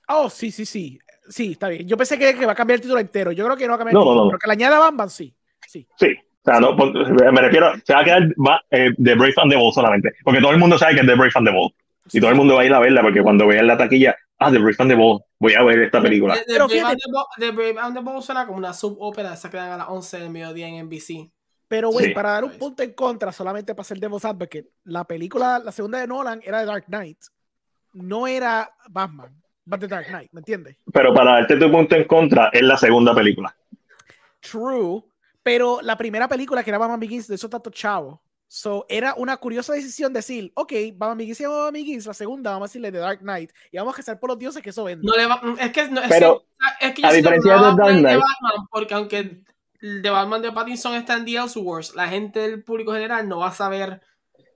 Oh, 0.07 0.29
sí, 0.29 0.49
sí, 0.51 0.65
sí. 0.65 0.97
Sí, 1.29 1.51
está 1.51 1.67
bien. 1.67 1.85
Yo 1.87 1.97
pensé 1.97 2.17
que, 2.17 2.33
que 2.35 2.45
va 2.45 2.53
a 2.53 2.55
cambiar 2.55 2.75
el 2.77 2.81
título 2.81 2.99
entero. 3.01 3.33
Yo 3.33 3.43
creo 3.45 3.57
que 3.57 3.65
no 3.65 3.71
va 3.71 3.75
a 3.75 3.77
cambiar 3.79 3.93
No, 3.95 3.99
el 4.01 4.05
no, 4.05 4.11
título. 4.11 4.23
no. 4.23 4.29
Pero 4.29 4.39
que 4.39 4.47
le 4.47 4.53
añada 4.53 4.79
Batman, 4.79 5.09
sí. 5.09 5.35
Sí. 5.67 5.85
Sí. 5.99 6.15
O 6.47 6.51
sea, 6.51 6.59
no, 6.61 6.77
pon- 6.77 6.93
me 6.93 7.41
refiero, 7.41 7.73
se 7.83 7.93
va 7.93 7.99
a 7.99 8.03
quedar 8.05 8.23
va, 8.35 8.61
eh, 8.71 8.91
The 9.03 9.15
Brave 9.15 9.33
and 9.37 9.51
the 9.51 9.57
Bold 9.57 9.73
solamente. 9.73 10.13
Porque 10.23 10.39
todo 10.39 10.51
el 10.51 10.57
mundo 10.59 10.77
sabe 10.77 10.93
que 10.95 11.01
es 11.01 11.05
The 11.07 11.15
Brave 11.15 11.31
and 11.35 11.47
the 11.47 11.53
Bold. 11.53 11.73
Y 12.13 12.21
todo 12.21 12.29
el 12.29 12.37
mundo 12.37 12.55
va 12.55 12.61
a 12.61 12.65
ir 12.65 12.73
a 12.73 12.79
verla 12.79 13.01
porque 13.01 13.21
cuando 13.21 13.45
vean 13.47 13.67
la 13.67 13.77
taquilla, 13.77 14.15
ah, 14.39 14.49
The 14.49 14.59
Brave 14.59 14.75
and 14.79 14.91
the 14.91 14.95
Bold, 14.95 15.21
voy 15.39 15.53
a 15.55 15.63
ver 15.63 15.79
esta 15.79 16.01
película. 16.01 16.35
The, 16.35 16.39
The 16.45 16.53
Pero 16.53 16.67
Brave 16.67 16.81
and 16.83 16.97
the 16.97 17.11
Bo- 17.11 17.27
The 17.37 17.51
Brave 17.51 17.75
and 17.79 17.95
the 17.97 18.01
Bold 18.01 18.21
suena 18.23 18.45
como 18.45 18.57
una 18.59 18.71
subópera 18.73 19.33
esa 19.33 19.49
que 19.49 19.57
dan 19.57 19.71
a 19.71 19.77
las 19.77 19.89
11 19.89 20.19
del 20.19 20.29
mediodía 20.29 20.67
en 20.69 20.85
NBC. 20.85 21.29
Pero, 21.67 21.89
güey, 21.89 22.05
Sí. 22.05 22.11
para 22.13 22.31
dar 22.31 22.45
un 22.45 22.51
punto 22.51 22.81
en 22.81 22.93
contra, 22.93 23.33
solamente 23.33 23.75
para 23.75 23.83
ser 23.83 23.99
Devil's 23.99 24.23
Advocate, 24.23 24.69
la 24.85 25.03
película, 25.03 25.59
la 25.59 25.73
segunda 25.73 25.99
de 25.99 26.07
Nolan 26.07 26.39
era 26.45 26.61
The 26.61 26.65
Dark 26.65 26.85
Knight. 26.85 27.17
No 27.91 28.25
era 28.25 28.69
Batman, 28.89 29.35
but 29.65 29.81
The 29.81 29.87
Dark 29.89 30.07
Knight, 30.07 30.29
¿me 30.31 30.39
entiendes? 30.39 30.77
Pero 30.93 31.13
para 31.13 31.31
darte 31.33 31.57
tu 31.57 31.69
punto 31.69 31.93
en 31.97 32.05
contra, 32.05 32.47
es 32.53 32.61
la 32.61 32.77
segunda 32.77 33.13
película. 33.13 33.53
True, 34.39 35.03
pero 35.47 35.79
la 35.81 35.97
primera 35.97 36.27
película 36.27 36.61
que 36.63 36.69
era 36.71 36.77
Batman 36.77 36.99
Begins, 36.99 37.27
de 37.27 37.35
eso 37.35 37.49
tanto 37.49 37.69
chavo. 37.69 38.21
So, 38.49 38.85
era 38.89 39.13
una 39.15 39.37
curiosa 39.37 39.73
decisión 39.73 40.11
decir, 40.13 40.51
ok, 40.55 40.73
Batman 40.95 41.17
Begins 41.19 41.39
y 41.41 41.45
Batman 41.45 41.73
Begins, 41.73 42.05
la 42.05 42.13
segunda 42.13 42.51
vamos 42.51 42.65
a 42.65 42.69
decirle 42.69 42.91
The 42.91 42.97
Dark 42.97 43.19
Knight 43.19 43.51
y 43.71 43.77
vamos 43.77 43.93
a 43.93 43.97
rezar 43.97 44.19
por 44.19 44.29
los 44.29 44.39
dioses 44.39 44.61
que 44.61 44.69
eso 44.71 44.83
vende. 44.83 45.05
No 45.07 45.15
le 45.15 45.25
va, 45.25 45.37
mm, 45.41 45.57
es 45.59 45.71
que, 45.71 45.87
no, 45.89 46.01
es 46.01 46.09
Pero, 46.09 46.43
que, 46.79 46.87
es 46.87 46.93
que 46.93 47.01
yo 47.01 47.07
a 47.07 47.13
diferencia 47.13 47.53
de 47.53 47.59
Dark 47.59 47.75
Knight- 47.77 48.03
Batman, 48.19 48.67
porque 48.71 48.93
aunque 48.93 49.17
el 49.81 50.01
de 50.01 50.09
Batman 50.09 50.41
de 50.41 50.51
Pattinson 50.51 50.95
está 50.95 51.15
en 51.15 51.25
The 51.25 51.37
Elseworlds, 51.37 51.95
la 51.95 52.07
gente 52.07 52.39
del 52.39 52.63
público 52.63 52.91
general 52.93 53.27
no 53.27 53.39
va 53.39 53.47
a 53.47 53.51
saber. 53.53 54.01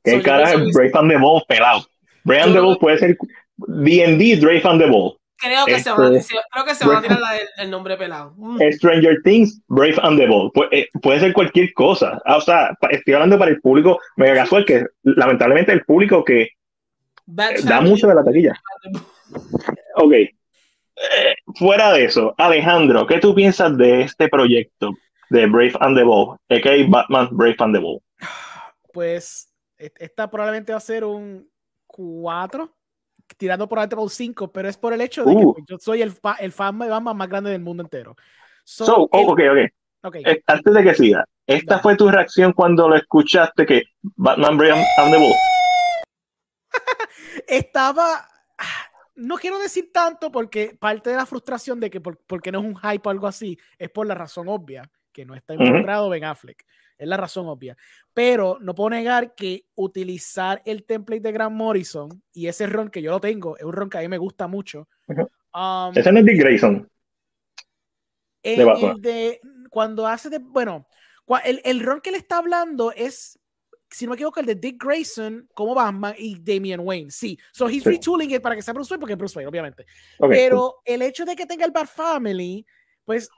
¿Qué 0.04 0.18
So, 0.18 0.24
pienso 0.24 0.44
es 0.44 0.52
que- 0.52 0.72
Brave 0.74 0.92
and 0.96 1.12
the 1.12 1.18
Bold 1.18 1.44
pelado? 1.48 1.86
Brave 2.24 2.42
and 2.44 2.54
the 2.54 2.60
Bold 2.60 2.80
puede 2.80 2.98
ser 2.98 3.18
D&D, 3.58 4.40
Brave 4.42 4.62
and 4.66 4.82
the 4.82 4.90
Bold. 4.90 5.18
Creo 5.42 5.66
que, 5.66 5.72
se, 5.80 5.90
Este- 5.90 5.92
van 5.92 6.16
a, 6.16 6.22
se- 6.22 6.36
creo 6.52 6.66
que 6.66 6.76
se 6.76 6.88
van 6.88 6.98
a 6.98 7.02
tirar 7.02 7.20
la 7.20 7.32
el 7.58 7.70
nombre 7.72 7.98
pelado. 7.98 8.34
Mm. 8.38 8.60
Stranger 8.74 9.22
Things, 9.24 9.62
Brave 9.68 9.96
and 10.04 10.20
the 10.20 10.28
Bold. 10.28 10.52
Pu- 10.54 10.68
eh, 10.72 10.88
puede 11.02 11.20
ser 11.20 11.34
cualquier 11.34 11.74
cosa. 11.74 12.22
Ah, 12.26 12.38
o 12.38 12.42
sea, 12.42 12.76
pa- 12.80 12.90
estoy 12.90 13.14
hablando 13.16 13.38
para 13.40 13.52
el 13.52 13.60
público 13.62 14.00
mega 14.18 14.36
casual, 14.36 14.66
que 14.66 14.86
lamentablemente 15.04 15.72
el 15.72 15.84
público 15.84 16.24
que 16.24 16.50
Bad 17.26 17.52
eh, 17.58 17.62
da 17.64 17.82
mucho 17.82 18.08
de 18.08 18.16
la 18.16 18.24
taquilla. 18.24 18.54
Ok. 19.96 20.12
Eh, 20.14 20.32
fuera 21.56 21.92
de 21.94 22.06
eso, 22.06 22.34
Alejandro, 22.38 23.08
¿qué 23.08 23.20
tú 23.20 23.34
piensas 23.34 23.76
de 23.78 24.02
este 24.02 24.28
proyecto 24.30 24.92
de 25.30 25.48
Brave 25.48 25.74
and 25.80 25.98
the 25.98 26.04
Bold? 26.04 26.38
A.K.A. 26.50 26.86
Batman 26.88 27.30
Brave 27.32 27.56
and 27.60 27.76
the 27.76 27.82
Bold. 27.82 28.02
Pues 28.94 29.52
e- 29.78 29.92
esta 30.00 30.30
probablemente 30.30 30.72
va 30.74 30.78
a 30.78 30.82
ser 30.82 31.04
un 31.06 31.50
4, 31.88 32.70
tirando 33.38 33.68
por 33.68 33.78
para 33.80 34.02
un 34.02 34.10
5, 34.10 34.52
pero 34.52 34.68
es 34.70 34.78
por 34.78 34.94
el 34.94 35.02
hecho 35.02 35.24
de 35.24 35.36
que 35.36 35.44
Uh. 35.46 35.54
pues, 35.54 35.66
yo 35.68 35.78
soy 35.80 36.02
el, 36.02 36.12
fa- 36.12 36.38
el 36.40 36.52
fan 36.52 36.78
de 36.80 36.90
Batman 36.90 37.18
más 37.18 37.30
grande 37.30 37.50
del 37.52 37.62
mundo 37.62 37.84
entero. 37.84 38.16
So, 38.64 38.86
So, 38.86 39.10
oh, 39.12 39.20
el- 39.20 39.26
ok, 39.30 39.40
ok. 39.52 39.72
ok. 40.08 40.16
Eh, 40.26 40.44
Antes 40.48 40.74
de 40.74 40.84
que 40.84 40.94
siga, 40.96 41.26
¿esta 41.48 41.80
fue 41.80 41.96
tu 41.96 42.10
reacción 42.10 42.54
cuando 42.54 42.88
lo 42.88 42.96
escuchaste 42.96 43.66
que 43.66 43.84
Batman 44.02 44.60
and 44.62 45.14
the 45.14 45.34
estaba. 47.48 48.28
No 49.16 49.36
quiero 49.38 49.60
decir 49.60 49.92
tanto 49.94 50.32
porque 50.32 50.76
parte 50.80 51.10
de 51.10 51.18
la 51.18 51.26
frustración 51.26 51.80
de 51.80 51.90
que 51.90 52.00
por, 52.02 52.18
porque 52.26 52.52
no 52.52 52.60
es 52.60 52.66
un 52.66 52.76
hype 52.78 53.02
o 53.08 53.10
algo 53.10 53.28
así 53.28 53.58
es 53.78 53.90
por 53.90 54.08
la 54.08 54.16
razón 54.16 54.48
obvia, 54.48 54.90
que 55.12 55.26
no 55.26 55.36
está 55.36 55.54
involucrado 55.54 56.10
Ben 56.10 56.24
Affleck. 56.24 56.66
Es 57.02 57.08
la 57.08 57.18
razón 57.18 57.48
obvia. 57.48 57.76
Pero 58.14 58.58
no 58.62 58.76
puedo 58.76 58.92
negar 58.92 59.34
que 59.36 59.66
utilizar 59.76 60.62
el 60.66 60.84
template 60.86 61.22
de 61.22 61.32
Grant 61.32 61.56
Morrison 61.56 62.22
y 62.34 62.48
ese 62.48 62.68
ron 62.68 62.90
que 62.90 63.02
yo 63.02 63.12
lo 63.12 63.20
tengo, 63.20 63.58
es 63.58 63.64
un 63.64 63.74
ron 63.74 63.90
que 63.90 63.98
a 63.98 64.02
mí 64.02 64.08
me 64.08 64.18
gusta 64.18 64.48
mucho. 64.48 64.88
Um, 65.54 65.92
Ese 65.96 66.12
no 66.12 66.20
es 66.20 66.26
Dick 66.26 66.40
Grayson. 66.40 66.90
en 68.44 68.58
de 68.60 68.66
Batman. 68.66 68.92
el 68.96 69.02
de 69.02 69.40
cuando 69.70 70.08
hace 70.08 70.30
de 70.30 70.40
bueno 70.40 70.88
el, 71.46 71.62
el 71.64 71.80
rol 71.82 72.02
que 72.02 72.12
le 72.12 72.18
está 72.18 72.38
hablando 72.38 72.92
es 72.92 73.38
si 73.90 74.06
no 74.06 74.12
me 74.12 74.16
equivoco 74.16 74.40
el 74.40 74.46
de 74.46 74.56
Dick 74.56 74.84
Grayson 74.84 75.48
como 75.54 75.76
Batman 75.76 76.16
y 76.18 76.38
Damian 76.40 76.80
Wayne 76.82 77.12
sí 77.12 77.38
so 77.52 77.68
he's 77.70 77.84
Sí. 77.84 77.90
retooling 77.90 78.32
it 78.32 78.42
para 78.42 78.56
que 78.56 78.62
sea 78.62 78.74
Bruce 78.74 78.92
Wayne 78.94 79.00
porque 79.02 79.14
es 79.14 79.18
Bruce 79.20 79.38
Wayne 79.38 79.50
obviamente 79.50 79.86
pero 80.30 80.78
el 80.86 81.02
hecho 81.02 81.26
de 81.26 81.36
que 81.36 81.46
tenga 81.46 81.66
el 81.66 81.72
Bat 81.72 81.88
Family 81.88 82.66
pues 83.06 83.30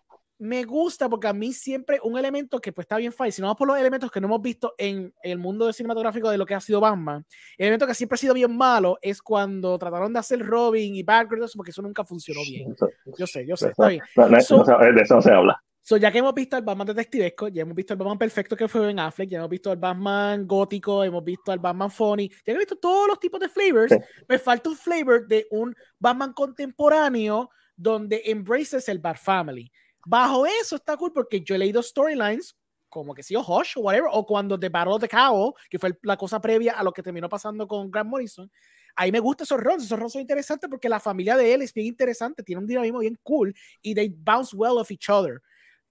me 0.44 0.64
gusta 0.66 1.08
porque 1.10 1.28
a 1.28 1.34
mí 1.34 1.54
siempre 1.54 2.00
un 2.04 2.18
elemento 2.18 2.60
que 2.60 2.72
pues 2.74 2.84
está 2.86 2.98
bien 2.98 3.14
fácil 3.14 3.32
si 3.34 3.42
no 3.42 3.48
vamos 3.48 3.58
por 3.58 3.68
los 3.68 3.78
elementos 3.78 4.12
que 4.12 4.20
no 4.20 4.28
hemos 4.28 4.42
visto 4.42 4.74
en 4.78 5.14
el 5.24 5.38
mundo 5.38 5.72
cinematográfico 5.72 6.30
de 6.30 6.38
lo 6.38 6.46
que 6.46 6.54
ha 6.54 6.60
sido 6.60 6.82
Batman 6.82 7.26
el 7.58 7.68
elemento 7.68 7.88
que 7.88 7.94
siempre 7.94 8.16
ha 8.16 8.18
sido 8.18 8.34
bien 8.34 8.56
malo 8.56 8.98
es 9.02 9.22
cuando 9.22 9.78
trataron 9.80 10.12
de 10.12 10.20
hacer 10.20 10.40
Robin 10.46 10.96
y 10.96 11.04
Batgirl 11.04 11.46
porque 11.56 11.72
eso 11.72 11.82
nunca 11.82 12.04
funcionó 12.04 12.42
bien 12.42 12.76
yo 13.18 13.26
sé 13.26 13.46
yo 13.48 13.56
sé 13.56 13.70
está 13.70 13.88
bien 13.88 14.02
no, 14.18 14.28
no, 14.28 14.42
So- 14.42 14.58
no 14.58 14.66
se- 14.66 14.92
de 14.92 15.02
eso 15.02 15.16
no 15.16 15.22
se 15.22 15.32
habla. 15.32 15.64
So, 15.86 15.98
ya 15.98 16.10
que 16.14 16.20
hemos 16.20 16.34
visto 16.34 16.56
al 16.56 16.62
Batman 16.62 16.88
detectivesco, 16.88 17.50
ya 17.50 17.64
hemos 17.64 17.76
visto 17.76 17.92
el 17.92 18.00
Batman 18.00 18.18
perfecto 18.18 18.56
que 18.56 18.70
fue 18.70 18.80
Ben 18.86 19.00
Affleck, 19.00 19.30
ya 19.30 19.40
hemos 19.40 19.50
visto 19.50 19.70
al 19.70 19.76
Batman 19.76 20.48
gótico, 20.48 21.04
hemos 21.04 21.22
visto 21.26 21.52
al 21.52 21.60
Batman 21.60 21.92
funny, 21.92 22.30
ya 22.30 22.38
que 22.46 22.52
he 22.54 22.58
visto 22.58 22.78
todos 22.78 23.06
los 23.10 23.20
tipos 23.20 23.38
de 23.38 23.50
flavors, 23.50 23.92
Sí. 23.92 23.98
me 24.30 24.40
falta 24.40 24.70
un 24.70 24.78
flavor 24.78 25.28
de 25.28 25.46
un 25.52 25.76
Batman 26.00 26.32
contemporáneo 26.32 27.50
donde 27.76 28.22
embraces 28.26 28.88
el 28.88 29.00
Bat 29.00 29.18
Family. 29.18 29.70
Bajo 30.06 30.46
eso 30.46 30.76
está 30.76 30.98
cool 30.98 31.14
porque 31.14 31.42
yo 31.42 31.56
he 31.56 31.58
leído 31.58 31.82
storylines 31.82 32.56
como 32.90 33.16
que 33.16 33.24
sí 33.24 33.36
o 33.36 33.42
Hush 33.42 33.74
o 33.78 33.82
whatever, 33.82 34.10
o 34.12 34.24
cuando 34.24 34.60
The 34.60 34.70
Battle 34.70 34.94
of 34.94 35.02
the 35.02 35.10
Cowl, 35.10 35.54
que 35.68 35.80
fue 35.80 35.98
la 36.04 36.16
cosa 36.16 36.40
previa 36.40 36.74
a 36.74 36.84
lo 36.84 36.92
que 36.92 37.02
terminó 37.02 37.28
pasando 37.28 37.68
con 37.68 37.90
Grant 37.90 38.08
Morrison, 38.08 38.52
ahí 38.96 39.12
me 39.12 39.20
gustan 39.20 39.46
esos 39.46 39.60
roles, 39.60 39.84
esos 39.84 39.98
roles 39.98 40.14
son 40.14 40.22
interesantes 40.22 40.70
porque 40.70 40.88
la 40.88 41.00
familia 41.00 41.36
de 41.36 41.56
él 41.56 41.64
es 41.64 41.74
bien 41.74 41.88
interesante, 41.88 42.44
tiene 42.44 42.62
un 42.62 42.68
dinamismo 42.68 43.00
bien 43.00 43.18
cool 43.24 43.56
y 43.82 43.96
they 43.96 44.10
bounce 44.10 44.56
well 44.56 44.78
off 44.78 44.92
each 44.92 45.10
other 45.10 45.42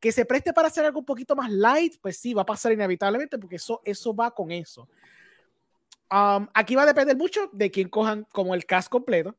que 0.03 0.11
se 0.11 0.25
preste 0.25 0.53
para 0.53 0.67
hacer 0.67 0.85
algo 0.85 0.99
un 0.99 1.05
poquito 1.05 1.37
más 1.37 1.49
light, 1.49 1.95
pues 2.01 2.19
sí, 2.19 2.35
va 2.35 2.43
a 2.43 2.47
pasar 2.47 2.73
inevitablemente 2.73 3.39
porque 3.39 3.55
eso, 3.55 3.81
eso 3.85 4.13
va 4.13 4.33
con 4.33 4.51
eso. 4.51 4.89
Um, 6.11 6.49
aquí 6.55 6.75
va 6.75 6.83
a 6.83 6.87
depender 6.87 7.17
mucho 7.17 7.49
de 7.53 7.71
quién 7.71 7.89
cojan 7.89 8.27
como 8.33 8.53
el 8.53 8.67
cast 8.67 8.89
completo, 8.89 9.37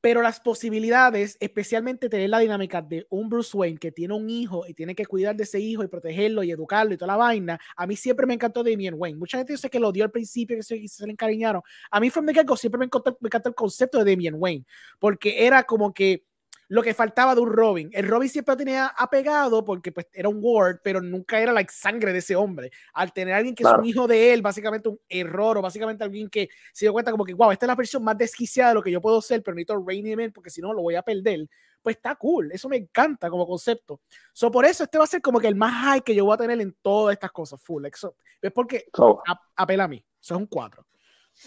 pero 0.00 0.22
las 0.22 0.40
posibilidades, 0.40 1.36
especialmente 1.40 2.08
tener 2.08 2.30
la 2.30 2.38
dinámica 2.38 2.80
de 2.80 3.06
un 3.10 3.28
Bruce 3.28 3.56
Wayne 3.56 3.78
que 3.78 3.92
tiene 3.92 4.14
un 4.14 4.30
hijo 4.30 4.66
y 4.66 4.74
tiene 4.74 4.94
que 4.94 5.04
cuidar 5.04 5.36
de 5.36 5.44
ese 5.44 5.60
hijo 5.60 5.82
y 5.84 5.88
protegerlo 5.88 6.42
y 6.42 6.50
educarlo 6.50 6.94
y 6.94 6.96
toda 6.96 7.08
la 7.08 7.16
vaina, 7.16 7.60
a 7.76 7.86
mí 7.86 7.96
siempre 7.96 8.26
me 8.26 8.34
encantó 8.34 8.62
Damian 8.62 8.94
Wayne. 8.96 9.18
Mucha 9.18 9.38
gente 9.38 9.52
dice 9.52 9.68
que 9.68 9.80
lo 9.80 9.92
dio 9.92 10.04
al 10.04 10.10
principio, 10.10 10.56
que 10.56 10.62
se, 10.62 11.06
le 11.06 11.12
encariñaron. 11.12 11.62
A 11.90 12.00
mí 12.00 12.10
from 12.10 12.26
the 12.26 12.32
get-go 12.32 12.56
siempre 12.56 12.78
me 12.78 12.86
encantó, 12.86 13.16
me 13.20 13.28
encantó 13.28 13.50
el 13.50 13.54
concepto 13.54 14.02
de 14.02 14.10
Damian 14.10 14.34
Wayne, 14.38 14.64
porque 14.98 15.46
era 15.46 15.64
como 15.64 15.92
que 15.92 16.24
lo 16.70 16.82
que 16.84 16.94
faltaba 16.94 17.34
de 17.34 17.40
un 17.40 17.52
Robin. 17.52 17.90
El 17.92 18.06
Robin 18.08 18.28
siempre 18.28 18.52
lo 18.52 18.56
tenía 18.56 18.86
apegado 18.96 19.64
porque 19.64 19.90
pues 19.90 20.06
era 20.12 20.28
un 20.28 20.38
Ward, 20.40 20.78
pero 20.84 21.00
nunca 21.02 21.40
era 21.40 21.52
la 21.52 21.66
sangre 21.68 22.12
de 22.12 22.20
ese 22.20 22.36
hombre. 22.36 22.70
Al 22.94 23.12
tener 23.12 23.34
a 23.34 23.38
alguien 23.38 23.56
que 23.56 23.64
es 23.64 23.68
Claro. 23.68 23.82
un 23.82 23.88
hijo 23.88 24.06
de 24.06 24.32
él, 24.32 24.40
básicamente 24.40 24.88
un 24.88 25.00
error, 25.08 25.58
o 25.58 25.62
básicamente 25.62 26.04
alguien 26.04 26.30
que 26.30 26.48
se 26.72 26.84
dio 26.84 26.92
cuenta 26.92 27.10
como 27.10 27.24
que, 27.24 27.34
wow, 27.34 27.50
esta 27.50 27.66
es 27.66 27.68
la 27.68 27.74
versión 27.74 28.04
más 28.04 28.16
desquiciada 28.16 28.70
de 28.70 28.74
lo 28.76 28.82
que 28.84 28.90
yo 28.92 29.00
puedo 29.00 29.20
ser, 29.20 29.42
pero 29.42 29.56
necesito 29.56 29.84
in 29.90 30.32
porque 30.32 30.48
si 30.48 30.60
no 30.60 30.72
lo 30.72 30.82
voy 30.82 30.94
a 30.94 31.02
perder. 31.02 31.48
Pues 31.82 31.96
está 31.96 32.14
cool, 32.14 32.52
eso 32.52 32.68
me 32.68 32.76
encanta 32.76 33.28
como 33.30 33.46
concepto. 33.48 34.00
So, 34.32 34.48
por 34.50 34.64
eso 34.64 34.84
este 34.84 34.96
va 34.98 35.04
a 35.04 35.08
ser 35.08 35.20
como 35.20 35.40
que 35.40 35.48
el 35.48 35.56
más 35.56 35.72
high 35.72 36.02
que 36.02 36.14
yo 36.14 36.24
voy 36.24 36.34
a 36.34 36.38
tener 36.38 36.60
en 36.60 36.76
todas 36.80 37.14
estas 37.14 37.32
cosas, 37.32 37.60
full. 37.60 37.84
Eso, 37.86 38.14
es 38.40 38.52
porque 38.52 38.84
So, 38.94 39.20
ap- 39.26 39.40
apela 39.56 39.84
a 39.84 39.88
mí. 39.88 39.96
Eso 40.22 40.34
es 40.34 40.40
un 40.40 40.46
4. 40.46 40.86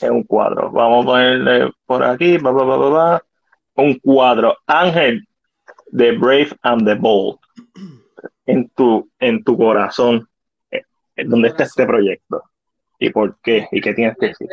es 0.02 0.10
un 0.10 0.24
cuadro. 0.24 0.70
Vamos 0.72 1.06
a 1.06 1.08
ponerle 1.08 1.72
por 1.86 2.04
aquí. 2.04 2.38
Un 3.76 4.00
cuadro. 4.00 4.58
Ángel, 4.66 5.28
The 5.96 6.12
Brave 6.14 6.58
and 6.62 6.86
the 6.86 6.96
Bold. 6.96 7.40
En 8.46 8.70
tu, 8.70 9.10
en 9.20 9.44
tu 9.44 9.58
corazón, 9.58 10.28
eh, 10.70 10.84
eh, 11.16 11.24
¿dónde 11.26 11.48
está 11.50 11.64
este 11.64 11.86
proyecto? 11.86 12.44
¿Y 13.00 13.10
por 13.10 13.40
qué? 13.42 13.68
¿Y 13.72 13.80
qué 13.80 13.94
tienes 13.94 14.18
que 14.20 14.28
decir? 14.28 14.48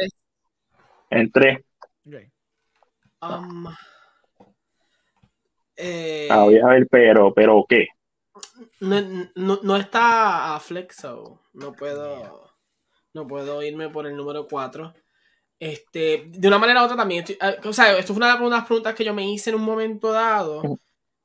En 1.11 1.31
tres. 1.33 1.59
Um, 3.21 3.67
eh, 5.77 6.29
Ah, 6.31 6.45
voy 6.45 6.59
a 6.59 6.67
ver, 6.67 6.87
pero, 6.91 7.35
pero 7.35 7.67
¿qué? 7.69 7.89
no, 8.81 9.01
no, 9.35 9.59
no 9.63 9.77
está 9.77 10.55
a 10.55 10.61
Flexo. 10.61 11.43
No 11.53 11.73
puedo. 11.73 12.51
No 13.13 13.27
puedo 13.27 13.63
irme 13.63 13.89
por 13.89 14.07
el 14.07 14.17
número 14.17 14.47
4. 14.47 14.95
Este, 15.61 16.25
de 16.29 16.49
una 16.49 16.59
manera 16.59 16.83
u 16.83 16.87
otra 16.87 16.97
también. 16.97 17.21
estoy- 17.23 17.39
ah, 17.41 17.55
o 17.65 17.73
sea, 17.73 17.97
esto 17.99 18.15
fue 18.15 18.19
una 18.25 18.35
de 18.37 18.51
las 18.51 18.65
preguntas 18.67 18.95
que 18.95 19.05
yo 19.05 19.15
me 19.15 19.31
hice 19.31 19.51
en 19.51 19.57
un 19.57 19.63
momento 19.63 20.11
dado. 20.13 20.63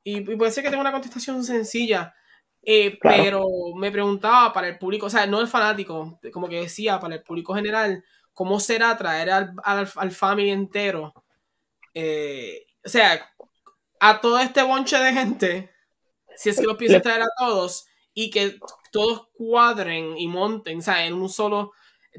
Y, 0.04 0.18
y 0.18 0.36
puede 0.36 0.52
ser 0.52 0.62
que 0.62 0.70
tenga 0.70 0.82
una 0.82 0.92
contestación 0.92 1.42
sencilla. 1.44 2.14
eh, 2.62 2.98
Claro. 3.00 3.22
Pero 3.22 3.46
me 3.76 3.90
preguntaba 3.92 4.52
para 4.52 4.68
el 4.68 4.78
público, 4.78 5.06
o 5.06 5.10
sea, 5.10 5.26
no 5.26 5.40
el 5.40 5.48
fanático, 5.48 6.20
como 6.32 6.48
que 6.48 6.60
decía, 6.60 7.00
para 7.00 7.14
el 7.16 7.22
público 7.22 7.54
general, 7.54 8.04
¿cómo 8.34 8.60
será 8.60 8.96
traer 8.96 9.30
al, 9.30 9.52
al, 9.64 9.90
al 9.96 10.10
family 10.12 10.50
entero? 10.50 11.14
Eh, 11.94 12.66
o 12.84 12.88
sea, 12.88 13.32
a 14.00 14.20
todo 14.20 14.38
este 14.38 14.62
bonche 14.62 14.98
de 14.98 15.12
gente, 15.12 15.70
si 16.36 16.50
es 16.50 16.56
que 16.60 16.66
los 16.66 16.76
piensas 16.76 17.02
traer 17.02 17.22
a 17.22 17.28
todos, 17.38 17.86
y 18.14 18.30
que 18.30 18.58
todos 18.92 19.28
cuadren 19.34 20.16
y 20.18 20.28
monten, 20.28 20.78
o 20.78 20.82
sea, 20.82 21.06
en 21.06 21.14
un 21.14 21.28
solo, 21.28 21.72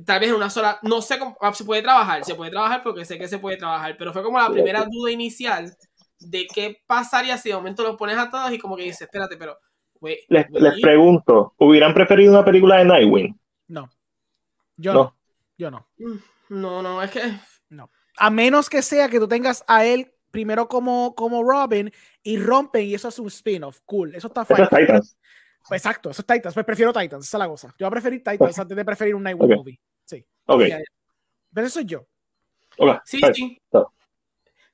tal 0.05 0.19
vez 0.19 0.29
en 0.29 0.35
una 0.35 0.49
sola, 0.49 0.79
no 0.81 1.01
sé 1.01 1.19
cómo 1.19 1.37
ah, 1.41 1.53
se 1.53 1.63
puede 1.63 1.81
trabajar, 1.81 2.23
se 2.23 2.35
puede 2.35 2.51
trabajar 2.51 2.83
porque 2.83 3.05
sé 3.05 3.17
que 3.17 3.27
se 3.27 3.39
puede 3.39 3.57
trabajar, 3.57 3.95
pero 3.97 4.13
fue 4.13 4.23
como 4.23 4.39
la 4.39 4.49
primera 4.49 4.85
duda 4.89 5.11
inicial 5.11 5.71
de 6.19 6.47
qué 6.53 6.81
pasaría 6.87 7.37
si 7.37 7.49
de 7.49 7.55
momento 7.55 7.83
los 7.83 7.95
pones 7.95 8.17
a 8.17 8.29
todos 8.29 8.51
y 8.51 8.57
como 8.57 8.75
que 8.75 8.83
dices, 8.83 9.01
espérate, 9.01 9.37
pero, 9.37 9.57
Les, 10.01 10.49
les 10.49 10.81
pregunto, 10.81 11.53
¿hubieran 11.57 11.93
preferido 11.93 12.31
una 12.31 12.45
película 12.45 12.77
de 12.77 12.85
Nightwing? 12.85 13.39
No. 13.67 13.89
Yo 14.77 14.93
no. 14.93 15.03
No. 15.03 15.17
Yo 15.57 15.71
no. 15.71 15.87
no, 16.49 16.81
no, 16.81 17.01
es 17.01 17.11
que, 17.11 17.21
A 18.17 18.29
menos 18.29 18.69
que 18.69 18.81
sea 18.81 19.09
que 19.09 19.19
tú 19.19 19.27
tengas 19.27 19.63
a 19.67 19.85
él 19.85 20.13
primero 20.31 20.67
como, 20.67 21.15
como 21.15 21.43
Robin 21.43 21.91
y 22.21 22.37
rompen 22.37 22.83
y 22.85 22.93
eso 22.93 23.07
es 23.07 23.17
un 23.17 23.27
spin-off. 23.27 23.79
Cool. 23.85 24.13
Eso 24.13 24.27
está 24.27 24.43
Eso 24.43 24.55
fine. 24.55 24.63
es 24.63 24.69
Titans. 24.69 25.17
Pues 25.67 25.81
exacto, 25.81 26.09
eso 26.09 26.21
es 26.21 26.25
Titans. 26.25 26.53
Pues 26.53 26.65
prefiero 26.65 26.93
Titans, 26.93 27.25
esa 27.27 27.37
es 27.37 27.39
la 27.39 27.47
cosa. 27.47 27.67
Yo 27.77 27.85
voy 27.85 27.87
a 27.87 27.91
preferir 27.91 28.23
Titans 28.23 28.57
antes 28.59 28.77
de 28.77 28.85
preferir 28.85 29.15
un 29.15 29.23
Nightwing 29.23 29.55
movie. 29.55 29.79
Sí. 30.05 30.25
Ok. 30.45 30.61
Pero 31.53 31.67
eso 31.67 31.73
soy 31.75 31.85
yo. 31.85 32.05
ok, 32.77 33.01
Sí, 33.05 33.19
sí. 33.33 33.61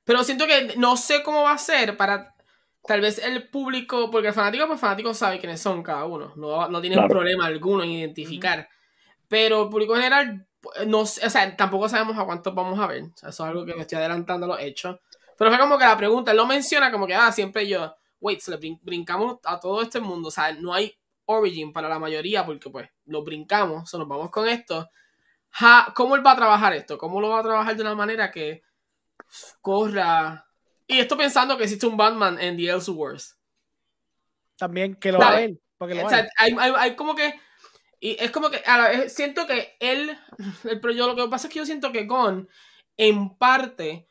Pero 0.04 0.22
siento 0.22 0.46
que 0.46 0.74
no 0.76 0.96
sé 0.96 1.22
cómo 1.22 1.42
va 1.42 1.52
a 1.52 1.58
ser 1.58 1.96
para 1.96 2.34
tal 2.86 3.00
vez 3.00 3.18
el 3.18 3.48
público, 3.48 4.10
porque 4.10 4.28
el 4.28 4.34
fanático, 4.34 4.66
pues 4.66 4.78
fanático 4.78 5.14
sabe 5.14 5.38
quiénes 5.38 5.60
son 5.60 5.82
cada 5.82 6.04
uno. 6.04 6.32
No, 6.36 6.68
no 6.68 6.80
tiene 6.80 6.96
Claro. 6.96 7.08
problema 7.08 7.46
alguno 7.46 7.82
en 7.82 7.90
identificar. 7.90 8.68
Pero 9.28 9.62
el 9.64 9.68
público 9.70 9.94
general, 9.94 10.46
no 10.86 11.06
sé, 11.06 11.26
o 11.26 11.30
sea, 11.30 11.56
tampoco 11.56 11.88
sabemos 11.88 12.18
a 12.18 12.24
cuántos 12.26 12.54
vamos 12.54 12.78
a 12.78 12.86
ver. 12.86 13.04
O 13.04 13.16
sea, 13.16 13.30
eso 13.30 13.44
es 13.44 13.50
algo 13.50 13.64
que 13.64 13.74
me 13.74 13.80
estoy 13.82 13.96
adelantando 13.98 14.44
a 14.44 14.48
los 14.50 14.60
hechos. 14.60 14.98
Pero 15.38 15.50
fue 15.50 15.58
como 15.58 15.78
que 15.78 15.84
la 15.86 15.96
pregunta, 15.96 16.30
él 16.32 16.36
lo 16.36 16.46
menciona 16.46 16.92
como 16.92 17.06
que, 17.06 17.14
ah, 17.14 17.32
siempre 17.32 17.66
yo, 17.66 17.94
wait, 18.24 18.40
se 18.40 18.50
le 18.50 18.58
brin- 18.58 18.80
brincamos 18.82 19.38
a 19.44 19.60
todo 19.60 19.82
este 19.82 20.00
mundo. 20.00 20.28
O 20.28 20.30
sea, 20.30 20.52
no 20.54 20.72
hay 20.72 20.96
origin 21.26 21.72
para 21.72 21.88
la 21.88 21.98
mayoría 21.98 22.44
porque 22.46 22.70
pues 22.70 22.88
lo 23.06 23.22
brincamos, 23.22 23.82
o 23.82 23.86
sea, 23.86 23.98
nos 23.98 24.08
vamos 24.08 24.30
con 24.30 24.48
esto. 24.48 24.88
Ja, 25.50 25.92
¿Cómo 25.94 26.16
él 26.16 26.26
va 26.26 26.32
a 26.32 26.36
trabajar 26.36 26.72
esto? 26.72 26.96
¿Cómo 26.98 27.20
lo 27.20 27.28
va 27.28 27.40
a 27.40 27.42
trabajar 27.44 27.76
de 27.76 27.82
una 27.82 27.94
manera 27.94 28.30
que 28.30 28.62
corra? 29.60 30.46
Y 30.86 30.98
esto 30.98 31.16
pensando 31.16 31.56
que 31.56 31.64
existe 31.64 31.86
un 31.86 31.96
Batman 31.96 32.38
en 32.40 32.56
The 32.56 32.70
Elseworlds. 32.70 33.38
También 34.56 34.94
que 34.96 35.12
lo 35.12 35.18
va 35.18 35.28
a 35.28 35.36
ver. 35.36 35.54
Porque 35.78 35.94
lo 35.94 36.06
O 36.06 36.08
sea, 36.08 36.28
hay, 36.38 36.54
hay- 36.58 36.72
hay 36.76 36.96
como 36.96 37.14
que. 37.14 37.40
Y 38.00 38.16
es 38.22 38.30
como 38.30 38.50
que 38.50 38.58
a 38.66 38.78
la 38.78 38.88
vez 38.88 39.14
siento 39.14 39.46
que 39.46 39.76
él. 39.80 40.16
el- 40.64 40.80
Pero 40.80 40.92
yo 40.92 41.06
lo 41.06 41.16
que 41.16 41.28
pasa 41.28 41.46
es 41.46 41.52
que 41.52 41.58
yo 41.58 41.66
siento 41.66 41.92
que 41.92 42.04
Gon, 42.06 42.48
en 42.96 43.36
parte, 43.36 44.06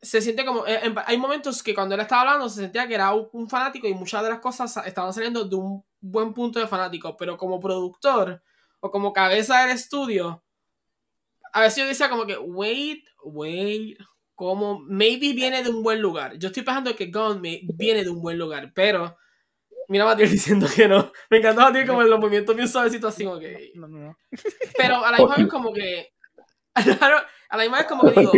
se 0.00 0.20
siente 0.20 0.44
como. 0.44 0.66
eh, 0.66 0.80
en- 0.84 0.94
hay 1.06 1.18
momentos 1.18 1.62
que 1.62 1.74
cuando 1.74 1.94
él 1.94 2.00
estaba 2.00 2.22
hablando 2.22 2.48
se 2.48 2.60
sentía 2.62 2.86
que 2.86 2.94
era 2.94 3.12
un, 3.12 3.48
fanático 3.48 3.86
y 3.88 3.94
muchas 3.94 4.22
de 4.22 4.30
las 4.30 4.40
cosas 4.40 4.76
estaban 4.86 5.12
saliendo 5.12 5.44
de 5.44 5.56
un 5.56 5.84
buen 6.00 6.32
punto 6.34 6.58
de 6.60 6.66
fanático. 6.66 7.16
Pero 7.16 7.36
como 7.36 7.60
productor 7.60 8.42
o 8.80 8.90
como 8.90 9.12
cabeza 9.12 9.62
del 9.62 9.70
estudio, 9.76 10.42
a 11.52 11.62
veces 11.62 11.78
yo 11.82 11.86
decía 11.88 12.08
como 12.10 12.26
que, 12.26 12.36
wait, 12.38 13.04
wait. 13.24 13.98
Como, 14.34 14.78
maybe 14.78 15.32
viene 15.32 15.64
de 15.64 15.70
un 15.70 15.82
buen 15.82 16.00
lugar. 16.00 16.38
Yo 16.38 16.46
estoy 16.48 16.62
pensando 16.62 16.94
que 16.94 17.10
Gon 17.10 17.40
me- 17.40 17.60
viene 17.74 18.04
de 18.04 18.10
un 18.10 18.22
buen 18.22 18.38
lugar, 18.38 18.70
pero 18.72 19.16
Mira 19.88 20.04
a 20.04 20.08
Matiel 20.08 20.30
diciendo 20.30 20.66
que 20.72 20.86
no. 20.86 21.10
Me 21.30 21.38
encanta 21.38 21.62
Matiel 21.62 21.86
como 21.86 22.02
en 22.02 22.10
los 22.10 22.20
movimientos 22.20 22.54
bien 22.54 22.68
suavecitos 22.68 23.12
así 23.12 23.24
como 23.24 23.38
que. 23.40 23.72
No, 23.74 23.88
no, 23.88 23.98
no. 23.98 24.18
Pero 24.76 25.04
a 25.04 25.10
la 25.10 25.18
misma 25.18 25.36
vez 25.36 25.48
como 25.48 25.72
que. 25.72 26.12
A 27.50 27.56
la 27.56 27.62
misma 27.62 27.78
vez 27.78 27.86
como 27.86 28.02
que 28.04 28.20
digo. 28.20 28.32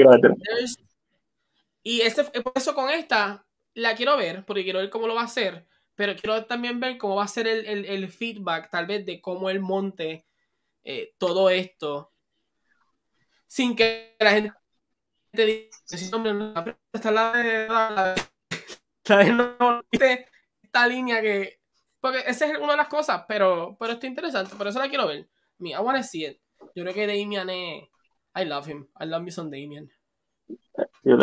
Y 1.83 2.03
este, 2.03 2.25
por 2.43 2.53
eso 2.57 2.75
con 2.75 2.91
esta 2.91 3.47
la 3.75 3.95
quiero 3.95 4.17
ver, 4.17 4.45
porque 4.47 4.65
quiero 4.65 4.81
ver 4.81 4.91
cómo 4.91 5.07
lo 5.07 5.15
va 5.15 5.23
a 5.23 5.25
hacer. 5.25 5.67
Pero 5.95 6.15
quiero 6.17 6.45
también 6.47 6.81
ver 6.81 6.99
cómo 6.99 7.17
va 7.17 7.25
a 7.25 7.29
ser 7.29 7.47
el, 7.47 7.67
el- 7.67 7.85
el 7.87 8.11
feedback, 8.11 8.71
tal 8.71 8.87
vez, 8.87 9.05
de 9.07 9.21
cómo 9.21 9.51
él 9.51 9.61
monte 9.61 10.27
eh, 10.85 11.15
todo 11.19 11.51
esto. 11.51 12.13
Sin 13.47 13.75
que 13.77 14.17
la 14.21 14.31
gente 14.33 14.53
diga, 15.33 15.71
"Sí, 15.87 16.11
hombre, 16.15 16.35
no, 16.35 16.55
esta 16.93 17.09
es 17.11 17.15
la 17.15 17.33
la 17.69 18.15
esta 20.63 20.87
línea 20.87 21.21
que. 21.23 21.61
Porque 22.01 22.21
esa 22.27 22.47
es 22.47 22.59
una 22.59 22.73
de 22.73 22.77
las 22.79 22.89
cosas, 22.89 23.25
pero, 23.29 23.77
pero 23.79 23.93
está 23.95 24.07
interesante. 24.07 24.57
Por 24.57 24.67
eso 24.69 24.79
la 24.79 24.89
quiero 24.89 25.07
ver. 25.07 25.29
Me, 25.59 25.71
I 25.71 25.77
wanna 25.79 26.03
see 26.03 26.25
it. 26.27 26.41
Yo 26.75 26.83
creo 26.85 26.95
que 26.95 27.07
Damian 27.07 27.51
es. 27.51 27.85
I 28.37 28.45
love 28.45 28.69
him. 28.69 28.89
I 29.01 29.07
love 29.07 29.23
me 29.23 29.31
some 29.31 29.51
Damian. 29.51 29.91
Yo, 31.03 31.19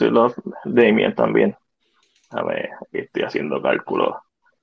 yo 0.00 0.10
love 0.10 0.34
Damien 0.64 1.14
también. 1.14 1.56
A 2.30 2.42
ver, 2.42 2.70
aquí 2.82 2.98
estoy 2.98 3.22
haciendo 3.22 3.60
cálculos. 3.62 4.16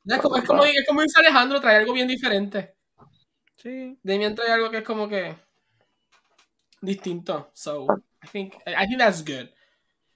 Es 0.05 0.19
como, 0.19 0.37
es 0.37 0.43
como, 0.43 0.63
es 0.63 0.85
como 0.87 1.01
dice 1.01 1.19
Alejandro, 1.19 1.59
trae 1.59 1.77
algo 1.77 1.93
bien 1.93 2.07
diferente. 2.07 2.75
Sí. 3.55 3.97
Damian 4.03 4.35
trae 4.35 4.51
algo 4.51 4.69
que 4.69 4.77
es 4.77 4.83
como 4.83 5.09
que. 5.09 5.35
distinto. 6.81 7.49
So, 7.53 7.87
I 8.23 8.27
think, 8.27 8.53
I 8.67 8.85
think 8.85 8.99
that's 8.99 9.23
good. 9.23 9.49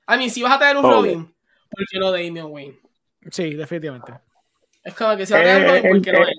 I 0.08 0.18
mean, 0.18 0.30
si 0.30 0.44
vas 0.44 0.54
a 0.54 0.60
traer 0.60 0.78
un. 0.78 0.84
Robin, 0.84 1.26
¿por 1.70 1.86
qué 1.90 2.00
no 2.00 2.12
Damian 2.12 2.52
Wayne? 2.52 2.78
Sí, 3.32 3.56
definitivamente. 3.56 4.14
Es 4.84 4.94
como 4.94 5.18
que 5.18 5.26
si 5.26 5.34
vas 5.34 5.42
a 5.42 5.46
traer 5.46 5.64
Eh, 5.64 5.68
Robin, 5.68 5.92
¿por 5.92 6.02
qué 6.02 6.12
no 6.12 6.20
eh, 6.20 6.30
él? 6.30 6.38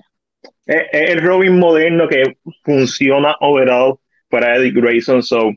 Es, 0.65 0.81
es 0.93 1.09
el 1.09 1.21
Robin 1.21 1.59
moderno 1.59 2.07
que 2.07 2.37
funciona 2.63 3.35
overall 3.41 3.99
para 4.29 4.55
Eddie 4.55 4.71
Grayson. 4.71 5.21
So, 5.21 5.51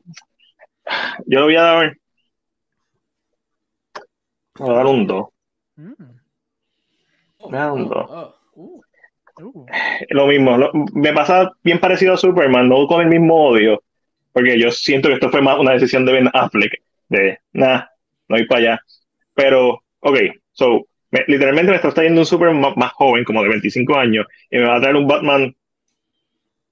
yo 1.25 1.39
le 1.39 1.41
voy 1.41 1.55
a 1.55 1.61
dar. 1.61 1.97
Voy 4.57 4.69
a 4.69 4.73
dar 4.77 4.85
un 4.87 5.07
2. 5.07 5.27
Mm. 5.77 5.91
Oh, 7.39 7.49
me 7.49 7.57
da 7.57 7.73
un 7.73 7.81
oh, 7.83 7.89
dos. 7.89 8.05
oh, 8.09 8.35
uh. 8.55 8.81
Uh. 9.37 9.65
Lo 10.11 10.27
mismo, 10.27 10.57
lo- 10.57 10.71
me 10.93 11.11
pasa 11.13 11.51
bien 11.63 11.79
parecido 11.79 12.13
a 12.13 12.17
Superman, 12.17 12.69
no 12.69 12.87
con 12.87 13.01
el 13.01 13.07
mismo 13.07 13.35
odio, 13.49 13.83
porque 14.31 14.57
yo 14.57 14.71
siento 14.71 15.09
que 15.09 15.15
esto 15.15 15.29
fue 15.29 15.41
más 15.41 15.59
una 15.59 15.73
decisión 15.73 16.05
de 16.05 16.13
Ben 16.13 16.29
Affleck, 16.33 16.81
de 17.09 17.39
nada, 17.51 17.91
no 18.29 18.37
ir 18.37 18.47
para 18.47 18.59
allá. 18.61 18.79
Pero, 19.33 19.81
ok, 19.99 20.17
so, 20.53 20.87
me- 21.11 21.25
literalmente 21.27 21.71
me 21.71 21.75
está 21.75 21.91
trayendo 21.91 22.21
un 22.21 22.25
Superman 22.25 22.61
más, 22.61 22.77
más 22.77 22.91
joven, 22.93 23.25
como 23.25 23.43
de 23.43 23.49
25 23.49 23.95
años, 23.97 24.25
y 24.49 24.57
me 24.57 24.65
va 24.65 24.77
a 24.77 24.81
traer 24.81 24.95
un 24.95 25.07
Batman 25.07 25.53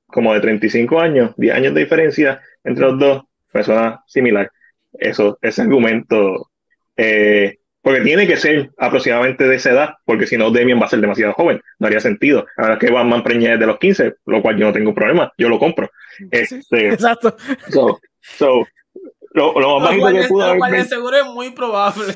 como 0.08 0.34
de 0.34 0.40
35 0.42 1.00
años, 1.00 1.34
10 1.38 1.56
años 1.56 1.74
de 1.74 1.82
diferencia 1.82 2.42
entre 2.64 2.86
los 2.86 3.00
dos, 3.00 3.24
me 3.54 3.64
suena 3.64 4.04
similar. 4.08 4.50
Eso, 4.94 5.38
ese 5.42 5.62
argumento, 5.64 6.50
eh, 6.96 7.58
porque 7.84 8.02
tiene 8.02 8.26
que 8.26 8.38
ser 8.38 8.72
aproximadamente 8.78 9.46
de 9.46 9.56
esa 9.56 9.72
edad, 9.72 9.96
porque 10.06 10.26
si 10.26 10.38
no, 10.38 10.50
Demian 10.52 10.82
va 10.82 10.86
a 10.86 10.90
ser 10.90 11.02
demasiado 11.02 11.34
joven, 11.34 11.62
no 11.80 11.88
haría 11.88 12.00
sentido. 12.00 12.48
Ahora 12.58 12.80
que 12.80 12.90
Batman 12.90 13.24
preñe 13.24 13.58
de 13.58 13.68
los 13.68 13.78
15, 13.78 14.16
lo 14.26 14.42
cual 14.42 14.58
yo 14.58 14.68
no 14.68 14.74
tengo 14.74 14.96
problema, 14.96 15.32
yo 15.38 15.50
lo 15.50 15.60
compro. 15.60 15.92
Este, 16.32 16.88
Exacto. 16.88 17.36
so, 17.70 18.00
so, 18.22 18.66
lo, 19.32 19.60
lo 19.60 19.80
más 19.80 19.98
bajito 19.98 20.22
que 20.22 20.28
pudo 20.30 20.46
haber 20.46 20.72
de 20.72 20.86
seguro 20.86 21.18
es 21.18 21.26
muy 21.26 21.52
probable. 21.52 22.14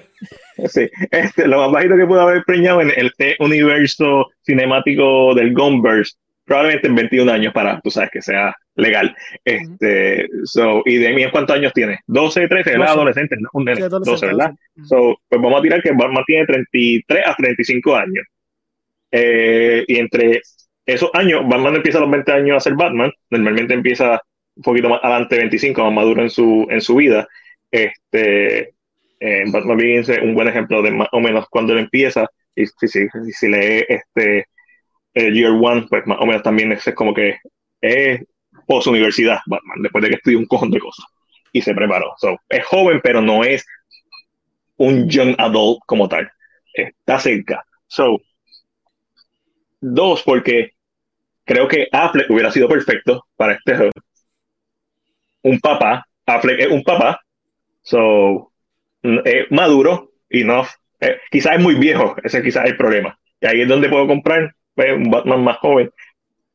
sí, 0.70 0.90
este, 1.12 1.48
lo 1.48 1.60
más 1.60 1.72
bajito 1.72 1.98
que 1.98 2.06
pudo 2.06 2.22
haber 2.22 2.44
preñado 2.46 2.82
en 2.82 2.92
este 2.96 3.36
universo 3.40 4.28
cinemático 4.44 5.36
del 5.36 5.54
Gunverse, 5.54 6.14
probablemente 6.48 6.88
en 6.88 6.96
21 6.96 7.32
años 7.32 7.54
para, 7.54 7.80
tú 7.82 7.92
sabes, 7.92 8.10
que 8.10 8.22
sea 8.22 8.56
legal. 8.76 9.14
Este, 9.44 10.28
so, 10.46 10.82
y 10.86 10.96
Demian, 10.98 11.30
¿cuántos 11.30 11.58
años 11.58 11.74
tiene? 11.74 12.00
12, 12.08 12.48
13, 12.48 12.70
era 12.70 12.80
12. 12.80 12.92
adolescente, 12.92 13.36
¿no? 13.38 13.50
Un 13.52 13.66
nene, 13.66 13.78
Sí, 13.78 13.84
adolescente, 13.84 14.12
12, 14.12 14.26
¿verdad? 14.28 14.46
adolescente. 14.46 14.88
So, 14.88 15.20
pues 15.28 15.42
vamos 15.42 15.60
a 15.60 15.62
tirar 15.62 15.82
que 15.84 15.92
Batman 15.92 16.24
tiene 16.26 16.46
33 16.46 17.28
a 17.28 17.36
35 17.36 17.96
años. 17.96 18.26
Eh, 19.12 19.84
y 19.88 19.98
entre 19.98 20.42
esos 20.86 21.10
años, 21.14 21.42
Batman 21.46 21.76
empieza 21.76 21.98
a 21.98 22.02
los 22.02 22.12
20 22.12 22.32
años 22.32 22.58
a 22.58 22.60
ser 22.62 22.76
Batman. 22.76 23.12
Normalmente 23.30 23.74
empieza 23.74 24.22
un 24.56 24.64
poquito 24.64 24.88
más 24.90 25.02
adelante, 25.04 25.38
25, 25.38 25.84
más 25.84 25.94
maduro 25.94 26.22
en 26.22 26.30
su, 26.30 26.66
en 26.70 26.80
su 26.80 26.96
vida. 26.96 27.28
Este, 27.70 28.74
eh, 29.20 29.44
Batman 29.52 29.78
Begins 29.78 30.08
es 30.08 30.20
un 30.22 30.34
buen 30.34 30.48
ejemplo 30.48 30.82
de 30.82 30.92
más 30.92 31.10
o 31.12 31.20
menos 31.20 31.46
cuando 31.50 31.74
él 31.74 31.80
empieza. 31.80 32.26
Y 32.56 32.66
si, 32.66 32.88
si, 32.88 33.08
si 33.32 33.48
lee 33.50 33.84
este 33.90 34.46
eh, 35.18 35.32
Year 35.34 35.52
One, 35.52 35.88
pues 35.90 36.06
más 36.06 36.20
o 36.20 36.26
menos 36.26 36.44
también 36.44 36.72
es 36.72 36.84
como 36.96 37.14
que 37.14 37.38
es 37.82 38.22
post-universidad 38.66 39.40
Batman, 39.46 39.82
después 39.82 40.04
de 40.04 40.10
que 40.10 40.16
estudió 40.16 40.40
un 40.40 40.46
cojón 40.46 40.72
de 40.72 40.80
cosas 40.80 41.06
y 41.52 41.62
se 41.62 41.74
preparó. 41.74 42.14
So, 42.18 42.38
es 42.50 42.66
joven, 42.66 43.02
pero 43.04 43.22
no 43.22 43.44
es 43.44 43.66
un 44.78 45.10
young 45.10 45.36
adult 45.38 45.80
como 45.86 46.08
tal. 46.08 46.30
Está 46.74 47.20
cerca. 47.20 47.64
So, 47.88 48.20
dos, 49.80 50.24
porque 50.24 50.72
creo 51.46 51.68
que 51.68 51.88
Affleck 51.92 52.30
hubiera 52.30 52.52
sido 52.52 52.68
perfecto 52.68 53.26
para 53.36 53.54
este 53.54 53.74
rol. 53.76 53.92
Un 55.44 55.60
papá 55.60 56.06
Affleck 56.28 56.60
es 56.60 56.68
un 56.68 56.84
papá, 56.84 57.22
so, 57.82 58.52
mm, 59.02 59.20
es 59.24 59.52
maduro 59.52 60.12
no, 60.30 60.66
eh, 61.00 61.18
quizás 61.32 61.56
es 61.56 61.64
muy 61.64 61.76
viejo, 61.76 62.16
ese 62.22 62.44
quizás 62.44 62.66
es 62.66 62.72
el 62.72 62.78
problema. 62.78 63.18
Y 63.40 63.48
ahí 63.48 63.62
es 63.62 63.68
donde 63.68 63.90
puedo 63.90 64.08
comprar 64.08 64.54
pues, 64.78 64.96
un 64.96 65.10
Batman 65.10 65.44
más 65.44 65.58
joven. 65.58 65.92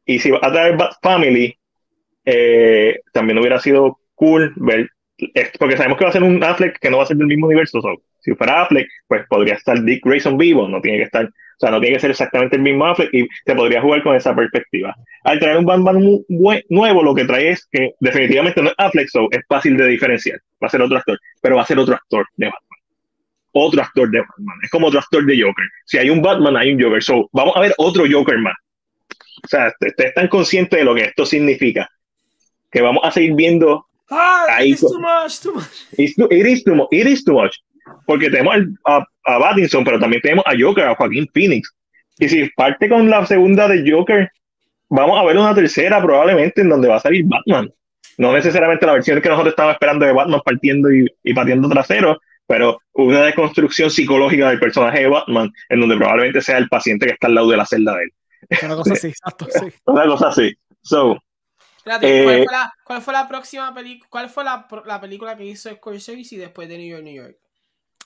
Y 0.06 0.20
si 0.20 0.30
va 0.30 0.38
a 0.40 0.52
traer 0.52 0.76
Bat 0.76 0.94
Family, 1.02 1.56
eh, 2.24 3.00
también 3.12 3.38
hubiera 3.38 3.58
sido 3.58 3.98
cool 4.14 4.52
ver, 4.56 4.88
eh, 5.18 5.50
porque 5.58 5.76
sabemos 5.76 5.98
que 5.98 6.04
va 6.04 6.10
a 6.10 6.12
ser 6.12 6.22
un 6.22 6.42
Affleck 6.42 6.78
que 6.78 6.88
no 6.88 6.98
va 6.98 7.02
a 7.02 7.06
ser 7.06 7.16
del 7.16 7.26
mismo 7.26 7.46
universo. 7.46 7.80
so, 7.80 8.00
si 8.20 8.32
fuera 8.34 8.62
Affleck, 8.62 8.86
pues 9.08 9.26
podría 9.28 9.54
estar 9.54 9.82
Dick 9.82 10.04
Grayson 10.04 10.38
vivo, 10.38 10.68
no 10.68 10.80
tiene 10.80 10.98
que 10.98 11.04
estar, 11.04 11.24
o 11.24 11.58
sea, 11.58 11.72
no 11.72 11.80
tiene 11.80 11.96
que 11.96 12.00
ser 12.00 12.12
exactamente 12.12 12.54
el 12.54 12.62
mismo 12.62 12.86
Affleck 12.86 13.12
y 13.12 13.26
se 13.44 13.54
podría 13.56 13.82
jugar 13.82 14.04
con 14.04 14.14
esa 14.14 14.36
perspectiva. 14.36 14.94
Al 15.24 15.40
traer 15.40 15.58
un 15.58 15.66
Batman 15.66 16.20
nuevo, 16.68 17.02
lo 17.02 17.14
que 17.14 17.24
trae 17.24 17.50
es 17.50 17.66
que 17.72 17.90
definitivamente 17.98 18.62
no 18.62 18.68
es 18.68 18.74
Affleck, 18.78 19.08
so 19.08 19.26
es 19.32 19.40
fácil 19.48 19.76
de 19.76 19.88
diferenciar. 19.88 20.38
Va 20.62 20.68
a 20.68 20.70
ser 20.70 20.80
otro 20.80 20.96
actor, 20.96 21.18
pero 21.40 21.56
va 21.56 21.62
a 21.62 21.66
ser 21.66 21.80
otro 21.80 21.96
actor 21.96 22.24
de 22.36 22.46
Batman. 22.46 22.71
Otro 23.52 23.82
actor 23.82 24.10
de 24.10 24.20
Batman. 24.20 24.56
Es 24.62 24.70
como 24.70 24.86
otro 24.88 24.98
actor 25.00 25.24
de 25.26 25.40
Joker. 25.40 25.64
Si 25.84 25.98
hay 25.98 26.10
un 26.10 26.22
Batman, 26.22 26.56
hay 26.56 26.72
un 26.72 26.82
Joker. 26.82 27.02
So, 27.02 27.28
vamos 27.32 27.56
a 27.56 27.60
ver 27.60 27.74
otro 27.78 28.04
Joker 28.10 28.38
más. 28.38 28.54
O 29.44 29.48
sea, 29.48 29.68
ustedes 29.68 30.08
están 30.10 30.28
conscientes 30.28 30.78
de 30.78 30.84
lo 30.84 30.94
que 30.94 31.04
esto 31.04 31.26
significa. 31.26 31.88
Que 32.70 32.80
vamos 32.80 33.02
a 33.04 33.10
seguir 33.10 33.34
viendo 33.34 33.86
Ah, 34.14 34.44
Ahí 34.56 34.72
it's 34.72 34.80
too 34.82 35.00
much, 35.00 35.40
too 35.42 35.54
much. 35.54 35.64
It's 35.96 36.14
too- 36.16 36.28
it, 36.30 36.46
is 36.46 36.62
too 36.64 36.74
much, 36.74 36.88
it 36.90 37.06
is 37.06 37.24
too 37.24 37.32
much. 37.32 37.54
Porque 38.06 38.28
tenemos 38.28 38.54
al- 38.54 38.74
a, 38.84 38.96
a 39.24 39.38
Pattinson, 39.38 39.84
pero 39.84 39.98
también 39.98 40.20
tenemos 40.20 40.44
a 40.46 40.52
Joker, 40.58 40.84
a 40.84 40.94
Joaquín 40.94 41.26
Phoenix. 41.32 41.72
Y 42.18 42.28
si 42.28 42.48
parte 42.50 42.88
con 42.90 43.08
la 43.08 43.24
segunda 43.24 43.66
de 43.68 43.90
Joker, 43.90 44.30
vamos 44.90 45.18
a 45.18 45.24
ver 45.24 45.38
una 45.38 45.54
tercera 45.54 46.00
probablemente 46.02 46.60
en 46.60 46.68
donde 46.68 46.88
va 46.88 46.96
a 46.96 47.00
salir 47.00 47.24
Batman. 47.26 47.72
No 48.18 48.32
necesariamente 48.34 48.84
la 48.84 48.92
versión 48.92 49.20
que 49.22 49.28
nosotros 49.30 49.52
estábamos 49.52 49.76
esperando 49.76 50.04
de 50.04 50.12
Batman 50.12 50.42
partiendo 50.44 50.92
y, 50.92 51.06
y 51.24 51.32
pateando 51.32 51.68
trasero, 51.70 52.20
pero 52.46 52.78
una 52.92 53.22
deconstrucción 53.24 53.90
psicológica 53.90 54.48
del 54.50 54.60
personaje 54.60 55.00
de 55.00 55.08
Batman, 55.08 55.50
en 55.68 55.80
donde 55.80 55.96
probablemente 55.96 56.40
sea 56.42 56.58
el 56.58 56.68
paciente 56.68 57.06
que 57.06 57.12
está 57.12 57.26
al 57.28 57.34
lado 57.34 57.50
de 57.50 57.56
la 57.56 57.66
celda 57.66 57.96
de 57.96 58.04
él. 58.04 58.10
Una 58.62 58.76
cosa 58.76 58.94
así, 58.94 59.08
exacto, 59.08 59.46
sí. 59.50 59.72
Una 59.86 60.06
cosa 60.06 60.28
así. 60.28 60.54
So, 60.82 61.18
Espérate, 61.76 62.18
¿cuál, 62.22 62.38
Eh, 62.38 62.44
fue 62.44 62.52
la, 62.52 62.72
cuál 62.84 63.02
fue 63.02 63.12
la 63.12 63.28
próxima 63.28 63.74
película? 63.74 64.08
¿Cuál 64.10 64.28
fue 64.30 64.44
la, 64.44 64.68
pro- 64.68 64.84
la 64.84 65.00
película 65.00 65.36
que 65.36 65.44
hizo 65.44 65.70
Scorsese 65.74 66.36
después 66.38 66.68
de 66.68 66.78
New 66.78 66.86
York, 66.88 67.02
New 67.04 67.14
York? 67.14 67.36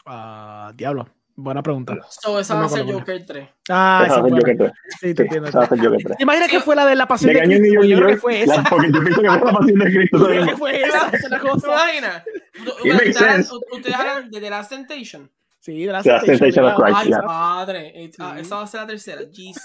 Ah, 0.07 0.73
diablo. 0.75 1.07
Buena 1.39 1.63
pregunta. 1.63 1.95
So, 2.09 2.41
esa 2.41 2.55
No 2.55 2.61
va 2.61 2.67
a 2.67 2.69
ser 2.71 2.91
Joker 2.91 3.27
3. 3.27 3.49
Ah, 3.69 4.05
esa 4.07 4.15
esa 4.15 4.23
va 4.23 4.27
a 4.27 4.31
ser. 4.31 4.39
Joker 4.39 4.57
tres. 4.57 4.73
Sí, 5.01 5.15
te 5.15 5.23
entiendo. 5.25 5.49
esa 5.51 5.59
va 5.59 5.65
a 5.67 5.69
ser 5.69 5.79
Joker 5.79 6.03
tres. 6.03 6.17
¿Te 6.17 6.23
imaginas 6.23 6.51
que 6.51 6.61
fue 6.61 6.75
la 6.77 6.87
de 6.87 6.95
la 6.95 7.07
pasión 7.07 7.35
¿De 7.35 7.41
de 7.41 7.47
Cristo? 7.47 7.65
Yo 7.65 7.81
New 7.83 7.99
creo 7.99 8.09
que 8.09 8.17
fue 8.17 8.47
La- 8.47 8.55
esa. 8.55 8.63
Porque 8.71 8.87
yo 8.91 9.01
pienso 9.03 9.21
que 9.21 9.29
fue 9.29 9.39
la 9.45 9.53
pasión 9.53 9.79
de 9.79 9.85
Cristo 9.85 10.19
Yo 10.19 10.27
creo 10.27 10.47
que 10.47 10.57
fue 10.57 10.81
esa, 10.81 11.09
esa 11.13 11.17
es 11.17 11.31
la 11.31 11.39
makes 12.95 13.49
Ustedes 13.71 13.95
hablan 13.95 14.31
de 14.31 14.41
The 14.41 14.51
Last 14.51 14.71
Temptation. 14.71 15.31
Sí, 15.59 15.85
la 15.85 16.03
The 16.03 16.09
Last 16.09 16.27
Temptation 16.27 16.65
of 16.65 16.75
Christ, 16.75 16.97
Ay. 16.97 17.13
Eh, 17.13 18.11
ah. 18.19 18.37
Esa 18.39 18.57
va 18.57 18.63
a 18.63 18.67
ser 18.67 18.81
la 18.81 18.87
tercera. 18.87 19.21
Jesus. 19.31 19.63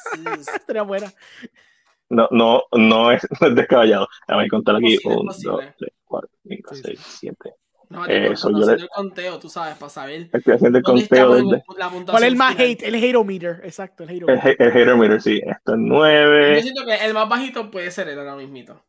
Sería 0.67 0.81
buena. 0.81 1.13
No, 2.09 2.27
no, 2.31 2.63
no 2.73 3.11
es, 3.11 3.25
descabellado. 3.55 4.09
Déjame 4.27 4.49
contar 4.49 4.75
aquí. 4.75 4.97
Posible, 4.97 5.15
1, 5.21 5.25
posible. 5.25 5.51
2, 5.51 5.75
3, 5.77 5.91
4, 6.03 6.29
5, 6.49 6.75
Sí, 6.75 6.81
6, 6.83 6.99
7. 7.19 7.53
No, 7.91 8.05
Eh, 8.07 8.29
yo 8.29 8.35
so 8.37 8.47
estoy 8.47 8.51
yo 8.53 8.57
le- 8.59 8.63
haciendo 8.63 8.83
el 8.83 8.89
conteo, 8.89 9.39
tú 9.39 9.49
sabes, 9.49 9.77
para 9.77 9.89
saber 9.89 10.29
Estoy 10.31 10.53
haciendo 10.53 10.77
el 10.77 10.83
conteo 10.83 11.33
desde 11.35 11.63
¿Cuál 12.05 12.23
es 12.23 12.29
el 12.29 12.35
más 12.37 12.53
final. 12.55 12.67
hate? 12.71 12.83
El 12.83 12.95
hateometer. 12.95 13.61
Exacto, 13.65 14.03
el 14.05 14.09
el, 14.09 14.15
hateometer. 14.23 14.55
el 14.61 14.71
hater 14.71 14.95
meter, 14.95 15.21
sí. 15.21 15.41
Esto 15.45 15.73
es 15.73 15.77
Yo 15.79 15.85
9, 15.87 16.61
siento 16.61 16.85
que 16.85 16.95
el 17.05 17.13
más 17.13 17.27
bajito 17.27 17.69
puede 17.69 17.91
ser 17.91 18.07
él 18.07 18.17
ahora 18.19 18.35
mismito. 18.37 18.81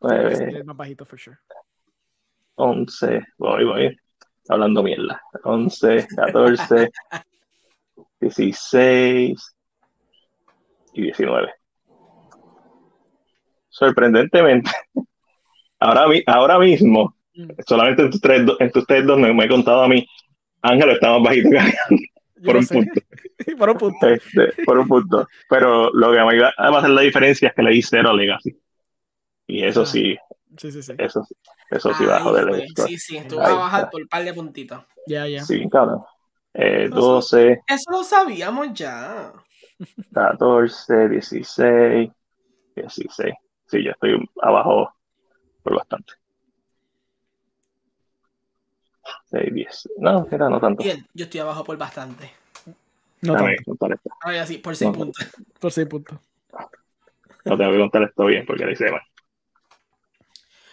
Tiene 0.00 0.28
que 0.28 0.36
ser 0.36 0.46
9, 0.46 0.58
el 0.60 0.64
más 0.64 0.76
bajito, 0.76 1.04
for 1.04 1.18
sure. 1.18 1.36
11. 2.54 3.26
Voy, 3.38 3.64
voy. 3.64 3.96
Hablando 4.48 4.82
mierda. 4.82 5.20
11, 5.42 6.06
14, 6.14 6.90
16 8.20 9.56
y 10.92 11.02
19. 11.02 11.52
Sorprendentemente, 13.68 14.70
ahora, 15.80 16.06
ahora 16.26 16.58
mismo. 16.60 17.16
Solamente 17.66 18.02
entre 18.02 18.16
ustedes, 18.16 18.46
do- 18.46 18.56
entre 18.60 18.80
ustedes 18.80 19.06
dos 19.06 19.18
me, 19.18 19.32
me 19.32 19.44
he 19.44 19.48
contado 19.48 19.82
a 19.82 19.88
mí, 19.88 20.06
Ángel 20.62 20.90
está 20.90 21.10
más 21.12 21.22
bajito 21.22 21.50
que 21.50 21.58
por 22.44 22.56
un 22.56 22.66
punto. 22.66 23.00
Por 23.58 23.68
un 23.70 23.76
punto. 23.78 24.08
Este, 24.08 24.62
por 24.64 24.78
un 24.78 24.88
punto. 24.88 25.28
Pero 25.50 25.90
lo 25.92 26.12
que 26.12 26.24
me 26.24 26.36
iba 26.36 26.52
a 26.56 26.68
hacer 26.78 26.90
la 26.90 27.02
diferencia 27.02 27.48
es 27.48 27.54
que 27.54 27.62
le 27.62 27.72
di 27.72 27.82
cero 27.82 28.10
a 28.10 28.14
Legacy. 28.14 28.56
Y 29.46 29.64
eso 29.64 29.82
Ah. 29.82 29.86
sí, 29.86 30.16
Sí, 30.56 30.70
sí, 30.72 30.82
sí. 30.82 30.92
eso, 30.98 31.22
sí- 31.24 31.34
eso 31.70 31.92
sí 31.94 32.04
va 32.06 32.16
a 32.16 32.20
joder. 32.20 32.64
Sí, 32.86 32.96
sí, 32.96 33.18
tú 33.28 33.38
Ahí 33.40 33.46
vas 33.46 33.50
a 33.50 33.54
bajar 33.56 33.80
está. 33.80 33.90
por 33.90 34.02
un 34.02 34.08
par 34.08 34.24
de 34.24 34.32
puntitos. 34.34 34.80
Ya, 35.06 35.26
ya. 35.26 35.42
Sí, 35.44 35.68
cabrón. 35.68 36.02
Eh, 36.54 36.88
No 36.90 37.20
sé. 37.20 37.38
12, 37.38 37.60
Eso 37.66 37.90
lo 37.90 38.02
sabíamos 38.04 38.68
ya. 38.72 39.32
14, 40.12 41.08
16, 41.08 42.10
16. 42.76 43.34
Sí, 43.66 43.84
yo 43.84 43.90
estoy 43.90 44.16
abajo 44.42 44.94
por 45.62 45.76
bastante. 45.76 46.12
6, 49.30 49.54
10. 49.54 49.88
No, 49.98 50.26
era 50.30 50.48
no 50.48 50.60
tanto. 50.60 50.82
Bien, 50.84 51.06
yo 51.14 51.24
estoy 51.24 51.40
abajo 51.40 51.64
por 51.64 51.76
bastante. 51.76 52.30
No 53.22 53.32
Déjame 53.32 53.56
tanto. 53.56 53.70
contar 53.70 53.92
esto. 53.92 54.10
Ahora 54.20 54.46
sí, 54.46 54.58
por 54.58 54.76
6 54.76 54.90
No. 54.90 54.96
puntos. 54.98 55.26
Por 55.58 55.72
seis 55.72 55.86
puntos. 55.88 56.18
No 57.44 57.56
tengo 57.58 57.72
que 57.72 57.78
contar 57.78 58.02
esto 58.02 58.24
bien 58.26 58.44
porque 58.46 58.64
le 58.66 58.72
hice 58.72 58.90
mal. 58.90 59.00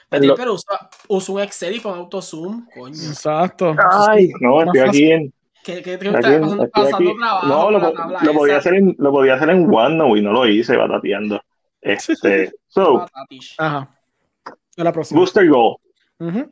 Pero, 0.09 0.25
Lo- 0.25 0.35
pero 0.35 0.53
usa, 0.53 0.89
usa 1.07 1.35
un 1.35 1.41
Excel 1.41 1.75
y 1.75 1.79
pon 1.79 1.97
autozoom, 1.97 2.67
coño. 2.73 2.93
Exacto. 2.93 3.73
Ay, 4.07 4.29
no, 4.41 4.61
estoy 4.63 4.79
fácil. 4.81 4.89
aquí 4.89 5.11
en. 5.11 5.33
¿Qué, 5.63 5.81
qué 5.83 5.97
te 5.97 6.09
Aquí, 6.09 6.17
está 6.17 6.67
pasando, 6.71 7.09
aquí. 7.11 7.17
trabajo 7.19 7.47
No, 7.47 7.63
con 7.63 7.73
lo, 8.11 8.19
lo 8.21 8.33
podía 8.33 8.57
hacer 8.57 8.73
en, 8.73 8.95
lo 8.97 9.11
podía 9.11 9.35
hacer 9.35 9.49
en 9.51 9.73
OneNote 9.73 10.19
y 10.19 10.21
no 10.23 10.31
lo 10.33 10.45
hice, 10.47 10.75
batateando. 10.77 11.41
Este, 11.83 12.51
so. 12.67 13.07
Ajá. 13.57 13.89
A 14.77 14.83
la 14.83 14.91
próxima. 14.91 15.19
Booster 15.19 15.47
Goal. 15.49 15.77
Ujú. 16.19 16.51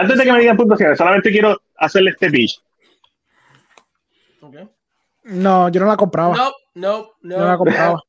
Antes 0.00 0.18
de 0.18 0.24
que 0.24 0.32
me 0.32 0.40
digan 0.40 0.56
puntuaciones, 0.56 0.96
solamente 0.98 1.30
quiero 1.30 1.60
hacerle 1.76 2.10
este 2.10 2.30
pitch. 2.30 2.60
Ok. 4.40 4.54
No, 5.24 5.68
yo 5.68 5.80
no 5.80 5.86
la 5.86 5.96
compraba. 5.96 6.34
No, 6.36 6.52
no, 6.74 7.12
Yo 7.22 7.38
no 7.38 7.44
la 7.44 7.52
no. 7.52 7.58
compraba. 7.58 8.02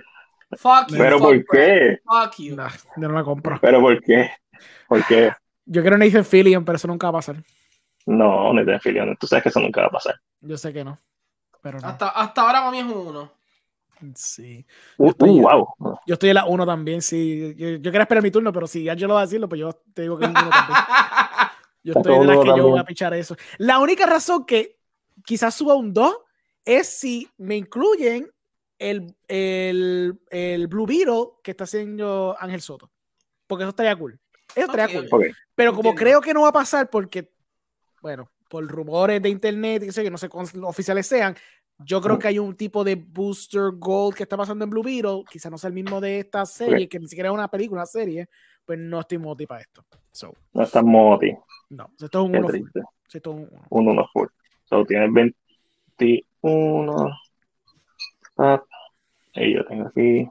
Fuck 0.56 0.88
you. 0.90 0.98
Pero 0.98 1.18
fuck 1.18 1.28
¿por 1.28 1.44
qué? 1.56 1.98
Fuck 2.04 2.34
you. 2.38 2.56
Nah, 2.56 2.70
yo 2.96 3.08
no 3.08 3.14
la 3.14 3.24
compro. 3.24 3.58
Pero 3.60 3.80
¿por 3.80 4.00
qué? 4.02 4.30
¿Por 4.88 5.04
qué? 5.06 5.32
Yo 5.64 5.82
quiero 5.82 5.98
Nathan 5.98 6.24
Fillion, 6.24 6.64
pero 6.64 6.76
eso 6.76 6.86
nunca 6.88 7.08
va 7.08 7.18
a 7.18 7.20
pasar. 7.20 7.36
No, 8.06 8.52
no 8.52 8.64
te 8.64 8.78
Filion. 8.78 9.16
Tú 9.18 9.26
sabes 9.26 9.42
que 9.42 9.48
eso 9.48 9.58
nunca 9.60 9.80
va 9.82 9.88
a 9.88 9.90
pasar. 9.90 10.14
Yo 10.40 10.56
sé 10.56 10.72
que 10.72 10.84
no. 10.84 10.98
Pero 11.60 11.80
no. 11.80 11.88
Hasta, 11.88 12.08
hasta 12.10 12.40
ahora 12.42 12.60
para 12.60 12.70
mí 12.70 12.78
es 12.78 12.84
un 12.84 12.92
1. 13.08 13.32
Sí. 14.14 14.64
Uh, 14.98 15.08
estoy- 15.10 15.30
uh, 15.40 15.42
wow. 15.42 15.98
Yo 16.06 16.12
estoy 16.14 16.28
en 16.30 16.34
la 16.36 16.44
1 16.44 16.64
también, 16.66 17.02
sí. 17.02 17.54
Yo, 17.56 17.68
yo 17.70 17.82
quería 17.90 18.02
esperar 18.02 18.22
mi 18.22 18.30
turno, 18.30 18.52
pero 18.52 18.66
si 18.68 18.88
Angelo 18.88 19.14
va 19.14 19.20
a 19.20 19.24
decirlo, 19.24 19.48
pues 19.48 19.60
yo 19.60 19.72
te 19.92 20.02
digo 20.02 20.16
que 20.16 20.24
es 20.26 20.30
un 20.30 20.36
1 20.36 20.50
también. 20.50 20.78
Yo 21.86 21.92
estoy 21.92 22.18
de 22.18 22.24
las 22.24 22.38
que 22.40 22.46
yo 22.46 22.68
voy 22.68 22.80
a 22.80 22.84
pichar 22.84 23.14
eso. 23.14 23.36
La 23.58 23.78
única 23.78 24.06
razón 24.06 24.44
que 24.44 24.76
quizás 25.24 25.54
suba 25.54 25.76
un 25.76 25.94
2 25.94 26.16
es 26.64 26.88
si 26.88 27.30
me 27.38 27.56
incluyen 27.56 28.28
el, 28.76 29.14
el, 29.28 30.18
el 30.30 30.66
Blue 30.66 30.84
Beetle 30.84 31.38
que 31.44 31.52
está 31.52 31.62
haciendo 31.62 32.36
Ángel 32.40 32.60
Soto. 32.60 32.90
Porque 33.46 33.62
eso 33.62 33.68
estaría 33.68 33.94
cool. 33.94 34.18
Eso 34.52 34.66
estaría 34.66 35.08
cool. 35.08 35.32
Pero 35.54 35.70
como 35.70 35.90
Entiendo. 35.90 36.00
creo 36.00 36.20
que 36.20 36.34
no 36.34 36.42
va 36.42 36.48
a 36.48 36.52
pasar 36.52 36.90
porque, 36.90 37.30
bueno, 38.02 38.32
por 38.48 38.66
rumores 38.66 39.22
de 39.22 39.28
internet 39.28 39.84
y 39.84 39.86
qué 39.86 39.92
sé 39.92 40.02
que 40.02 40.10
no 40.10 40.18
sé 40.18 40.28
cuántos 40.28 40.60
oficiales 40.64 41.06
sean, 41.06 41.36
yo 41.78 42.00
creo 42.00 42.18
que 42.18 42.26
hay 42.26 42.40
un 42.40 42.56
tipo 42.56 42.82
de 42.82 42.96
booster 42.96 43.70
gold 43.76 44.16
que 44.16 44.24
está 44.24 44.36
pasando 44.36 44.64
en 44.64 44.70
Blue 44.70 44.82
Beetle, 44.82 45.22
quizá 45.30 45.50
no 45.50 45.56
sea 45.56 45.68
el 45.68 45.74
mismo 45.74 46.00
de 46.00 46.18
esta 46.18 46.44
serie, 46.46 46.88
que 46.88 46.98
ni 46.98 47.06
siquiera 47.06 47.28
es 47.28 47.34
una 47.34 47.48
película, 47.48 47.82
una 47.82 47.86
serie, 47.86 48.28
pues 48.66 48.78
no 48.78 49.00
estoy 49.00 49.18
moti 49.18 49.46
para 49.46 49.60
esto. 49.62 49.84
So, 50.10 50.34
No 50.52 50.62
estás 50.62 50.84
moti. 50.84 51.32
no, 51.70 51.88
esto 52.00 52.06
es 52.06 52.14
un 52.26 52.32
Qué 52.32 52.38
uno 52.38 52.48
full. 52.48 52.58
triste. 52.58 52.80
Esto 53.12 53.30
es 53.30 53.36
un 53.36 53.48
uno. 53.50 53.62
Un 53.70 53.88
1 53.88 54.08
full. 54.12 54.28
So 54.64 54.84
tienes 54.84 55.12
21. 55.12 57.10
Ah, 58.38 58.62
y 59.34 59.54
yo 59.54 59.64
tengo 59.64 59.86
aquí. 59.88 60.28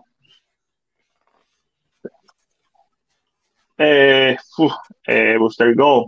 Eh, 3.78 4.38
uf, 4.58 4.74
eh, 5.08 5.38
Booster 5.38 5.74
Goal. 5.76 6.08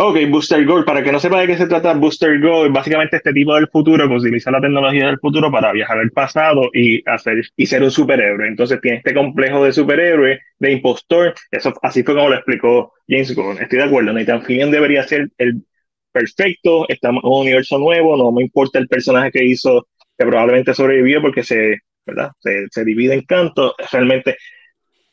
Ok, 0.00 0.16
Booster 0.30 0.64
Goal. 0.64 0.84
Para 0.84 1.02
que 1.02 1.10
no 1.10 1.18
sepa 1.18 1.40
de 1.40 1.48
qué 1.48 1.56
se 1.56 1.66
trata 1.66 1.92
Booster 1.92 2.40
Goal, 2.40 2.68
es 2.68 2.72
básicamente 2.72 3.16
este 3.16 3.32
tipo 3.32 3.56
del 3.56 3.66
futuro 3.66 4.08
que 4.08 4.14
utiliza 4.14 4.52
la 4.52 4.60
tecnología 4.60 5.06
del 5.06 5.18
futuro 5.18 5.50
para 5.50 5.72
viajar 5.72 5.98
al 5.98 6.12
pasado 6.12 6.70
y 6.72 7.02
hacer 7.10 7.42
y 7.56 7.66
ser 7.66 7.82
un 7.82 7.90
superhéroe. 7.90 8.46
Entonces 8.46 8.80
tiene 8.80 8.98
este 8.98 9.12
complejo 9.12 9.64
de 9.64 9.72
superhéroe, 9.72 10.40
de 10.60 10.72
impostor. 10.72 11.34
Eso 11.50 11.72
así 11.82 12.04
fue 12.04 12.14
como 12.14 12.28
lo 12.28 12.36
explicó 12.36 12.92
James 13.08 13.34
Gunn. 13.34 13.58
Estoy 13.60 13.78
de 13.80 13.84
acuerdo. 13.86 14.12
Nathan 14.12 14.42
Fillion 14.42 14.70
debería 14.70 15.02
ser 15.02 15.30
el 15.36 15.64
perfecto. 16.12 16.88
Estamos 16.88 17.24
en 17.24 17.30
un 17.30 17.40
universo 17.40 17.76
nuevo. 17.78 18.16
No 18.16 18.30
me 18.30 18.42
importa 18.44 18.78
el 18.78 18.86
personaje 18.86 19.32
que 19.32 19.44
hizo, 19.44 19.88
que 20.16 20.26
probablemente 20.26 20.74
sobrevivió 20.74 21.20
porque 21.20 21.42
se, 21.42 21.78
¿verdad? 22.06 22.30
Se, 22.38 22.66
se 22.70 22.84
divide 22.84 23.14
en 23.14 23.22
canto. 23.22 23.74
Realmente 23.90 24.36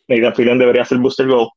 Nathan 0.08 0.36
Fillion 0.36 0.60
debería 0.60 0.86
ser 0.86 1.00
Booster 1.00 1.26
Goal. 1.26 1.50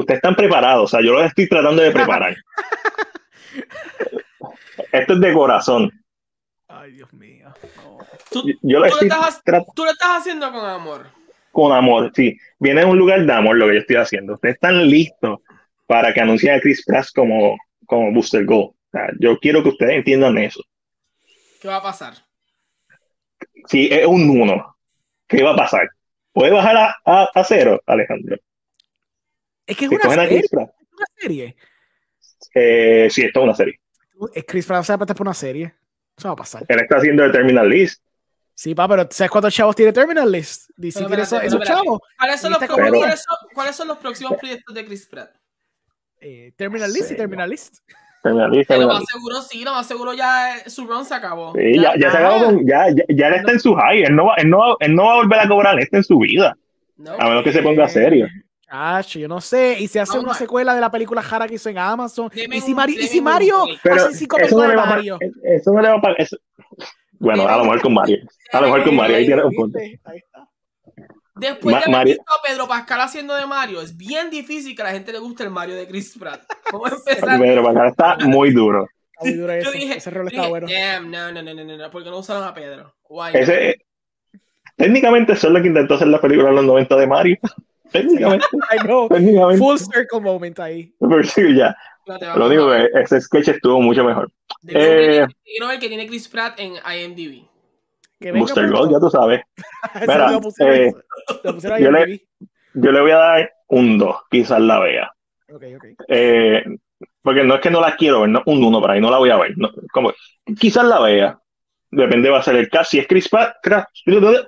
Ustedes 0.00 0.18
están 0.18 0.36
preparados, 0.36 0.84
o 0.84 0.88
sea, 0.96 1.04
yo 1.04 1.12
los 1.12 1.24
estoy 1.24 1.48
tratando 1.48 1.82
de 1.82 1.90
preparar. 1.90 2.36
Esto 4.92 5.14
es 5.14 5.20
de 5.20 5.32
corazón. 5.32 5.90
Ay, 6.68 6.92
Dios 6.92 7.12
mío. 7.12 7.48
Tú, 8.30 8.42
Yo- 8.62 8.80
lo 8.80 8.80
tú 8.80 8.80
lo 8.80 8.84
estoy 8.86 9.08
estás, 9.08 9.42
tú 9.74 9.84
lo 9.84 9.90
estás 9.90 10.18
haciendo 10.20 10.50
con 10.52 10.64
amor. 10.64 11.06
con 11.50 11.72
amor, 11.72 12.12
sí. 12.14 12.36
Viene 12.58 12.80
de 12.82 12.86
un 12.86 12.98
lugar 12.98 13.24
de 13.24 13.32
amor 13.32 13.56
lo 13.56 13.66
que 13.66 13.74
yo 13.74 13.80
estoy 13.80 13.96
haciendo. 13.96 14.34
Ustedes 14.34 14.54
están 14.56 14.88
listos 14.88 15.40
para 15.86 16.12
que 16.12 16.20
anuncien 16.20 16.54
a 16.54 16.60
Chris 16.60 16.84
Pratt 16.84 17.06
como, 17.14 17.56
como 17.86 18.12
Booster 18.12 18.44
Gold. 18.44 18.70
O 18.70 18.74
sea, 18.92 19.08
yo 19.18 19.38
quiero 19.38 19.62
que 19.62 19.70
ustedes 19.70 19.96
entiendan 19.96 20.38
eso. 20.38 20.60
¿Qué 21.60 21.68
va 21.68 21.76
a 21.76 21.82
pasar? 21.82 22.14
Si 23.66 23.88
es 23.92 24.06
un 24.06 24.28
1, 24.30 24.76
¿qué 25.26 25.42
va 25.42 25.52
a 25.52 25.56
pasar? 25.56 25.88
¿Puede 26.32 26.52
bajar 26.52 26.76
a, 26.76 26.96
a, 27.04 27.28
a 27.34 27.44
cero, 27.44 27.80
Alejandro? 27.86 28.36
Es 29.68 29.76
que 29.76 29.84
es 29.84 29.90
una 29.90 30.14
serie. 30.14 30.38
Chris 30.38 30.50
Pratt. 30.50 30.70
una 30.96 31.06
serie. 31.16 31.56
Eh, 32.54 33.08
sí, 33.10 33.22
esto 33.22 33.40
es 33.40 33.44
una 33.44 33.54
serie. 33.54 33.80
Eh, 34.34 34.44
Chris 34.44 34.66
Pratt 34.66 34.84
se 34.84 34.92
va 34.92 34.94
a 34.94 34.98
prestar 34.98 35.16
por 35.16 35.26
una 35.26 35.34
serie. 35.34 35.74
Eso 36.16 36.28
va 36.28 36.32
a 36.32 36.36
pasar. 36.36 36.64
Él 36.66 36.80
está 36.80 36.96
haciendo 36.96 37.24
el 37.24 37.30
Terminal 37.32 37.68
List. 37.68 38.02
Sí, 38.54 38.74
pa, 38.74 38.88
pero 38.88 39.06
¿sabes 39.10 39.30
cuántos 39.30 39.54
chavos 39.54 39.76
tiene 39.76 39.92
Terminal 39.92 40.30
List? 40.32 40.70
DC 40.76 40.98
Pero 40.98 41.06
tiene 41.08 41.22
esos, 41.22 41.38
pero 41.38 41.46
esos 41.48 41.60
espérate. 41.60 41.84
chavos. 41.86 42.00
¿Cuáles 42.18 42.40
son, 42.40 42.50
los, 42.50 42.60
Viste 42.60 42.74
pro- 42.74 42.84
cómo- 42.86 42.98
¿cuáles, 42.98 43.22
son, 43.22 43.36
cuáles 43.54 43.76
son 43.76 43.88
los 43.88 43.98
próximos 43.98 44.32
proyectos 44.38 44.74
de 44.74 44.84
Chris 44.84 45.06
Pratt? 45.06 45.30
Eh, 46.20 46.52
Terminal 46.56 46.92
List 46.92 47.12
y 47.12 47.16
Terminal 47.16 47.48
List. 47.50 47.76
Terminal 48.24 48.50
List, 48.50 48.68
Que 48.68 48.76
lo 48.78 48.88
más 48.88 48.98
List. 48.98 49.12
seguro 49.12 49.42
sí, 49.42 49.64
lo 49.64 49.72
más 49.72 49.86
seguro 49.86 50.12
ya 50.14 50.54
su 50.66 50.84
run 50.88 51.04
se 51.04 51.14
acabó. 51.14 51.52
Sí, 51.54 51.78
ya, 51.80 51.92
ya 51.96 52.10
se 52.10 52.16
acabó 52.16 52.44
con, 52.46 52.66
ya, 52.66 52.86
ya, 52.90 53.04
ya 53.08 53.28
él 53.28 53.34
está 53.34 53.52
en 53.52 53.60
su 53.60 53.74
high. 53.76 54.02
Él 54.02 54.16
no, 54.16 54.24
va, 54.26 54.34
él, 54.38 54.50
no 54.50 54.58
va, 54.58 54.76
él 54.80 54.94
no 54.96 55.04
va 55.04 55.12
a 55.12 55.16
volver 55.18 55.38
a 55.38 55.48
cobrar 55.48 55.78
esto 55.78 55.96
en 55.96 56.02
su 56.04 56.18
vida. 56.18 56.56
No. 56.96 57.12
A 57.12 57.28
menos 57.28 57.44
que 57.44 57.52
se 57.52 57.62
ponga 57.62 57.88
serio. 57.88 58.26
Cacho, 58.68 59.18
yo 59.18 59.28
no 59.28 59.40
sé. 59.40 59.76
Y 59.80 59.88
se 59.88 59.98
hace 60.00 60.18
una 60.18 60.34
secuela 60.34 60.74
de 60.74 60.80
la 60.80 60.90
película 60.90 61.22
Jara 61.22 61.46
que 61.48 61.54
hizo 61.54 61.68
en 61.70 61.78
Amazon. 61.78 62.30
Deme 62.34 62.56
y 62.56 62.60
si 62.60 62.70
un- 62.70 62.76
Mario, 62.76 62.94
y 62.94 62.98
deme 62.98 63.08
si 63.08 63.18
un 63.18 63.24
Mario 63.24 63.62
break. 63.64 63.80
Pero 63.82 63.94
hace 63.96 64.14
cinco 64.14 64.36
películas 64.36 64.68
de 64.70 64.76
Mario. 64.76 65.18
eso 65.42 65.72
no 65.72 65.80
le 65.80 65.88
va 65.88 65.94
a 65.96 66.00
pagar. 66.00 66.20
eso- 66.20 66.36
Bueno, 67.18 67.48
a 67.48 67.56
lo 67.56 67.64
mejor 67.64 67.80
con 67.82 67.94
Mario. 67.94 68.18
A 68.52 68.60
lo 68.60 68.66
mejor 68.66 68.84
con 68.84 68.96
Mario, 68.96 69.16
ahí 69.16 69.26
tiene 69.26 69.42
un 69.44 69.54
punto. 69.54 69.78
¿Viste? 69.78 70.00
Ahí 70.04 70.18
está. 70.18 70.48
Después 71.34 71.72
Ma- 71.72 71.78
de 71.78 71.84
haber 71.84 71.96
Mario- 71.96 72.14
visto 72.14 72.32
a 72.32 72.42
Pedro 72.48 72.68
Pascal 72.68 73.00
haciendo 73.00 73.34
de 73.34 73.46
Mario, 73.46 73.80
es 73.80 73.96
bien 73.96 74.28
difícil 74.28 74.74
que 74.76 74.82
a 74.82 74.86
la 74.86 74.90
gente 74.92 75.12
le 75.12 75.18
guste 75.20 75.44
el 75.44 75.50
Mario 75.50 75.76
de 75.76 75.86
Chris 75.86 76.16
Pratt. 76.18 76.42
Empezar. 76.72 77.40
Pedro 77.40 77.62
Pascal 77.64 77.88
está 77.88 78.16
muy 78.26 78.50
duro. 78.52 78.86
Está 79.12 79.24
muy 79.24 79.32
duro 79.34 79.52
Yo 79.54 79.70
ese. 79.70 79.78
dije, 79.78 79.96
ese 79.98 80.10
rol 80.10 80.26
está 80.26 80.38
dije, 80.42 80.50
bueno. 80.50 80.66
damn, 80.68 81.10
no, 81.10 81.32
no, 81.32 81.42
no, 81.42 81.54
no, 81.54 81.76
no, 81.76 81.90
porque 81.90 82.10
no 82.10 82.18
usaron 82.18 82.42
a 82.44 82.52
Pedro. 82.54 82.94
Why? 83.08 83.30
Ese, 83.34 83.76
técnicamente 84.76 85.32
eso 85.32 85.46
es 85.48 85.52
lo 85.52 85.62
que 85.62 85.68
intentó 85.68 85.94
hacer 85.94 86.08
la 86.08 86.20
película 86.20 86.48
en 86.50 86.56
los 86.56 86.64
90 86.64 86.96
de 86.96 87.06
Mario. 87.06 87.36
Técnicamente, 87.90 88.46
I 88.72 88.78
know. 88.84 89.08
técnicamente. 89.08 89.58
Full 89.58 89.78
circle 89.78 90.20
moment 90.20 90.58
ahí. 90.60 90.92
Pero 90.98 91.22
sí, 91.24 91.54
ya. 91.54 91.76
Lo 92.36 92.48
digo 92.48 92.70
que 92.70 92.88
ese 93.00 93.20
sketch 93.20 93.48
estuvo 93.48 93.80
mucho 93.82 94.02
mejor. 94.02 94.30
Quiero 94.66 94.80
eh, 94.80 95.68
ver 95.68 95.78
que 95.78 95.88
tiene 95.88 96.06
Chris 96.06 96.26
Pratt 96.28 96.58
en 96.58 96.74
IMDb. 96.74 97.44
Booster. 98.34 98.68
Gold, 98.70 98.92
ya 98.92 98.98
tú 98.98 99.10
sabes. 99.10 99.42
Mira, 100.00 100.30
lo 100.30 100.40
pusieron, 100.40 100.74
eh, 100.74 100.92
lo 101.44 101.78
yo 101.78 101.90
le-. 101.90 102.26
Yo 102.74 102.92
le 102.92 103.00
voy 103.00 103.10
a 103.10 103.16
dar 103.16 103.52
un 103.68 103.98
2, 103.98 104.16
quizás 104.30 104.60
la 104.60 104.78
vea. 104.80 105.12
Ok, 105.52 105.62
ok. 105.76 105.84
Eh, 106.08 106.64
porque 107.22 107.44
no 107.44 107.56
es 107.56 107.60
que 107.60 107.70
no 107.70 107.80
la 107.80 107.96
quiero 107.96 108.20
ver, 108.20 108.30
no, 108.30 108.42
un 108.46 108.62
1 108.62 108.80
para 108.80 108.94
ahí, 108.94 109.00
no 109.00 109.10
la 109.10 109.18
voy 109.18 109.30
a 109.30 109.36
ver. 109.36 109.56
No, 109.56 109.70
como, 109.92 110.12
quizás 110.58 110.84
la 110.84 111.00
vea. 111.00 111.38
Depende, 111.90 112.28
va 112.28 112.38
a 112.38 112.42
ser 112.42 112.56
el 112.56 112.68
caso. 112.68 112.90
Si 112.90 112.98
es 112.98 113.06
Chris 113.06 113.28
Pratt, 113.28 113.56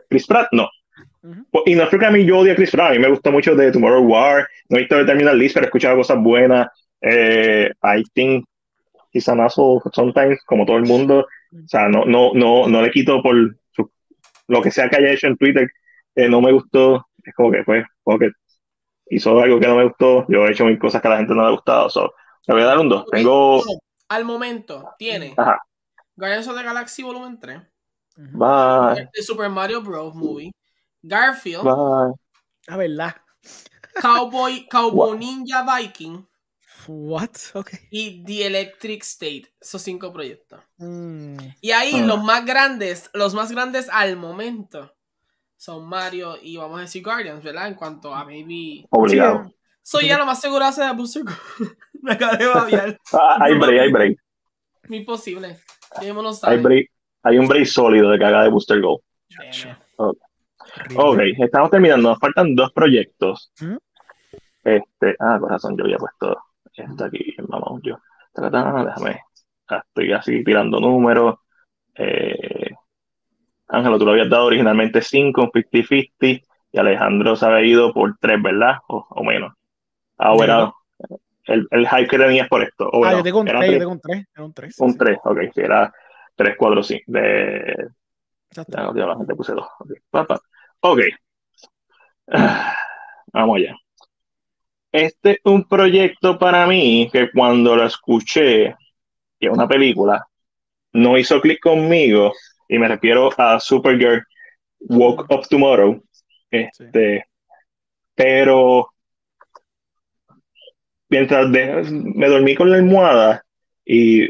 Chris 0.09 0.27
Pratt, 0.27 0.49
no. 0.53 0.69
Pues, 1.23 1.65
Y 1.67 1.75
no 1.75 1.83
es 1.85 1.89
porque 1.91 2.07
a 2.07 2.11
mí 2.11 2.25
yo 2.25 2.39
odio 2.39 2.53
a 2.53 2.57
Chris 2.57 2.71
Pratt, 2.71 2.91
a 2.91 2.93
mí 2.95 2.99
me 2.99 3.11
gusta 3.11 3.31
mucho 3.31 3.55
de 3.55 3.71
Tomorrow 3.73 4.03
War, 4.03 4.49
no 4.69 4.77
he 4.77 4.81
visto 4.81 4.97
de 4.97 5.05
Terminal 5.05 5.39
List, 5.39 5.55
pero 5.55 5.65
he 5.65 5.69
escuchado 5.69 5.97
cosas 5.97 6.19
buenas. 6.23 6.69
Eh, 7.03 7.71
I 7.83 8.03
think 8.15 8.45
he's 9.13 9.29
an 9.29 9.41
asshole 9.41 9.81
sometimes, 9.93 10.43
como 10.47 10.65
todo 10.65 10.77
el 10.79 10.85
mundo. 10.85 11.27
O 11.53 11.69
sea, 11.69 11.89
no, 11.89 12.05
no, 12.05 12.33
no, 12.35 12.69
no 12.69 12.83
le 12.83 12.91
quito 12.91 13.23
por 13.23 13.35
su- 13.73 13.91
lo 14.49 14.63
que 14.63 14.71
sea 14.71 14.89
que 14.89 14.97
haya 14.97 15.11
hecho 15.13 15.27
en 15.27 15.37
Twitter, 15.37 15.69
eh, 16.15 16.29
no 16.29 16.41
me 16.41 16.53
gustó. 16.53 17.07
Es 17.23 17.35
como 17.35 17.51
que 17.51 17.65
fue, 17.65 17.85
como 18.03 18.19
que 18.19 18.31
hizo 19.11 19.39
algo 19.41 19.59
que 19.61 19.67
no 19.67 19.77
me 19.77 19.85
gustó. 19.85 20.25
Yo 20.29 20.47
he 20.47 20.53
hecho 20.53 20.65
mil 20.65 20.79
cosas 20.79 21.03
que 21.03 21.09
a 21.09 21.11
la 21.13 21.17
gente 21.19 21.35
no 21.35 21.43
le 21.43 21.49
ha 21.49 21.53
gustado. 21.53 21.91
So, 21.91 22.13
le 22.47 22.55
voy 22.55 22.63
a 22.63 22.67
dar 22.67 22.79
un 22.79 22.89
2. 22.89 23.07
Tengo. 23.11 23.63
Al 24.09 24.25
momento, 24.25 24.91
tiene 24.99 25.35
Ajá. 25.37 25.61
Guardians 26.17 26.49
of 26.49 26.57
the 26.57 26.63
Galaxy 26.65 27.03
Volumen 27.03 27.39
3, 27.39 27.61
Bye. 28.17 29.09
The 29.13 29.23
Super 29.23 29.49
Mario 29.49 29.83
Bros. 29.83 30.15
Movie, 30.15 30.51
Garfield, 31.03 31.65
Bye. 31.65 32.15
Ah, 32.69 32.77
¿verdad? 32.77 33.17
Cowboy, 34.01 34.67
Cowboy. 34.69 35.19
Ninja 35.19 35.65
Viking 35.65 36.27
What? 36.87 37.31
Ok. 37.55 37.71
y 37.91 38.25
The 38.25 38.47
Electric 38.47 39.03
State. 39.03 39.53
Esos 39.61 39.83
cinco 39.83 40.13
proyectos. 40.13 40.61
Mm. 40.79 41.37
Y 41.61 41.71
ahí 41.73 41.93
Ah. 41.97 42.07
los 42.07 42.23
más 42.23 42.45
grandes, 42.47 43.11
los 43.15 43.35
más 43.35 43.51
grandes 43.53 43.89
al 43.91 44.17
momento 44.17 44.95
son 45.57 45.87
Mario 45.89 46.37
y 46.41 46.57
vamos 46.57 46.79
a 46.79 46.83
decir 46.83 47.03
Guardians, 47.03 47.43
¿verdad? 47.43 47.69
En 47.69 47.75
cuento 47.75 48.15
a 48.15 48.25
maybe. 48.25 48.87
Obligado. 48.91 49.53
Soy 49.83 50.09
ya 50.09 50.19
lo 50.19 50.27
más 50.27 50.41
seguro 50.41 50.65
hace 50.65 50.83
de 50.83 50.93
Booster. 50.93 51.23
Me 52.03 52.13
acabé 52.13 52.39
de 52.39 52.47
babiar. 52.47 52.99
Ah, 53.13 53.37
hay 53.41 53.59
break, 53.59 53.81
hay 53.81 53.93
break. 53.93 54.19
Muy 54.89 55.05
posible. 55.05 55.59
Hay 56.43 56.59
break. 56.59 56.91
Hay 57.23 57.39
un 57.39 57.47
break 57.47 57.67
sólido 57.67 58.11
de 58.11 58.19
que 58.19 58.25
haga 58.25 58.45
de 58.45 58.49
Booster. 58.51 58.81
Chacho. 59.29 59.77
Ok. 60.97 61.19
Estamos 61.39 61.71
terminando. 61.71 62.11
Nos 62.11 62.19
faltan 62.19 62.55
dos 62.55 62.73
proyectos. 62.73 63.53
Ujú. 63.63 63.79
Este, 64.63 65.17
ah, 65.19 65.39
corazón, 65.41 65.77
yo 65.77 65.85
había 65.85 65.97
puesto 65.97 66.39
esto 66.75 67.05
aquí, 67.05 67.35
vamos, 67.49 67.81
yo. 67.83 67.97
Tratá, 68.33 68.85
déjame. 68.85 69.21
ah, 69.69 69.83
Estoy 69.87 70.13
así 70.13 70.45
tirando 70.45 70.81
números. 70.81 71.37
Eh, 71.95 72.71
Ángelo, 73.69 73.99
tú 73.99 74.05
lo 74.05 74.13
habías 74.13 74.29
dado 74.29 74.47
originalmente 74.47 75.01
5, 75.03 75.43
un 75.43 75.51
50-50, 75.51 76.43
y 76.73 76.79
Alejandro 76.79 77.37
se 77.37 77.47
había 77.47 77.67
ido 77.67 77.93
por 77.93 78.17
3, 78.19 78.43
¿verdad? 78.43 78.79
O, 78.89 79.07
o 79.11 79.25
menos. 79.25 79.53
Ah, 80.19 80.33
o 80.35 80.43
era 80.45 80.73
el, 81.45 81.67
el 81.71 81.89
hype 81.89 82.07
que 82.09 82.19
tenías 82.19 82.49
por 82.49 82.63
esto. 82.63 82.89
O 82.91 83.05
Ah, 83.05 83.09
era- 83.09 83.19
yo 83.19 83.25
tengo 83.25 83.41
un 83.41 83.49
era 83.49 83.59
3, 83.61 83.73
yo 83.73 83.79
tengo 83.79 83.93
un 83.93 84.01
3. 84.01 84.27
Era 84.35 84.45
un 84.45 84.53
3. 84.53 84.81
Un 84.81 84.99
3, 84.99 85.19
ok, 85.25 85.39
sí, 85.55 85.61
era 85.61 85.93
3, 86.37 86.55
4, 86.59 86.83
5. 86.83 87.03
De, 87.07 87.77
Exacto. 88.51 88.77
ya, 88.77 88.93
ya 89.01 89.07
la 89.07 89.17
gente 89.17 89.35
puse 89.35 89.53
2. 89.53 89.67
Ok, 89.81 89.91
pa, 90.11 90.25
pa. 90.27 90.41
Ok. 90.83 91.01
Vamos 93.33 93.57
allá. 93.57 93.75
Este 94.93 95.33
es 95.33 95.39
un 95.45 95.69
proyecto 95.69 96.39
para 96.39 96.67
mí 96.67 97.09
que 97.13 97.31
cuando 97.31 97.77
lo 97.77 97.85
escuché, 97.87 98.75
que 99.39 99.47
es 99.49 99.53
una 99.53 99.69
película, 99.69 100.27
no 100.93 101.19
hizo 101.19 101.41
clic 101.41 101.61
conmigo, 101.61 102.33
y 102.69 102.79
me 102.79 102.89
refiero 102.89 103.31
a 103.39 103.61
Supergirl 103.61 104.25
Walk 104.81 105.27
of 105.31 105.49
Tomorrow. 105.49 106.03
Este, 106.51 107.27
Pero 108.15 108.89
mientras 111.09 111.51
de- 111.53 111.83
me 111.93 112.29
dormí 112.29 112.55
con 112.55 112.71
la 112.71 112.77
almohada 112.77 113.43
y 113.85 114.29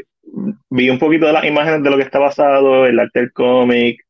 vi 0.70 0.90
un 0.90 0.98
poquito 0.98 1.27
de 1.27 1.32
las 1.32 1.44
imágenes 1.44 1.82
de 1.82 1.90
lo 1.90 1.97
que 1.97 2.05
está 2.05 2.18
basado, 2.18 2.86
el 2.86 2.98
arte 2.98 3.20
del 3.20 3.32
cómic, 3.32 4.01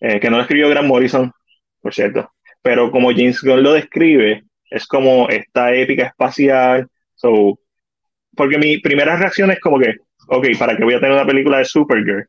eh, 0.00 0.20
que 0.20 0.30
no 0.30 0.36
lo 0.36 0.42
escribió 0.42 0.68
Grant 0.68 0.88
Morrison, 0.88 1.32
por 1.80 1.94
cierto, 1.94 2.30
pero 2.62 2.90
como 2.90 3.10
James 3.10 3.42
Gunn 3.42 3.62
lo 3.62 3.72
describe, 3.72 4.44
es 4.70 4.86
como 4.86 5.28
esta 5.28 5.74
épica 5.74 6.06
espacial, 6.06 6.88
so, 7.14 7.58
porque 8.36 8.58
mi 8.58 8.78
primera 8.78 9.16
reacción 9.16 9.50
es 9.50 9.60
como 9.60 9.78
que, 9.78 9.96
ok, 10.28 10.46
¿para 10.58 10.76
qué 10.76 10.84
voy 10.84 10.94
a 10.94 11.00
tener 11.00 11.12
una 11.12 11.26
película 11.26 11.58
de 11.58 11.64
Supergirl? 11.64 12.28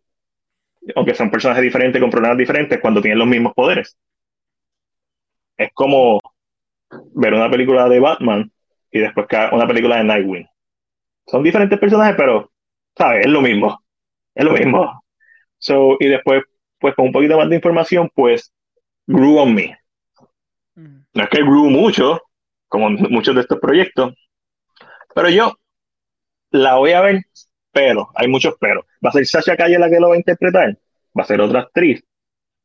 Aunque 0.95 1.13
son 1.13 1.29
personajes 1.29 1.63
diferentes 1.63 2.01
con 2.01 2.09
problemas 2.09 2.37
diferentes 2.37 2.79
cuando 2.79 3.01
tienen 3.01 3.19
los 3.19 3.27
mismos 3.27 3.53
poderes. 3.53 3.97
Es 5.57 5.69
como 5.73 6.19
ver 7.13 7.33
una 7.33 7.49
película 7.51 7.87
de 7.87 7.99
Batman 7.99 8.51
y 8.91 8.99
después 8.99 9.27
una 9.51 9.67
película 9.67 9.97
de 9.97 10.03
Nightwing. 10.03 10.47
Son 11.27 11.43
diferentes 11.43 11.79
personajes, 11.79 12.15
pero, 12.17 12.51
¿sabes? 12.97 13.25
Es 13.25 13.31
lo 13.31 13.41
mismo. 13.41 13.79
Es 14.33 14.43
lo 14.43 14.53
mismo. 14.53 15.03
So, 15.59 15.97
y 15.99 16.07
después, 16.07 16.43
pues 16.79 16.95
con 16.95 17.05
un 17.05 17.11
poquito 17.11 17.37
más 17.37 17.47
de 17.47 17.55
información, 17.55 18.09
pues, 18.15 18.51
grew 19.11 19.39
on 19.39 19.53
me. 19.53 19.77
Mm. 20.75 21.03
No 21.13 21.23
es 21.23 21.29
que 21.29 21.41
grew 21.41 21.69
mucho, 21.69 22.21
como 22.67 22.89
muchos 22.89 23.35
de 23.35 23.41
estos 23.41 23.59
proyectos, 23.59 24.13
pero 25.13 25.29
yo 25.29 25.53
la 26.51 26.75
voy 26.75 26.91
a 26.91 27.01
ver, 27.01 27.23
pero, 27.71 28.09
hay 28.15 28.27
muchos 28.27 28.55
pero. 28.59 28.85
¿Va 29.03 29.09
a 29.09 29.13
ser 29.13 29.25
Sasha 29.25 29.55
Calle 29.55 29.79
la 29.79 29.89
que 29.89 29.99
lo 29.99 30.09
va 30.09 30.15
a 30.15 30.17
interpretar? 30.17 30.77
¿Va 31.17 31.23
a 31.23 31.27
ser 31.27 31.41
otra 31.41 31.61
actriz? 31.61 32.03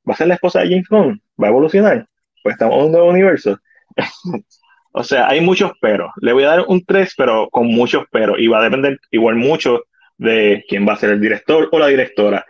¿Va 0.08 0.14
a 0.14 0.16
ser 0.16 0.28
la 0.28 0.34
esposa 0.34 0.60
de 0.60 0.68
James 0.68 0.88
Gunn? 0.88 1.22
¿Va 1.40 1.48
a 1.48 1.50
evolucionar? 1.50 2.06
Pues 2.42 2.54
estamos 2.54 2.78
en 2.78 2.84
un 2.86 2.92
nuevo 2.92 3.08
universo. 3.08 3.58
o 4.92 5.04
sea, 5.04 5.28
hay 5.28 5.40
muchos 5.40 5.72
pero. 5.80 6.12
Le 6.20 6.32
voy 6.32 6.44
a 6.44 6.48
dar 6.48 6.64
un 6.68 6.84
3, 6.84 7.14
pero 7.16 7.48
con 7.50 7.66
muchos 7.66 8.04
pero. 8.10 8.38
Y 8.38 8.48
va 8.48 8.60
a 8.60 8.64
depender 8.64 8.98
igual 9.10 9.36
mucho 9.36 9.82
de 10.16 10.64
quién 10.68 10.86
va 10.86 10.94
a 10.94 10.96
ser 10.96 11.10
el 11.10 11.20
director 11.20 11.68
o 11.72 11.78
la 11.78 11.88
directora. 11.88 12.44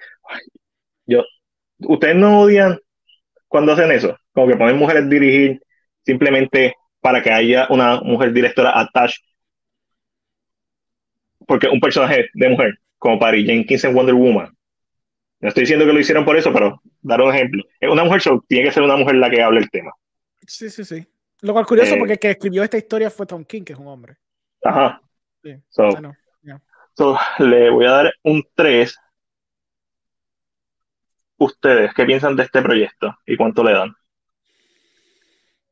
Yo, 1.07 1.25
¿Ustedes 1.79 2.17
no 2.17 2.41
odian 2.41 2.79
cuando 3.57 3.73
hacen 3.73 3.91
eso? 3.91 4.19
Como 4.33 4.49
que 4.49 4.57
ponen 4.59 4.77
mujeres 4.77 5.09
dirigir 5.09 5.63
simplemente 6.05 6.75
para 7.01 7.23
que 7.23 7.33
haya 7.33 7.67
una 7.71 8.03
mujer 8.03 8.31
directora 8.31 8.79
attached. 8.79 9.23
Porque 11.47 11.67
un 11.67 11.81
personaje 11.81 12.29
de 12.35 12.49
mujer, 12.51 12.75
como 12.99 13.19
Patty 13.19 13.47
Jenkins 13.47 13.85
en 13.85 13.95
Wonder 13.95 14.15
Woman. 14.15 14.55
No 15.41 15.49
estoy 15.49 15.63
diciendo 15.63 15.87
que 15.87 15.95
lo 15.95 16.01
hicieron 16.01 16.27
por 16.27 16.37
eso, 16.37 16.53
pero 16.53 16.83
dar 17.01 17.23
un 17.23 17.35
ejemplo. 17.35 17.65
Es 17.81 17.89
una 17.89 18.05
mujer, 18.05 18.21
so, 18.21 18.45
tiene 18.47 18.67
que 18.67 18.73
ser 18.73 18.83
una 18.83 18.97
mujer 18.97 19.15
la 19.15 19.31
que 19.31 19.41
hable 19.41 19.61
el 19.61 19.71
tema. 19.71 19.91
Sí, 20.47 20.69
sí, 20.69 20.85
sí. 20.85 21.07
Lo 21.41 21.55
cual 21.55 21.63
es 21.63 21.69
curioso 21.69 21.95
Eh, 21.95 21.99
porque 21.99 22.13
el 22.13 22.19
que 22.19 22.31
escribió 22.33 22.63
esta 22.63 22.77
historia 22.77 23.09
fue 23.09 23.25
Tom 23.25 23.43
King, 23.43 23.63
que 23.63 23.73
es 23.73 23.79
un 23.79 23.87
hombre. 23.87 24.19
Ajá. 24.63 25.01
Sí. 25.43 25.55
So, 25.71 25.99
no. 25.99 26.15
so, 26.93 27.19
le 27.39 27.71
voy 27.71 27.87
a 27.87 27.91
dar 27.91 28.15
un 28.23 28.45
3. 28.55 28.95
Ustedes, 31.39 31.93
¿qué 31.95 32.05
piensan 32.05 32.37
de 32.37 32.45
este 32.45 32.63
proyecto? 32.63 33.15
¿Y 33.27 33.37
cuánto 33.37 33.63
le 33.63 33.73
dan? 33.73 33.95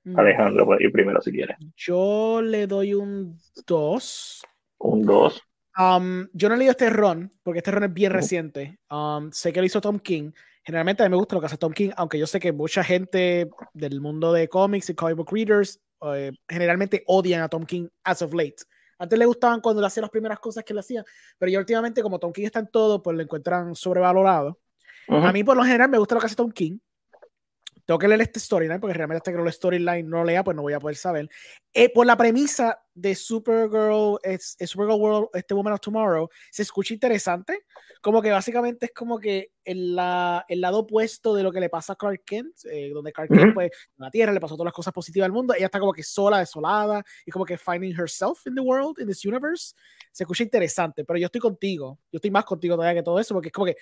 Mm, 0.05 0.19
Alejandro, 0.19 0.67
puede 0.67 0.85
ir 0.85 0.93
primero 0.93 1.21
si 1.23 1.33
quiere. 1.33 1.57
Yo 1.77 2.43
le 2.43 2.67
doy 2.67 2.95
un 2.95 3.39
2. 3.67 4.43
Un 4.79 5.03
2. 5.03 5.43
Um, 5.77 6.29
yo 6.33 6.49
no 6.49 6.55
he 6.55 6.59
leído 6.59 6.73
este 6.73 6.91
ron, 6.91 7.33
porque 7.43 7.59
este 7.59 7.71
ron 7.71 7.85
es 7.85 7.93
bien 7.93 8.13
reciente. 8.13 8.79
Um, 8.91 9.33
sé 9.33 9.53
que 9.53 9.61
lo 9.61 9.67
hizo 9.67 9.81
Tom 9.81 9.99
King. 9.99 10.33
Generalmente 10.63 11.03
a 11.03 11.07
mí 11.07 11.11
me 11.11 11.17
gusta 11.17 11.35
lo 11.35 11.41
que 11.41 11.47
hace 11.47 11.59
Tom 11.59 11.73
King, 11.73 11.91
aunque 11.97 12.19
yo 12.19 12.27
sé 12.27 12.39
que 12.39 12.53
mucha 12.53 12.85
gente 12.85 13.51
del 13.73 14.01
mundo 14.01 14.33
de 14.33 14.49
cómics 14.49 14.89
y 14.91 14.95
comic 14.95 15.17
book 15.17 15.33
readers 15.33 15.81
eh, 16.15 16.33
generalmente 16.49 17.03
odian 17.07 17.43
a 17.43 17.49
Tom 17.49 17.65
King 17.65 17.89
as 18.05 18.23
of 18.23 18.35
late. 18.35 18.57
Antes 18.99 19.19
le 19.19 19.27
gustaban 19.27 19.61
cuando 19.61 19.81
le 19.81 19.89
hacía 19.89 20.03
las 20.03 20.11
primeras 20.11 20.39
cosas 20.39 20.65
que 20.65 20.73
le 20.73 20.81
hacía, 20.81 21.05
pero 21.39 21.51
ya 21.51 21.59
últimamente, 21.59 22.03
como 22.03 22.19
Tom 22.19 22.33
King 22.33 22.45
está 22.45 22.61
en 22.61 22.69
todo, 22.69 23.03
pues 23.03 23.17
lo 23.17 23.23
encuentran 23.23 23.75
sobrevalorado. 23.75 24.61
A 25.09 25.33
mí, 25.33 25.45
por 25.45 25.57
lo 25.57 25.65
general, 25.65 25.89
me 25.91 25.99
gusta 25.99 26.15
lo 26.15 26.21
que 26.21 26.27
hace 26.27 26.37
Tom 26.37 26.51
King. 26.51 26.79
Tengo 27.87 27.99
que 27.99 28.09
leer 28.09 28.23
este 28.23 28.41
storyline, 28.41 28.81
porque 28.81 28.95
realmente 28.95 29.19
hasta 29.19 29.31
que 29.31 29.37
no 29.37 29.45
lo 29.45 29.53
storyline 29.53 30.09
no 30.09 30.25
lea, 30.25 30.43
pues 30.43 30.57
no 30.57 30.63
voy 30.63 30.73
a 30.73 30.81
poder 30.81 30.97
saber. 30.97 31.29
Eh, 31.71 31.93
por 31.93 32.07
la 32.07 32.17
premisa 32.17 32.83
de 32.95 33.15
Supergirl, 33.15 34.19
es, 34.23 34.57
es 34.59 34.71
Supergirl 34.71 34.99
World, 34.99 35.29
este 35.35 35.53
Woman 35.53 35.75
of 35.75 35.81
Tomorrow, 35.81 36.31
se 36.51 36.63
escucha 36.63 36.95
interesante. 36.95 37.67
Como 38.01 38.23
que 38.23 38.31
básicamente 38.31 38.87
es 38.87 38.93
como 38.95 39.19
que 39.19 39.51
el, 39.65 39.95
la- 39.95 40.47
el 40.49 40.63
lado 40.63 40.79
opuesto 40.79 41.35
de 41.35 41.43
lo 41.43 41.53
que 41.53 41.61
le 41.61 41.69
pasa 41.69 41.93
a 41.93 41.97
Clark 41.97 42.23
Kent, 42.25 42.57
eh, 42.71 42.89
donde 42.95 43.13
Clark 43.13 43.29
Kent, 43.29 43.43
Ujú. 43.49 43.55
pues, 43.55 43.71
en 43.99 44.05
la 44.05 44.11
Tierra 44.11 44.33
le 44.33 44.41
pasó 44.41 44.55
todas 44.55 44.67
las 44.69 44.75
cosas 44.75 44.95
positivas 44.95 45.27
al 45.27 45.33
mundo. 45.33 45.53
Ella 45.53 45.67
está 45.67 45.79
como 45.79 45.93
que 45.93 46.03
sola, 46.03 46.39
desolada, 46.39 47.05
y 47.27 47.31
como 47.31 47.45
que 47.45 47.59
finding 47.59 47.93
herself 48.01 48.47
in 48.47 48.55
the 48.55 48.63
world, 48.63 48.99
in 48.99 49.07
this 49.07 49.23
universe. 49.27 49.75
Se 50.11 50.23
escucha 50.25 50.43
interesante, 50.43 51.05
pero 51.05 51.19
yo 51.19 51.27
estoy 51.27 51.41
contigo. 51.43 51.99
Yo 52.11 52.17
estoy 52.17 52.31
más 52.31 52.47
contigo 52.47 52.77
todavía 52.77 52.99
que 52.99 53.05
todo 53.05 53.19
eso, 53.21 53.35
porque 53.35 53.49
es 53.49 53.53
como 53.53 53.67
que 53.67 53.77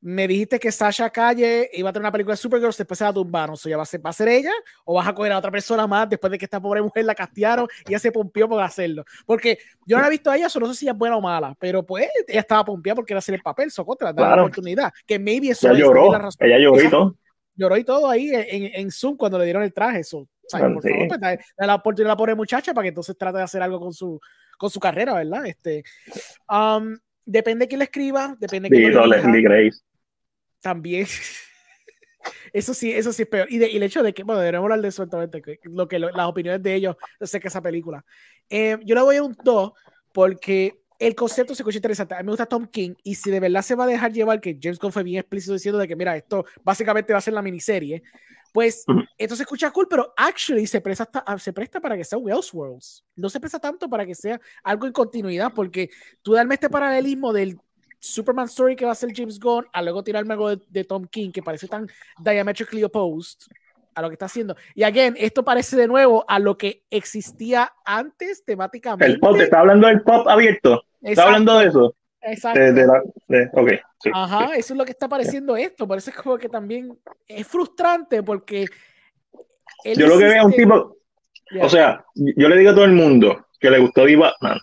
me 0.00 0.28
dijiste 0.28 0.60
que 0.60 0.70
Sasha 0.70 1.10
Calle 1.10 1.68
iba 1.72 1.90
a 1.90 1.92
tener 1.92 2.04
una 2.04 2.12
película 2.12 2.34
de 2.34 2.36
Supergirl, 2.36 2.72
después 2.76 2.96
se 2.98 3.04
la 3.04 3.12
tumbaron. 3.12 3.56
So, 3.56 3.68
ya 3.68 3.76
va 3.76 3.82
a, 3.82 3.86
ser, 3.86 4.04
¿Va 4.04 4.10
a 4.10 4.12
ser 4.12 4.28
ella 4.28 4.52
o 4.84 4.94
vas 4.94 5.08
a 5.08 5.14
coger 5.14 5.32
a 5.32 5.38
otra 5.38 5.50
persona 5.50 5.86
más 5.88 6.08
después 6.08 6.30
de 6.30 6.38
que 6.38 6.44
esta 6.44 6.60
pobre 6.60 6.80
mujer 6.82 7.04
la 7.04 7.14
castearon 7.14 7.66
y 7.84 7.90
ella 7.90 7.98
se 7.98 8.12
pompió 8.12 8.48
por 8.48 8.62
hacerlo? 8.62 9.04
Porque 9.26 9.58
yo 9.86 9.96
no 9.96 10.02
la 10.02 10.08
he 10.08 10.10
visto 10.10 10.30
a 10.30 10.36
ella, 10.36 10.48
so 10.48 10.60
no 10.60 10.66
sé 10.68 10.74
si 10.74 10.84
ella 10.84 10.92
es 10.92 10.98
buena 10.98 11.16
o 11.16 11.20
mala, 11.20 11.54
pero 11.58 11.84
pues 11.84 12.08
ella 12.28 12.40
estaba 12.40 12.64
pompeada 12.64 12.94
porque 12.96 13.12
era 13.12 13.18
hacer 13.18 13.34
el 13.34 13.42
papel, 13.42 13.70
so 13.72 13.84
contra, 13.84 14.12
dar 14.12 14.16
la 14.16 14.26
Claro. 14.28 14.42
oportunidad. 14.44 14.92
Que 15.04 15.18
maybe 15.18 15.48
eso 15.50 15.68
es 15.70 15.78
lloró. 15.78 16.12
la 16.12 16.18
razón. 16.18 16.46
Ella 16.46 16.58
lloró 16.58 16.80
y 16.82 16.90
todo. 16.90 17.16
Lloró 17.56 17.76
y 17.76 17.82
todo 17.84 18.08
ahí 18.08 18.30
en, 18.32 18.70
en 18.72 18.90
Zoom 18.92 19.16
cuando 19.16 19.36
le 19.36 19.44
dieron 19.46 19.64
el 19.64 19.72
traje. 19.72 20.04
So, 20.04 20.28
¿sabes? 20.46 20.72
Por 20.74 20.82
Sí. 20.84 20.90
favor, 20.90 21.08
pues, 21.08 21.20
dale, 21.20 21.40
dale 21.56 21.66
la 21.66 21.74
oportunidad 21.74 22.10
a 22.10 22.14
la 22.14 22.16
pobre 22.16 22.34
muchacha 22.36 22.72
para 22.72 22.84
que 22.84 22.90
entonces 22.90 23.18
trate 23.18 23.38
de 23.38 23.42
hacer 23.42 23.60
algo 23.62 23.80
con 23.80 23.92
su, 23.92 24.20
con 24.56 24.70
su 24.70 24.78
carrera, 24.78 25.14
¿verdad? 25.14 25.44
Este, 25.46 25.82
um, 26.48 26.96
depende 27.24 27.64
de 27.64 27.68
quién 27.68 27.80
le 27.80 27.84
escriba, 27.86 28.36
depende 28.38 28.68
de 28.68 28.76
quién 28.76 28.88
Dito, 28.90 29.04
Leslie 29.06 29.42
Grace. 29.42 29.80
También. 30.60 31.06
Eso 32.52 32.74
sí, 32.74 32.92
eso 32.92 33.12
sí 33.12 33.22
es 33.22 33.28
peor. 33.28 33.46
Y, 33.50 33.58
de- 33.58 33.70
y 33.70 33.76
el 33.76 33.82
hecho 33.82 34.02
de 34.02 34.12
que, 34.12 34.22
bueno, 34.22 34.40
deberíamos 34.40 34.66
hablar 34.66 34.80
de 34.82 34.88
eso 34.88 35.02
eventualmente, 35.02 35.42
que- 35.42 35.60
lo 35.64 35.88
que 35.88 35.98
lo- 35.98 36.10
las 36.10 36.26
opiniones 36.26 36.62
de 36.62 36.74
ellos 36.74 36.96
acerca 37.20 37.44
de 37.44 37.48
esa 37.48 37.62
película. 37.62 38.04
Eh, 38.50 38.78
yo 38.84 38.94
le 38.94 39.02
voy 39.02 39.16
a 39.16 39.22
un 39.22 39.36
2 39.44 39.72
porque 40.12 40.80
el 40.98 41.14
concepto 41.14 41.54
se 41.54 41.62
escucha 41.62 41.78
interesante. 41.78 42.14
A 42.14 42.18
mí 42.18 42.24
me 42.24 42.32
gusta 42.32 42.46
Tom 42.46 42.66
King 42.66 42.94
y 43.02 43.14
si 43.14 43.30
de 43.30 43.40
verdad 43.40 43.62
se 43.62 43.74
va 43.74 43.84
a 43.84 43.86
dejar 43.86 44.12
llevar, 44.12 44.40
que 44.40 44.58
James 44.60 44.78
Gunn 44.78 44.92
fue 44.92 45.02
bien 45.04 45.20
explícito 45.20 45.52
diciendo 45.52 45.78
de 45.78 45.86
que, 45.88 45.96
mira, 45.96 46.16
esto 46.16 46.44
básicamente 46.64 47.12
va 47.12 47.18
a 47.18 47.22
ser 47.22 47.34
la 47.34 47.42
miniserie, 47.42 48.02
pues 48.52 48.84
esto 49.16 49.36
se 49.36 49.42
escucha 49.44 49.70
cool, 49.70 49.86
pero 49.88 50.12
actually 50.16 50.66
se 50.66 50.80
presta, 50.80 51.04
hasta- 51.04 51.38
se 51.38 51.52
presta 51.52 51.80
para 51.80 51.96
que 51.96 52.04
sea 52.04 52.18
un 52.18 52.30
Elseworlds. 52.30 53.04
No 53.14 53.28
se 53.30 53.38
presta 53.40 53.60
tanto 53.60 53.88
para 53.88 54.04
que 54.06 54.14
sea 54.14 54.40
algo 54.64 54.86
en 54.86 54.92
continuidad, 54.92 55.52
porque 55.54 55.90
tú 56.22 56.32
darme 56.32 56.54
este 56.54 56.68
paralelismo 56.70 57.32
del 57.32 57.56
Superman 58.00 58.46
Story 58.46 58.76
que 58.76 58.84
va 58.84 58.92
a 58.92 58.94
ser 58.94 59.10
James 59.14 59.38
Gunn, 59.40 59.66
a 59.72 59.82
luego 59.82 60.02
tirarme 60.04 60.34
algo 60.34 60.50
de, 60.54 60.62
de 60.68 60.84
Tom 60.84 61.04
King 61.06 61.30
que 61.32 61.42
parece 61.42 61.66
tan 61.68 61.88
diametrically 62.18 62.84
opposed 62.84 63.40
a 63.94 64.02
lo 64.02 64.08
que 64.08 64.14
está 64.14 64.26
haciendo. 64.26 64.54
Y 64.74 64.84
again, 64.84 65.14
esto 65.18 65.44
parece 65.44 65.76
de 65.76 65.88
nuevo 65.88 66.24
a 66.28 66.38
lo 66.38 66.56
que 66.56 66.84
existía 66.90 67.72
antes 67.84 68.44
temáticamente. 68.44 69.12
El 69.12 69.18
pop, 69.18 69.36
está 69.36 69.60
hablando 69.60 69.88
del 69.88 70.02
pop 70.02 70.28
abierto. 70.28 70.82
Está 71.00 71.10
Exacto, 71.10 71.22
hablando 71.28 71.58
de 71.58 71.66
eso. 71.66 71.96
exacto. 72.22 72.60
De, 72.60 72.72
de 72.72 72.86
la, 72.86 73.02
de- 73.26 73.50
ok, 73.52 73.68
sí, 74.02 74.10
Ajá, 74.14 74.46
sí. 74.48 74.52
eso 74.58 74.74
es 74.74 74.78
lo 74.78 74.84
que 74.84 74.92
está 74.92 75.08
pareciendo 75.08 75.56
esto. 75.56 75.86
Por 75.88 75.98
eso 75.98 76.10
es 76.10 76.16
como 76.16 76.38
que 76.38 76.48
también 76.48 76.96
es 77.26 77.46
frustrante 77.46 78.22
porque. 78.22 78.66
él 79.84 79.98
Yo 79.98 80.06
lo 80.06 80.18
que 80.18 80.24
veo 80.24 80.38
es 80.38 80.44
un 80.44 80.52
tipo, 80.52 80.94
Yeah. 81.50 81.64
o 81.64 81.68
sea, 81.70 82.04
yo 82.14 82.46
le 82.46 82.58
digo 82.58 82.72
a 82.72 82.74
todo 82.74 82.84
el 82.84 82.92
mundo 82.92 83.46
que 83.58 83.70
le 83.70 83.78
gustó 83.78 84.04
The 84.04 84.16
Batman. 84.16 84.58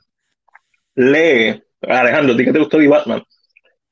Lee, 0.93 1.63
Alejandro, 1.81 2.33
¿a 2.33 2.37
ti 2.37 2.45
que 2.45 2.53
te 2.53 2.59
gustó 2.59 2.77
The 2.77 2.87
Batman? 2.87 3.23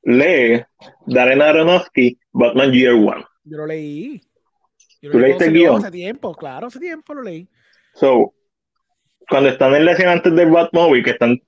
Lee 0.03 0.63
Darren 1.07 1.41
Aronofsky, 1.41 2.17
Batman 2.31 2.71
Year 2.71 2.93
One. 2.93 3.23
Yo 3.43 3.57
lo 3.57 3.65
leí. 3.65 4.21
Yo 5.01 5.11
¿Tú 5.11 5.17
lo 5.17 5.21
leí 5.21 5.29
leíste 5.31 5.45
el 5.45 5.53
guion? 5.53 5.77
Hace 5.77 5.91
tiempo, 5.91 6.33
claro, 6.35 6.67
hace 6.67 6.79
tiempo 6.79 7.13
lo 7.13 7.21
leí. 7.23 7.47
So, 7.93 8.33
cuando 9.29 9.49
están 9.49 9.73
en 9.75 9.85
la 9.85 9.91
escena 9.93 10.13
antes 10.13 10.35
del 10.35 10.49
Batmobile, 10.49 11.03
que 11.03 11.11
están 11.11 11.39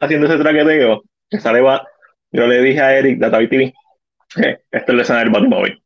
haciendo 0.00 0.26
ese 0.26 0.38
traqueteo, 0.38 1.02
que 1.30 1.40
sale 1.40 1.60
Bat, 1.60 1.82
yo 2.32 2.46
le 2.46 2.60
dije 2.62 2.80
a 2.80 2.96
Eric 2.98 3.18
de 3.18 3.26
Atavi 3.26 3.48
TV, 3.48 3.74
que 4.34 4.58
esta 4.70 4.92
es 4.92 4.94
la 4.94 5.02
escena 5.02 5.18
del 5.20 5.30
Batmobile. 5.30 5.82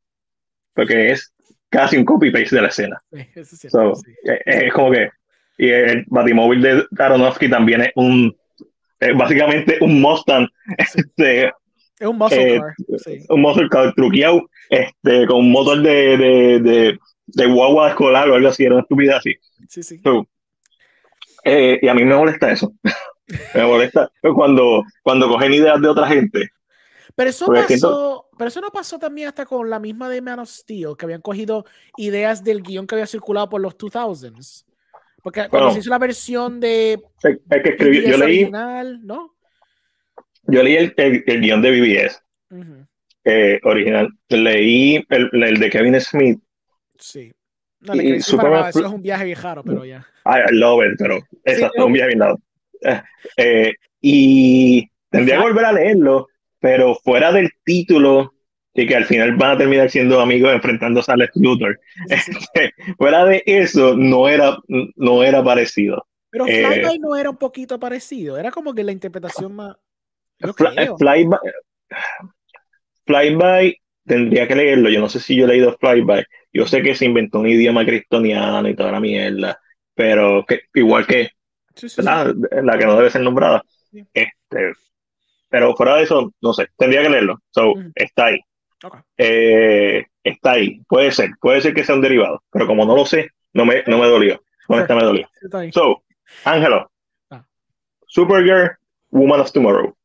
Porque 0.75 1.11
es 1.11 1.33
casi 1.71 1.97
un 1.97 2.05
copy-paste 2.05 2.57
de 2.57 2.63
la 2.63 2.69
escena. 2.69 3.03
Eso 3.11 3.41
es 3.41 3.49
cierto, 3.61 3.95
So, 3.95 3.95
sí. 3.97 4.13
eh, 4.25 4.41
es, 4.45 4.73
como 4.73 4.91
que. 4.91 5.11
Y 5.59 5.69
el 5.71 6.05
Batimóvil 6.07 6.63
de 6.63 6.85
Aronofsky 6.99 7.51
también 7.51 7.83
es 7.83 7.91
un. 7.97 8.37
Es 9.01 9.17
básicamente 9.17 9.79
un 9.81 10.01
Mustang. 10.01 10.49
Sí. 10.93 11.01
Este, 11.01 11.47
Es 12.01 12.07
un 12.07 12.17
muscle 12.19 12.57
eh, 12.57 12.61
car. 12.61 12.75
Sí. 12.99 13.19
un 13.29 13.41
muscle 13.41 13.69
car 13.69 13.93
truqueado. 13.95 14.49
Este, 14.71 15.27
con 15.27 15.39
un 15.39 15.51
motor 15.53 15.81
de, 15.83 16.17
de, 16.17 16.61
de, 16.61 16.99
de 17.27 17.47
guagua 17.47 17.89
escolar 17.91 18.29
o 18.31 18.35
algo 18.35 18.49
así. 18.49 18.65
Era 18.65 18.75
una 18.75 18.83
estupidez 18.83 19.15
así. 19.17 19.35
Sí, 19.69 19.83
sí. 19.83 20.01
So, 20.05 20.27
eh, 21.45 21.79
y 21.83 21.89
a 21.89 21.95
mí 21.95 22.05
me 22.05 22.15
molesta 22.15 22.51
eso. 22.53 22.73
me 23.55 23.65
molesta 23.65 24.11
cuando, 24.35 24.83
cuando 25.03 25.29
cogen 25.29 25.55
ideas 25.55 25.81
de 25.81 25.89
otra 25.89 26.07
gente. 26.09 26.51
Pero 27.15 27.31
eso 27.31 27.47
Porque 27.47 27.63
pasó, 27.63 27.75
siento- 27.75 28.29
pero 28.39 28.49
eso 28.49 28.61
no 28.61 28.71
pasó 28.71 28.99
también 28.99 29.29
hasta 29.29 29.45
con 29.45 29.69
la 29.69 29.81
misma 29.81 30.09
de 30.09 30.23
Man 30.23 30.39
of 30.39 30.49
Steel, 30.49 30.95
que 30.97 31.05
habían 31.07 31.21
cogido 31.21 31.65
ideas 31.97 32.45
del 32.45 32.63
guion 32.63 32.87
que 32.87 32.95
había 32.95 33.07
circulado 33.07 33.49
por 33.49 33.61
los 33.61 33.77
2000s. 33.77 34.65
Porque 35.29 35.49
cuando 35.51 35.73
se 35.73 35.81
hizo 35.81 35.91
la 35.91 35.99
versión 35.99 36.59
de 36.59 36.99
El, 37.23 37.41
que 37.63 37.69
escribió, 37.69 38.01
yo 38.01 38.09
BBS 38.09 38.19
leí, 38.21 38.39
original, 38.39 39.01
¿no? 39.05 39.35
yo 40.45 40.63
leí 40.63 40.77
el, 40.77 40.95
el, 40.97 41.25
el 41.27 41.41
guion 41.43 41.61
de 41.61 41.71
BBS 41.71 42.23
eh, 43.25 43.61
original. 43.63 44.09
Leí 44.31 45.05
el, 45.11 45.31
el 45.33 45.59
de 45.59 45.69
Kevin 45.69 46.01
Smith. 46.01 46.41
Sí. 46.99 47.31
No, 47.81 47.95
le 47.95 48.23
Superman 48.23 48.53
nada, 48.53 48.71
eso 48.71 48.87
es 48.87 48.93
un 48.93 49.03
viaje 49.03 49.27
viejaro, 49.27 49.63
pero 49.63 49.85
ya. 49.85 50.07
I, 50.25 50.51
I 50.51 50.57
love 50.57 50.83
it, 50.85 50.99
pero 50.99 51.21
es 51.45 51.61
un 51.77 51.93
viaje 51.93 52.09
bien 52.09 52.21
dado. 52.21 52.41
Eh, 53.37 53.75
y 54.01 54.89
tendría 55.11 55.37
que 55.37 55.43
volver 55.43 55.65
a 55.67 55.73
leerlo, 55.73 56.29
pero 56.59 56.95
fuera 56.95 57.33
del 57.33 57.51
título 57.65 58.33
y 58.79 58.87
que 58.87 58.95
al 58.95 59.07
final 59.07 59.35
van 59.35 59.51
a 59.51 59.59
terminar 59.59 59.91
siendo 59.91 60.21
amigos 60.21 60.53
enfrentándose 60.53 61.11
a 61.11 61.17
Lex 61.17 61.33
Luthor. 61.35 61.81
Sí, 62.07 62.33
sí. 62.33 62.95
fuera 62.97 63.25
de 63.25 63.43
eso, 63.45 63.97
no 63.97 64.29
era, 64.29 64.57
no 64.69 65.25
era 65.25 65.43
parecido. 65.43 66.07
Pero 66.31 66.47
Eh, 66.47 66.65
Flyby 66.65 66.99
no 67.01 67.17
era 67.17 67.31
un 67.31 67.37
poquito 67.37 67.81
parecido, 67.81 68.39
era 68.39 68.53
como 68.53 68.73
que 68.75 68.85
la 68.85 68.93
interpretación 68.93 69.57
más. 69.57 69.77
Yo 70.39 70.53
Fly-. 70.55 70.95
Flyby, 70.97 71.37
Flyby 73.05 73.77
tendría 74.07 74.47
que 74.47 74.55
leerlo. 74.55 74.91
Yo 74.91 75.01
no 75.01 75.09
sé 75.09 75.19
si 75.19 75.35
yo 75.35 75.47
he 75.47 75.49
leído 75.49 75.77
Flyby. 75.81 76.23
Yo 76.53 76.67
sé 76.67 76.81
que 76.81 76.95
se 76.95 77.05
inventó 77.07 77.41
un 77.41 77.49
idioma 77.49 77.85
cristoniano 77.85 78.69
y 78.69 78.77
toda 78.77 78.93
la 78.93 79.01
mierda, 79.01 79.59
pero 79.95 80.45
que, 80.47 80.61
igual 80.75 81.05
que 81.05 81.31
Sí, 81.75 81.87
la, 82.03 82.33
la 82.63 82.79
que 82.79 82.87
no 82.87 82.97
debe 82.97 83.11
ser 83.11 83.23
nombrada. 83.23 83.63
Este, 84.13 84.73
pero 85.49 85.75
fuera 85.75 85.97
de 85.97 86.03
eso, 86.03 86.33
no 86.41 86.53
sé, 86.53 86.69
tendría 86.77 87.03
que 87.03 87.09
leerlo. 87.09 87.41
So, 87.51 87.75
está 87.95 88.27
ahí. 88.27 88.39
Ok. 88.85 88.97
Eh, 89.17 90.07
está 90.23 90.53
ahí. 90.53 90.81
Puede 90.89 91.11
ser, 91.13 91.31
puede 91.41 91.61
ser 91.61 91.75
que 91.75 91.85
sea 91.85 91.95
un 91.95 92.01
derivado, 92.03 92.43
pero 92.51 92.67
como 92.67 92.85
no 92.85 92.95
lo 92.95 93.05
sé, 93.07 93.31
no 93.53 93.65
me, 93.65 93.83
no 93.87 93.99
me 93.99 94.07
dolió. 94.07 94.43
Con 94.67 94.81
esta 94.81 94.95
me 94.95 95.03
dolió. 95.03 95.29
So, 95.73 96.03
Ángelo, 96.45 96.91
Ah. 97.31 97.45
Supergirl, 98.07 98.77
Woman 99.11 99.41
of 99.41 99.53
Tomorrow. 99.53 99.97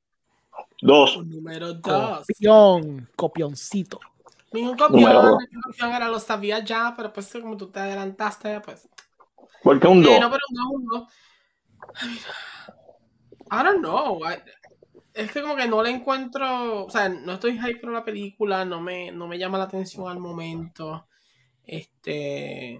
Dos. 0.81 1.17
Número 1.25 1.73
2. 1.73 2.25
Copión, 2.27 3.09
copioncito. 3.15 3.99
Ningún 4.51 4.77
copión, 4.77 5.11
dos. 5.13 5.37
era 5.79 6.07
lo 6.09 6.19
sabía 6.19 6.59
ya, 6.63 6.93
pero 6.95 7.11
pues 7.11 7.31
como 7.31 7.57
tú 7.57 7.71
te 7.71 7.79
adelantaste, 7.79 8.59
pues 8.61 8.87
¿Por 9.63 9.79
qué 9.79 9.87
un 9.87 10.03
2? 10.03 10.11
Eh, 10.11 10.19
no, 10.19 10.29
pero 10.29 10.41
no, 10.51 10.69
un 10.71 10.85
dos. 10.85 11.07
I 12.01 12.05
mean, 12.05 12.17
I 13.51 13.63
don't 13.63 13.79
know. 13.81 14.19
I- 14.25 14.41
es 15.13 15.31
que 15.31 15.41
como 15.41 15.55
que 15.55 15.67
no 15.67 15.83
le 15.83 15.91
encuentro, 15.91 16.85
o 16.85 16.89
sea, 16.89 17.09
no 17.09 17.33
estoy 17.33 17.59
hype 17.59 17.81
con 17.81 17.93
la 17.93 18.03
película, 18.05 18.65
no 18.65 18.81
me, 18.81 19.11
no 19.11 19.27
me 19.27 19.37
llama 19.37 19.57
la 19.57 19.65
atención 19.65 20.07
al 20.09 20.19
momento. 20.19 21.07
Este, 21.65 22.79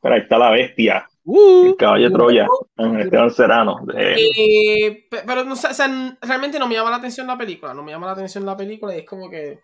Pero 0.00 0.14
ahí 0.14 0.20
está 0.22 0.38
la 0.38 0.50
bestia, 0.50 1.08
Uh, 1.26 1.68
el 1.68 1.76
caballo 1.76 2.06
de 2.06 2.10
Troya, 2.10 2.46
en 2.76 3.00
Esteban 3.00 3.30
Serrano. 3.30 3.80
de- 3.84 4.14
eh, 4.14 5.06
pe- 5.10 5.22
pero 5.26 5.44
no 5.44 5.56
sé, 5.56 5.68
o 5.68 5.74
sea, 5.74 5.86
n- 5.86 6.16
realmente 6.22 6.58
no 6.58 6.66
me 6.66 6.74
llama 6.74 6.90
la 6.90 6.96
atención 6.96 7.26
la 7.26 7.38
película, 7.38 7.74
no 7.74 7.82
me 7.82 7.92
llama 7.92 8.06
la 8.06 8.12
atención 8.12 8.44
la 8.46 8.56
película 8.56 8.94
y 8.94 9.00
es 9.00 9.06
como 9.06 9.30
que 9.30 9.60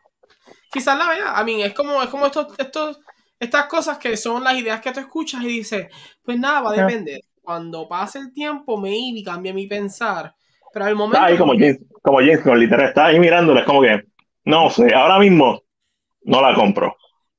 quizás 0.72 0.98
la 0.98 1.08
vea, 1.08 1.38
a 1.38 1.44
mí 1.44 1.62
es 1.62 1.74
como 1.74 2.02
es 2.02 2.08
como 2.10 2.26
estos 2.26 2.48
estos 2.58 3.00
estas 3.40 3.66
cosas 3.66 3.98
que 3.98 4.16
son 4.16 4.44
las 4.44 4.56
ideas 4.58 4.80
que 4.82 4.92
tú 4.92 5.00
escuchas 5.00 5.42
y 5.44 5.48
dices, 5.48 5.88
pues 6.24 6.38
nada, 6.38 6.60
va 6.62 6.70
a 6.72 6.74
depender. 6.74 7.20
Cuando 7.42 7.88
pase 7.88 8.18
el 8.20 8.32
tiempo, 8.32 8.78
maybe 8.78 9.22
cambia 9.24 9.54
mi 9.54 9.66
pensar, 9.68 10.34
pero 10.76 10.84
al 10.84 10.94
momento 10.94 11.16
Está 11.16 11.28
ahí 11.28 11.38
como 11.38 11.52
James, 11.54 11.78
como 12.02 12.18
James, 12.18 12.42
como 12.42 12.54
literal, 12.54 12.88
está 12.88 13.06
ahí 13.06 13.18
mirándola, 13.18 13.60
es 13.60 13.66
como 13.66 13.80
que, 13.80 14.04
no 14.44 14.68
sé, 14.68 14.94
ahora 14.94 15.18
mismo 15.18 15.62
no 16.24 16.42
la 16.42 16.54
compro. 16.54 16.94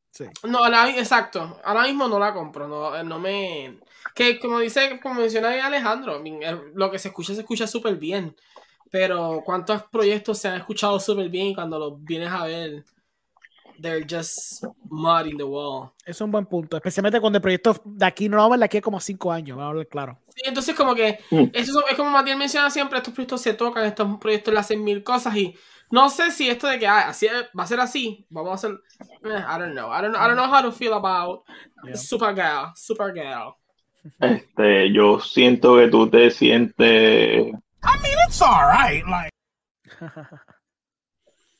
sí. 0.10 0.26
No, 0.42 0.64
ahora, 0.64 0.90
exacto. 0.90 1.60
Ahora 1.64 1.84
mismo 1.84 2.08
no 2.08 2.18
la 2.18 2.34
compro. 2.34 2.68
No, 2.68 2.98
eh, 2.98 3.04
no 3.04 3.20
me. 3.20 3.78
Que 4.16 4.40
como 4.40 4.58
dice, 4.58 5.00
como 5.04 5.22
menciona 5.22 5.68
Alejandro, 5.68 6.20
eh, 6.26 6.62
lo 6.74 6.90
que 6.90 6.98
se 6.98 7.10
escucha 7.10 7.36
se 7.36 7.42
escucha 7.42 7.68
súper 7.68 7.98
bien. 7.98 8.36
Pero 8.90 9.44
¿cuántos 9.46 9.84
proyectos 9.84 10.40
se 10.40 10.48
han 10.48 10.56
escuchado 10.56 11.00
súper 11.00 11.30
bien 11.30 11.48
y 11.48 11.54
cuando 11.54 11.78
los 11.78 12.04
vienes 12.04 12.32
a 12.32 12.44
ver, 12.44 12.86
they're 13.82 14.06
just 14.08 14.64
mud 14.90 15.28
in 15.28 15.38
the 15.38 15.44
wall? 15.44 15.92
Eso 16.06 16.12
es 16.12 16.22
un 16.22 16.32
buen 16.32 16.46
punto. 16.46 16.78
Especialmente 16.78 17.20
cuando 17.20 17.38
el 17.38 17.42
proyecto 17.42 17.76
de 17.86 18.06
aquí 18.06 18.30
no 18.30 18.38
vamos 18.38 18.62
a 18.62 18.66
aquí 18.66 18.78
a 18.78 18.82
como 18.82 19.00
cinco 19.00 19.32
años, 19.32 19.58
vamos 19.58 19.68
a 19.68 19.70
hablar 19.72 19.88
claro. 19.88 20.20
Sí, 20.36 20.42
entonces 20.46 20.76
como 20.76 20.94
que, 20.96 21.20
Mm. 21.32 21.46
eso 21.54 21.84
es 21.90 21.96
como 21.96 22.10
Matías 22.12 22.38
menciona 22.38 22.70
siempre, 22.70 22.98
estos 22.98 23.14
proyectos 23.14 23.42
se 23.42 23.54
tocan, 23.54 23.86
estos 23.86 24.18
proyectos 24.20 24.54
le 24.54 24.60
hacen 24.60 24.84
mil 24.84 25.04
cosas 25.04 25.36
y 25.36 25.56
no 25.90 26.10
sé 26.10 26.32
si 26.32 26.50
esto 26.50 26.68
de 26.68 26.80
que 26.80 26.88
ah, 26.88 27.08
así 27.10 27.26
es- 27.28 27.50
va 27.58 27.64
a 27.64 27.68
ser 27.68 27.80
así, 27.80 28.26
vamos 28.30 28.52
a 28.52 28.54
hacer, 28.56 28.72
eh, 29.24 29.40
I 29.40 29.60
don't 29.60 29.72
know, 29.74 29.90
I 29.92 30.02
don't, 30.02 30.16
I 30.16 30.28
don't 30.28 30.36
know 30.36 30.46
how 30.54 30.62
to 30.62 30.72
feel 30.72 30.94
about 30.94 31.44
Yeah. 31.86 31.96
Supergirl, 31.96 32.72
Supergirl. 32.76 33.54
Este, 34.20 34.92
yo 34.92 35.20
siento 35.20 35.76
que 35.78 35.88
tú 35.90 36.10
te 36.10 36.32
sientes. 36.32 37.54
It's 38.28 38.42
alright. 38.42 39.04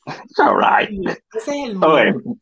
Ese 0.08 1.22
es 1.38 1.48
el 1.48 1.76
Ok. 1.76 1.82
mundo. 2.14 2.36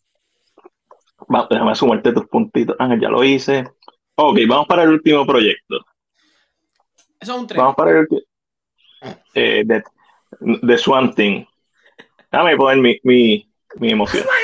Va- 1.35 1.47
déjame 1.51 1.75
sumarte 1.75 2.13
tus 2.13 2.27
puntitos. 2.29 2.77
Ah, 2.79 2.95
ya 3.01 3.09
lo 3.09 3.25
hice. 3.25 3.69
Ok, 4.17 4.39
vamos 4.49 4.67
para 4.67 4.85
el 4.85 4.91
último 4.91 5.27
proyecto. 5.27 5.77
Eso 7.21 7.33
es 7.35 7.41
un 7.41 7.47
tren. 7.47 7.61
Vamos 7.61 7.75
para 7.77 7.91
el 7.93 8.07
ulti- 8.07 8.25
eh, 9.35 9.63
de, 9.65 9.83
de 10.41 11.13
Thing. 11.15 11.45
Déjame 12.31 12.57
poner 12.57 12.79
mi, 12.79 12.99
mi, 13.03 13.49
mi 13.77 13.91
emoción. 13.93 14.25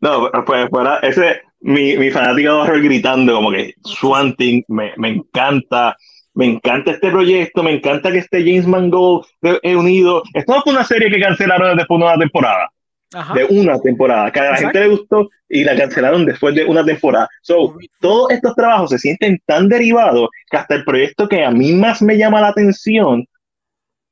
No, 0.00 0.30
pues 0.44 0.68
fuera 0.68 0.98
ese, 0.98 1.40
mi, 1.60 1.96
mi 1.96 2.10
fanática 2.10 2.50
de 2.52 2.56
horror 2.56 2.82
gritando 2.82 3.34
como 3.34 3.50
que 3.50 3.74
Swamp 3.84 4.36
Thing 4.36 4.62
me, 4.68 4.92
me 4.98 5.08
encanta, 5.08 5.96
me 6.36 6.44
encanta 6.46 6.92
este 6.92 7.10
proyecto, 7.10 7.62
me 7.62 7.72
encanta 7.72 8.12
que 8.12 8.18
esté 8.18 8.40
James 8.44 8.66
Mangold 8.66 9.24
de- 9.40 9.58
eh, 9.62 9.74
unido. 9.74 10.22
Esto 10.34 10.54
no 10.54 10.62
fue 10.62 10.72
una 10.74 10.84
serie 10.84 11.10
que 11.10 11.18
cancelaron 11.20 11.76
después 11.76 11.98
de 11.98 12.04
una 12.06 12.18
temporada, 12.18 12.70
Ajá. 13.14 13.34
de 13.34 13.44
una 13.46 13.80
temporada, 13.80 14.30
que 14.30 14.40
a 14.40 14.42
la 14.44 14.48
Exacto. 14.50 14.66
gente 14.66 14.80
le 14.80 14.88
gustó 14.96 15.30
y 15.48 15.64
la 15.64 15.74
cancelaron 15.76 16.26
después 16.26 16.54
de 16.54 16.64
una 16.64 16.84
temporada. 16.84 17.28
So, 17.40 17.76
todos 18.00 18.30
estos 18.30 18.54
trabajos 18.54 18.90
se 18.90 18.98
sienten 18.98 19.40
tan 19.46 19.68
derivados 19.68 20.28
que 20.50 20.56
hasta 20.58 20.74
el 20.74 20.84
proyecto 20.84 21.26
que 21.28 21.42
a 21.44 21.50
mí 21.50 21.72
más 21.72 22.02
me 22.02 22.18
llama 22.18 22.40
la 22.42 22.48
atención, 22.48 23.26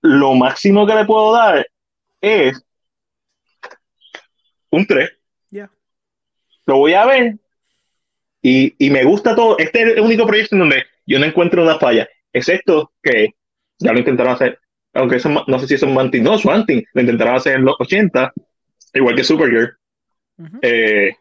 lo 0.01 0.35
máximo 0.35 0.87
que 0.87 0.95
le 0.95 1.05
puedo 1.05 1.33
dar 1.35 1.67
es 2.23 2.61
un 4.71 4.87
3. 4.87 5.11
Ya. 5.51 5.71
Lo 6.67 6.79
voy 6.79 6.95
a 6.95 7.05
ver 7.07 7.35
y, 8.43 8.75
y 8.79 8.91
me 8.91 9.05
gusta 9.05 9.35
todo. 9.37 9.59
Este 9.59 9.83
es 9.83 9.89
el 9.97 10.01
único 10.01 10.27
proyecto 10.27 10.55
en 10.57 10.61
donde 10.61 10.85
yo 11.07 11.19
no 11.19 11.27
encuentro 11.27 11.63
una 11.63 11.79
falla, 11.79 12.09
excepto 12.35 12.93
que 13.03 13.31
ya 13.79 13.93
lo 13.93 13.99
intentaron 13.99 14.35
hacer, 14.35 14.59
aunque 14.93 15.17
eso, 15.17 15.31
no 15.47 15.59
sé 15.59 15.67
si 15.67 15.75
es 15.75 15.83
un 15.83 15.95
Mantin, 15.95 16.23
no, 16.23 16.37
Swanting, 16.37 16.85
lo 16.93 17.01
intentaron 17.01 17.37
hacer 17.37 17.57
en 17.57 17.65
los 17.65 17.75
80, 17.81 18.33
igual 18.93 19.17
que 19.17 19.25
Supergirl. 19.25 19.77
Ujú. 20.39 20.59
Eh, 20.63 21.17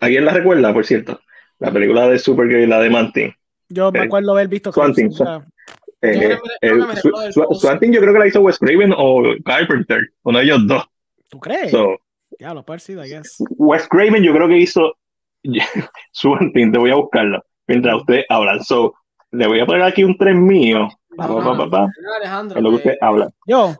¿Alguien 0.00 0.24
la 0.24 0.32
recuerda, 0.32 0.72
por 0.72 0.84
cierto? 0.86 1.20
La 1.58 1.70
película 1.72 2.08
de 2.08 2.18
Supergirl 2.18 2.62
y 2.62 2.66
la 2.66 2.80
de 2.80 2.90
Mantin. 2.90 3.34
Yo 3.68 3.90
me 3.92 3.98
eh, 4.00 4.02
acuerdo 4.02 4.32
haber 4.32 4.48
visto 4.48 4.72
sea, 4.72 5.46
Eh, 6.02 6.12
Yo 6.14 6.20
creo 6.20 6.28
que 6.28 6.48
me- 6.48 6.54
eh, 6.54 6.58
creo 6.60 6.72
que 6.72 6.78
me 6.86 6.92
Sw- 6.94 6.94
recuerdo 6.96 7.20
del 7.20 7.32
Sw- 7.32 7.48
post. 7.48 7.60
Swamp 7.62 7.80
Thing 7.80 7.90
yo 7.92 8.00
creo 8.00 8.12
que 8.12 8.18
la 8.18 8.26
hizo 8.28 8.40
Wes 8.40 8.58
Craven 8.58 8.92
o 8.96 9.22
Carpenter, 9.44 10.10
uno 10.24 10.38
de 10.38 10.44
ellos 10.44 10.66
dos. 10.66 10.84
¿Tú 11.30 11.40
crees? 11.40 11.70
So, 11.70 11.96
ya, 12.38 12.52
lo 12.54 12.64
ser, 12.64 13.02
I 13.04 13.08
guess. 13.08 13.36
Wes 13.56 13.88
Craven 13.88 14.22
yo 14.22 14.32
creo 14.34 14.46
que 14.48 14.58
hizo 14.58 14.94
Swamp 16.12 16.54
Thing, 16.54 16.70
te 16.72 16.78
voy 16.78 16.90
a 16.90 16.96
buscarlo 16.96 17.42
mientras 17.66 17.96
ustedes 17.96 18.24
hablan. 18.28 18.62
So, 18.62 18.94
le 19.32 19.46
voy 19.46 19.60
a 19.60 19.66
poner 19.66 19.82
aquí 19.82 20.04
un 20.04 20.16
3 20.16 20.34
mío. 20.36 20.88
Pa, 21.16 21.26
pa, 21.28 21.42
pa, 21.42 21.56
pa, 21.56 21.70
pa, 21.70 21.88
Alejandro, 22.18 22.58
en 22.58 22.64
lo 22.64 22.70
que 22.70 22.74
eh, 22.74 22.78
ustedes 22.78 22.98
hablan. 23.00 23.30
Yo, 23.46 23.74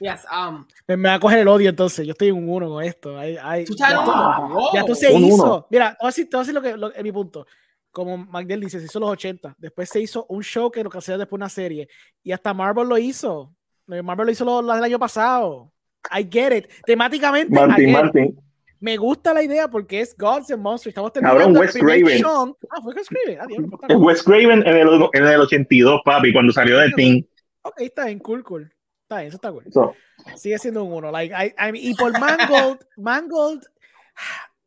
yes, 0.00 0.24
um, 0.30 0.66
me, 0.86 0.96
me 0.98 1.08
va 1.08 1.14
a 1.14 1.20
coger 1.20 1.38
el 1.38 1.48
odio 1.48 1.70
entonces. 1.70 2.06
Yo 2.06 2.12
estoy 2.12 2.28
en 2.28 2.34
un 2.36 2.48
uno 2.48 2.68
con 2.68 2.84
esto. 2.84 3.18
Ay, 3.18 3.38
ay, 3.42 3.64
ya, 3.76 3.90
en 3.90 4.04
wow. 4.04 4.68
ya 4.74 4.84
tú 4.84 4.94
se 4.94 5.10
Un 5.10 5.24
hizo. 5.24 5.34
uno. 5.44 5.66
Mira, 5.70 5.90
te 5.92 5.96
voy 6.00 6.06
a 6.06 6.08
decir, 6.08 6.28
te 6.28 6.36
voy 6.36 6.40
a 6.40 6.42
decir 6.46 6.54
lo 6.54 6.62
que 6.62 6.76
lo- 6.76 6.92
es 6.92 7.02
mi 7.02 7.10
punto. 7.12 7.46
Como 7.90 8.18
Magdel 8.18 8.60
dice, 8.60 8.78
se 8.80 8.84
hizo 8.84 9.00
los 9.00 9.08
80. 9.10 9.54
Después 9.56 9.88
se 9.88 9.98
hizo 10.00 10.26
un 10.28 10.42
show 10.42 10.70
que 10.70 10.84
lo 10.84 10.90
que 10.90 10.98
hacía 10.98 11.16
después 11.16 11.38
una 11.38 11.48
serie. 11.48 11.88
Y 12.22 12.32
hasta 12.32 12.52
Marvel 12.52 12.86
lo 12.86 12.98
hizo. 12.98 13.54
Marvel 13.86 14.26
lo 14.26 14.32
hizo 14.32 14.44
lo, 14.44 14.60
lo 14.60 14.74
del 14.74 14.84
año 14.84 14.98
pasado. 14.98 15.72
I 16.14 16.28
get 16.30 16.52
it. 16.54 16.66
Temáticamente, 16.84 17.54
Mantin, 17.58 17.94
get 17.94 18.24
it. 18.24 18.38
Me 18.80 18.96
gusta 18.96 19.34
la 19.34 19.42
idea 19.42 19.68
porque 19.68 20.00
es 20.00 20.16
Gods 20.16 20.50
and 20.50 20.62
Monsters. 20.62 20.92
Estamos 20.92 21.10
Cabrón, 21.12 21.32
terminando 21.54 21.60
Wes 21.60 21.74
el 21.76 21.82
primer 21.82 22.00
Craven. 22.20 22.54
Ah, 22.70 22.80
fue 22.82 22.94
Wes 22.94 23.08
Craven. 23.08 23.38
Ah, 23.40 23.46
pues 23.48 23.58
está 23.72 23.86
Es. 23.94 23.98
Wes 24.00 24.22
Craven 24.22 24.66
en 24.66 24.76
el, 24.76 24.88
en 25.12 25.26
el 25.26 25.40
82, 25.40 26.00
papi, 26.04 26.32
cuando 26.32 26.52
salió 26.52 26.78
del 26.78 26.94
team. 26.94 27.24
Ok, 27.62 27.74
está 27.80 28.04
bien, 28.06 28.18
cool, 28.20 28.44
cool. 28.44 28.72
Está 29.02 29.16
bien, 29.16 29.28
eso 29.28 29.36
está 29.36 29.50
cool. 29.50 29.64
So, 29.72 29.94
Sigue 30.36 30.58
siendo 30.58 30.84
un 30.84 30.92
uno. 30.92 31.10
Like, 31.10 31.34
I- 31.34 31.54
I 31.68 31.72
mean, 31.72 31.76
y 31.84 31.94
por 31.94 32.12
Mangold, 32.18 32.78
Mangold, 32.98 33.64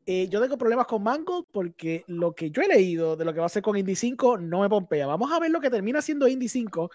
eh, 0.05 0.27
yo 0.29 0.41
tengo 0.41 0.57
problemas 0.57 0.87
con 0.87 1.03
Mangold 1.03 1.45
porque 1.51 2.03
lo 2.07 2.33
que 2.33 2.49
yo 2.51 2.61
he 2.63 2.67
leído 2.67 3.15
de 3.15 3.23
lo 3.23 3.33
que 3.33 3.39
va 3.39 3.45
a 3.45 3.47
hacer 3.47 3.61
con 3.61 3.77
Indy 3.77 3.95
5 3.95 4.37
no 4.39 4.61
me 4.61 4.69
pompea. 4.69 5.05
Vamos 5.07 5.31
a 5.31 5.39
ver 5.39 5.51
lo 5.51 5.61
que 5.61 5.69
termina 5.69 6.01
siendo 6.01 6.27
Indy 6.27 6.47
5, 6.49 6.89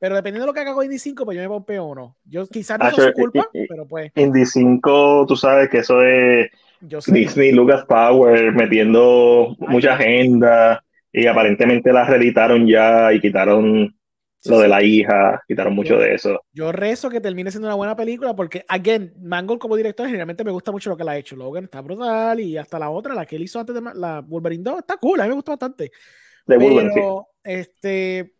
pero 0.00 0.16
dependiendo 0.16 0.44
de 0.44 0.46
lo 0.48 0.54
que 0.54 0.60
haga 0.60 0.74
con 0.74 0.84
Indy 0.84 0.98
5, 0.98 1.24
pues 1.24 1.36
yo 1.36 1.42
me 1.42 1.48
pompeo 1.48 1.84
o 1.84 1.94
no. 1.94 2.16
Yo 2.24 2.46
quizás 2.48 2.78
no 2.78 2.86
Ah, 2.86 2.88
es 2.96 3.12
culpa, 3.12 3.48
Y- 3.52 3.62
y- 3.62 3.66
pero 3.68 3.86
pues 3.86 4.10
Indy 4.16 4.44
5, 4.46 5.26
tú 5.28 5.36
sabes 5.36 5.68
que 5.68 5.78
eso 5.78 6.02
es 6.02 6.50
yo. 6.80 6.98
Disney, 7.06 7.52
Lucas 7.52 7.84
Power, 7.86 8.52
metiendo 8.52 9.54
mucha 9.58 9.94
agenda 9.94 10.82
y 11.12 11.26
aparentemente 11.26 11.92
la 11.92 12.04
reeditaron 12.04 12.66
ya 12.66 13.12
y 13.12 13.20
quitaron 13.20 13.94
Sí, 14.42 14.48
lo 14.50 14.58
de 14.58 14.64
sí. 14.64 14.70
la 14.70 14.82
hija, 14.82 15.42
quitaron 15.46 15.74
mucho 15.74 15.98
de 15.98 16.14
eso. 16.14 16.40
Yo 16.52 16.72
rezo 16.72 17.10
que 17.10 17.20
termine 17.20 17.50
siendo 17.50 17.68
una 17.68 17.74
buena 17.74 17.94
película 17.94 18.34
porque, 18.34 18.64
again, 18.68 19.12
Mangold 19.20 19.60
como 19.60 19.76
director 19.76 20.06
generalmente 20.06 20.44
me 20.44 20.50
gusta 20.50 20.72
mucho 20.72 20.88
lo 20.88 20.96
que 20.96 21.02
él 21.02 21.10
ha 21.10 21.18
hecho. 21.18 21.36
Logan 21.36 21.64
está 21.64 21.82
brutal 21.82 22.40
y 22.40 22.56
hasta 22.56 22.78
la 22.78 22.88
otra, 22.88 23.14
la 23.14 23.26
que 23.26 23.36
él 23.36 23.42
hizo 23.42 23.60
antes 23.60 23.74
de 23.74 23.82
la 23.94 24.22
Wolverine 24.22 24.62
2, 24.64 24.78
está 24.78 24.96
cool, 24.96 25.20
a 25.20 25.24
mí 25.24 25.28
me 25.28 25.34
gustó 25.34 25.52
bastante. 25.52 25.90
De 26.46 26.56
Wolverine, 26.56 26.90
sí. 26.94 27.00
Pero, 27.00 27.28
este, 27.44 28.34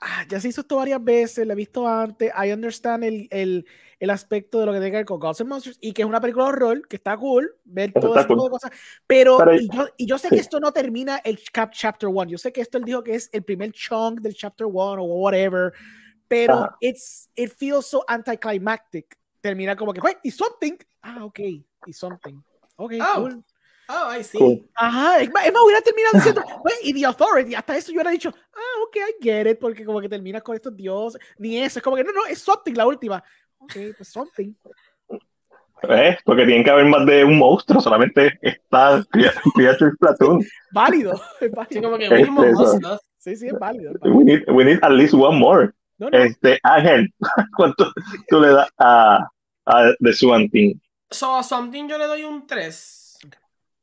ah, 0.00 0.24
ya 0.28 0.40
se 0.40 0.48
hizo 0.48 0.60
esto 0.62 0.76
varias 0.76 1.02
veces, 1.02 1.46
lo 1.46 1.52
he 1.52 1.56
visto 1.56 1.86
antes. 1.86 2.32
I 2.36 2.52
understand 2.52 3.04
el, 3.04 3.28
el, 3.30 3.66
el 4.00 4.10
aspecto 4.10 4.60
de 4.60 4.66
lo 4.66 4.72
que 4.72 4.78
tiene 4.78 4.90
que 4.90 4.96
ver 4.98 5.06
con 5.06 5.18
Gods 5.20 5.40
and 5.40 5.50
Monsters 5.50 5.78
y 5.80 5.92
que 5.92 6.02
es 6.02 6.08
una 6.08 6.20
película 6.20 6.44
de 6.46 6.50
horror, 6.50 6.88
que 6.88 6.96
está 6.96 7.16
cool, 7.16 7.54
ver 7.64 7.90
Eso 7.94 8.00
todo 8.00 8.14
ese 8.18 8.28
tipo 8.28 8.36
cool. 8.40 8.44
de 8.44 8.50
cosas. 8.50 8.70
Pero, 9.06 9.38
Pero- 9.38 9.54
y, 9.54 9.68
yo, 9.68 9.86
y 9.96 10.06
yo 10.06 10.18
sé 10.18 10.28
sí. 10.28 10.34
que 10.34 10.40
esto 10.40 10.60
no 10.60 10.72
termina 10.72 11.18
el 11.24 11.38
cap 11.52 11.70
chapter 11.72 12.08
1. 12.08 12.24
Yo 12.30 12.38
sé 12.38 12.52
que 12.52 12.60
esto 12.60 12.78
él 12.78 12.84
dijo 12.84 13.02
que 13.02 13.14
es 13.14 13.28
el 13.32 13.42
primer 13.42 13.72
chunk 13.72 14.20
del 14.20 14.34
chapter 14.34 14.66
1 14.66 15.02
o 15.02 15.04
whatever. 15.04 15.72
Pero 16.28 16.54
Ajá. 16.54 16.76
it's, 16.80 17.28
it 17.34 17.50
feels 17.56 17.86
so 17.86 18.04
anticlimactic. 18.06 19.16
Termina 19.40 19.76
como 19.76 19.92
que, 19.94 20.00
wait, 20.00 20.18
y 20.22 20.30
something. 20.30 20.76
Ah, 21.02 21.24
ok, 21.24 21.38
y 21.86 21.92
something. 21.92 22.34
Ok, 22.76 22.92
Oh. 23.00 23.20
cool. 23.22 23.44
Oh, 23.88 24.10
I 24.14 24.22
see. 24.22 24.38
Cool. 24.38 24.68
Ajá, 24.74 25.20
es 25.20 25.30
más, 25.32 25.46
es 25.46 25.52
más, 25.52 25.62
hubiera 25.64 25.80
terminado 25.80 26.12
diciendo, 26.14 26.42
"Pues, 26.62 26.74
y 26.82 26.92
The 26.92 27.06
Authority, 27.06 27.54
hasta 27.54 27.76
eso 27.76 27.88
yo 27.90 27.94
hubiera 27.96 28.10
dicho, 28.10 28.30
ah, 28.54 28.82
ok, 28.86 28.96
I 28.96 29.22
get 29.24 29.46
it, 29.50 29.58
porque 29.58 29.84
como 29.84 30.00
que 30.00 30.08
terminas 30.08 30.42
con 30.42 30.54
estos 30.54 30.76
dioses, 30.76 31.20
ni 31.38 31.58
eso, 31.58 31.78
es 31.78 31.82
como 31.82 31.96
que 31.96 32.04
no, 32.04 32.12
no, 32.12 32.26
es 32.26 32.38
something 32.38 32.74
la 32.74 32.86
última. 32.86 33.22
Ok, 33.58 33.72
pues 33.96 34.08
something. 34.10 34.52
¿Ves? 35.88 36.18
Porque 36.24 36.44
tienen 36.44 36.64
que 36.64 36.70
haber 36.70 36.86
más 36.86 37.06
de 37.06 37.24
un 37.24 37.38
monstruo, 37.38 37.80
solamente 37.80 38.36
está 38.42 39.02
Creature 39.54 39.92
Platoon. 40.00 40.44
Válido, 40.72 41.12
es 41.40 41.48
Sí, 41.48 41.48
válido. 41.54 41.82
como 41.82 41.98
que 41.98 42.04
Este, 42.06 42.30
monstruos. 42.30 43.00
Sí, 43.18 43.36
sí, 43.36 43.46
es 43.46 43.52
válido. 43.58 43.92
es 43.92 44.00
válido. 44.00 44.16
We 44.18 44.24
need, 44.24 44.42
we 44.50 44.64
need 44.64 44.78
at 44.82 44.90
least 44.90 45.14
one 45.14 45.38
more. 45.38 45.70
No, 45.98 46.10
no, 46.10 46.18
Este, 46.18 46.58
Ángel, 46.62 47.12
¿cuánto 47.56 47.92
tú 48.28 48.40
le 48.40 48.48
das 48.48 48.68
a, 48.78 49.26
a 49.66 49.92
The 50.00 50.12
Swan 50.12 50.48
Thing? 50.50 50.74
So, 51.10 51.36
a 51.36 51.42
Something 51.42 51.88
yo 51.88 51.96
le 51.96 52.06
doy 52.06 52.24
un 52.24 52.46
3. 52.46 53.07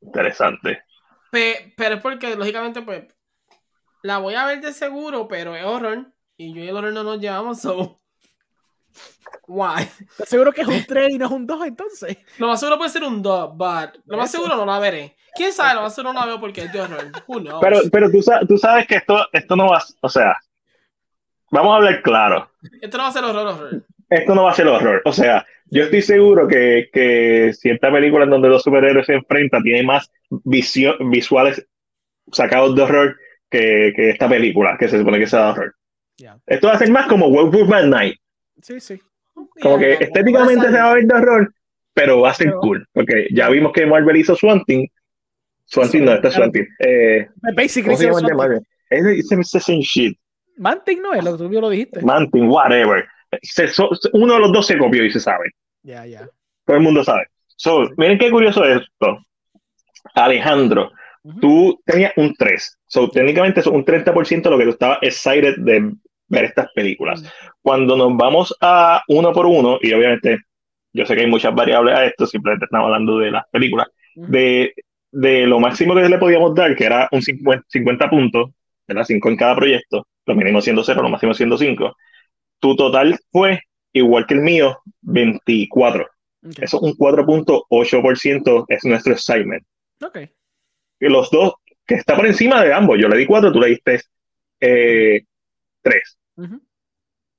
Interesante. 0.06 0.84
Pe- 1.32 1.74
pero 1.76 1.96
es 1.96 2.02
porque, 2.02 2.36
lógicamente, 2.36 2.82
pues, 2.82 3.04
la 4.04 4.20
voy 4.20 4.36
a 4.36 4.46
ver 4.46 4.62
de 4.62 4.72
seguro, 4.74 5.28
pero 5.28 5.56
es 5.56 5.66
horror. 5.66 6.08
Y 6.38 6.54
yo 6.54 6.64
y 6.64 6.68
el 6.70 6.76
horror 6.76 6.94
no 6.94 7.04
nos 7.04 7.20
llevamos, 7.20 7.62
so. 7.62 8.00
Why? 9.48 9.84
¿Estás 10.10 10.30
seguro 10.30 10.52
que 10.54 10.62
es 10.62 10.68
un 10.68 10.84
3 10.88 11.10
y 11.14 11.18
no 11.18 11.26
es 11.26 11.32
un 11.32 11.46
2 11.46 11.66
entonces? 11.68 12.18
Lo 12.38 12.48
más 12.48 12.60
seguro 12.60 12.78
puede 12.78 12.90
ser 12.90 13.04
un 13.04 13.22
2, 13.22 13.52
but 13.56 14.02
lo 14.06 14.18
más 14.18 14.32
seguro 14.32 14.56
no 14.56 14.66
la 14.66 14.80
veré. 14.80 15.16
¿Quién 15.36 15.52
sabe? 15.52 15.76
Lo 15.76 15.82
más 15.82 15.94
seguro 15.94 16.14
no 16.14 16.20
la 16.22 16.26
veo 16.28 16.40
porque 16.40 16.62
es 16.62 16.72
de 16.72 16.80
horror. 16.82 17.12
Who 17.28 17.40
knows? 17.42 17.60
Pero, 17.62 17.80
pero 17.92 18.10
tú, 18.10 18.20
tú 18.48 18.58
sabes 18.58 18.88
que 18.88 18.96
esto, 18.96 19.28
esto 19.34 19.56
no 19.56 19.68
va, 19.70 19.84
o 20.02 20.10
sea, 20.10 20.36
vamos 21.52 21.74
a 21.74 21.76
hablar 21.76 22.02
claro. 22.02 22.50
Esto 22.82 22.98
no 22.98 23.04
va 23.04 23.10
a 23.10 23.14
ser 23.14 23.24
horror, 23.26 23.48
horror. 23.48 23.86
Esto 24.10 24.36
no 24.36 24.44
va 24.44 24.52
a 24.52 24.56
ser 24.56 24.68
horror. 24.68 25.02
O 25.06 25.12
sea, 25.14 25.46
yo 25.72 25.84
estoy 25.84 26.02
seguro 26.02 26.48
que, 26.48 26.90
que 26.94 27.52
cierta 27.54 27.92
película 27.92 28.26
en 28.26 28.30
donde 28.30 28.50
los 28.50 28.62
superhéroes 28.64 29.06
se 29.08 29.14
enfrentan 29.16 29.64
tiene 29.64 29.84
más 29.84 30.12
visio- 30.30 30.98
visuales 31.10 31.66
sacados 32.32 32.76
de 32.76 32.82
horror 32.84 33.18
que, 33.50 33.94
que 33.96 34.10
esta 34.12 34.28
película, 34.30 34.78
que 34.80 34.88
se 34.88 35.00
supone 35.00 35.20
que 35.20 35.28
sea 35.28 35.46
de 35.46 35.52
horror. 35.52 35.76
Esto 36.46 36.68
va 36.68 36.74
a 36.74 36.78
ser 36.78 36.90
más 36.92 37.08
como 37.08 37.28
Werewolf 37.28 37.70
by 37.70 37.90
Night. 37.90 38.16
Sí, 38.62 38.80
sí. 38.80 39.00
Como 39.62 39.78
que 39.78 39.86
Yeah, 39.88 39.98
estéticamente 40.00 40.68
se 40.68 40.72
va 40.78 40.92
a 40.92 40.94
ver 40.96 41.06
de 41.06 41.14
horror, 41.16 41.54
pero 41.94 42.22
va 42.22 42.30
a 42.30 42.34
ser 42.34 42.48
Pero- 42.48 42.60
cool. 42.62 42.88
Porque 42.94 43.28
ya 43.32 43.50
vimos 43.50 43.74
que 43.74 43.86
Marvel 43.86 44.16
hizo 44.18 44.36
Swanting. 44.36 44.88
Swanting 45.66 46.06
no, 46.06 46.14
este 46.14 46.28
es 46.28 46.34
Swanting. 46.36 46.68
Eh, 46.80 47.28
Basically, 47.56 47.96
¿Cómo 47.96 48.20
se 48.20 48.34
Marvel? 48.34 48.62
Es 48.90 49.60
shit. 49.82 50.18
Mantic 50.58 51.02
no 51.02 51.14
es 51.14 51.24
lo 51.24 51.32
que 51.38 51.44
tú 51.44 51.50
lo 51.50 51.70
dijiste. 51.70 52.02
Manting, 52.02 52.48
whatever. 52.48 53.06
Se- 53.42 53.68
so- 53.68 53.90
uno 54.14 54.34
de 54.36 54.40
los 54.40 54.52
dos 54.52 54.66
se 54.68 54.78
copió 54.78 55.04
y 55.06 55.12
se 55.12 55.20
sabe. 55.20 55.52
Ya, 55.84 56.06
ya. 56.06 56.28
Todo 56.66 56.78
el 56.78 56.84
mundo 56.84 57.04
sabe. 57.04 57.28
So, 57.56 57.88
miren 57.98 58.18
qué 58.18 58.30
curioso 58.32 58.64
es 58.66 58.82
esto. 58.82 59.20
Alejandro, 60.14 60.92
Ujú. 61.24 61.40
tú 61.40 61.82
tenías 61.86 62.14
un 62.18 62.34
3. 62.36 62.78
So, 62.88 63.10
técnicamente 63.10 63.60
es 63.62 63.68
un 63.68 63.84
30% 63.84 64.50
de 64.50 64.50
lo 64.52 64.58
que 64.58 64.66
tú 64.66 64.70
estabas 64.72 65.00
excited 65.02 65.56
de 65.58 65.92
ver 66.28 66.46
estas 66.46 66.72
películas. 66.74 67.24
Cuando 67.62 67.96
nos 67.98 68.16
vamos 68.18 68.56
a 68.62 69.02
uno 69.08 69.32
por 69.34 69.46
uno, 69.46 69.78
y 69.82 69.94
obviamente 69.94 70.40
yo 70.94 71.06
sé 71.06 71.16
que 71.16 71.22
hay 71.22 71.28
muchas 71.28 71.54
variables 71.54 71.96
a 71.96 72.06
esto, 72.06 72.26
simplemente 72.26 72.66
estamos 72.66 72.86
hablando 72.86 73.18
de 73.20 73.32
las 73.32 73.44
películas, 73.52 73.88
Ujú. 74.16 74.32
de, 74.32 74.74
de 75.12 75.46
lo 75.48 75.60
máximo 75.60 75.94
que 75.96 76.08
le 76.08 76.18
podíamos 76.18 76.54
dar, 76.56 76.76
que 76.76 76.86
era 76.86 77.08
un 77.12 77.22
50, 77.22 77.66
50 77.68 78.10
puntos, 78.10 78.52
¿verdad? 78.88 79.04
5 79.06 79.30
en 79.30 79.36
cada 79.38 79.56
proyecto, 79.56 80.08
lo 80.26 80.36
mínimo 80.36 80.62
siendo 80.62 80.84
0, 80.84 81.02
lo 81.02 81.10
máximo 81.10 81.34
siendo 81.34 81.58
5. 81.58 81.96
Tu 82.66 82.76
total 82.76 83.16
fue, 83.32 83.60
igual 83.94 84.26
que 84.26 84.34
el 84.34 84.42
mío, 84.42 84.80
24. 85.02 86.04
Ok. 86.04 86.54
Eso 86.62 86.80
un 86.80 86.94
4.8% 86.94 88.66
es 88.70 88.86
nuestro 88.86 89.14
excitement. 89.14 89.64
Ok. 90.04 90.18
Y 91.00 91.10
los 91.10 91.30
dos, 91.30 91.54
que 91.86 91.94
está 91.94 92.16
por 92.16 92.26
encima 92.26 92.64
de 92.64 92.74
ambos, 92.74 92.98
yo 93.00 93.08
le 93.08 93.18
di 93.18 93.28
4, 93.28 93.52
tú 93.52 93.60
le 93.60 93.68
diste 93.68 94.02
3. 94.60 96.18
Ujú. 96.38 96.60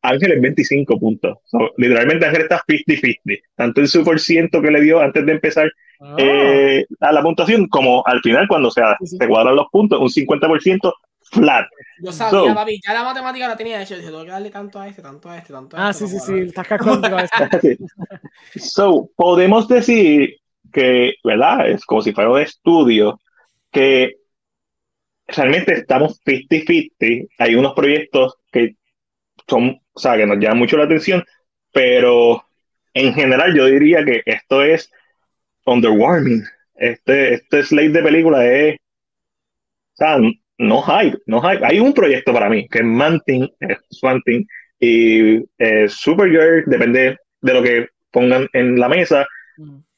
Ángel 0.02 0.30
es 0.32 0.40
25 0.40 1.00
puntos. 1.00 1.38
So, 1.46 1.72
literalmente 1.76 2.24
Ángel 2.26 2.42
está 2.42 2.62
50-50. 2.64 3.40
Tanto 3.56 3.80
en 3.80 3.88
su 3.88 4.04
por 4.04 4.20
ciento 4.20 4.62
que 4.62 4.70
le 4.70 4.80
dio 4.80 5.00
antes 5.00 5.26
de 5.26 5.32
empezar 5.32 5.72
Ah, 5.98 6.14
eh, 6.18 6.84
a 7.00 7.10
la 7.10 7.22
puntuación, 7.22 7.66
como 7.68 8.04
al 8.06 8.20
final, 8.20 8.46
cuando 8.46 8.70
se, 8.70 8.82
Sí, 9.00 9.06
sí. 9.06 9.16
se 9.18 9.26
cuadran 9.26 9.56
los 9.56 9.66
puntos, 9.72 9.98
un 9.98 10.08
50% 10.10 10.92
flat. 11.30 11.66
Yo 12.02 12.12
sabía, 12.12 12.30
So- 12.50 12.54
papi, 12.54 12.80
ya 12.86 12.94
la 12.94 13.04
matemática 13.04 13.48
la 13.48 13.56
tenía 13.56 13.80
hecha. 13.82 13.94
Yo 13.94 14.00
dije, 14.00 14.10
tengo 14.10 14.24
que 14.24 14.30
darle 14.30 14.50
tanto 14.50 14.78
a 14.80 14.88
este, 14.88 15.02
tanto 15.02 15.28
a 15.30 15.38
este, 15.38 15.52
tanto 15.52 15.76
a 15.76 15.86
Ah, 15.86 15.90
este. 15.90 16.06
sí, 16.06 16.12
sí, 16.12 16.18
sí. 16.20 16.26
cuadrar. 16.26 16.46
Estás 16.46 16.68
calculando 16.68 17.06
a 17.06 17.22
veces. 17.52 17.78
So, 18.56 19.10
podemos 19.16 19.68
decir 19.68 20.36
que, 20.72 21.14
¿verdad? 21.24 21.68
Es 21.68 21.84
como 21.84 22.02
si 22.02 22.12
fuera 22.12 22.30
un 22.30 22.40
estudio 22.40 23.20
que 23.70 24.16
realmente 25.28 25.72
estamos 25.74 26.20
50-50. 26.24 27.28
Hay 27.38 27.54
unos 27.54 27.74
proyectos 27.74 28.36
que 28.52 28.76
son, 29.48 29.80
o 29.92 29.98
sea, 30.00 30.16
que 30.16 30.26
nos 30.26 30.38
llaman 30.38 30.58
mucho 30.58 30.76
la 30.76 30.84
atención, 30.84 31.24
pero 31.72 32.44
en 32.94 33.12
general 33.14 33.54
yo 33.54 33.66
diría 33.66 34.04
que 34.04 34.22
esto 34.26 34.62
es 34.62 34.90
underwhelming. 35.64 36.42
Este, 36.74 37.34
este 37.34 37.62
slate 37.62 37.88
de 37.90 38.02
película 38.02 38.46
es, 38.46 38.76
o 38.76 39.96
sea, 39.96 40.18
no 40.58 40.82
hype, 40.82 41.18
no 41.26 41.40
hype. 41.40 41.64
Hay 41.64 41.80
un 41.80 41.92
proyecto 41.92 42.32
para 42.32 42.48
mí, 42.48 42.68
que 42.68 42.78
es 42.78 42.84
Manting, 42.84 43.44
eh, 43.60 43.76
Swanting, 43.90 44.46
y 44.78 45.36
eh, 45.58 45.88
Supergirl, 45.88 46.64
depende 46.66 47.18
de 47.40 47.54
lo 47.54 47.62
que 47.62 47.88
pongan 48.10 48.48
en 48.52 48.78
la 48.78 48.88
mesa. 48.88 49.26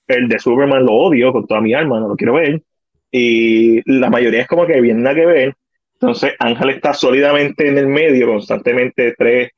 El 0.06 0.28
de 0.28 0.38
Superman 0.38 0.84
lo 0.84 0.94
odio 0.94 1.32
con 1.32 1.46
toda 1.46 1.60
mi 1.60 1.74
alma, 1.74 2.00
no 2.00 2.08
lo 2.08 2.16
quiero 2.16 2.34
ver. 2.34 2.62
Y 3.10 3.80
la 3.90 4.10
mayoría 4.10 4.42
es 4.42 4.48
como 4.48 4.66
que 4.66 4.80
bien 4.80 5.02
nada 5.02 5.16
que 5.16 5.26
ver. 5.26 5.54
Entonces 5.94 6.34
Ángel 6.38 6.70
está 6.70 6.94
sólidamente 6.94 7.68
en 7.68 7.78
el 7.78 7.88
medio, 7.88 8.28
constantemente 8.28 9.14
tres, 9.18 9.50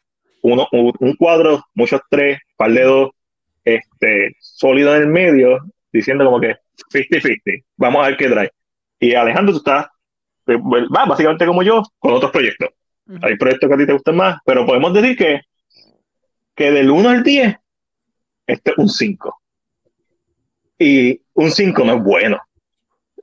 uno, 0.43 0.66
un, 0.72 0.93
un 0.98 1.16
cuadro, 1.16 1.64
muchos 1.74 2.01
tres, 2.09 2.39
par 2.56 2.72
de 2.72 2.82
dos, 2.82 3.10
este, 3.64 4.36
sólido 4.40 4.97
en 4.97 5.02
el 5.02 5.09
medio, 5.09 5.59
diciendo 5.93 6.24
como 6.24 6.40
que 6.40 6.56
50-50, 6.93 7.64
vamos 7.77 8.05
a 8.05 8.09
ver 8.09 8.16
qué 8.16 8.28
trae. 8.28 8.51
Y 8.98 9.14
Alejandro, 9.14 9.52
tú 9.52 9.59
estás, 9.59 9.86
va, 10.56 11.05
básicamente 11.06 11.47
como 11.47 11.62
yo, 11.62 11.82
con 11.98 12.12
otros 12.12 12.31
proyectos. 12.31 12.70
Ujú. 13.06 13.18
Hay 13.22 13.36
proyectos 13.36 13.68
que 13.68 13.74
a 13.74 13.78
ti 13.78 13.86
te 13.86 13.93
gustan 13.93 14.16
más, 14.16 14.39
pero 14.44 14.64
podemos 14.66 14.93
decir 14.94 15.16
que, 15.16 15.40
que 16.55 16.70
del 16.70 16.90
1 16.90 17.09
al 17.09 17.22
10, 17.22 17.56
este 18.47 18.70
es 18.70 18.78
un 18.78 18.89
5. 18.89 19.40
Y 20.78 21.20
un 21.35 21.51
5 21.51 21.85
no 21.85 21.94
es 21.94 22.02
bueno. 22.02 22.39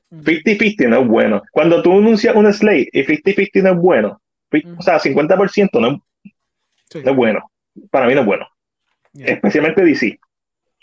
Ujú. 0.09 0.23
50-50 0.23 0.87
no 0.89 1.01
es 1.01 1.07
bueno. 1.07 1.41
Cuando 1.51 1.81
tú 1.81 1.97
anuncias 1.97 2.35
un 2.35 2.51
slate 2.53 2.89
y 2.93 3.03
50-50 3.03 3.63
no 3.63 3.69
es 3.71 3.77
bueno, 3.77 4.21
o 4.77 4.81
sea, 4.81 4.99
50% 4.99 5.79
no 5.81 5.87
es, 5.87 6.31
Sí. 6.89 7.01
no 7.03 7.11
es 7.11 7.17
bueno. 7.17 7.51
Para 7.91 8.07
mí 8.07 8.13
no 8.15 8.21
es 8.21 8.25
bueno. 8.25 8.47
Ya. 9.11 9.25
Especialmente 9.25 9.83
DC. 9.83 10.17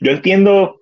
Yo 0.00 0.10
entiendo, 0.10 0.80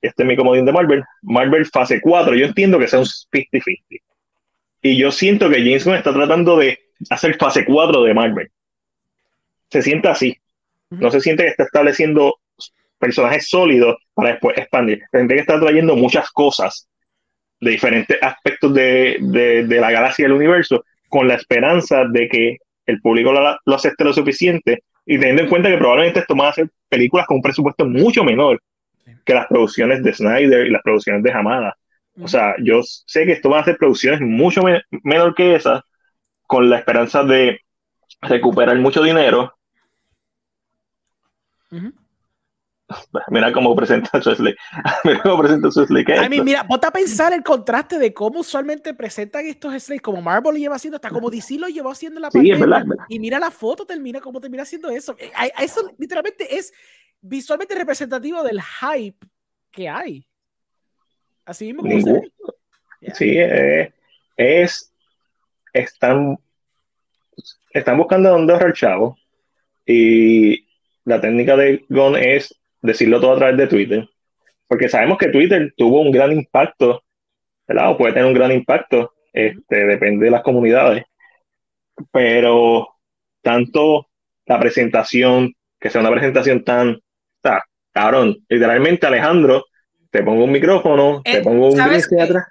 este 0.00 0.24
es 0.24 0.28
mi 0.28 0.36
comodín 0.36 0.64
de 0.64 0.72
Marvel, 0.72 1.04
Marvel 1.22 1.64
fase 1.66 2.00
4, 2.00 2.34
yo 2.34 2.46
entiendo 2.46 2.78
que 2.78 2.88
sea 2.88 2.98
un 2.98 3.04
50-50. 3.04 4.02
Y 4.82 4.96
yo 4.96 5.10
siento 5.10 5.48
que 5.50 5.58
James 5.58 5.84
Gunn 5.84 5.96
está 5.96 6.12
tratando 6.12 6.56
de 6.56 6.78
hacer 7.10 7.36
fase 7.36 7.64
4 7.64 8.02
de 8.04 8.14
Marvel. 8.14 8.50
Se 9.70 9.82
siente 9.82 10.08
así. 10.08 10.36
No 10.90 11.10
se 11.10 11.20
siente 11.20 11.42
que 11.44 11.50
está 11.50 11.64
estableciendo 11.64 12.36
personajes 12.98 13.48
sólidos 13.48 13.96
para 14.14 14.30
después 14.30 14.56
expandir. 14.56 15.00
Se 15.10 15.18
siente 15.18 15.34
que 15.34 15.40
está 15.40 15.60
trayendo 15.60 15.94
muchas 15.96 16.30
cosas 16.30 16.88
de 17.60 17.70
diferentes 17.72 18.16
aspectos 18.22 18.72
de, 18.74 19.18
de- 19.20 19.64
de 19.66 19.80
la 19.80 19.90
galaxia 19.90 20.22
y 20.22 20.26
el 20.26 20.32
universo 20.32 20.84
con 21.08 21.26
la 21.28 21.34
esperanza 21.34 22.04
de 22.04 22.28
que 22.28 22.56
el 22.86 23.00
público 23.00 23.32
lo, 23.32 23.56
lo 23.64 23.74
acepte 23.74 24.04
lo 24.04 24.12
suficiente 24.12 24.82
y 25.04 25.18
teniendo 25.18 25.42
en 25.42 25.48
cuenta 25.48 25.68
que 25.68 25.76
probablemente 25.78 26.20
esto 26.20 26.36
va 26.36 26.48
a 26.48 26.52
ser 26.54 26.68
películas 26.88 27.26
con 27.26 27.36
un 27.38 27.42
presupuesto 27.42 27.84
mucho 27.86 28.24
menor 28.24 28.60
que 29.24 29.34
las 29.34 29.46
producciones 29.46 30.02
de 30.02 30.12
Snyder 30.14 30.66
y 30.66 30.70
las 30.70 30.82
producciones 30.82 31.22
de 31.22 31.32
Hamada. 31.32 31.76
O 32.22 32.28
sea, 32.28 32.54
yo 32.62 32.80
sé 32.82 33.24
que 33.26 33.32
esto 33.32 33.48
van 33.48 33.62
a 33.62 33.64
ser 33.64 33.76
producciones 33.78 34.20
mucho 34.20 34.62
me- 34.62 34.82
menor 35.04 35.34
que 35.34 35.54
esas, 35.54 35.82
con 36.46 36.70
la 36.70 36.78
esperanza 36.78 37.24
de 37.24 37.60
recuperar 38.22 38.76
mucho 38.78 39.02
dinero. 39.02 39.54
Ujú. 41.72 41.92
Mira 43.30 43.52
cómo 43.52 43.76
presenta 43.76 44.10
Wesley. 44.24 44.54
Mira 45.04 45.22
cómo 45.22 45.42
presenta. 45.42 45.68
¿Qué 46.06 46.14
es 46.14 46.22
I 46.22 46.28
mean, 46.28 46.44
mira, 46.44 46.66
ponte 46.66 46.86
a 46.86 46.90
pensar 46.90 47.32
el 47.32 47.42
contraste 47.42 47.98
de 47.98 48.14
cómo 48.14 48.40
usualmente 48.40 48.94
presentan 48.94 49.46
estos 49.46 49.74
slates, 49.82 50.02
como 50.02 50.22
Marvel 50.22 50.54
lo 50.54 50.58
lleva 50.58 50.76
haciendo, 50.76 50.96
hasta 50.96 51.10
como 51.10 51.30
DC 51.30 51.58
lo 51.58 51.68
llevó 51.68 51.90
haciendo 51.90 52.18
en 52.18 52.22
la 52.22 52.30
Sí, 52.30 52.50
es 52.50 52.58
verdad, 52.58 52.80
es 52.80 52.88
verdad. 52.88 53.04
Y 53.08 53.18
mira 53.18 53.38
la 53.38 53.50
foto, 53.50 53.84
termina 53.84 54.20
como 54.20 54.40
termina 54.40 54.62
haciendo 54.62 54.88
eso. 54.90 55.16
Eh, 55.18 55.30
Eso 55.58 55.92
literalmente 55.98 56.56
es 56.56 56.72
visualmente 57.20 57.74
representativo 57.74 58.42
del 58.42 58.60
hype 58.62 59.26
que 59.70 59.88
hay. 59.88 60.27
Así 61.48 61.66
mismo 61.66 61.80
como 61.82 61.92
se 61.92 61.98
Ningún- 61.98 62.20
ve. 62.20 62.30
Yeah. 63.00 63.14
Sí, 63.14 63.34
eh, 63.38 63.92
es. 64.36 64.92
Están. 65.72 66.38
Están 67.72 67.96
buscando 67.96 68.30
dónde 68.30 68.52
ahorrar 68.52 68.72
chavo. 68.74 69.16
Y 69.86 70.66
la 71.04 71.20
técnica 71.20 71.56
de 71.56 71.84
Gon 71.88 72.16
es 72.16 72.54
decirlo 72.82 73.20
todo 73.20 73.32
a 73.32 73.38
través 73.38 73.56
de 73.56 73.66
Twitter. 73.66 74.08
Porque 74.66 74.88
sabemos 74.90 75.16
que 75.16 75.28
Twitter 75.30 75.72
tuvo 75.76 76.02
un 76.02 76.10
gran 76.10 76.32
impacto, 76.32 77.02
¿verdad? 77.66 77.92
O 77.92 77.96
puede 77.96 78.12
tener 78.12 78.26
un 78.28 78.34
gran 78.34 78.52
impacto. 78.52 79.14
Este, 79.32 79.86
depende 79.86 80.26
de 80.26 80.30
las 80.30 80.42
comunidades. 80.42 81.04
Pero 82.12 82.88
tanto 83.42 84.08
la 84.46 84.60
presentación, 84.60 85.54
que 85.80 85.88
sea 85.88 86.00
una 86.02 86.10
presentación 86.10 86.64
tan. 86.64 87.00
Sea, 87.42 87.62
cabrón, 87.92 88.36
literalmente 88.48 89.06
Alejandro, 89.06 89.64
te 90.18 90.24
pongo 90.24 90.44
un 90.44 90.52
micrófono, 90.52 91.22
te 91.24 91.38
Eh, 91.38 91.42
pongo 91.42 91.66
un 91.66 91.76
¿Sabes 91.76 92.08
gris 92.08 92.22
atrás. 92.22 92.44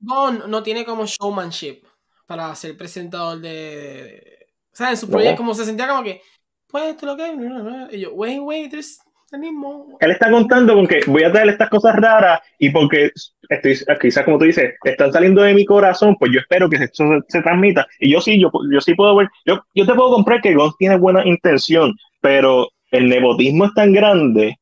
Gon, 0.00 0.42
no 0.48 0.62
tiene 0.62 0.84
como 0.84 1.06
showmanship 1.06 1.82
para 2.26 2.54
ser 2.54 2.76
presentador 2.76 3.40
de. 3.40 4.38
O 4.72 4.76
sea, 4.76 4.90
en 4.90 4.96
su 4.96 5.06
No. 5.06 5.12
proyecto, 5.12 5.38
como 5.38 5.54
se 5.54 5.64
sentía 5.64 5.88
como 5.88 6.02
que, 6.02 6.20
pues 6.68 6.84
esto 6.84 7.06
es 7.06 7.12
lo 7.12 7.16
que. 7.16 7.96
Y 7.96 8.00
yo, 8.00 8.12
wait, 8.12 8.40
wait, 8.40 8.70
there's, 8.70 8.98
Tenemos. 9.30 9.86
Él 10.00 10.10
está 10.10 10.30
contando 10.30 10.74
con 10.74 10.86
que 10.86 11.00
voy 11.06 11.24
a 11.24 11.32
traer 11.32 11.48
estas 11.48 11.70
cosas 11.70 11.96
raras 11.96 12.40
y 12.58 12.68
porque 12.68 13.10
estoy, 13.48 13.78
quizás 13.98 14.24
como 14.26 14.38
tú 14.38 14.44
dices, 14.44 14.74
están 14.84 15.10
saliendo 15.10 15.40
de 15.40 15.54
mi 15.54 15.64
corazón, 15.64 16.16
pues 16.18 16.30
yo 16.32 16.40
espero 16.40 16.68
que 16.68 16.76
esto 16.76 17.04
se, 17.08 17.18
se 17.38 17.42
transmita. 17.42 17.86
Y 17.98 18.12
yo 18.12 18.20
sí, 18.20 18.38
yo, 18.38 18.50
yo 18.70 18.80
sí 18.82 18.92
puedo 18.94 19.16
ver, 19.16 19.28
yo, 19.46 19.60
yo 19.74 19.86
te 19.86 19.94
puedo 19.94 20.10
comprar 20.12 20.42
que 20.42 20.54
Gon 20.54 20.72
tiene 20.78 20.98
buena 20.98 21.26
intención, 21.26 21.94
pero 22.20 22.68
el 22.90 23.08
nepotismo 23.08 23.64
es 23.64 23.72
tan 23.72 23.94
grande 23.94 24.58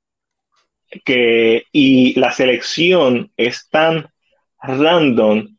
que 1.05 1.65
y 1.73 2.19
la 2.19 2.33
selección 2.33 3.31
es 3.37 3.69
tan 3.71 4.09
random 4.63 5.57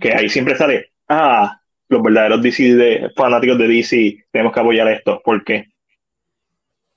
que 0.00 0.12
ahí 0.12 0.28
siempre 0.28 0.56
sale, 0.56 0.92
ah, 1.08 1.60
los 1.88 2.02
verdaderos 2.02 2.42
DC 2.42 2.74
de, 2.74 3.10
fanáticos 3.14 3.58
de 3.58 3.68
DC 3.68 4.24
tenemos 4.30 4.52
que 4.52 4.60
apoyar 4.60 4.88
esto. 4.88 5.20
¿Por 5.24 5.44
qué? 5.44 5.66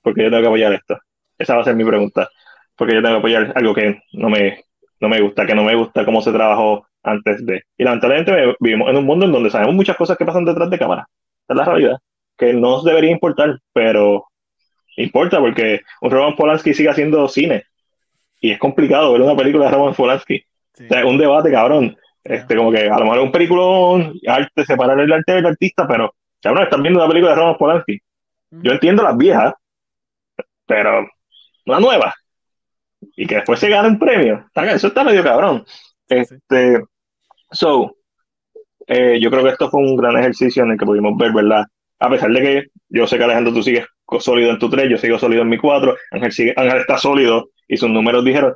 Porque 0.02 0.22
yo 0.22 0.30
tengo 0.30 0.42
que 0.42 0.48
apoyar 0.48 0.72
esto. 0.72 0.98
Esa 1.38 1.54
va 1.54 1.62
a 1.62 1.64
ser 1.64 1.76
mi 1.76 1.84
pregunta. 1.84 2.28
Porque 2.76 2.94
yo 2.94 3.02
tengo 3.02 3.16
que 3.16 3.18
apoyar 3.18 3.52
algo 3.54 3.74
que 3.74 4.00
no 4.12 4.28
me, 4.28 4.64
no 5.00 5.08
me 5.08 5.20
gusta, 5.20 5.46
que 5.46 5.54
no 5.54 5.64
me 5.64 5.74
gusta 5.74 6.04
cómo 6.04 6.22
se 6.22 6.32
trabajó 6.32 6.86
antes 7.02 7.44
de. 7.44 7.62
Y 7.76 7.84
lamentablemente 7.84 8.54
vivimos 8.60 8.90
en 8.90 8.96
un 8.96 9.04
mundo 9.04 9.26
en 9.26 9.32
donde 9.32 9.50
sabemos 9.50 9.74
muchas 9.74 9.96
cosas 9.96 10.16
que 10.16 10.24
pasan 10.24 10.44
detrás 10.44 10.70
de 10.70 10.78
cámara. 10.78 11.06
Es 11.48 11.56
la 11.56 11.64
realidad. 11.64 11.98
Que 12.36 12.52
no 12.52 12.82
debería 12.82 13.10
importar, 13.10 13.58
pero 13.72 14.26
importa 15.02 15.38
porque 15.38 15.82
un 16.00 16.10
Roman 16.10 16.36
Polanski 16.36 16.74
sigue 16.74 16.90
haciendo 16.90 17.28
cine. 17.28 17.64
Y 18.40 18.52
es 18.52 18.58
complicado 18.58 19.12
ver 19.12 19.22
una 19.22 19.36
película 19.36 19.66
de 19.66 19.72
Roman 19.72 19.94
Polanski. 19.94 20.42
Sí. 20.74 20.84
O 20.84 20.88
sea, 20.88 21.00
es 21.00 21.06
un 21.06 21.18
debate, 21.18 21.50
cabrón. 21.50 21.96
Este, 22.24 22.56
como 22.56 22.70
que 22.70 22.88
a 22.88 22.98
lo 22.98 23.04
mejor 23.04 23.18
es 23.18 23.24
un 23.24 23.32
peliculón, 23.32 24.14
arte, 24.26 24.64
separar 24.64 25.00
el 25.00 25.12
arte 25.12 25.32
del 25.32 25.46
artista, 25.46 25.86
pero, 25.88 26.14
cabrón, 26.42 26.64
están 26.64 26.82
viendo 26.82 27.00
una 27.00 27.08
película 27.08 27.32
de 27.32 27.40
Roman 27.40 27.56
Polanski. 27.56 27.98
Yo 28.50 28.72
entiendo 28.72 29.02
las 29.02 29.16
viejas, 29.16 29.54
pero 30.66 31.08
una 31.66 31.80
nueva. 31.80 32.14
Y 33.16 33.26
que 33.26 33.36
después 33.36 33.58
se 33.58 33.68
gane 33.68 33.88
un 33.88 33.98
premio. 33.98 34.46
Eso 34.54 34.88
está 34.88 35.04
medio 35.04 35.22
cabrón. 35.22 35.64
Este, 36.08 36.82
so, 37.50 37.96
eh, 38.86 39.18
yo 39.20 39.30
creo 39.30 39.44
que 39.44 39.50
esto 39.50 39.70
fue 39.70 39.80
un 39.80 39.96
gran 39.96 40.16
ejercicio 40.16 40.64
en 40.64 40.72
el 40.72 40.78
que 40.78 40.86
pudimos 40.86 41.16
ver, 41.16 41.32
¿verdad? 41.32 41.64
A 41.98 42.10
pesar 42.10 42.30
de 42.30 42.40
que 42.40 42.66
yo 42.88 43.06
sé 43.06 43.18
que 43.18 43.24
Alejandro 43.24 43.52
tú 43.52 43.62
sigues 43.62 43.86
sólido 44.20 44.50
en 44.50 44.58
tu 44.58 44.70
3, 44.70 44.88
yo 44.90 44.98
sigo 44.98 45.18
sólido 45.18 45.42
en 45.42 45.48
mi 45.48 45.58
4, 45.58 45.96
Ángel, 46.10 46.32
sigue, 46.32 46.54
Ángel 46.56 46.78
está 46.80 46.98
sólido 46.98 47.50
y 47.66 47.76
sus 47.76 47.90
números 47.90 48.24
dijeron, 48.24 48.54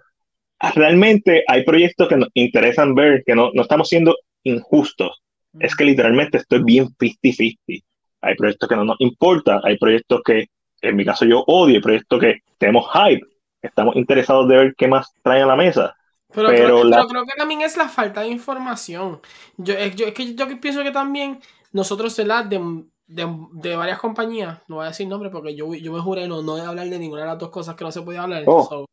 "Ah, 0.59 0.73
realmente 0.75 1.45
hay 1.47 1.65
proyectos 1.65 2.09
que 2.09 2.17
nos 2.17 2.29
interesan 2.35 2.95
ver, 2.95 3.23
que 3.27 3.35
no, 3.35 3.51
no 3.53 3.63
estamos 3.63 3.89
siendo 3.89 4.17
injustos. 4.45 5.23
Es 5.61 5.77
que 5.77 5.85
literalmente 5.85 6.39
estoy 6.39 6.63
bien 6.65 6.89
50-50. 6.99 7.85
Hay 8.23 8.35
proyectos 8.37 8.69
que 8.69 8.77
no 8.77 8.85
nos 8.85 8.97
importan, 9.01 9.61
hay 9.65 9.77
proyectos 9.77 10.23
que 10.25 10.47
en 10.81 10.97
mi 10.97 11.05
caso 11.05 11.25
yo 11.25 11.45
odio, 11.47 11.77
hay 11.77 11.81
proyectos 11.83 12.21
que 12.21 12.39
tenemos 12.59 12.87
hype, 12.93 13.25
estamos 13.61 13.95
interesados 13.97 14.49
de 14.49 14.57
ver 14.57 14.75
qué 14.77 14.89
más 14.89 15.13
traen 15.23 15.43
a 15.45 15.47
la 15.47 15.57
mesa. 15.57 15.95
Pero, 16.33 16.49
Pero 16.49 16.65
creo, 16.65 16.85
la- 16.85 16.97
pero 16.97 17.09
creo 17.09 17.27
que 17.27 17.37
también 17.37 17.61
es 17.61 17.77
la 17.77 17.89
falta 17.89 18.23
de 18.23 18.29
información. 18.29 19.21
Yo, 19.59 19.75
yo- 19.95 20.07
es 20.07 20.15
que 20.15 20.35
yo 20.35 20.49
que 20.49 20.57
pienso 20.57 20.83
que 20.83 20.91
también 20.91 21.41
nosotros, 21.73 22.17
¿verdad? 22.17 22.47
De, 22.47 22.59
de, 23.07 23.27
de 23.53 23.77
varias 23.77 23.99
compañías, 23.99 24.61
no 24.69 24.77
voy 24.77 24.85
a 24.85 24.89
decir 24.89 25.07
nombre 25.09 25.31
porque 25.31 25.55
yo, 25.55 25.75
yo 25.75 25.93
me 25.93 26.01
juré 26.01 26.27
no, 26.29 26.43
no 26.43 26.57
de 26.57 26.63
hablar 26.63 26.89
de 26.89 26.99
ninguna 26.99 27.23
de 27.23 27.29
las 27.29 27.39
dos 27.39 27.51
cosas 27.51 27.75
que 27.75 27.85
no 27.85 27.93
se 27.93 28.03
podía 28.03 28.23
hablar. 28.23 28.45
Oh. 28.47 28.69
so, 28.69 28.87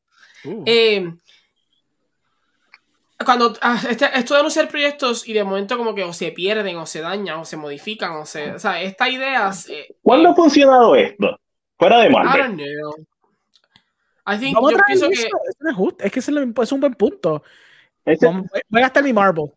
Uh, 0.45 0.63
eh, 0.65 1.13
cuando 3.25 3.53
ah, 3.61 3.77
este- 3.89 4.09
esto 4.17 4.33
de 4.33 4.39
anunciar 4.39 4.69
proyectos 4.69 5.27
y 5.27 5.33
de 5.33 5.43
momento 5.43 5.77
como 5.77 5.93
que 5.93 6.05
o 6.05 6.13
se 6.13 6.31
pierden 6.31 6.77
o 6.77 6.85
se 6.85 7.01
dañan 7.01 7.39
o 7.39 7.43
se 7.45 7.57
modifican 7.57 8.13
o 8.13 8.25
se... 8.25 8.53
O 8.53 8.59
sea, 8.59 8.81
estas 8.81 9.09
ideas... 9.09 9.67
eh, 9.69 9.93
¿Cuándo 10.01 10.29
eh, 10.29 10.31
ha 10.31 10.35
funcionado 10.35 10.95
esto? 10.95 11.37
Fuera 11.77 11.99
de 11.99 12.07
I 12.07 12.09
Marvel. 12.09 12.41
don't 12.41 12.61
know. 12.61 12.95
I 14.25 14.39
think, 14.39 14.55
vamos 14.55 14.69
a 14.69 14.71
yo 14.71 14.77
traer 14.77 14.85
pienso 14.87 15.05
eso, 15.09 15.21
que... 15.21 15.27
eso 15.27 15.57
no 15.59 15.69
es 15.71 15.75
justo, 15.75 16.03
es 16.05 16.11
que 16.13 16.19
es 16.19 16.71
un 16.71 16.79
buen 16.79 16.93
punto. 16.93 17.43
Voy 18.05 18.79
a 18.79 18.79
gastar 18.79 19.03
mi 19.03 19.11
Marvel. 19.11 19.51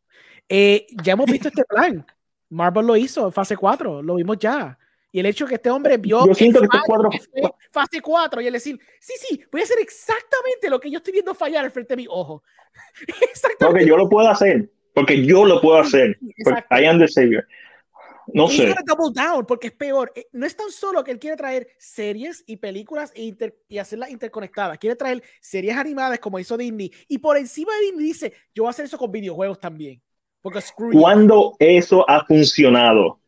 Eh, 0.48 0.86
ya 1.02 1.12
hemos 1.12 1.26
visto 1.26 1.46
este 1.46 1.64
plan. 1.64 2.04
Marvel 2.52 2.86
lo 2.86 2.96
hizo 2.96 3.26
en 3.26 3.32
fase 3.32 3.56
4, 3.56 4.02
lo 4.02 4.14
vimos 4.16 4.38
ya. 4.38 4.78
Y 5.10 5.20
el 5.20 5.26
hecho 5.26 5.46
que 5.46 5.56
este 5.56 5.70
hombre 5.70 5.98
vio 5.98 6.26
Yo 6.26 6.34
siento 6.34 6.62
el 6.62 6.68
que 6.68 6.78
que 6.78 7.20
fue 7.40 7.50
fase 7.70 8.00
4 8.00 8.40
y 8.40 8.46
él 8.46 8.52
decir, 8.52 8.78
sí, 9.00 9.12
sí, 9.18 9.42
voy 9.50 9.60
a 9.60 9.64
hacer 9.64 9.78
exactamente 9.80 10.70
lo 10.70 10.80
que 10.80 10.90
yo 10.90 10.98
estoy 10.98 11.12
viendo 11.12 11.34
fallar 11.34 11.64
al 11.64 11.70
frente 11.70 11.92
de 11.92 11.96
mi 12.02 12.06
ojo. 12.08 12.42
exactamente. 13.06 13.66
Porque 13.66 13.86
yo 13.86 13.96
lo 13.96 14.08
puedo 14.08 14.28
hacer. 14.28 14.70
Porque 14.94 15.24
yo 15.24 15.44
lo 15.44 15.60
puedo 15.60 15.78
hacer. 15.78 16.18
I 16.70 16.84
am 16.84 16.98
the 16.98 17.08
savior. 17.08 17.46
No 18.34 18.46
He's 18.46 18.56
sé. 18.56 18.74
double 18.86 19.12
down 19.14 19.44
porque 19.46 19.68
es 19.68 19.72
peor. 19.72 20.12
Eh, 20.14 20.26
No 20.32 20.46
es 20.46 20.56
tan 20.56 20.70
solo 20.70 21.02
que 21.02 21.10
él 21.10 21.18
quiere 21.18 21.36
traer 21.36 21.68
series 21.78 22.44
y 22.46 22.56
películas 22.56 23.12
e 23.14 23.24
inter- 23.24 23.58
y 23.68 23.78
hacerlas 23.78 24.10
interconectadas. 24.10 24.78
Quiere 24.78 24.94
traer 24.96 25.22
series 25.40 25.76
animadas 25.76 26.18
como 26.20 26.38
hizo 26.38 26.56
Disney. 26.56 26.90
Y 27.08 27.18
por 27.18 27.36
encima 27.36 27.74
de 27.74 27.86
Disney 27.86 28.04
dice, 28.06 28.32
yo 28.54 28.62
voy 28.62 28.68
a 28.68 28.70
hacer 28.70 28.84
eso 28.84 28.96
con 28.98 29.10
videojuegos 29.10 29.58
también. 29.58 30.00
¿Cuándo 30.92 31.54
eso 31.58 32.08
ha 32.08 32.24
funcionado? 32.24 33.18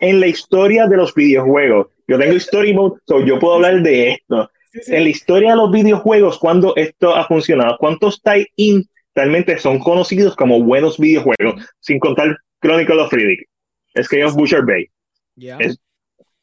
En 0.00 0.20
la 0.20 0.26
historia 0.28 0.86
de 0.86 0.96
los 0.96 1.14
videojuegos. 1.14 1.88
Yo 2.06 2.18
tengo 2.18 2.34
story 2.36 2.72
mode, 2.72 3.00
so 3.06 3.24
yo 3.24 3.38
puedo 3.38 3.54
hablar 3.56 3.82
de 3.82 4.12
esto. 4.12 4.50
Sí, 4.72 4.80
sí. 4.82 4.94
En 4.94 5.04
la 5.04 5.08
historia 5.10 5.50
de 5.50 5.56
los 5.56 5.70
videojuegos, 5.70 6.38
¿cuándo 6.38 6.74
esto 6.76 7.14
ha 7.14 7.26
funcionado? 7.26 7.76
¿Cuántos 7.78 8.22
tie-in 8.22 8.88
realmente 9.14 9.58
son 9.58 9.78
conocidos 9.80 10.36
como 10.36 10.62
buenos 10.62 10.98
videojuegos? 10.98 11.62
Sin 11.80 11.98
contar 11.98 12.36
Chronicle 12.62 13.00
of 13.00 13.12
Riddick. 13.12 13.48
Es 13.94 14.08
que 14.08 14.22
es 14.22 14.34
Butcher 14.34 14.64
Bay. 14.64 14.86
Ya. 15.36 15.56
es- 15.58 15.78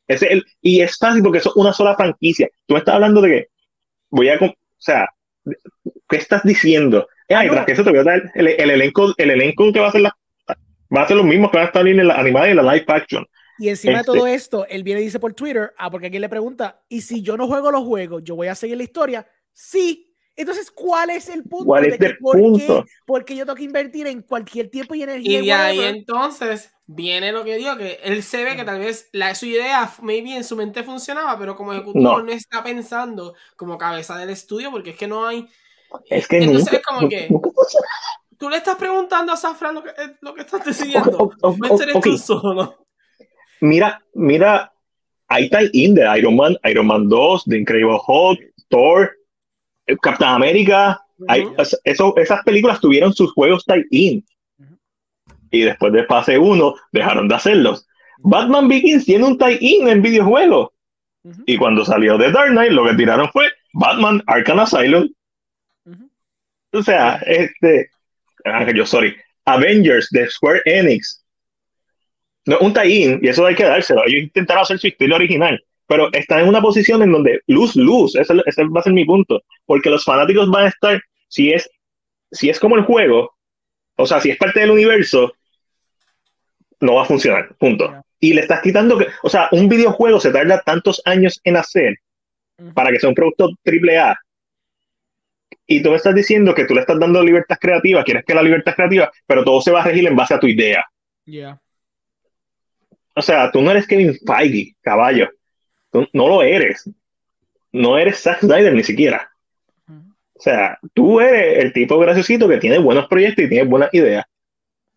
es 0.08 0.22
el- 0.22 0.46
y 0.62 0.82
es 0.82 0.98
fácil 0.98 1.24
porque 1.24 1.40
es 1.40 1.48
una 1.56 1.74
sola 1.74 1.96
franquicia. 1.96 2.48
Tú 2.68 2.74
me 2.76 2.80
estás 2.80 2.96
hablando 2.96 3.22
de 3.22 3.30
que 3.30 3.48
voy 4.10 4.30
a. 4.30 4.36
O 4.36 4.54
sea, 4.78 5.08
¿qué 6.10 6.18
estás 6.18 6.44
diciendo? 6.44 7.08
Ah, 7.30 7.46
y 7.46 7.50
tras 7.50 7.66
que 7.66 7.72
eso 7.72 7.84
te 7.84 7.90
voy 7.90 8.00
a 8.00 8.04
dar 8.04 8.32
el, 8.36 8.48
el 8.48 8.70
elenco, 8.70 9.14
el 9.18 9.32
elenco 9.32 9.72
que 9.74 9.80
va 9.80 9.88
a 9.88 9.92
ser 9.92 10.02
la. 10.02 10.16
Va 10.96 11.02
a 11.02 11.08
ser 11.08 11.18
los 11.18 11.26
mismos 11.26 11.50
que 11.52 11.58
van 11.58 11.66
a 11.66 11.68
estar 11.68 11.88
en 11.88 12.08
la 12.08 12.16
animada 12.16 12.48
y 12.48 12.52
en 12.52 12.58
la 12.58 12.74
live 12.74 12.86
action. 12.88 13.26
Y 13.58 13.70
encima 13.70 14.00
Este- 14.02 14.12
de 14.12 14.18
todo 14.18 14.28
esto, 14.28 14.66
él 14.68 14.84
viene 14.84 15.02
y 15.02 15.06
dice 15.06 15.20
por 15.20 15.34
Twitter, 15.34 15.74
ah, 15.78 15.90
porque 15.90 16.08
aquí 16.08 16.20
le 16.20 16.30
pregunta, 16.30 16.82
¿y 16.90 17.02
si 17.02 17.22
yo 17.22 17.38
no 17.38 17.48
juego 17.48 17.72
los 17.72 17.84
juegos, 17.84 18.22
yo 18.24 18.36
voy 18.36 18.48
a 18.48 18.56
seguir 18.56 18.78
la 18.78 18.84
historia? 18.84 19.28
Sí. 19.54 20.12
Entonces, 20.38 20.70
¿cuál 20.70 21.10
es 21.12 21.30
el 21.30 21.44
punto? 21.44 21.66
¿Cuál 21.66 21.84
de 21.84 21.90
es 21.92 21.98
que 21.98 22.06
el 22.08 22.18
por 22.18 22.38
punto? 22.38 22.84
qué- 22.84 22.92
Porque 23.06 23.36
yo 23.38 23.46
tengo 23.46 23.56
que 23.56 23.64
invertir 23.64 24.06
en 24.08 24.22
cualquier 24.22 24.70
tiempo 24.70 24.94
y 24.94 25.02
energía. 25.04 25.40
Y 25.42 25.46
de 25.46 25.52
ahí 25.54 25.80
entonces 25.86 26.72
viene 26.86 27.32
lo 27.32 27.44
que 27.46 27.56
digo, 27.56 27.78
que 27.78 28.00
él 28.04 28.22
se 28.22 28.44
ve 28.44 28.56
que 28.58 28.66
tal 28.66 28.80
vez 28.80 29.10
la, 29.14 29.34
su 29.34 29.46
idea 29.46 29.90
maybe 30.02 30.36
en 30.36 30.44
su 30.44 30.58
mente 30.58 30.84
funcionaba, 30.84 31.40
pero 31.40 31.56
como 31.56 31.72
ejecutivo 31.74 32.04
No. 32.18 32.22
no. 32.24 32.32
está 32.32 32.62
pensando 32.64 33.34
como 33.56 33.78
cabeza 33.78 34.18
del 34.18 34.30
estudio, 34.30 34.70
porque 34.72 34.92
es 34.92 34.98
que 34.98 35.08
no 35.08 35.26
hay... 35.26 35.48
Es 36.10 36.28
que 36.28 36.38
Entonces 36.38 36.66
nunca, 36.66 36.78
es 36.78 36.84
como 36.84 37.10
que- 37.10 37.28
nunca. 37.30 37.50
Tú 38.38 38.50
le 38.50 38.58
estás 38.58 38.76
preguntando 38.76 39.32
a 39.32 39.38
Safran 39.38 39.76
lo 39.76 39.84
que, 39.84 39.90
eh, 39.92 40.16
lo 40.22 40.34
que 40.34 40.42
estás 40.42 40.64
decidiendo. 40.66 41.32
Tú 42.02 42.18
solo. 42.18 42.86
Mira, 43.62 44.04
mira, 44.14 44.74
ahí 45.28 45.46
está 45.46 45.60
in 45.72 45.96
de 45.96 46.18
Iron 46.18 46.36
Man, 46.36 46.58
Iron 46.66 46.88
Man 46.88 47.08
2, 47.08 47.46
The 47.46 47.58
Incredible 47.58 48.00
Hulk, 48.06 48.40
Thor, 48.68 49.12
eh, 49.88 49.96
Captain 50.02 50.30
America. 50.30 51.02
Eso, 51.86 52.14
esas 52.18 52.44
películas 52.44 52.82
tuvieron 52.82 53.14
sus 53.14 53.32
juegos 53.34 53.64
tie-in. 53.66 54.26
Y 55.50 55.62
después 55.62 55.94
de 55.94 56.06
fase 56.06 56.38
1 56.38 56.76
dejaron 56.92 57.30
de 57.30 57.36
hacerlos. 57.36 57.88
Batman 58.18 58.68
Begins 58.68 59.06
tiene 59.06 59.24
un 59.24 59.38
tie-in 59.38 59.88
en 59.88 60.02
videojuegos. 60.02 60.70
Y 61.46 61.58
cuando 61.58 61.86
salió 61.86 62.18
The 62.18 62.32
Dark 62.32 62.52
Knight, 62.52 62.72
lo 62.72 62.84
que 62.86 62.96
tiraron 62.96 63.30
fue 63.32 63.48
Batman 63.74 64.22
Arkham 64.28 64.60
Asylum. 64.60 65.08
O 66.76 66.84
sea, 66.84 67.22
este. 67.26 67.90
Ángel, 68.44 68.76
yo, 68.76 68.86
sorry. 68.86 69.16
Avengers 69.46 70.10
de 70.12 70.30
Square 70.30 70.62
Enix. 70.66 71.24
No, 72.46 72.60
un 72.60 72.74
tie-in, 72.74 73.20
y 73.24 73.28
eso 73.28 73.46
hay 73.46 73.56
que 73.56 73.64
dárselo. 73.64 74.04
Ellos 74.06 74.24
intentaron 74.24 74.62
hacer 74.62 74.78
su 74.78 74.88
historia 74.88 75.16
original, 75.16 75.64
pero 75.88 76.14
están 76.14 76.42
en 76.42 76.48
una 76.48 76.62
posición 76.62 77.02
en 77.02 77.12
donde 77.12 77.42
luz, 77.48 77.76
luz, 77.76 78.16
ese, 78.16 78.36
ese 78.46 78.64
va 78.66 78.82
a 78.82 78.84
ser 78.84 78.94
mi 78.94 79.04
punto. 79.04 79.42
Porque 79.66 79.90
los 79.90 80.04
fanáticos 80.04 80.50
van 80.52 80.66
a 80.66 80.70
estar, 80.70 81.02
si 81.28 81.52
es, 81.52 81.68
si 82.32 82.50
es 82.50 82.60
como 82.60 82.76
el 82.76 82.84
juego, 82.84 83.36
o 83.98 84.06
sea, 84.06 84.22
si 84.22 84.30
es 84.30 84.38
parte 84.38 84.60
del 84.60 84.72
universo, 84.72 85.34
no 86.82 86.96
va 86.96 87.04
a 87.04 87.06
funcionar. 87.06 87.56
Punto. 87.58 87.96
Y 88.20 88.34
le 88.34 88.42
estás 88.42 88.62
quitando 88.62 88.98
que, 88.98 89.08
o 89.24 89.30
sea, 89.30 89.48
un 89.52 89.68
videojuego 89.68 90.20
se 90.20 90.32
tarda 90.32 90.62
tantos 90.62 91.02
años 91.06 91.40
en 91.44 91.58
hacer 91.58 91.96
para 92.74 92.92
que 92.92 93.00
sea 93.00 93.10
un 93.10 93.16
producto 93.16 93.50
triple 93.64 93.98
A. 93.98 94.16
Y 95.68 95.82
tú 95.82 95.90
me 95.90 95.96
estás 95.96 96.14
diciendo 96.14 96.54
que 96.54 96.66
tú 96.66 96.76
le 96.76 96.82
estás 96.82 97.00
dando 97.00 97.24
libertad 97.24 97.58
creativa, 97.60 98.04
quieres 98.04 98.24
que 98.26 98.36
la 98.36 98.44
libertad 98.44 98.76
creativa, 98.76 99.12
pero 99.26 99.44
todo 99.44 99.62
se 99.62 99.72
va 99.72 99.82
a 99.82 99.86
regir 99.86 100.08
en 100.08 100.16
base 100.16 100.34
a 100.34 100.40
tu 100.40 100.48
idea. 100.48 100.86
Ya. 101.26 101.60
O 103.16 103.22
sea, 103.22 103.50
tú 103.52 103.62
no 103.62 103.72
eres 103.72 103.88
Kevin 103.88 104.16
Feige, 104.26 104.76
caballo. 104.82 105.30
Tú 105.92 106.08
no 106.14 106.28
lo 106.28 106.44
eres. 106.44 106.90
No 107.72 107.98
eres 107.98 108.20
Zack 108.20 108.42
Snyder 108.42 108.74
ni 108.74 108.84
siquiera. 108.84 109.30
O 109.88 110.42
sea, 110.42 110.78
tú 110.94 111.22
eres 111.22 111.64
el 111.64 111.72
tipo 111.72 111.98
graciosito 111.98 112.48
que 112.48 112.58
tiene 112.58 112.78
buenos 112.78 113.08
proyectos 113.08 113.46
y 113.46 113.50
tiene 113.50 113.68
buenas 113.68 113.94
ideas. 113.94 114.26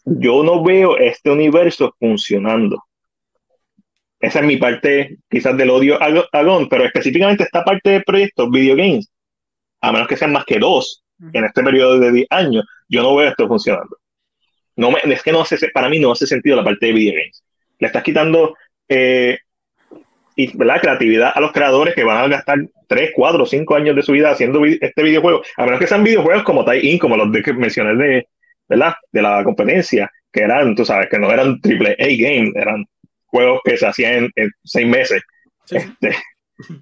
Yo 0.04 0.42
no 0.42 0.64
veo 0.64 0.96
este 0.98 1.30
universo 1.30 1.94
funcionando. 1.98 2.82
esa 4.20 4.40
es 4.40 4.44
mi 4.44 4.56
parte 4.56 5.18
quizás 5.30 5.56
del 5.56 5.70
odio 5.70 6.02
a, 6.02 6.28
a 6.32 6.42
Gon, 6.42 6.68
pero 6.68 6.84
específicamente 6.84 7.44
esta 7.44 7.64
parte 7.64 7.90
del 7.90 8.04
proyecto, 8.04 8.50
video 8.50 8.74
games, 8.74 9.08
a 9.80 9.92
menos 9.92 10.08
que 10.08 10.16
sean 10.16 10.32
más 10.32 10.44
que 10.44 10.58
dos 10.58 11.02
en 11.32 11.44
este 11.44 11.62
periodo 11.64 11.98
de 11.98 12.12
10 12.12 12.26
años, 12.30 12.64
yo 12.88 13.02
no 13.02 13.14
veo 13.16 13.28
esto 13.28 13.48
funcionando. 13.48 13.96
No 14.76 14.90
me, 14.92 14.98
es 15.12 15.22
que 15.22 15.32
no 15.32 15.40
hace, 15.40 15.56
para 15.70 15.88
mí 15.88 15.98
no 15.98 16.12
hace 16.12 16.26
sentido 16.26 16.56
la 16.56 16.62
parte 16.64 16.86
de 16.86 16.92
video 16.92 17.14
games. 17.14 17.42
Le 17.80 17.86
estás 17.88 18.02
quitando 18.04 18.54
eh, 18.88 19.38
y, 20.36 20.56
¿verdad? 20.56 20.80
creatividad 20.80 21.32
a 21.34 21.40
los 21.40 21.50
creadores 21.52 21.94
que 21.96 22.04
van 22.04 22.18
a 22.24 22.28
gastar 22.28 22.58
3, 22.86 23.10
4, 23.14 23.44
5 23.44 23.74
años 23.74 23.96
de 23.96 24.02
su 24.02 24.12
vida 24.12 24.30
haciendo 24.30 24.60
vi- 24.60 24.78
este 24.80 25.02
videojuego, 25.02 25.42
a 25.56 25.64
menos 25.64 25.80
que 25.80 25.88
sean 25.88 26.04
videojuegos 26.04 26.44
como 26.44 26.64
Tie-In, 26.64 26.98
como 26.98 27.16
los 27.16 27.32
de 27.32 27.42
que 27.42 27.52
mencioné 27.52 27.94
de, 27.96 28.28
¿verdad? 28.68 28.94
de 29.10 29.22
la 29.22 29.42
competencia, 29.42 30.08
que 30.32 30.42
eran, 30.42 30.76
tú 30.76 30.84
sabes, 30.84 31.08
que 31.10 31.18
no 31.18 31.30
eran 31.32 31.60
triple 31.60 31.96
A 31.98 32.06
game, 32.06 32.52
eran 32.54 32.84
juegos 33.26 33.60
que 33.64 33.76
se 33.76 33.86
hacían 33.86 34.14
en, 34.14 34.30
en 34.36 34.50
seis 34.62 34.86
meses. 34.86 35.20
Sí. 35.64 35.76
Este, 35.78 36.14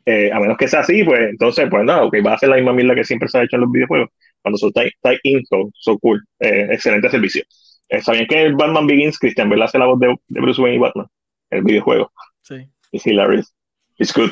eh, 0.05 0.31
a 0.32 0.40
menos 0.40 0.57
que 0.57 0.69
sea 0.69 0.81
así, 0.81 1.05
pues 1.05 1.20
entonces, 1.31 1.66
pues 1.70 1.85
nada, 1.85 2.05
ok, 2.05 2.16
va 2.24 2.35
a 2.35 2.39
ser 2.39 2.48
la 2.48 2.57
misma 2.57 2.73
mierda 2.73 2.94
que 2.94 3.05
siempre 3.05 3.28
se 3.28 3.39
ha 3.39 3.43
hecho 3.43 3.57
en 3.57 3.62
los 3.62 3.73
videojuegos. 3.73 4.11
Cuando 4.43 4.59
son 4.59 4.70
tie- 4.73 4.93
tie-in, 5.03 5.44
so, 5.47 5.70
so 5.74 5.98
cool, 5.98 6.24
eh, 6.40 6.69
excelente 6.70 7.11
servicio. 7.11 7.43
Eh, 7.89 8.01
¿Sabían 8.01 8.27
que 8.27 8.43
el 8.43 8.55
Batman 8.55 8.86
Begins, 8.86 9.19
Christian 9.19 9.48
Bale 9.48 9.65
hace 9.65 9.78
la 9.78 9.86
voz 9.86 9.98
de, 10.01 10.15
de 10.28 10.40
Bruce 10.40 10.61
Wayne 10.61 10.77
y 10.77 10.81
Batman? 10.81 11.07
El 11.51 11.62
videojuego. 11.62 12.12
Sí. 12.43 12.69
Es 12.93 13.07
hilarious. 13.07 13.55
It's 13.98 14.12
good. 14.15 14.31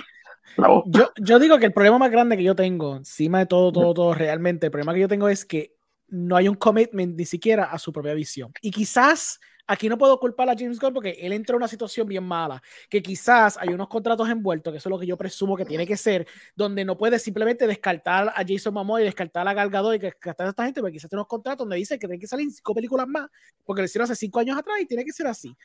La 0.56 0.68
voz. 0.68 0.84
Yo, 0.86 1.10
yo 1.20 1.38
digo 1.38 1.58
que 1.58 1.66
el 1.66 1.72
problema 1.72 1.98
más 1.98 2.10
grande 2.10 2.36
que 2.36 2.44
yo 2.44 2.54
tengo, 2.54 2.96
encima 2.96 3.40
de 3.40 3.46
todo, 3.46 3.72
todo, 3.72 3.92
todo, 3.92 4.14
realmente, 4.14 4.66
el 4.66 4.72
problema 4.72 4.94
que 4.94 5.00
yo 5.00 5.08
tengo 5.08 5.28
es 5.28 5.44
que 5.44 5.74
no 6.08 6.36
hay 6.36 6.48
un 6.48 6.54
commitment 6.54 7.16
ni 7.16 7.24
siquiera 7.24 7.64
a 7.64 7.78
su 7.78 7.92
propia 7.92 8.14
visión. 8.14 8.52
Y 8.60 8.70
quizás 8.70 9.40
aquí 9.66 9.88
no 9.88 9.96
puedo 9.96 10.18
culpar 10.18 10.48
a 10.48 10.54
James 10.56 10.78
Gunn 10.78 10.94
porque 10.94 11.10
él 11.20 11.32
entró 11.32 11.56
en 11.56 11.62
una 11.62 11.68
situación 11.68 12.06
bien 12.06 12.24
mala, 12.24 12.62
que 12.88 13.02
quizás 13.02 13.56
hay 13.58 13.68
unos 13.70 13.88
contratos 13.88 14.28
envueltos, 14.28 14.72
que 14.72 14.78
eso 14.78 14.88
es 14.88 14.90
lo 14.90 14.98
que 14.98 15.06
yo 15.06 15.16
presumo 15.16 15.56
que 15.56 15.64
tiene 15.64 15.86
que 15.86 15.96
ser, 15.96 16.26
donde 16.54 16.84
no 16.84 16.96
puede 16.96 17.18
simplemente 17.18 17.66
descartar 17.66 18.28
a 18.28 18.44
Jason 18.46 18.74
Momoa 18.74 19.00
y 19.00 19.04
descartar 19.04 19.46
a 19.48 19.54
Gal 19.54 19.70
Gadot 19.70 19.94
y 19.94 19.98
descartar 19.98 20.46
a 20.46 20.50
esta 20.50 20.64
gente, 20.64 20.80
porque 20.80 20.94
quizás 20.94 21.08
tiene 21.08 21.20
unos 21.20 21.28
contratos 21.28 21.58
donde 21.60 21.76
dice 21.76 21.98
que 21.98 22.06
tiene 22.06 22.20
que 22.20 22.26
salir 22.26 22.50
cinco 22.50 22.74
películas 22.74 23.08
más, 23.08 23.28
porque 23.64 23.82
lo 23.82 23.86
hicieron 23.86 24.04
hace 24.04 24.16
cinco 24.16 24.40
años 24.40 24.58
atrás 24.58 24.76
y 24.80 24.86
tiene 24.86 25.04
que 25.04 25.12
ser 25.12 25.26
así. 25.26 25.56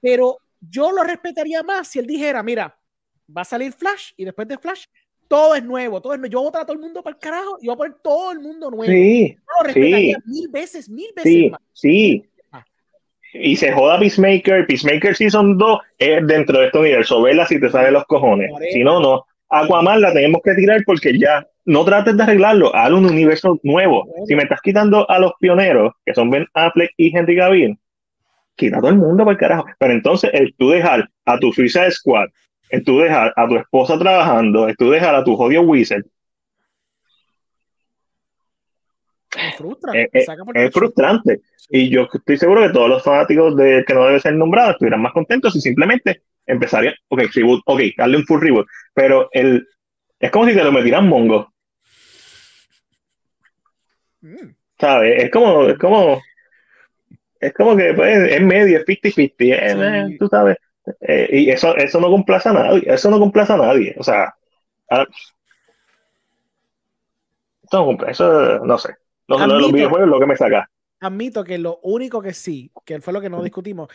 Pero 0.00 0.38
yo 0.60 0.90
lo 0.90 1.02
respetaría 1.04 1.62
más 1.62 1.88
si 1.88 1.98
él 1.98 2.06
dijera, 2.06 2.42
mira, 2.42 2.78
va 3.34 3.42
a 3.42 3.44
salir 3.44 3.72
Flash 3.72 4.12
y 4.16 4.24
después 4.24 4.48
de 4.48 4.58
Flash 4.58 4.86
todo 5.28 5.54
es 5.54 5.62
nuevo, 5.62 6.00
todo 6.00 6.14
es 6.14 6.18
nuevo. 6.18 6.32
Yo 6.32 6.38
voy 6.38 6.46
a 6.46 6.48
botar 6.48 6.62
a 6.62 6.66
todo 6.66 6.74
el 6.74 6.80
mundo 6.80 7.02
para 7.02 7.14
el 7.14 7.20
carajo 7.20 7.58
y 7.60 7.66
voy 7.66 7.74
a 7.74 7.76
poner 7.76 7.96
todo 8.02 8.32
el 8.32 8.40
mundo 8.40 8.70
nuevo. 8.70 8.90
Sí, 8.90 9.36
Yo 9.36 9.42
lo 9.58 9.66
respetaría 9.66 10.16
sí. 10.16 10.30
mil 10.30 10.48
veces, 10.48 10.88
mil 10.88 11.12
veces 11.14 11.32
sí, 11.32 11.50
más. 11.50 11.60
sí. 11.74 12.24
Y 13.32 13.56
se 13.56 13.72
joda 13.72 13.98
Peacemaker. 13.98 14.66
Peacemaker 14.66 15.14
Season 15.14 15.58
2 15.58 15.80
es 15.98 16.26
dentro 16.26 16.58
de 16.58 16.66
este 16.66 16.78
universo. 16.78 17.22
Vela 17.22 17.46
si 17.46 17.60
te 17.60 17.70
sale 17.70 17.90
los 17.90 18.04
cojones. 18.04 18.50
Si 18.72 18.82
no, 18.82 19.00
no. 19.00 19.24
Aquaman 19.50 20.00
la 20.00 20.12
tenemos 20.12 20.42
que 20.44 20.54
tirar 20.54 20.82
porque 20.84 21.18
ya 21.18 21.46
no 21.64 21.84
trates 21.84 22.16
de 22.16 22.22
arreglarlo. 22.22 22.74
Haz 22.74 22.90
un 22.90 23.06
universo 23.06 23.58
nuevo. 23.62 24.06
Si 24.26 24.34
me 24.34 24.42
estás 24.42 24.60
quitando 24.60 25.08
a 25.10 25.18
los 25.18 25.32
pioneros, 25.40 25.92
que 26.04 26.14
son 26.14 26.30
Ben 26.30 26.46
Affleck 26.54 26.92
y 26.96 27.16
Henry 27.16 27.36
Cavill, 27.36 27.78
quita 28.56 28.78
a 28.78 28.80
todo 28.80 28.90
el 28.90 28.96
mundo 28.96 29.24
para 29.24 29.32
el 29.32 29.38
carajo. 29.38 29.64
Pero 29.78 29.92
entonces, 29.92 30.30
el 30.34 30.54
tú 30.56 30.70
dejar 30.70 31.08
a 31.24 31.38
tu 31.38 31.52
Suicide 31.52 31.90
Squad, 31.90 32.28
el 32.70 32.84
tú 32.84 32.98
dejar 32.98 33.32
a 33.36 33.48
tu 33.48 33.56
esposa 33.56 33.98
trabajando, 33.98 34.68
el 34.68 34.76
tú 34.76 34.90
dejar 34.90 35.14
a 35.14 35.24
tu 35.24 35.36
jodido 35.36 35.62
Wizard, 35.62 36.04
Me 39.36 39.52
frustra. 39.52 39.92
Eh, 39.94 40.08
me 40.12 40.20
eh, 40.20 40.26
por 40.44 40.56
es 40.58 40.72
frustrante. 40.72 41.40
Y 41.70 41.90
yo 41.90 42.08
estoy 42.12 42.38
seguro 42.38 42.62
que 42.62 42.72
todos 42.72 42.88
los 42.88 43.02
fanáticos 43.02 43.56
de 43.56 43.84
que 43.86 43.94
no 43.94 44.06
debe 44.06 44.20
ser 44.20 44.34
nombrado 44.34 44.70
estuvieran 44.70 45.02
más 45.02 45.12
contentos 45.12 45.52
si 45.52 45.60
simplemente 45.60 46.22
empezarían, 46.46 46.94
ok, 47.08 47.22
reboot, 47.34 47.60
ok, 47.66 47.80
darle 47.98 48.16
un 48.16 48.24
full 48.24 48.40
reboot, 48.40 48.66
pero 48.94 49.28
el, 49.32 49.68
es 50.18 50.30
como 50.30 50.46
si 50.46 50.54
te 50.54 50.64
lo 50.64 50.72
metieran 50.72 51.06
mongo, 51.08 51.52
Mm. 54.20 54.50
¿sabes? 54.80 55.24
Es 55.24 55.30
como, 55.30 55.68
es 55.68 55.78
como, 55.78 56.20
es 57.38 57.52
como 57.54 57.76
que 57.76 57.94
pues, 57.94 58.32
es 58.32 58.40
medio, 58.42 58.78
es 58.78 58.84
50-50, 58.84 59.54
eh, 59.54 59.70
Sí. 60.08 60.12
eh, 60.14 60.16
tú 60.18 60.26
sabes, 60.28 60.56
Eh, 61.02 61.28
y 61.30 61.50
eso, 61.50 61.76
eso 61.76 62.00
no 62.00 62.08
complace 62.08 62.48
a 62.48 62.52
nadie, 62.54 62.82
eso 62.86 63.10
no 63.10 63.18
complace 63.20 63.52
a 63.52 63.58
nadie, 63.58 63.94
o 63.98 64.02
sea, 64.02 64.34
a- 64.90 65.06
eso 67.62 67.92
no, 67.92 68.06
eso 68.08 68.64
no 69.28 69.38
sé, 69.38 69.46
los, 69.46 69.52
Admito- 69.62 69.72
videojuegos 69.74 70.06
es 70.06 70.10
lo 70.10 70.20
que 70.20 70.26
me 70.26 70.36
saca. 70.36 70.70
Admito 71.00 71.44
que 71.44 71.58
lo 71.58 71.78
único 71.82 72.20
que 72.20 72.34
sí, 72.34 72.72
que 72.84 73.00
fue 73.00 73.12
lo 73.12 73.20
que 73.20 73.30
no 73.30 73.42
discutimos, 73.42 73.88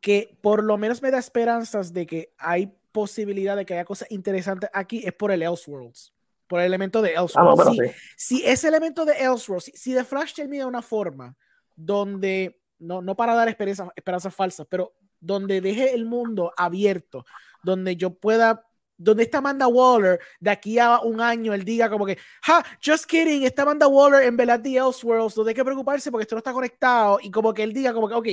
que 0.00 0.38
por 0.40 0.62
lo 0.62 0.78
menos 0.78 1.02
me 1.02 1.10
da 1.10 1.18
esperanzas 1.18 1.92
de 1.92 2.06
que 2.06 2.32
hay 2.38 2.72
posibilidad 2.92 3.56
de 3.56 3.66
que 3.66 3.74
haya 3.74 3.84
cosas 3.84 4.10
interesantes 4.10 4.70
aquí, 4.72 5.02
es 5.04 5.12
por 5.12 5.30
el 5.32 5.42
Elseworlds. 5.42 6.14
Por 6.46 6.60
el 6.60 6.66
elemento 6.66 7.02
de 7.02 7.10
Ah, 7.10 7.14
no, 7.16 7.24
Elseworlds. 7.24 7.76
pero 7.76 7.92
Sí, 8.16 8.36
si 8.38 8.46
ese 8.46 8.68
elemento 8.68 9.04
de 9.04 9.12
Elseworlds, 9.14 9.64
si, 9.66 9.72
si 9.72 9.94
The 9.94 10.04
Flash 10.04 10.32
termina 10.34 10.62
de 10.64 10.68
una 10.68 10.80
forma 10.82 11.36
donde, 11.74 12.60
no, 12.78 13.02
no 13.02 13.16
para 13.16 13.34
dar 13.34 13.48
esperanzas, 13.48 13.88
esperanzas 13.96 14.34
falsas, 14.34 14.66
pero 14.70 14.94
donde 15.20 15.60
deje 15.60 15.94
el 15.94 16.04
mundo 16.06 16.52
abierto, 16.56 17.24
donde 17.62 17.96
yo 17.96 18.14
pueda, 18.14 18.65
donde 18.96 19.24
está 19.24 19.38
Amanda 19.38 19.66
Waller, 19.66 20.18
de 20.40 20.50
aquí 20.50 20.78
a 20.78 21.00
un 21.00 21.20
año, 21.20 21.52
él 21.52 21.64
diga 21.64 21.90
como 21.90 22.06
que, 22.06 22.18
ja, 22.42 22.64
just 22.84 23.06
kidding, 23.06 23.44
está 23.44 23.62
Amanda 23.62 23.86
Waller 23.88 24.22
en 24.22 24.36
verdad 24.36 24.58
de 24.58 24.76
Elseworlds, 24.76 25.36
no 25.36 25.46
hay 25.46 25.54
que 25.54 25.64
preocuparse 25.64 26.10
porque 26.10 26.22
esto 26.22 26.34
no 26.34 26.38
está 26.38 26.52
conectado, 26.52 27.18
y 27.22 27.30
como 27.30 27.52
que 27.52 27.62
él 27.62 27.72
diga 27.72 27.92
como 27.92 28.08
que, 28.08 28.14
ok, 28.14 28.28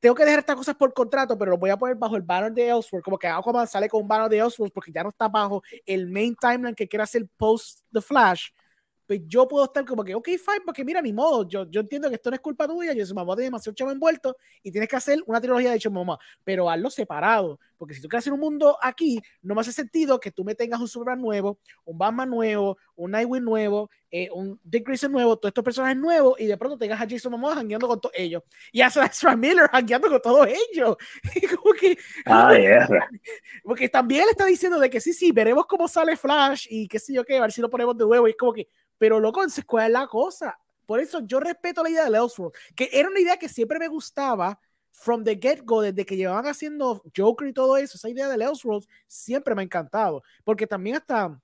tengo 0.00 0.14
que 0.14 0.24
dejar 0.24 0.40
estas 0.40 0.56
cosas 0.56 0.74
por 0.74 0.92
contrato, 0.92 1.36
pero 1.38 1.52
lo 1.52 1.58
voy 1.58 1.70
a 1.70 1.76
poner 1.76 1.96
bajo 1.96 2.16
el 2.16 2.22
banner 2.22 2.52
de 2.52 2.68
Elseworlds, 2.68 3.04
como 3.04 3.18
que 3.18 3.28
Aquaman 3.28 3.66
sale 3.66 3.88
con 3.88 4.02
un 4.02 4.08
banner 4.08 4.28
de 4.28 4.38
Elseworlds 4.38 4.72
porque 4.72 4.92
ya 4.92 5.02
no 5.02 5.10
está 5.10 5.28
bajo 5.28 5.62
el 5.86 6.08
main 6.08 6.34
timeline 6.36 6.74
que 6.74 6.88
quiere 6.88 7.02
hacer 7.02 7.26
post 7.36 7.80
The 7.92 8.00
Flash, 8.00 8.48
pues 9.08 9.22
yo 9.26 9.48
puedo 9.48 9.64
estar 9.64 9.86
como 9.86 10.04
que, 10.04 10.14
ok, 10.14 10.26
fine, 10.26 10.60
porque 10.66 10.84
mira, 10.84 11.00
ni 11.00 11.14
modo, 11.14 11.48
yo, 11.48 11.64
yo 11.70 11.80
entiendo 11.80 12.10
que 12.10 12.16
esto 12.16 12.28
no 12.28 12.34
es 12.34 12.40
culpa 12.42 12.68
tuya, 12.68 12.92
yo 12.92 13.06
su 13.06 13.14
mamá 13.14 13.34
tiene 13.34 13.46
demasiado 13.46 13.74
chavo 13.74 13.90
envuelto 13.90 14.36
y 14.62 14.70
tienes 14.70 14.86
que 14.86 14.96
hacer 14.96 15.20
una 15.24 15.40
trilogía 15.40 15.72
de 15.72 15.90
mamá, 15.90 16.18
pero 16.44 16.68
hazlo 16.68 16.90
separado, 16.90 17.58
porque 17.78 17.94
si 17.94 18.02
tú 18.02 18.08
quieres 18.08 18.24
hacer 18.24 18.32
un 18.32 18.40
mundo 18.40 18.76
aquí, 18.82 19.20
no 19.40 19.54
me 19.54 19.60
hace 19.62 19.72
sentido 19.72 20.20
que 20.20 20.30
tú 20.30 20.44
me 20.44 20.54
tengas 20.54 20.80
un 20.80 20.88
Superman 20.88 21.20
nuevo, 21.20 21.58
un 21.84 21.96
Batman 21.96 22.28
nuevo, 22.28 22.76
un 22.96 23.12
Nightwing 23.12 23.44
nuevo, 23.44 23.88
eh, 24.10 24.28
un 24.32 24.60
Dick 24.62 24.84
Grayson 24.86 25.12
nuevo, 25.12 25.36
todos 25.36 25.50
estos 25.50 25.64
personajes 25.64 25.96
nuevos, 25.96 26.38
y 26.40 26.46
de 26.46 26.56
pronto 26.56 26.76
tengas 26.76 27.00
a 27.00 27.06
Jason 27.08 27.32
Momoa 27.32 27.54
jangueando 27.54 27.88
con 27.88 28.00
todos 28.00 28.14
ellos, 28.16 28.42
y 28.72 28.80
a 28.80 28.88
Ezra 28.88 29.36
Miller 29.36 29.68
jangueando 29.70 30.08
con 30.08 30.20
todos 30.20 30.48
ellos, 30.48 30.96
como 31.56 31.72
que, 31.74 31.96
Ah, 32.26 32.52
yeah. 32.58 32.88
porque 33.62 33.88
también 33.88 34.22
él 34.24 34.28
está 34.30 34.44
diciendo 34.44 34.78
de 34.78 34.90
que 34.90 35.00
sí, 35.00 35.12
sí, 35.12 35.32
veremos 35.32 35.66
cómo 35.66 35.88
sale 35.88 36.16
Flash 36.16 36.66
y 36.68 36.88
qué 36.88 36.98
sé 36.98 37.12
yo 37.12 37.24
qué, 37.24 37.38
a 37.38 37.42
ver 37.42 37.52
si 37.52 37.60
lo 37.60 37.70
ponemos 37.70 37.96
de 37.96 38.04
nuevo. 38.04 38.26
Y 38.26 38.32
es 38.32 38.36
como 38.36 38.52
que, 38.52 38.68
pero 38.98 39.20
loco, 39.20 39.42
¿cuál 39.66 39.86
es 39.86 39.92
la 39.92 40.06
cosa? 40.06 40.58
Por 40.86 41.00
eso 41.00 41.20
yo 41.26 41.38
respeto 41.40 41.82
la 41.82 41.90
idea 41.90 42.08
de 42.08 42.16
Elseworld, 42.16 42.54
que 42.74 42.88
era 42.92 43.08
una 43.08 43.20
idea 43.20 43.36
que 43.36 43.48
siempre 43.48 43.78
me 43.78 43.88
gustaba 43.88 44.58
from 45.00 45.24
the 45.24 45.38
get-go, 45.40 45.80
desde 45.80 46.04
que 46.04 46.16
llevaban 46.16 46.46
haciendo 46.46 47.02
Joker 47.16 47.48
y 47.48 47.52
todo 47.52 47.76
eso. 47.76 47.96
Esa 47.96 48.08
idea 48.08 48.28
de 48.28 48.44
Elseworld 48.44 48.86
siempre 49.06 49.54
me 49.54 49.62
ha 49.62 49.64
encantado, 49.64 50.22
porque 50.44 50.66
también 50.66 50.96
hasta 50.96 51.40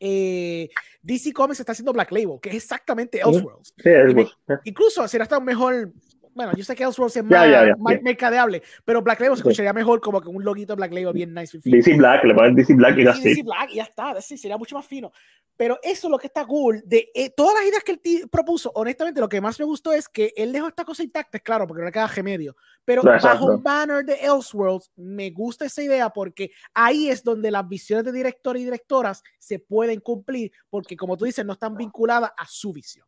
eh, 0.00 0.70
DC 1.02 1.32
Comics 1.32 1.60
está 1.60 1.72
haciendo 1.72 1.92
Black 1.92 2.10
Label, 2.12 2.38
que 2.40 2.50
es 2.50 2.56
exactamente 2.56 3.20
Elseworlds. 3.20 3.74
Sí, 3.76 3.90
pues, 4.14 4.60
Incluso 4.64 5.06
será 5.06 5.24
hasta 5.24 5.38
un 5.38 5.44
mejor. 5.44 5.92
Bueno, 6.34 6.52
yo 6.56 6.64
sé 6.64 6.74
que 6.74 6.84
Elseworlds 6.84 7.16
es 7.16 7.24
más, 7.24 7.48
ya, 7.48 7.66
ya, 7.66 7.76
más 7.76 8.00
mercadeable, 8.02 8.62
pero 8.84 9.02
Black 9.02 9.20
Label 9.20 9.36
se 9.36 9.40
escucharía 9.40 9.72
mejor 9.72 10.00
como 10.00 10.20
que 10.20 10.28
un 10.28 10.42
loguito 10.42 10.74
Black 10.74 10.92
Label 10.92 11.12
bien 11.12 11.34
nice. 11.34 11.58
DC 11.62 11.94
Black, 11.96 12.24
le 12.24 12.34
ponen 12.34 12.54
DC 12.54 12.74
Black 12.74 12.96
y 12.98 13.02
Sí, 13.02 13.08
así. 13.08 13.28
DC 13.28 13.42
Black, 13.42 13.70
y 13.70 13.76
ya 13.76 13.82
está, 13.84 14.20
sí, 14.20 14.38
sería 14.38 14.56
mucho 14.56 14.76
más 14.76 14.86
fino. 14.86 15.12
Pero 15.56 15.78
eso 15.82 16.06
es 16.06 16.10
lo 16.10 16.18
que 16.18 16.28
está 16.28 16.46
cool. 16.46 16.82
De 16.86 17.10
eh, 17.14 17.30
todas 17.30 17.54
las 17.54 17.64
ideas 17.64 17.84
que 17.84 17.92
él 17.92 18.28
propuso, 18.30 18.72
honestamente, 18.74 19.20
lo 19.20 19.28
que 19.28 19.40
más 19.40 19.58
me 19.58 19.66
gustó 19.66 19.92
es 19.92 20.08
que 20.08 20.32
él 20.36 20.52
dejó 20.52 20.68
esta 20.68 20.84
cosa 20.84 21.02
intacta, 21.02 21.36
es 21.36 21.42
claro, 21.42 21.66
porque 21.66 21.80
no 21.80 21.86
le 21.86 21.92
queda 21.92 22.06
remedio. 22.06 22.56
Pero 22.84 23.02
exacto. 23.02 23.28
bajo 23.28 23.46
un 23.46 23.62
banner 23.62 24.04
de 24.04 24.14
Elseworlds, 24.14 24.90
me 24.96 25.30
gusta 25.30 25.66
esa 25.66 25.82
idea 25.82 26.10
porque 26.10 26.50
ahí 26.74 27.08
es 27.08 27.22
donde 27.22 27.50
las 27.50 27.68
visiones 27.68 28.04
de 28.04 28.12
directores 28.12 28.62
y 28.62 28.64
directoras 28.64 29.22
se 29.38 29.58
pueden 29.58 30.00
cumplir, 30.00 30.52
porque 30.70 30.96
como 30.96 31.16
tú 31.16 31.26
dices, 31.26 31.44
no 31.44 31.52
están 31.52 31.76
vinculadas 31.76 32.32
a 32.36 32.46
su 32.46 32.72
visión. 32.72 33.06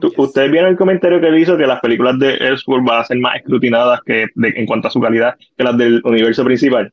Yes. 0.00 0.12
Ustedes 0.16 0.50
vieron 0.50 0.70
el 0.70 0.76
comentario 0.76 1.20
que 1.20 1.26
él 1.28 1.38
hizo 1.38 1.56
que 1.56 1.66
las 1.66 1.80
películas 1.80 2.18
de 2.18 2.34
Elseworld 2.34 2.86
van 2.86 3.00
a 3.00 3.04
ser 3.04 3.18
más 3.18 3.36
escrutinadas 3.36 4.00
que 4.04 4.26
de- 4.34 4.54
en 4.56 4.66
cuanto 4.66 4.88
a 4.88 4.90
su 4.90 5.00
calidad 5.00 5.36
que 5.56 5.64
las 5.64 5.76
del 5.76 6.00
universo 6.04 6.44
principal. 6.44 6.92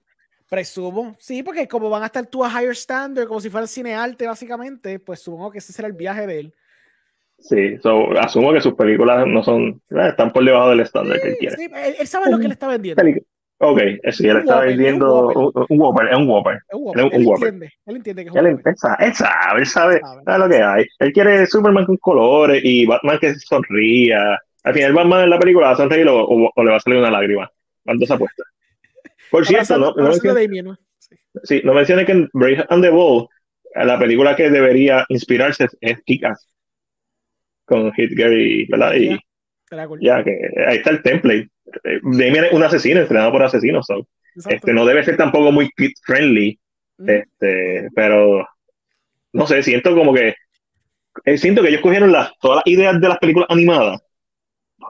Presumo, 0.49 1.15
sí, 1.19 1.41
porque 1.44 1.68
como 1.68 1.90
van 1.90 2.03
a 2.03 2.07
estar 2.07 2.26
tú 2.27 2.44
a 2.44 2.49
higher 2.49 2.72
standard, 2.72 3.27
como 3.27 3.40
si 3.41 3.49
fuera 3.49 3.65
cine 3.68 3.95
arte, 3.95 4.27
básicamente, 4.27 4.99
pues 4.99 5.19
supongo 5.19 5.52
que 5.52 5.57
ese 5.57 5.73
será 5.73 5.88
el 5.88 5.94
viaje 5.94 6.27
de 6.27 6.40
él. 6.40 6.53
Sí, 7.40 7.77
so, 7.82 8.11
asumo 8.19 8.53
que 8.53 8.61
sus 8.61 8.76
películas 8.76 9.26
no 9.27 9.44
son, 9.44 9.82
eh, 9.91 10.07
están 10.10 10.32
por 10.32 10.45
debajo 10.45 10.69
del 10.69 10.80
estándar 10.80 11.19
que 11.19 11.30
él 11.30 11.36
quiere. 11.38 11.56
Sí, 11.57 11.64
él, 11.65 11.95
él 11.99 12.07
sabe 12.07 12.32
lo 12.32 12.40
que 12.40 12.48
le 12.48 12.53
está 12.53 12.68
vendiendo. 12.68 13.02
Ok, 13.57 13.80
sí, 14.11 14.27
él 14.27 14.38
Whopper, 14.45 14.68
vendiendo 14.68 15.27
un 15.69 15.80
Whopper, 15.80 16.07
es 16.10 16.18
un 16.18 16.27
Whopper. 16.30 16.60
Él 16.94 17.23
entiende, 17.23 17.72
él 17.86 17.95
entiende 17.95 18.23
que 18.23 18.30
es 18.30 18.36
un 18.36 18.45
Él, 18.45 18.53
Whopper. 18.56 18.72
él 18.72 18.77
sabe, 18.77 19.06
él 19.07 19.15
sabe, 19.15 19.60
él 19.60 19.65
sabe, 19.65 19.99
Sabe, 20.02 20.22
sabe 20.26 20.40
lo 20.40 20.49
que 20.49 20.61
hay. 20.61 20.86
Él 20.99 21.14
quiere 21.14 21.45
Superman 21.45 21.86
con 21.86 21.98
colores 21.98 22.61
y 22.64 22.86
Batman 22.86 23.18
que 23.19 23.34
sonría. 23.36 24.38
Al 24.64 24.73
final 24.73 24.94
Batman 24.94 25.23
en 25.23 25.30
la 25.30 25.40
película 25.40 25.68
va 25.68 25.73
a 25.73 25.77
sonreír 25.77 26.07
o, 26.07 26.22
o- 26.26 26.52
o 26.53 26.64
le 26.64 26.72
va 26.72 26.77
a 26.77 26.80
salir 26.82 26.99
una 26.99 27.11
lágrima. 27.11 27.49
¿Cuánto 27.84 28.06
se 28.06 28.14
apuesta? 28.14 28.44
Por 29.32 29.45
cierto, 29.45 29.77
no, 29.77 29.86
no, 29.88 30.03
mencioné. 30.10 30.40
Sí. 31.44 31.61
no 31.64 31.73
mencioné 31.73 32.06
que 32.06 32.11
en 32.11 32.30
Brave 32.34 32.65
and 32.69 32.84
the 32.84 32.90
Bold, 32.90 33.27
la 33.76 33.98
película 33.99 34.36
que 34.36 34.49
debería 34.49 35.06
inspirarse 35.10 35.68
es 35.82 36.03
Kick-Ass. 36.06 36.48
Con 37.65 37.91
Hit 37.94 38.11
Gary, 38.15 38.65
¿verdad? 38.69 38.94
Y 38.95 39.18
ya, 40.06 40.23
que 40.23 40.38
ahí 40.68 40.77
está 40.77 40.90
el 40.91 41.02
template. 41.02 41.49
Eh, 41.83 41.99
Damien 42.03 42.45
es 42.45 42.53
un 42.53 42.63
asesino, 42.63 43.01
entrenado 43.01 43.31
por 43.31 43.43
asesinos. 43.43 43.85
so. 43.85 44.07
Este, 44.49 44.73
no 44.73 44.85
debe 44.85 45.03
ser 45.03 45.15
tampoco 45.17 45.51
muy 45.51 45.69
kid 45.75 45.91
friendly, 46.03 46.59
Mm. 46.97 47.09
este, 47.09 47.89
pero 47.93 48.47
no 49.33 49.45
sé, 49.47 49.61
siento 49.63 49.93
como 49.93 50.13
que 50.13 50.33
eh, 51.25 51.37
siento 51.37 51.61
que 51.61 51.67
ellos 51.67 51.81
cogieron 51.81 52.09
las, 52.11 52.31
todas 52.39 52.57
las 52.57 52.67
ideas 52.67 52.99
de 53.01 53.09
las 53.09 53.17
películas 53.17 53.47
animadas. 53.49 54.01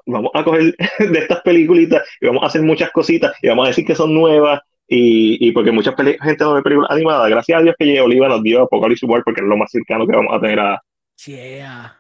Vamos 0.06 0.30
a 0.36 0.44
coger 0.44 0.76
de 1.00 1.20
estas 1.20 1.42
peliculitas 1.42 2.04
y 2.22 2.28
vamos 2.28 2.44
a 2.44 2.48
hacer 2.48 2.62
muchas 2.62 2.92
cositas 2.92 3.34
y 3.42 3.48
vamos 3.48 3.66
a 3.66 3.68
decir 3.70 3.86
que 3.86 3.96
son 3.96 4.14
nuevas 4.14 4.62
y, 4.88 5.48
y 5.48 5.52
porque 5.52 5.72
mucha 5.72 5.96
gente 5.96 6.44
no 6.44 6.54
ve 6.56 6.62
películas 6.62 6.92
animadas. 6.92 7.30
Gracias 7.30 7.60
a 7.60 7.64
Dios 7.64 7.76
que 7.78 8.00
Oliva 8.02 8.28
nos 8.30 8.44
dio 8.44 8.62
Apocalypse 8.64 9.06
War 9.08 9.24
porque 9.24 9.42
es 9.42 9.48
lo 9.48 9.58
más 9.58 9.72
cercano 9.72 10.06
que 10.06 10.16
vamos 10.16 10.34
a 10.36 10.40
tener 10.40 10.60
a, 10.60 10.82
Yeah. 11.26 11.98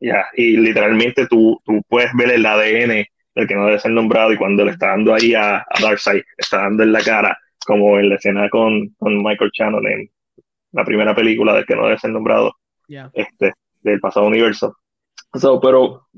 ya, 0.00 0.26
y 0.36 0.58
literalmente 0.58 1.26
tú, 1.26 1.60
tú 1.64 1.82
puedes 1.88 2.10
ver 2.14 2.30
el 2.32 2.44
ADN 2.46 3.04
del 3.34 3.46
que 3.46 3.54
no 3.54 3.66
debe 3.66 3.78
ser 3.78 3.92
nombrado 3.92 4.32
y 4.32 4.36
cuando 4.36 4.64
le 4.64 4.72
está 4.72 4.88
dando 4.88 5.14
ahí 5.14 5.34
a, 5.34 5.58
a 5.58 5.80
Darkseid, 5.80 6.22
está 6.36 6.58
dando 6.62 6.82
en 6.82 6.92
la 6.92 7.00
cara, 7.00 7.38
como 7.64 7.98
en 7.98 8.08
la 8.08 8.16
escena 8.16 8.48
con, 8.48 8.88
con 8.98 9.22
Michael 9.22 9.50
Shannon 9.52 9.86
en 9.86 10.10
la 10.72 10.84
primera 10.84 11.14
película 11.14 11.54
del 11.54 11.66
que 11.66 11.74
no 11.76 11.84
debe 11.84 11.98
ser 11.98 12.10
nombrado, 12.10 12.54
Yeah. 12.88 13.08
este, 13.14 13.52
del 13.82 14.00
pasado 14.00 14.26
universo. 14.26 14.76
So, 15.34 15.60
pero 15.60 16.08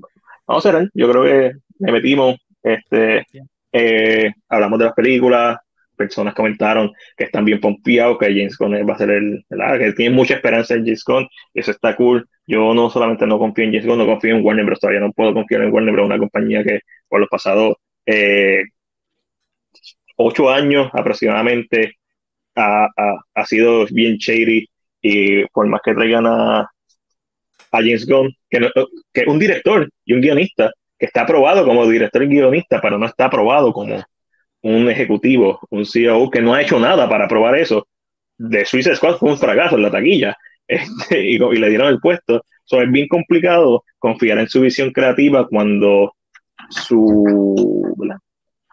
vamos 0.47 0.65
a 0.65 0.71
cerrar, 0.71 0.89
yo 0.95 1.11
creo 1.11 1.23
que 1.25 1.53
le 1.81 1.93
metimos, 1.93 2.37
este, 2.63 3.27
Yeah. 3.31 3.45
eh, 3.73 4.33
hablamos 4.49 4.79
de 4.79 4.87
las 4.87 4.95
películas, 4.95 5.59
personas 5.95 6.35
comentaron 6.35 6.91
que 7.17 7.25
están 7.25 7.45
bien 7.45 7.61
pompeados, 7.61 8.17
que 8.19 8.27
James 8.27 8.57
Gunn 8.57 8.89
va 8.89 8.95
a 8.95 8.99
ser 8.99 9.11
el, 9.11 9.45
¿verdad? 9.51 9.79
que 9.79 9.93
tienen 9.93 10.17
mucha 10.17 10.35
esperanza 10.35 10.75
en 10.75 10.85
James 10.85 11.05
Gunn, 11.05 11.29
y 11.53 11.61
eso 11.61 11.71
está 11.73 11.95
cool. 11.95 12.27
Yo 12.47 12.75
no 12.75 12.91
solamente 12.91 13.27
no 13.27 13.39
confío 13.39 13.65
en 13.65 13.87
Gunn, 13.87 13.99
no 13.99 14.07
confío 14.07 14.37
en 14.37 14.45
Warner 14.45 14.65
Bros. 14.67 14.81
Todavía 14.81 15.01
no 15.01 15.13
puedo 15.13 15.35
confiar 15.35 15.63
en 15.63 15.73
Warner 15.73 15.93
Bros. 15.95 16.07
Una 16.07 16.19
compañía 16.19 16.63
que 16.65 16.81
por 17.09 17.21
los 17.21 17.29
pasados 17.29 17.77
eh, 18.07 18.63
ocho 20.17 20.51
años 20.51 20.89
aproximadamente 20.93 21.93
ha, 22.57 22.87
ha- 22.97 23.21
ha 23.35 23.47
sido 23.47 23.87
bien 23.93 24.17
shady 24.19 24.67
y 25.03 25.45
por 25.49 25.67
más 25.69 25.81
que 25.85 25.95
traigan 25.95 26.27
a, 26.27 26.61
a 26.61 27.79
James 27.79 28.07
Gunn, 28.07 28.35
que, 28.51 28.61
no- 28.61 28.69
un 29.27 29.39
director 29.39 29.89
y 30.05 30.13
un 30.15 30.21
guionista 30.21 30.71
que 30.99 31.07
está 31.07 31.23
aprobado 31.23 31.65
como 31.65 31.87
director 31.89 32.23
y 32.23 32.27
guionista, 32.29 32.81
pero 32.81 32.99
no 32.99 33.07
está 33.07 33.27
aprobado 33.27 33.73
como 33.73 34.03
un 34.63 34.91
ejecutivo, 34.91 35.61
un 35.71 35.87
CEO 35.87 36.31
que 36.31 36.43
no 36.43 36.55
ha 36.55 36.63
hecho 36.63 36.79
nada 36.81 37.09
para 37.09 37.29
probar 37.29 37.57
eso. 37.57 37.89
De 38.39 38.65
Suicide 38.67 38.97
Squad 38.97 39.17
fue 39.19 39.31
un 39.31 39.39
fracaso 39.39 39.77
en 39.77 39.83
la 39.83 39.91
taquilla 39.91 40.37
este, 40.69 41.25
y, 41.25 41.37
y 41.37 41.59
le 41.59 41.69
dieron 41.69 41.89
el 41.89 42.01
puesto. 42.01 42.45
So, 42.65 42.81
es 42.81 42.91
bien 42.91 43.09
complicado 43.09 43.85
confiar 43.99 44.39
en 44.39 44.49
su 44.49 44.61
visión 44.61 44.93
creativa 44.93 45.47
cuando 45.49 46.15
su 46.71 47.95
¿verdad? 47.97 48.17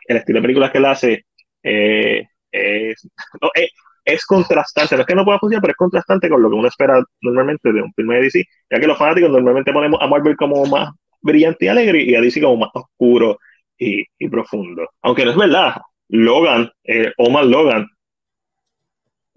el 0.07 0.17
estilo 0.17 0.37
de 0.37 0.41
películas 0.43 0.71
que 0.71 0.77
él 0.77 0.85
hace 0.85 1.25
eh, 1.63 2.23
es, 2.51 3.07
no, 3.41 3.49
es, 3.53 3.69
es 4.05 4.25
contrastante. 4.25 4.95
No 4.95 5.01
es 5.01 5.07
que 5.07 5.15
no 5.15 5.25
pueda 5.25 5.39
funcionar, 5.39 5.61
pero 5.61 5.71
es 5.71 5.77
contrastante 5.77 6.29
con 6.29 6.41
lo 6.41 6.49
que 6.49 6.55
uno 6.55 6.67
espera 6.67 7.03
normalmente 7.21 7.71
de 7.71 7.81
un 7.81 7.93
filme 7.93 8.15
de 8.15 8.21
DC, 8.23 8.43
ya 8.71 8.79
que 8.79 8.87
los 8.87 8.97
fanáticos 8.97 9.29
normalmente 9.29 9.73
ponemos 9.73 9.99
a 10.01 10.07
Marvel 10.07 10.35
como 10.35 10.65
más 10.65 10.89
brillante 11.21 11.65
y 11.65 11.67
alegre 11.67 12.03
y 12.03 12.15
a 12.15 12.21
DC 12.21 12.41
como 12.41 12.57
más 12.57 12.69
oscuro 12.73 13.37
y, 13.77 14.03
y 14.17 14.29
profundo. 14.29 14.87
Aunque 15.01 15.25
no 15.25 15.31
es 15.31 15.37
verdad, 15.37 15.75
Logan, 16.09 16.71
eh, 16.83 17.11
Omar 17.17 17.45
Logan, 17.45 17.87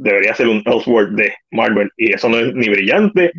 debería 0.03 0.35
ser 0.35 0.49
un 0.49 0.63
Elseworld 0.67 1.17
de 1.17 1.35
Marvel 1.51 1.91
y 1.97 2.13
eso 2.13 2.29
no 2.29 2.39
es 2.39 2.55
ni 2.55 2.69
brillante 2.69 3.33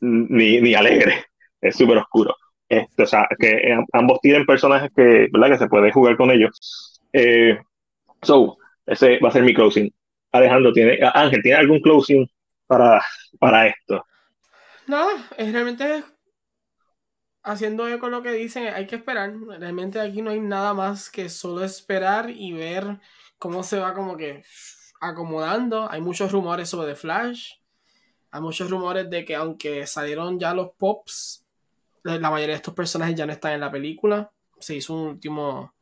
ni, 0.00 0.60
ni 0.60 0.74
alegre, 0.74 1.24
es 1.60 1.76
súper 1.76 1.98
oscuro. 1.98 2.34
Este, 2.68 3.04
o 3.04 3.06
sea, 3.06 3.26
que 3.38 3.76
ambos 3.92 4.20
tienen 4.20 4.44
personajes 4.44 4.90
que, 4.94 5.28
¿verdad? 5.32 5.50
que 5.50 5.58
se 5.58 5.68
puede 5.68 5.92
jugar 5.92 6.16
con 6.16 6.30
ellos. 6.30 7.00
Eh, 7.12 7.58
so, 8.22 8.58
ese 8.84 9.18
va 9.20 9.28
a 9.30 9.32
ser 9.32 9.42
mi 9.42 9.54
closing. 9.54 9.92
Alejandro, 10.32 10.72
tiene, 10.72 10.98
Ángel, 11.14 11.42
¿tiene 11.42 11.58
algún 11.58 11.80
closing 11.80 12.28
para, 12.66 13.02
para 13.38 13.68
esto? 13.68 14.04
Nada, 14.86 15.12
es 15.38 15.52
realmente 15.52 16.02
haciendo 17.42 17.88
eco 17.88 18.08
lo 18.08 18.22
que 18.22 18.32
dicen, 18.32 18.68
hay 18.74 18.86
que 18.86 18.96
esperar. 18.96 19.32
Realmente 19.58 20.00
aquí 20.00 20.20
no 20.20 20.30
hay 20.30 20.40
nada 20.40 20.74
más 20.74 21.08
que 21.08 21.28
solo 21.28 21.64
esperar 21.64 22.30
y 22.30 22.52
ver 22.52 22.98
cómo 23.38 23.62
se 23.62 23.78
va 23.78 23.94
como 23.94 24.16
que 24.16 24.42
acomodando. 25.08 25.90
Hay 25.90 26.00
muchos 26.00 26.32
rumores 26.32 26.68
sobre 26.68 26.88
The 26.88 26.96
Flash. 26.96 27.52
Hay 28.30 28.40
muchos 28.40 28.70
rumores 28.70 29.08
de 29.08 29.24
que 29.24 29.34
aunque 29.34 29.86
salieron 29.86 30.38
ya 30.38 30.52
los 30.54 30.70
pops, 30.76 31.44
la 32.02 32.30
mayoría 32.30 32.54
de 32.54 32.58
estos 32.58 32.74
personajes 32.74 33.14
ya 33.16 33.26
no 33.26 33.32
están 33.32 33.52
en 33.52 33.60
la 33.60 33.70
película. 33.70 34.30
Se 34.58 34.74
hizo 34.76 34.94
un 34.94 35.08
último 35.08 35.72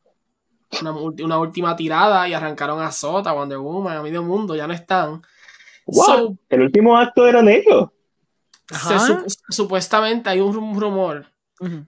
una, 0.81 1.39
última 1.39 1.77
tirada 1.77 2.27
y 2.29 2.35
arrancaron 2.35 2.81
a 2.83 2.91
Sota, 2.91 3.33
Wonder 3.33 3.59
Woman, 3.59 3.97
a 3.97 4.03
medio 4.03 4.23
mundo, 4.23 4.57
ya 4.57 4.67
no 4.67 4.73
están. 4.73 5.23
So, 5.91 6.37
El 6.49 6.63
último 6.63 6.97
acto 6.97 7.27
era 7.29 7.43
negro. 7.43 7.93
se 8.69 8.95
Ajá. 8.95 8.99
sup- 9.07 9.27
supuestamente 9.51 10.31
hay 10.31 10.41
un 10.41 10.53
rum- 10.55 10.79
rumor 10.81 11.27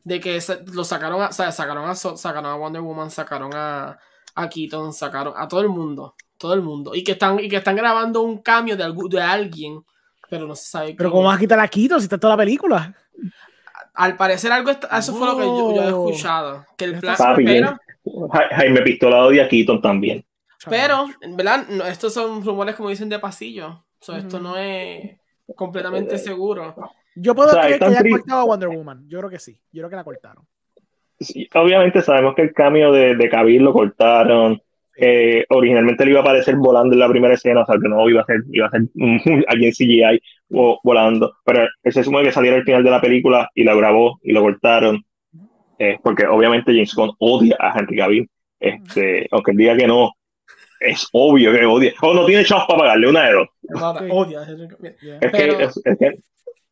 de 0.05 0.21
que 0.21 0.41
se- 0.41 0.63
lo 0.73 0.85
sacaron 0.85 1.21
a, 1.23 1.29
o 1.29 1.33
sea, 1.33 1.51
sacaron 1.51 1.89
a 1.89 1.95
So- 1.95 2.17
sacaron 2.17 2.51
a 2.51 2.55
Wonder 2.57 2.83
Woman, 2.83 3.11
sacaron 3.11 3.51
a, 3.55 3.99
a 4.35 4.49
Keaton, 4.49 4.93
sacaron 4.93 5.35
a 5.37 5.49
todo 5.49 5.61
el 5.63 5.69
mundo, 5.69 6.15
todo 6.39 6.55
el 6.55 6.63
mundo. 6.63 6.95
Y 6.95 7.03
que 7.05 7.13
están, 7.13 7.39
y 7.41 7.49
que 7.49 7.57
están 7.57 7.77
grabando 7.77 8.23
un 8.23 8.39
cambio 8.43 8.77
de, 8.77 8.85
algu- 8.85 9.09
de 9.09 9.21
alguien, 9.21 9.81
pero 10.29 10.47
no 10.47 10.55
se 10.55 10.67
sabe 10.71 10.87
Pero 10.97 11.11
quién 11.11 11.11
¿cómo 11.13 11.23
es. 11.23 11.27
vas 11.29 11.37
a 11.37 11.41
quitar 11.41 11.61
a 11.61 11.69
Quito 11.69 11.99
si 11.99 12.05
está 12.05 12.19
toda 12.19 12.35
la 12.35 12.39
película? 12.43 12.95
Al 13.95 14.17
parecer 14.17 14.53
algo 14.53 14.71
está- 14.71 14.99
eso 14.99 15.15
fue 15.15 15.27
lo 15.27 15.37
que 15.39 15.45
yo, 15.45 15.75
yo 15.75 15.83
he 15.83 15.89
escuchado. 15.89 16.67
Que 16.77 16.85
el 16.87 16.99
plan, 16.99 17.17
Papi, 17.17 17.45
pero, 17.45 17.79
Ja- 18.33 18.49
Jaime 18.57 18.83
Pistola 18.83 19.25
odia 19.25 19.45
a 19.45 19.49
Keaton 19.49 19.81
también. 19.81 20.25
pero, 20.69 21.07
en 21.21 21.37
verdad, 21.37 21.67
no, 21.69 21.85
estos 21.87 22.13
son 22.13 22.45
rumores 22.45 22.75
como 22.75 22.89
dicen 22.91 23.09
de 23.09 23.19
pasillo. 23.19 23.85
So, 24.01 24.15
Esto 24.15 24.39
no 24.39 24.57
es 24.57 25.19
completamente 25.57 26.19
seguro. 26.19 26.75
Yo 27.15 27.35
puedo 27.35 27.49
O 27.49 27.53
sea, 27.53 27.63
creer 27.63 27.75
están 27.83 27.95
que 27.95 28.01
tri- 28.01 28.11
cortado 28.11 28.41
a 28.41 28.45
Wonder 28.45 28.69
Woman. 28.69 29.05
Yo 29.09 29.19
creo 29.19 29.31
que 29.31 29.39
sí. 29.39 29.59
Yo 29.73 29.81
creo 29.81 29.91
que 29.91 29.97
la 29.97 30.05
cortaron. 30.05 30.47
Sí, 31.19 31.49
obviamente 31.55 32.03
sabemos 32.03 32.35
que 32.35 32.43
el 32.43 32.53
cambio 32.53 32.93
de, 32.93 33.17
de 33.17 33.29
Cavill 33.31 33.63
lo 33.63 33.73
cortaron. 33.73 34.61
Eh, 34.99 35.45
originalmente 35.51 36.05
le 36.05 36.13
iba 36.13 36.21
a 36.21 36.23
aparecer 36.23 36.57
volando 36.57 36.95
en 36.95 37.01
la 37.01 37.09
primera 37.09 37.35
escena, 37.35 37.63
o 37.63 37.67
sea 37.67 37.77
que 37.81 37.89
no 37.89 38.09
iba 38.09 38.23
a 38.23 38.25
ser, 38.25 38.41
iba 38.51 38.67
a 38.67 38.71
ser 38.71 38.83
alguien 39.47 39.73
CGI 39.73 40.21
o 40.53 40.81
volando, 40.83 41.37
pero 41.45 41.69
él 41.83 41.93
se 41.93 42.03
supone 42.03 42.25
que 42.25 42.33
saliera 42.33 42.57
al 42.57 42.65
final 42.65 42.83
de 42.83 42.91
la 42.91 43.01
película 43.01 43.51
y 43.55 43.65
lo 43.65 43.77
grabó 43.77 44.19
y 44.23 44.33
lo 44.33 44.41
cortaron, 44.41 45.05
eh, 45.79 45.99
porque 46.03 46.27
obviamente 46.27 46.73
James 46.73 46.95
Gunn 46.95 47.13
odia 47.19 47.57
a 47.59 47.79
Henry 47.79 47.97
Cavill, 47.97 48.31
este, 48.59 49.29
aunque 49.31 49.51
él 49.51 49.57
diga 49.59 49.77
que 49.77 49.87
no, 49.87 50.13
es 50.81 51.07
obvio 51.13 51.53
que 51.53 51.67
odia, 51.67 51.93
o 52.01 52.15
no 52.15 52.25
tiene 52.25 52.45
chavos 52.45 52.65
para 52.67 52.81
pagarle 52.81 53.09
una 53.09 53.27
de 53.27 53.33
dos, 53.33 53.49
odia. 54.11 54.47
Es 55.21 55.33
que, 55.33 55.49
es, 55.63 55.81
es 55.85 55.99
que, 55.99 56.19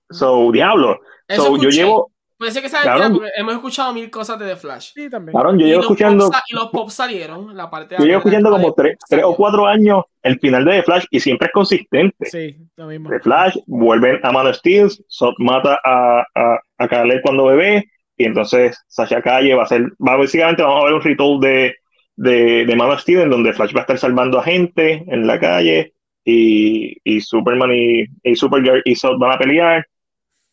so, 0.09 0.51
diablo, 0.51 0.98
Eso 1.28 1.42
so, 1.42 1.62
yo 1.62 1.68
llevo, 1.68 2.10
Puede 2.36 2.51
ser 2.51 2.62
que 2.62 2.69
sea 2.69 2.81
mentira, 2.85 3.11
porque 3.11 3.28
hemos 3.36 3.55
escuchado 3.55 3.93
mil 3.94 4.11
cosas 4.11 4.39
de 4.40 4.47
The 4.47 4.56
Flash. 4.56 4.90
Sí, 4.93 5.09
también. 5.09 5.32
cabrón, 5.32 5.56
yo 5.59 5.66
Y 5.66 5.69
llevo 5.69 5.82
los 5.82 5.90
escuchando, 5.90 6.31
y 6.48 6.55
los 6.55 6.69
pops 6.70 6.94
salieron, 6.94 7.56
la 7.56 7.70
parte 7.70 7.94
de 7.94 8.01
yo 8.01 8.06
llevo 8.06 8.19
escuchando 8.19 8.51
como 8.51 8.74
tres, 8.74 8.98
tres 9.09 9.23
o 9.24 9.36
cuatro 9.36 9.66
años 9.66 10.02
el 10.23 10.40
final 10.40 10.65
de 10.65 10.73
The 10.73 10.82
Flash 10.82 11.05
y 11.11 11.20
siempre 11.20 11.47
es 11.47 11.52
consistente. 11.52 12.27
Sí, 12.27 12.56
lo 12.77 12.89
mismo. 12.89 13.09
de 13.09 13.20
Flash, 13.20 13.56
vuelven 13.66 14.19
a 14.24 14.32
Man 14.32 14.48
of 14.48 14.56
Steel, 14.56 14.89
Zod 15.09 15.35
mata 15.39 15.78
a, 15.85 16.24
a, 16.35 16.59
a 16.78 16.89
Kal-El 16.89 17.23
cuando 17.23 17.47
bebé, 17.47 17.85
y 18.16 18.24
entonces 18.24 18.82
Sasha 18.89 19.23
Calle 19.23 19.55
va 19.55 19.62
a 19.62 19.66
ser, 19.66 19.82
va 20.05 20.16
básicamente 20.16 20.62
vamos 20.62 20.82
a 20.82 20.85
ver 20.86 20.94
un 20.94 21.02
ritual 21.02 21.39
de, 21.40 21.77
de, 22.16 22.65
de 22.66 22.77
Man 22.77 22.90
of 22.90 23.01
Steel 23.01 23.20
en 23.20 23.31
donde 23.31 23.52
Flash 23.52 23.74
va 23.74 23.81
a 23.81 23.82
estar 23.82 23.98
salvando 23.98 24.40
a 24.40 24.43
gente 24.43 25.05
en 25.06 25.27
la 25.27 25.39
calle, 25.39 25.94
y, 26.24 26.97
y 27.05 27.20
Superman 27.20 27.70
y, 27.73 28.06
y 28.24 28.35
Supergirl 28.35 28.82
y 28.85 28.97
Zod 28.97 29.19
van 29.19 29.32
a 29.32 29.39
pelear, 29.39 29.86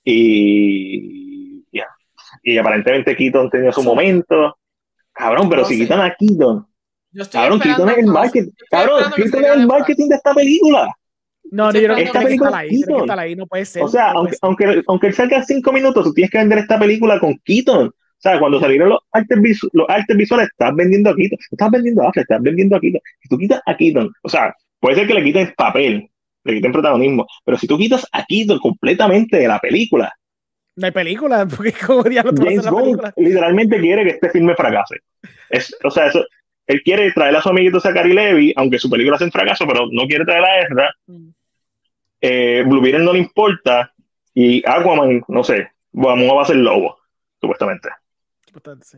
y. 0.05 1.20
Y 2.43 2.57
aparentemente 2.57 3.15
Keaton 3.15 3.49
tenía 3.49 3.71
su 3.71 3.81
Sí. 3.81 3.87
momento. 3.87 4.57
Cabrón, 5.13 5.49
pero 5.49 5.61
No 5.63 5.67
si 5.67 5.75
sé. 5.75 5.81
quitan 5.83 6.01
a 6.01 6.15
Keaton, 6.15 6.65
cabrón, 7.31 7.59
Keaton 7.59 7.89
es 7.89 7.97
el 7.97 8.05
marketing, 8.07 8.51
cabrón, 8.69 9.03
Keaton 9.15 9.43
es 9.45 9.51
el 9.51 9.67
marketing 9.67 10.07
de 10.07 10.15
esta 10.15 10.33
película. 10.33 10.95
No, 11.51 11.67
Estoy 11.67 11.81
yo 11.83 11.89
que 11.89 11.95
que 11.95 12.03
estar 12.07 12.55
ahí. 12.55 12.69
Keaton. 12.81 13.19
ahí. 13.19 13.35
No 13.35 13.45
puede 13.45 13.65
ser. 13.65 13.83
O 13.83 13.87
sea, 13.89 14.13
no 14.13 14.19
aunque, 14.19 14.31
ser. 14.33 14.39
aunque, 14.43 14.83
aunque 14.87 15.07
él 15.07 15.13
salga 15.13 15.43
cinco 15.43 15.73
minutos, 15.73 16.05
tú 16.05 16.13
tienes 16.13 16.31
que 16.31 16.37
vender 16.37 16.59
esta 16.59 16.79
película 16.79 17.19
con 17.19 17.37
Keaton. 17.43 17.87
O 17.87 17.93
sea, 18.23 18.39
cuando 18.39 18.59
salieron 18.61 18.87
los 18.89 18.99
artes, 19.11 19.37
visu- 19.39 19.69
los 19.73 19.89
artes 19.89 20.15
visuales, 20.15 20.47
estás 20.49 20.73
vendiendo 20.75 21.09
a 21.09 21.15
Keaton. 21.15 21.39
Estás 21.51 21.71
vendiendo 21.71 22.03
a 22.03 22.07
Affleck, 22.09 22.23
estás 22.23 22.41
vendiendo 22.41 22.75
a 22.77 22.79
Keaton. 22.79 23.01
Si 23.21 23.27
tú 23.29 23.37
quitas 23.37 23.61
a 23.65 23.75
Keaton, 23.75 24.13
o 24.21 24.29
sea, 24.29 24.55
puede 24.79 24.95
ser 24.95 25.07
que 25.07 25.13
le 25.15 25.23
quiten 25.23 25.53
papel, 25.57 26.09
le 26.45 26.53
quiten 26.53 26.71
protagonismo, 26.71 27.27
pero 27.43 27.57
si 27.57 27.67
tú 27.67 27.77
quitas 27.77 28.07
a 28.13 28.23
Keaton 28.25 28.59
completamente 28.59 29.37
de 29.37 29.47
la 29.47 29.59
película, 29.59 30.13
No 30.81 30.85
hay 30.87 30.91
película, 30.91 31.45
porque 31.55 31.73
como 31.85 32.03
diablos 32.03 32.33
James 32.37 32.67
Gunn 32.67 32.81
película. 32.83 33.13
literalmente 33.15 33.79
quiere 33.79 34.03
que 34.03 34.09
este 34.11 34.29
filme 34.31 34.55
fracase. 34.55 34.97
Es, 35.49 35.75
o 35.83 35.91
sea, 35.91 36.07
eso, 36.07 36.25
él 36.67 36.81
quiere 36.83 37.11
traer 37.11 37.35
a 37.35 37.41
su 37.41 37.49
amiguito 37.49 37.79
Zachary 37.79 38.13
Levy, 38.13 38.53
aunque 38.55 38.79
su 38.79 38.89
película 38.89 39.15
es 39.17 39.21
un 39.21 39.31
fracaso, 39.31 39.65
pero 39.67 39.85
no 39.91 40.05
quiere 40.07 40.25
traer 40.25 40.43
a 40.43 40.59
Ezra. 40.61 40.89
Mm. 41.07 41.29
Eh, 42.21 42.63
Blue 42.67 42.81
Beetle 42.81 43.03
no 43.03 43.13
le 43.13 43.19
importa. 43.19 43.93
Y 44.33 44.63
Aquaman, 44.67 45.23
no 45.27 45.43
sé, 45.43 45.71
vamos 45.91 46.37
va 46.37 46.43
a 46.43 46.45
ser 46.45 46.55
lobo, 46.55 46.97
supuestamente. 47.41 47.89
Supuestamente, 48.45 48.85
sí. 48.85 48.97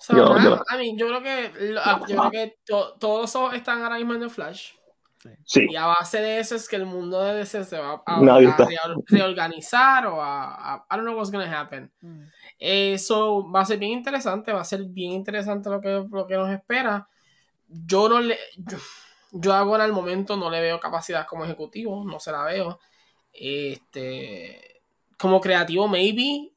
So, 0.00 0.16
Yo- 0.16 0.38
yo- 0.42 0.62
I 0.74 0.78
mean, 0.78 0.96
yo 0.96 1.06
creo 1.08 1.22
que, 1.22 1.72
lo- 1.72 1.80
ah, 1.84 2.00
yo 2.08 2.16
creo 2.16 2.30
que 2.30 2.54
to- 2.64 2.94
todos 2.98 3.52
están 3.54 3.82
ahora 3.82 3.96
mismo 3.98 4.14
en 4.14 4.20
The 4.20 4.28
Flash. 4.30 4.72
Sí, 5.44 5.66
Y 5.70 5.76
a 5.76 5.86
base 5.86 6.20
de 6.20 6.38
eso 6.38 6.54
es 6.54 6.68
que 6.68 6.76
el 6.76 6.86
mundo 6.86 7.20
de 7.22 7.34
DC 7.34 7.64
se 7.64 7.78
va 7.78 8.02
a, 8.06 8.20
a 8.36 8.94
reorganizar 9.06 10.06
o 10.06 10.22
a, 10.22 10.74
a- 10.74 10.86
I 10.90 10.96
don't 10.96 11.02
know 11.04 11.16
what's 11.16 11.30
gonna 11.30 11.60
happen. 11.60 11.90
Mm. 12.00 12.22
Eso 12.58 13.50
va 13.50 13.60
a 13.60 13.64
ser 13.64 13.78
bien 13.78 13.92
interesante, 13.92 14.52
va 14.52 14.60
a 14.60 14.64
ser 14.64 14.84
bien 14.84 15.12
interesante 15.12 15.68
lo 15.70 15.80
que, 15.80 16.04
lo 16.10 16.26
que 16.26 16.34
nos 16.36 16.50
espera. 16.50 17.08
Yo 17.68 18.08
no 18.08 18.20
le. 18.20 18.38
Yo, 18.56 18.78
yo 19.32 19.52
ahora 19.52 19.84
al 19.84 19.92
momento 19.92 20.36
no 20.36 20.50
le 20.50 20.60
veo 20.60 20.80
capacidad 20.80 21.26
como 21.26 21.44
ejecutivo, 21.44 22.04
no 22.04 22.18
se 22.20 22.32
la 22.32 22.44
veo. 22.44 22.78
Este. 23.32 24.82
Como 25.18 25.40
creativo, 25.40 25.88
maybe. 25.88 26.52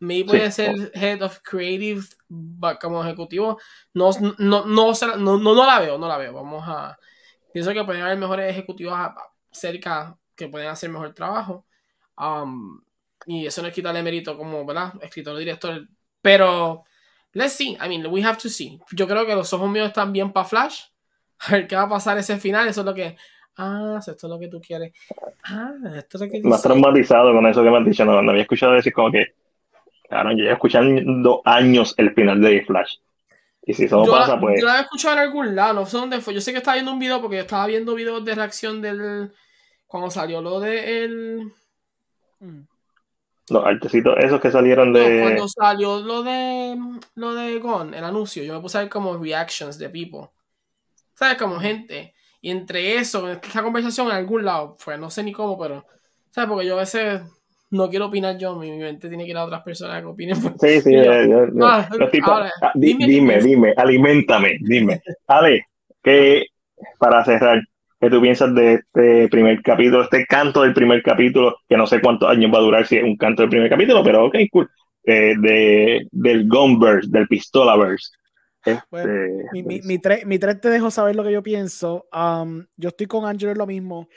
Maybe 0.00 0.24
puede 0.30 0.50
ser 0.50 0.90
head 0.94 1.22
of 1.22 1.38
creative, 1.44 2.02
but 2.28 2.80
como 2.80 3.04
ejecutivo, 3.04 3.60
no, 3.94 4.10
no, 4.20 4.34
no, 4.38 4.64
no, 4.66 4.92
no, 5.16 5.38
no 5.38 5.64
la 5.64 5.78
veo, 5.78 5.96
no 5.96 6.08
la 6.08 6.18
veo. 6.18 6.32
Vamos 6.32 6.64
a. 6.66 6.98
Pienso 7.52 7.72
que 7.72 7.84
pueden 7.84 8.02
haber 8.02 8.18
mejores 8.18 8.50
ejecutivos 8.50 8.98
cerca 9.50 10.16
que 10.34 10.48
pueden 10.48 10.68
hacer 10.68 10.90
mejor 10.90 11.12
trabajo. 11.14 11.66
Um, 12.16 12.80
y 13.26 13.46
eso 13.46 13.62
no 13.62 13.68
es 13.68 13.74
quitarle 13.74 14.02
mérito 14.02 14.36
como, 14.36 14.64
¿verdad? 14.64 14.92
Escritor, 15.02 15.36
director. 15.36 15.86
Pero, 16.20 16.84
let's 17.32 17.52
see. 17.52 17.76
I 17.84 17.88
mean, 17.88 18.06
we 18.06 18.22
have 18.22 18.38
to 18.38 18.48
see. 18.48 18.80
Yo 18.92 19.06
creo 19.06 19.26
que 19.26 19.34
los 19.34 19.52
ojos 19.52 19.70
míos 19.70 19.88
están 19.88 20.12
bien 20.12 20.32
para 20.32 20.46
Flash. 20.46 20.82
A 21.40 21.52
ver 21.52 21.66
qué 21.66 21.76
va 21.76 21.82
a 21.82 21.88
pasar 21.88 22.18
ese 22.18 22.38
final. 22.38 22.68
Eso 22.68 22.80
es 22.80 22.86
lo 22.86 22.94
que. 22.94 23.16
Ah, 23.56 23.98
esto 23.98 24.12
es 24.12 24.22
lo 24.30 24.38
que 24.38 24.48
tú 24.48 24.60
quieres. 24.60 24.92
Ah, 25.44 25.72
esto 25.96 26.16
es 26.16 26.22
lo 26.22 26.30
que 26.30 26.40
más 26.42 26.58
dice. 26.58 26.68
traumatizado 26.68 27.32
con 27.32 27.46
eso 27.46 27.62
que 27.62 27.70
me 27.70 27.78
has 27.78 27.84
dicho. 27.84 28.04
No, 28.04 28.22
no 28.22 28.30
había 28.30 28.42
escuchado 28.42 28.72
decir 28.72 28.92
como 28.92 29.10
que, 29.10 29.34
claro, 30.08 30.30
yo 30.30 30.38
llevo 30.38 30.54
escuchando 30.54 31.42
años 31.44 31.94
el 31.98 32.14
final 32.14 32.40
de 32.40 32.64
Flash. 32.64 32.96
Y 33.64 33.74
si 33.74 33.84
eso 33.84 34.04
Yo, 34.04 34.12
pasa, 34.12 34.34
la, 34.34 34.40
pues. 34.40 34.60
yo 34.60 34.66
la 34.66 34.72
había 34.72 34.82
escuchado 34.84 35.14
en 35.14 35.20
algún 35.20 35.54
lado, 35.54 35.74
no 35.74 35.86
sé 35.86 35.96
dónde 35.96 36.20
fue. 36.20 36.34
Yo 36.34 36.40
sé 36.40 36.52
que 36.52 36.58
estaba 36.58 36.74
viendo 36.74 36.92
un 36.92 36.98
video 36.98 37.20
porque 37.20 37.36
yo 37.36 37.42
estaba 37.42 37.66
viendo 37.66 37.94
videos 37.94 38.24
de 38.24 38.34
reacción 38.34 38.82
del. 38.82 39.32
Cuando 39.86 40.10
salió 40.10 40.40
lo 40.40 40.58
de 40.60 41.04
el. 41.04 41.52
Mm. 42.40 42.62
Los 43.50 43.64
artecitos 43.64 44.16
esos 44.18 44.40
que 44.40 44.50
salieron 44.50 44.92
No, 44.92 44.98
de. 44.98 45.20
cuando 45.20 45.48
salió 45.48 46.00
lo 46.00 46.22
de 46.22 46.76
lo 47.14 47.34
de 47.34 47.58
Gon, 47.58 47.94
el 47.94 48.04
anuncio, 48.04 48.42
yo 48.42 48.54
me 48.54 48.60
puse 48.60 48.78
a 48.78 48.82
ver 48.82 48.90
como 48.90 49.16
reactions 49.16 49.78
de 49.78 49.90
people. 49.90 50.30
¿Sabes? 51.14 51.36
Como 51.38 51.60
gente. 51.60 52.14
Y 52.40 52.50
entre 52.50 52.96
eso, 52.96 53.30
esta 53.30 53.62
conversación 53.62 54.08
en 54.08 54.14
algún 54.14 54.44
lado 54.44 54.76
fue, 54.78 54.98
no 54.98 55.10
sé 55.10 55.22
ni 55.22 55.32
cómo, 55.32 55.58
pero. 55.58 55.86
¿Sabes? 56.30 56.48
Porque 56.48 56.66
yo 56.66 56.74
a 56.76 56.80
veces 56.80 57.22
no 57.72 57.90
quiero 57.90 58.06
opinar 58.06 58.38
yo, 58.38 58.54
mi, 58.56 58.70
mi 58.70 58.78
mente 58.78 59.08
tiene 59.08 59.24
que 59.24 59.30
ir 59.30 59.36
a 59.36 59.44
otras 59.44 59.62
personas 59.62 60.00
que 60.00 60.06
opinen. 60.06 60.40
por- 60.40 60.52
Sí, 60.60 60.80
sí, 60.80 60.92
yo, 60.94 61.00
eh, 61.12 61.24
eh, 61.24 61.46
ah, 61.62 61.88
los 61.98 62.10
tipos- 62.10 62.30
ahora, 62.30 62.52
ah, 62.62 62.70
di- 62.74 62.94
dime 62.94 63.40
dime, 63.40 63.74
alimentame, 63.76 64.58
dime. 64.60 65.02
Ale, 65.26 65.66
que 66.02 66.46
para 66.98 67.24
cerrar, 67.24 67.60
¿qué 68.00 68.10
tú 68.10 68.20
piensas 68.20 68.54
de 68.54 68.74
este 68.74 69.28
primer 69.28 69.60
capítulo, 69.62 70.02
este 70.04 70.24
canto 70.26 70.62
del 70.62 70.74
primer 70.74 71.02
capítulo, 71.02 71.56
que 71.68 71.76
no 71.76 71.86
sé 71.86 72.00
cuántos 72.00 72.28
años 72.30 72.52
va 72.54 72.58
a 72.58 72.62
durar 72.62 72.86
si 72.86 72.96
es 72.96 73.04
un 73.04 73.16
canto 73.16 73.42
del 73.42 73.50
primer 73.50 73.68
capítulo, 73.70 74.02
pero 74.04 74.26
ok, 74.26 74.36
cool, 74.50 74.68
eh, 75.04 75.34
de, 75.40 76.06
del 76.12 76.48
Gunverse, 76.48 77.08
del 77.10 77.26
Pistolaverse. 77.28 78.10
Este, 78.64 78.80
Bueno, 78.92 79.12
Mi, 79.52 79.62
mi, 79.64 79.80
mi, 79.82 79.98
tre- 79.98 80.24
mi 80.24 80.38
tren 80.38 80.60
te 80.60 80.70
dejo 80.70 80.88
saber 80.90 81.16
lo 81.16 81.24
que 81.24 81.32
yo 81.32 81.42
pienso. 81.42 82.06
Um, 82.12 82.64
yo 82.76 82.90
estoy 82.90 83.06
con 83.08 83.24
Angelo 83.26 83.50
en 83.50 83.58
lo 83.58 83.66
mismo. 83.66 84.08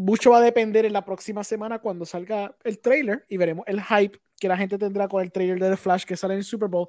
Mucho 0.00 0.30
va 0.30 0.38
a 0.38 0.40
depender 0.40 0.86
en 0.86 0.94
la 0.94 1.04
próxima 1.04 1.44
semana 1.44 1.78
cuando 1.78 2.06
salga 2.06 2.56
el 2.64 2.78
trailer 2.78 3.26
y 3.28 3.36
veremos 3.36 3.64
el 3.66 3.82
hype 3.82 4.18
que 4.38 4.48
la 4.48 4.56
gente 4.56 4.78
tendrá 4.78 5.06
con 5.08 5.22
el 5.22 5.30
trailer 5.30 5.58
de 5.60 5.68
The 5.70 5.76
Flash 5.76 6.04
que 6.04 6.16
sale 6.16 6.32
en 6.34 6.38
el 6.38 6.44
Super 6.44 6.68
Bowl. 6.70 6.88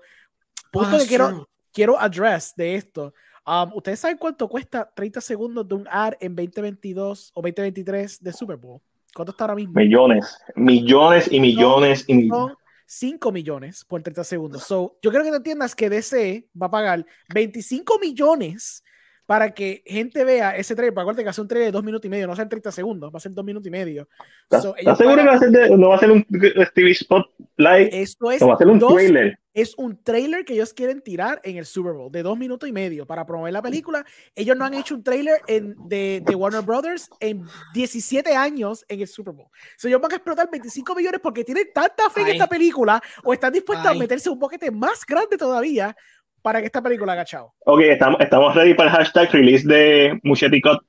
Punto 0.72 0.96
Ah, 0.96 1.00
que 1.00 1.08
quiero, 1.08 1.28
true. 1.28 1.46
quiero 1.74 2.00
address 2.00 2.54
de 2.56 2.76
esto. 2.76 3.14
Um, 3.46 3.72
¿Ustedes 3.76 4.00
saben 4.00 4.18
cuánto 4.18 4.48
cuesta 4.48 4.90
30 4.96 5.20
segundos 5.20 5.68
de 5.68 5.76
un 5.76 5.88
ad 5.92 6.14
en 6.22 6.36
2022 6.36 7.32
o 7.34 7.42
2023 7.42 8.24
de 8.24 8.32
Super 8.32 8.56
Bowl? 8.56 8.80
¿Cuánto 9.14 9.32
está 9.32 9.44
ahora 9.44 9.56
mismo? 9.56 9.74
millones, 9.74 10.38
millones 10.56 11.28
y 11.30 11.40
millones 11.42 12.06
y 12.08 12.14
millones. 12.14 12.56
Son 12.56 12.58
5 12.86 13.32
millones 13.34 13.84
por 13.84 14.02
30 14.04 14.24
segundos. 14.24 14.64
So, 14.64 14.98
yo 15.02 15.12
creo 15.12 15.24
que 15.24 15.32
te 15.32 15.38
entiendas 15.38 15.76
que 15.76 15.90
DC 15.90 16.48
va 16.62 16.68
a 16.68 16.72
pagar 16.72 17.06
25 17.34 18.00
millones 18.00 18.84
para 19.32 19.54
que 19.54 19.82
gente 19.86 20.26
vea 20.26 20.58
ese 20.58 20.76
trailer. 20.76 20.94
Para 20.94 21.04
acuérdate 21.04 21.24
que 21.24 21.30
hace 21.30 21.40
un 21.40 21.48
trailer 21.48 21.68
de 21.70 21.72
2 21.72 21.84
minutos 21.86 22.06
y 22.06 22.10
medio, 22.10 22.26
no 22.26 22.32
va 22.32 22.34
a 22.34 22.36
ser 22.36 22.50
30 22.50 22.70
segundos, 22.70 23.14
va 23.14 23.18
a 23.18 23.22
ser 23.22 23.32
2 23.32 23.46
minutos 23.46 23.66
y 23.66 23.72
medio. 23.72 24.10
¿Estás, 24.44 24.62
So, 24.62 24.76
seguro 24.98 25.16
que 25.16 25.24
va 25.26 25.34
a 25.36 25.40
ser 25.40 25.52
de- 25.52 25.70
no 25.78 25.88
va 25.88 25.96
a 25.96 26.00
ser 26.00 26.12
un 26.12 26.26
TV 26.26 26.92
Spot 26.92 27.26
Live? 27.56 27.90
Esto 28.02 28.30
es, 28.30 28.42
No 28.42 28.50
va 28.50 28.56
a 28.56 28.58
ser 28.58 28.68
un 28.68 28.78
dos- 28.80 28.94
trailer. 28.94 29.40
es 29.54 29.74
un 29.78 30.04
trailer 30.04 30.44
que 30.44 30.52
ellos 30.52 30.74
quieren 30.74 31.00
tirar 31.02 31.40
en 31.46 31.56
el 31.56 31.66
Super 31.66 31.94
Bowl 31.94 32.12
de 32.12 32.24
2 32.24 32.38
minutos 32.38 32.68
y 32.68 32.74
medio 32.74 33.06
para 33.08 33.26
promover 33.26 33.54
la 33.54 33.62
película. 33.62 34.06
Ellos 34.36 34.58
no 34.58 34.66
han 34.66 34.74
hecho 34.74 34.96
un 34.96 35.04
trailer 35.04 35.40
en, 35.48 35.76
de, 35.88 36.22
de 36.26 36.36
Warner 36.36 36.62
Brothers 36.64 37.10
en 37.22 37.46
17 37.74 38.36
años 38.36 38.84
en 38.90 39.00
el 39.00 39.08
Super 39.08 39.34
Bowl. 39.34 39.48
So, 39.78 39.88
ellos 39.88 40.02
van 40.02 40.12
a 40.12 40.16
explotar 40.16 40.50
25 40.52 40.94
millones 40.94 41.22
porque 41.24 41.46
tienen 41.46 41.68
tanta 41.74 42.10
fe 42.10 42.20
en 42.20 42.26
Ay. 42.28 42.32
esta 42.34 42.48
película 42.50 43.02
o 43.24 43.32
están 43.32 43.54
dispuestos 43.54 43.88
Ay. 43.88 43.96
a 43.96 44.00
meterse 44.00 44.30
un 44.30 44.40
boquete 44.40 44.72
más 44.72 45.06
grande 45.06 45.38
todavía 45.38 45.96
para 46.42 46.60
que 46.60 46.66
esta 46.68 46.82
película 46.82 47.14
haga 47.14 47.26
chao. 47.26 47.54
Ok, 47.66 47.82
estamos, 47.82 48.20
estamos 48.22 48.56
ready 48.56 48.74
para 48.74 48.90
el 48.90 48.96
hashtag 48.98 49.32
release 49.32 49.68
de 49.68 50.20
Muchetti 50.24 50.62
Cut. 50.62 50.80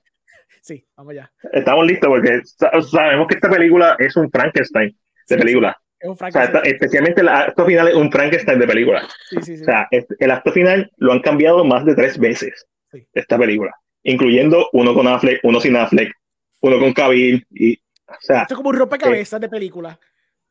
Sí, 0.61 0.85
vamos 0.97 1.15
ya. 1.15 1.31
Estamos 1.53 1.87
listos 1.87 2.09
porque 2.09 2.41
sa- 2.45 2.71
sabemos 2.83 3.27
que 3.27 3.35
esta 3.35 3.51
película 3.51 3.97
es 3.99 4.17
un 4.17 4.31
Frankenstein 4.31 4.91
de 5.29 5.35
Sí, 5.35 5.37
película. 5.37 5.77
Es 5.99 6.09
un 6.09 6.13
O 6.15 6.17
sea, 6.17 6.31
Frankenstein. 6.31 6.75
especialmente 6.75 7.21
el 7.21 7.29
acto 7.29 7.65
final 7.67 7.89
es 7.89 7.95
un 7.95 8.11
Frankenstein 8.13 8.59
de 8.59 8.67
película. 8.67 9.03
Sí, 9.31 9.37
sí, 9.43 9.57
sí. 9.57 9.63
O 9.63 9.65
sea, 9.67 9.89
el 9.91 10.31
acto 10.31 10.53
final 10.53 10.91
lo 10.99 11.13
han 11.13 11.21
cambiado 11.21 11.65
más 11.65 11.85
de 11.85 11.95
tres 11.95 12.19
veces 12.19 12.67
esta 13.15 13.39
película, 13.39 13.75
incluyendo 14.03 14.69
uno 14.73 14.95
con 14.95 15.09
Affleck, 15.09 15.41
uno 15.45 15.61
sin 15.61 15.77
Affleck, 15.77 16.13
uno 16.61 16.79
con 16.79 16.93
Cavill 16.93 17.45
y, 17.51 17.75
o 18.07 18.15
sea, 18.21 18.43
Esto 18.43 18.55
es 18.55 18.59
como 18.59 18.69
un 18.71 18.77
rompecabezas 18.77 19.41
de 19.41 19.49
película. 19.49 19.99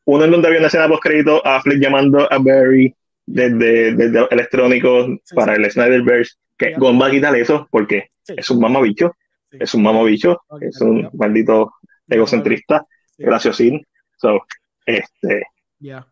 uno 0.04 0.24
en 0.24 0.30
donde 0.32 0.48
había 0.48 0.58
una 0.58 0.66
escena 0.68 0.88
post 0.88 1.02
crédito, 1.04 1.40
Affleck 1.46 1.78
llamando 1.78 2.30
a 2.30 2.38
Barry 2.38 2.94
desde, 3.26 3.94
desde 3.94 4.26
electrónico 4.30 5.06
Sí, 5.24 5.34
para 5.34 5.54
sí. 5.56 5.62
el 5.62 5.70
Snyderverse, 5.70 6.34
que. 6.58 6.74
Gon 6.74 7.00
va 7.00 7.06
a 7.06 7.10
quitar 7.10 7.34
eso 7.36 7.68
porque 7.70 8.10
Sí. 8.22 8.34
es 8.36 8.50
un 8.50 8.60
mamabicho, 8.60 9.14
Sí. 9.50 9.58
es 9.60 9.74
un 9.74 9.82
mamabicho, 9.82 10.40
es 10.60 10.80
un 10.80 11.08
maldito 11.14 11.72
egocentrista, 12.08 12.86
Sí. 13.16 13.24
graciosín. 13.24 13.86
So, 14.16 14.40
este, 14.86 15.42
Ya. 15.78 16.06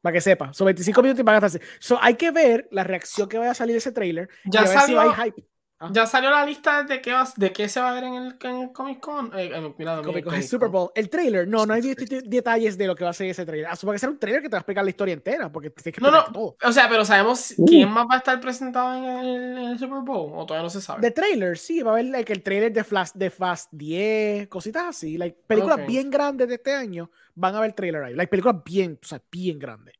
Para 0.00 0.14
que 0.14 0.20
sepa. 0.20 0.52
Son 0.52 0.64
25 0.64 1.00
minutos 1.02 1.20
y 1.20 1.22
van 1.22 1.36
a 1.36 1.40
gastarse. 1.40 1.64
So, 1.78 1.96
hay 2.02 2.14
que 2.14 2.30
ver 2.32 2.66
la 2.72 2.82
reacción 2.82 3.28
que 3.28 3.38
vaya 3.38 3.52
a 3.52 3.54
salir 3.54 3.74
de 3.74 3.78
ese 3.78 3.92
trailer. 3.92 4.28
Ya 4.46 4.62
y 4.62 4.64
a 4.64 4.68
ver 4.68 4.78
salió- 4.78 5.00
si 5.02 5.08
hay 5.20 5.26
hype. 5.30 5.42
Ya 5.90 6.06
salió 6.06 6.30
la 6.30 6.46
lista 6.46 6.84
de 6.84 7.00
qué, 7.00 7.12
vas, 7.12 7.34
de 7.34 7.52
qué 7.52 7.68
se 7.68 7.80
va 7.80 7.90
a 7.90 7.94
ver 7.94 8.04
en 8.04 8.14
el, 8.14 8.36
en 8.42 8.56
el 8.62 8.72
Comic 8.72 9.00
Con. 9.00 9.26
Eh, 9.38 9.50
eh, 9.54 9.74
mira, 9.78 9.96
Como 9.96 10.02
mira, 10.02 10.02
con 10.02 10.14
el 10.16 10.24
Comic 10.24 10.42
Super. 10.42 10.68
Bowl. 10.68 10.90
El 10.94 11.10
trailer, 11.10 11.48
no, 11.48 11.66
no 11.66 11.74
hay 11.74 11.80
det- 11.82 11.96
det- 12.08 12.22
detalles 12.24 12.78
de 12.78 12.86
lo 12.86 12.94
que 12.94 13.04
va 13.04 13.10
a 13.10 13.12
ser 13.12 13.26
ese 13.28 13.44
trailer. 13.44 13.66
Asumo 13.68 13.92
que 13.92 13.98
será 13.98 14.12
un 14.12 14.18
trailer 14.18 14.42
que 14.42 14.48
te 14.48 14.52
va 14.52 14.58
a 14.58 14.60
explicar 14.60 14.84
la 14.84 14.90
historia 14.90 15.14
entera, 15.14 15.50
porque 15.50 15.70
tienes 15.70 15.94
que 15.94 16.00
No, 16.00 16.10
no, 16.10 16.24
todo. 16.32 16.56
o 16.62 16.72
sea, 16.72 16.88
pero 16.88 17.04
sabemos 17.04 17.54
Uh. 17.56 17.64
quién 17.66 17.90
más 17.90 18.06
va 18.10 18.14
a 18.14 18.18
estar 18.18 18.40
presentado 18.40 18.94
en 18.94 19.04
el, 19.04 19.58
en 19.58 19.64
el 19.70 19.78
Super 19.78 20.00
Bowl, 20.04 20.32
o 20.34 20.46
todavía 20.46 20.64
no 20.64 20.70
se 20.70 20.80
sabe. 20.80 21.00
De 21.00 21.10
trailer, 21.10 21.58
sí, 21.58 21.82
va 21.82 21.90
a 21.90 21.94
haber 21.94 22.06
like, 22.06 22.32
el 22.32 22.42
trailer 22.42 22.72
de 22.72 22.84
Flash, 22.84 23.10
de 23.14 23.30
Fast 23.30 23.68
10, 23.72 24.46
cositas 24.48 24.84
así. 24.88 25.18
Like, 25.18 25.38
películas 25.46 25.80
Ok. 25.80 25.86
bien 25.86 26.10
grandes 26.10 26.48
de 26.48 26.54
este 26.54 26.72
año 26.74 27.10
van 27.34 27.54
a 27.54 27.58
haber 27.58 27.72
trailer 27.72 28.04
ahí. 28.04 28.14
Like, 28.14 28.30
películas 28.30 28.56
bien, 28.64 28.98
o 29.02 29.06
sea, 29.06 29.20
bien 29.30 29.58
grandes. 29.58 29.94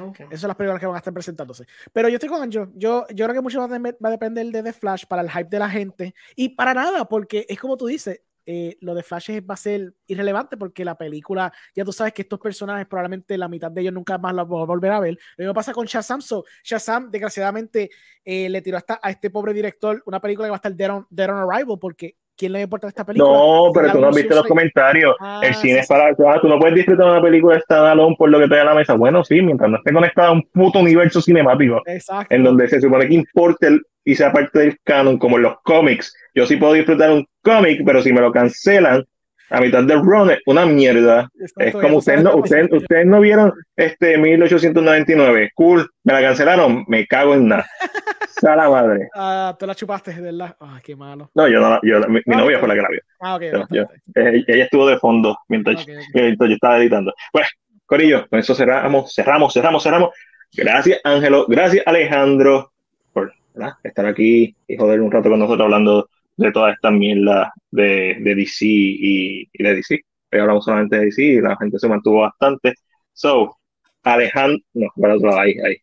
Ok. 0.00 0.20
Esas 0.20 0.40
son 0.40 0.48
las 0.48 0.56
películas 0.56 0.80
que 0.80 0.86
van 0.86 0.94
a 0.94 0.98
estar 0.98 1.12
presentándose. 1.12 1.66
Pero 1.92 2.08
yo 2.08 2.16
estoy 2.16 2.28
con 2.28 2.42
Anjo. 2.42 2.68
Yo, 2.74 3.06
yo 3.10 3.26
creo 3.26 3.34
que 3.34 3.40
mucho 3.40 3.58
va 3.58 3.76
a, 3.76 4.10
depender 4.10 4.46
de 4.46 4.62
The 4.62 4.72
Flash 4.72 5.04
para 5.06 5.22
el 5.22 5.30
hype 5.30 5.50
de 5.50 5.58
la 5.58 5.68
gente. 5.68 6.14
Y 6.34 6.50
para 6.50 6.74
nada, 6.74 7.06
porque 7.06 7.46
es 7.48 7.58
como 7.58 7.76
tú 7.76 7.86
dices, 7.86 8.22
eh, 8.46 8.76
lo 8.80 8.94
de 8.94 9.02
Flash 9.02 9.30
va 9.48 9.54
a 9.54 9.56
ser 9.56 9.94
irrelevante 10.06 10.56
porque 10.56 10.84
la 10.84 10.96
película, 10.96 11.52
ya 11.74 11.84
tú 11.84 11.92
sabes 11.92 12.12
que 12.12 12.22
estos 12.22 12.40
personajes, 12.40 12.86
probablemente 12.86 13.38
la 13.38 13.48
mitad 13.48 13.70
de 13.70 13.82
ellos 13.82 13.92
nunca 13.92 14.18
más 14.18 14.34
los 14.34 14.48
volver 14.48 14.92
a 14.92 15.00
ver. 15.00 15.18
Lo 15.36 15.42
mismo 15.42 15.54
pasa 15.54 15.72
con 15.72 15.86
Shazam. 15.86 16.22
So, 16.22 16.44
Shazam, 16.64 17.10
desgraciadamente, 17.10 17.90
eh, 18.24 18.48
le 18.48 18.62
tiró 18.62 18.78
hasta 18.78 18.98
a 19.02 19.10
este 19.10 19.30
pobre 19.30 19.52
director 19.52 20.02
una 20.06 20.20
película 20.20 20.46
que 20.46 20.50
va 20.50 20.56
a 20.56 20.58
estar 20.58 20.74
Dead 20.74 20.90
on, 20.90 21.06
Dead 21.10 21.30
on 21.30 21.50
Arrival 21.50 21.78
porque 21.78 22.16
¿quién 22.36 22.52
le 22.52 22.62
importa 22.62 22.88
esta 22.88 23.04
película? 23.04 23.30
no, 23.32 23.70
pero 23.74 23.92
tú 23.92 24.00
no 24.00 24.08
has 24.08 24.16
visto 24.16 24.34
los 24.34 24.46
comentarios. 24.46 25.14
Ah, 25.20 25.40
el 25.42 25.54
sí, 25.54 25.68
cine 25.68 25.80
es 25.80 25.86
para. 25.88 26.08
ah, 26.10 26.38
tú 26.40 26.48
no 26.48 26.58
puedes 26.58 26.74
disfrutar 26.74 27.06
una 27.06 27.22
película 27.22 27.60
standalone 27.60 28.16
por 28.18 28.30
lo 28.30 28.38
que 28.40 28.48
te 28.48 28.56
da 28.56 28.64
la 28.64 28.74
mesa. 28.74 28.94
Bueno, 28.94 29.22
sí, 29.24 29.40
mientras 29.42 29.70
no 29.70 29.76
esté 29.76 29.92
conectada 29.92 30.28
a 30.28 30.32
un 30.32 30.42
puto 30.52 30.78
universo 30.80 31.20
cinemático. 31.20 31.80
Exacto. 31.86 32.34
en 32.34 32.44
donde 32.44 32.68
se 32.68 32.80
supone 32.80 33.08
que 33.08 33.14
importe 33.14 33.66
el- 33.68 33.82
y 34.04 34.14
sea 34.16 34.32
parte 34.32 34.58
del 34.58 34.76
canon, 34.82 35.16
como 35.18 35.36
en 35.36 35.44
los 35.44 35.54
cómics. 35.62 36.12
Yo 36.34 36.44
sí 36.46 36.56
puedo 36.56 36.72
disfrutar 36.72 37.10
un 37.12 37.24
cómic, 37.42 37.82
pero 37.86 38.02
si 38.02 38.12
me 38.12 38.20
lo 38.20 38.32
cancelan, 38.32 39.04
a 39.52 39.60
mitad 39.60 39.84
del 39.84 40.00
run 40.02 40.30
es 40.30 40.38
una 40.46 40.66
mierda. 40.66 41.28
Es 41.58 41.72
como 41.72 41.98
ustedes 41.98 42.22
no, 42.22 42.36
ustedes, 42.36 42.68
ustedes 42.72 43.06
no 43.06 43.20
vieron 43.20 43.52
este 43.76 44.16
1899. 44.18 45.50
Cool, 45.54 45.88
me 46.04 46.12
la 46.12 46.20
cancelaron, 46.22 46.84
me 46.88 47.06
cago 47.06 47.34
en 47.34 47.48
nada. 47.48 47.66
Sea 48.40 48.56
la 48.56 48.68
madre. 48.68 49.08
Ah, 49.14 49.54
tú 49.58 49.66
la 49.66 49.74
chupaste, 49.74 50.12
¿verdad? 50.20 50.56
Ay, 50.58 50.80
qué 50.82 50.96
malo. 50.96 51.30
No, 51.34 51.46
yo 51.46 51.60
no, 51.60 51.78
yo, 51.82 52.00
mi, 52.08 52.20
mi 52.26 52.34
Ah, 52.34 52.38
novia 52.38 52.58
fue 52.58 52.66
la 52.68 52.74
que 52.74 52.80
la 52.82 52.88
vio. 52.88 53.00
Ah, 53.20 53.36
ok. 53.36 53.42
Yo- 53.52 53.66
yo- 53.70 53.82
Eh, 54.16 54.44
ella 54.48 54.64
estuvo 54.64 54.86
de 54.88 54.98
fondo 54.98 55.36
mientras 55.48 55.78
está 55.80 55.92
bien. 55.92 56.00
Ok, 56.00 56.06
ok. 56.08 56.20
mientras 56.22 56.48
yo 56.50 56.54
estaba 56.54 56.78
editando. 56.78 57.14
Bueno, 57.32 57.48
Corillo, 57.86 58.26
con 58.28 58.38
eso 58.40 58.54
cerramos, 58.54 59.14
cerramos, 59.14 59.52
cerramos, 59.52 59.82
cerramos. 59.82 60.10
Gracias, 60.56 60.98
Ángelo. 61.04 61.46
Gracias, 61.46 61.86
Alejandro, 61.86 62.72
por 63.12 63.32
¿verdad? 63.54 63.74
estar 63.84 64.06
aquí 64.06 64.56
y 64.66 64.76
joder 64.76 65.00
un 65.00 65.12
rato 65.12 65.30
con 65.30 65.38
nosotros 65.38 65.64
hablando 65.64 66.08
de 66.36 66.52
toda 66.52 66.72
esta 66.72 66.90
mierda 66.90 67.52
de, 67.70 68.16
de 68.20 68.34
DC 68.34 68.64
y, 68.64 69.48
y 69.52 69.62
de 69.62 69.74
DC. 69.76 70.00
Hoy 70.32 70.40
hablamos 70.40 70.64
solamente 70.64 70.96
de 70.96 71.04
DC 71.06 71.22
y 71.22 71.40
la 71.40 71.56
gente 71.56 71.78
se 71.78 71.88
mantuvo 71.88 72.20
bastante. 72.20 72.74
So, 73.12 73.58
Alejandro, 74.02 74.58
no, 74.74 74.88
para 75.00 75.16
otro 75.16 75.28
lado, 75.28 75.40
ahí, 75.40 75.54
ahí. 75.64 75.76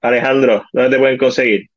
Alejandro, 0.00 0.64
¿dónde 0.72 0.90
te 0.90 0.98
pueden 0.98 1.18
conseguir? 1.18 1.68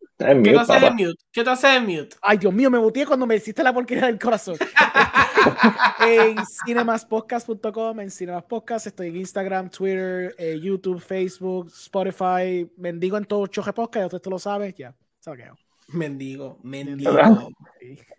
Está 0.00 0.30
en 0.32 0.42
¿Qué 0.42 0.50
te 0.50 0.58
mute, 0.58 0.72
haces 0.72 0.88
en 0.88 0.94
mute? 0.96 1.24
¿Qué 1.32 1.44
te 1.44 1.50
haces 1.50 1.76
en 1.76 1.86
mute? 1.86 2.16
Ay, 2.22 2.38
Dios 2.38 2.52
mío, 2.52 2.70
me 2.70 2.78
boté 2.78 3.06
cuando 3.06 3.26
me 3.26 3.36
hiciste 3.36 3.62
la 3.62 3.72
porquería 3.72 4.06
del 4.06 4.18
corazón. 4.18 4.56
en 6.00 6.36
cinemaspodcast.com, 6.64 8.00
en 8.00 8.10
Cinemaspodcast, 8.10 8.86
estoy 8.88 9.08
en 9.08 9.16
Instagram, 9.16 9.70
Twitter, 9.70 10.34
eh, 10.38 10.58
YouTube, 10.60 11.00
Facebook, 11.00 11.68
Spotify, 11.68 12.70
mendigo 12.76 13.16
en 13.16 13.24
todo 13.24 13.46
choje 13.46 13.72
podcast, 13.72 14.02
ya 14.02 14.06
usted 14.06 14.20
tú 14.20 14.30
lo 14.30 14.38
sabes, 14.38 14.74
ya. 14.74 14.94
¿Sabes 15.18 15.44
qué? 15.44 15.50
Mendigo, 15.96 16.58
mendigo. 16.62 17.50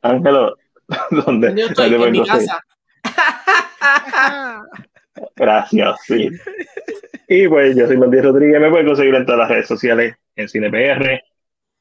Ángelo, 0.02 0.56
¿dónde? 1.12 1.54
Yo 1.56 1.68
estoy 1.68 1.92
dónde 1.92 2.08
en 2.08 2.12
mi 2.12 2.26
casa. 2.26 2.64
Gracias, 5.36 6.00
sí. 6.06 6.30
Y 7.28 7.48
pues 7.48 7.76
yo 7.76 7.88
soy 7.88 7.98
Matías 7.98 8.26
Rodríguez, 8.26 8.60
me 8.60 8.70
pueden 8.70 8.88
conseguir 8.88 9.16
en 9.16 9.26
todas 9.26 9.40
las 9.40 9.50
redes 9.50 9.68
sociales, 9.68 10.16
en 10.36 10.50
CinePR, 10.50 11.22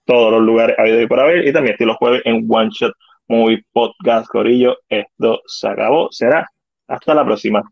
todos 0.04 0.32
los 0.32 0.42
lugares 0.42 0.78
habido 0.78 1.00
y 1.00 1.06
por 1.06 1.20
haber, 1.20 1.46
y 1.46 1.52
también 1.52 1.72
estoy 1.72 1.86
los 1.86 1.96
jueves 1.96 2.22
en 2.24 2.46
One 2.48 2.70
Shot 2.70 2.92
Movie 3.28 3.64
Podcast 3.72 4.28
Corillo. 4.28 4.76
Esto 4.88 5.40
se 5.46 5.68
acabó, 5.68 6.08
será 6.10 6.48
hasta 6.88 7.14
la 7.14 7.24
próxima. 7.24 7.62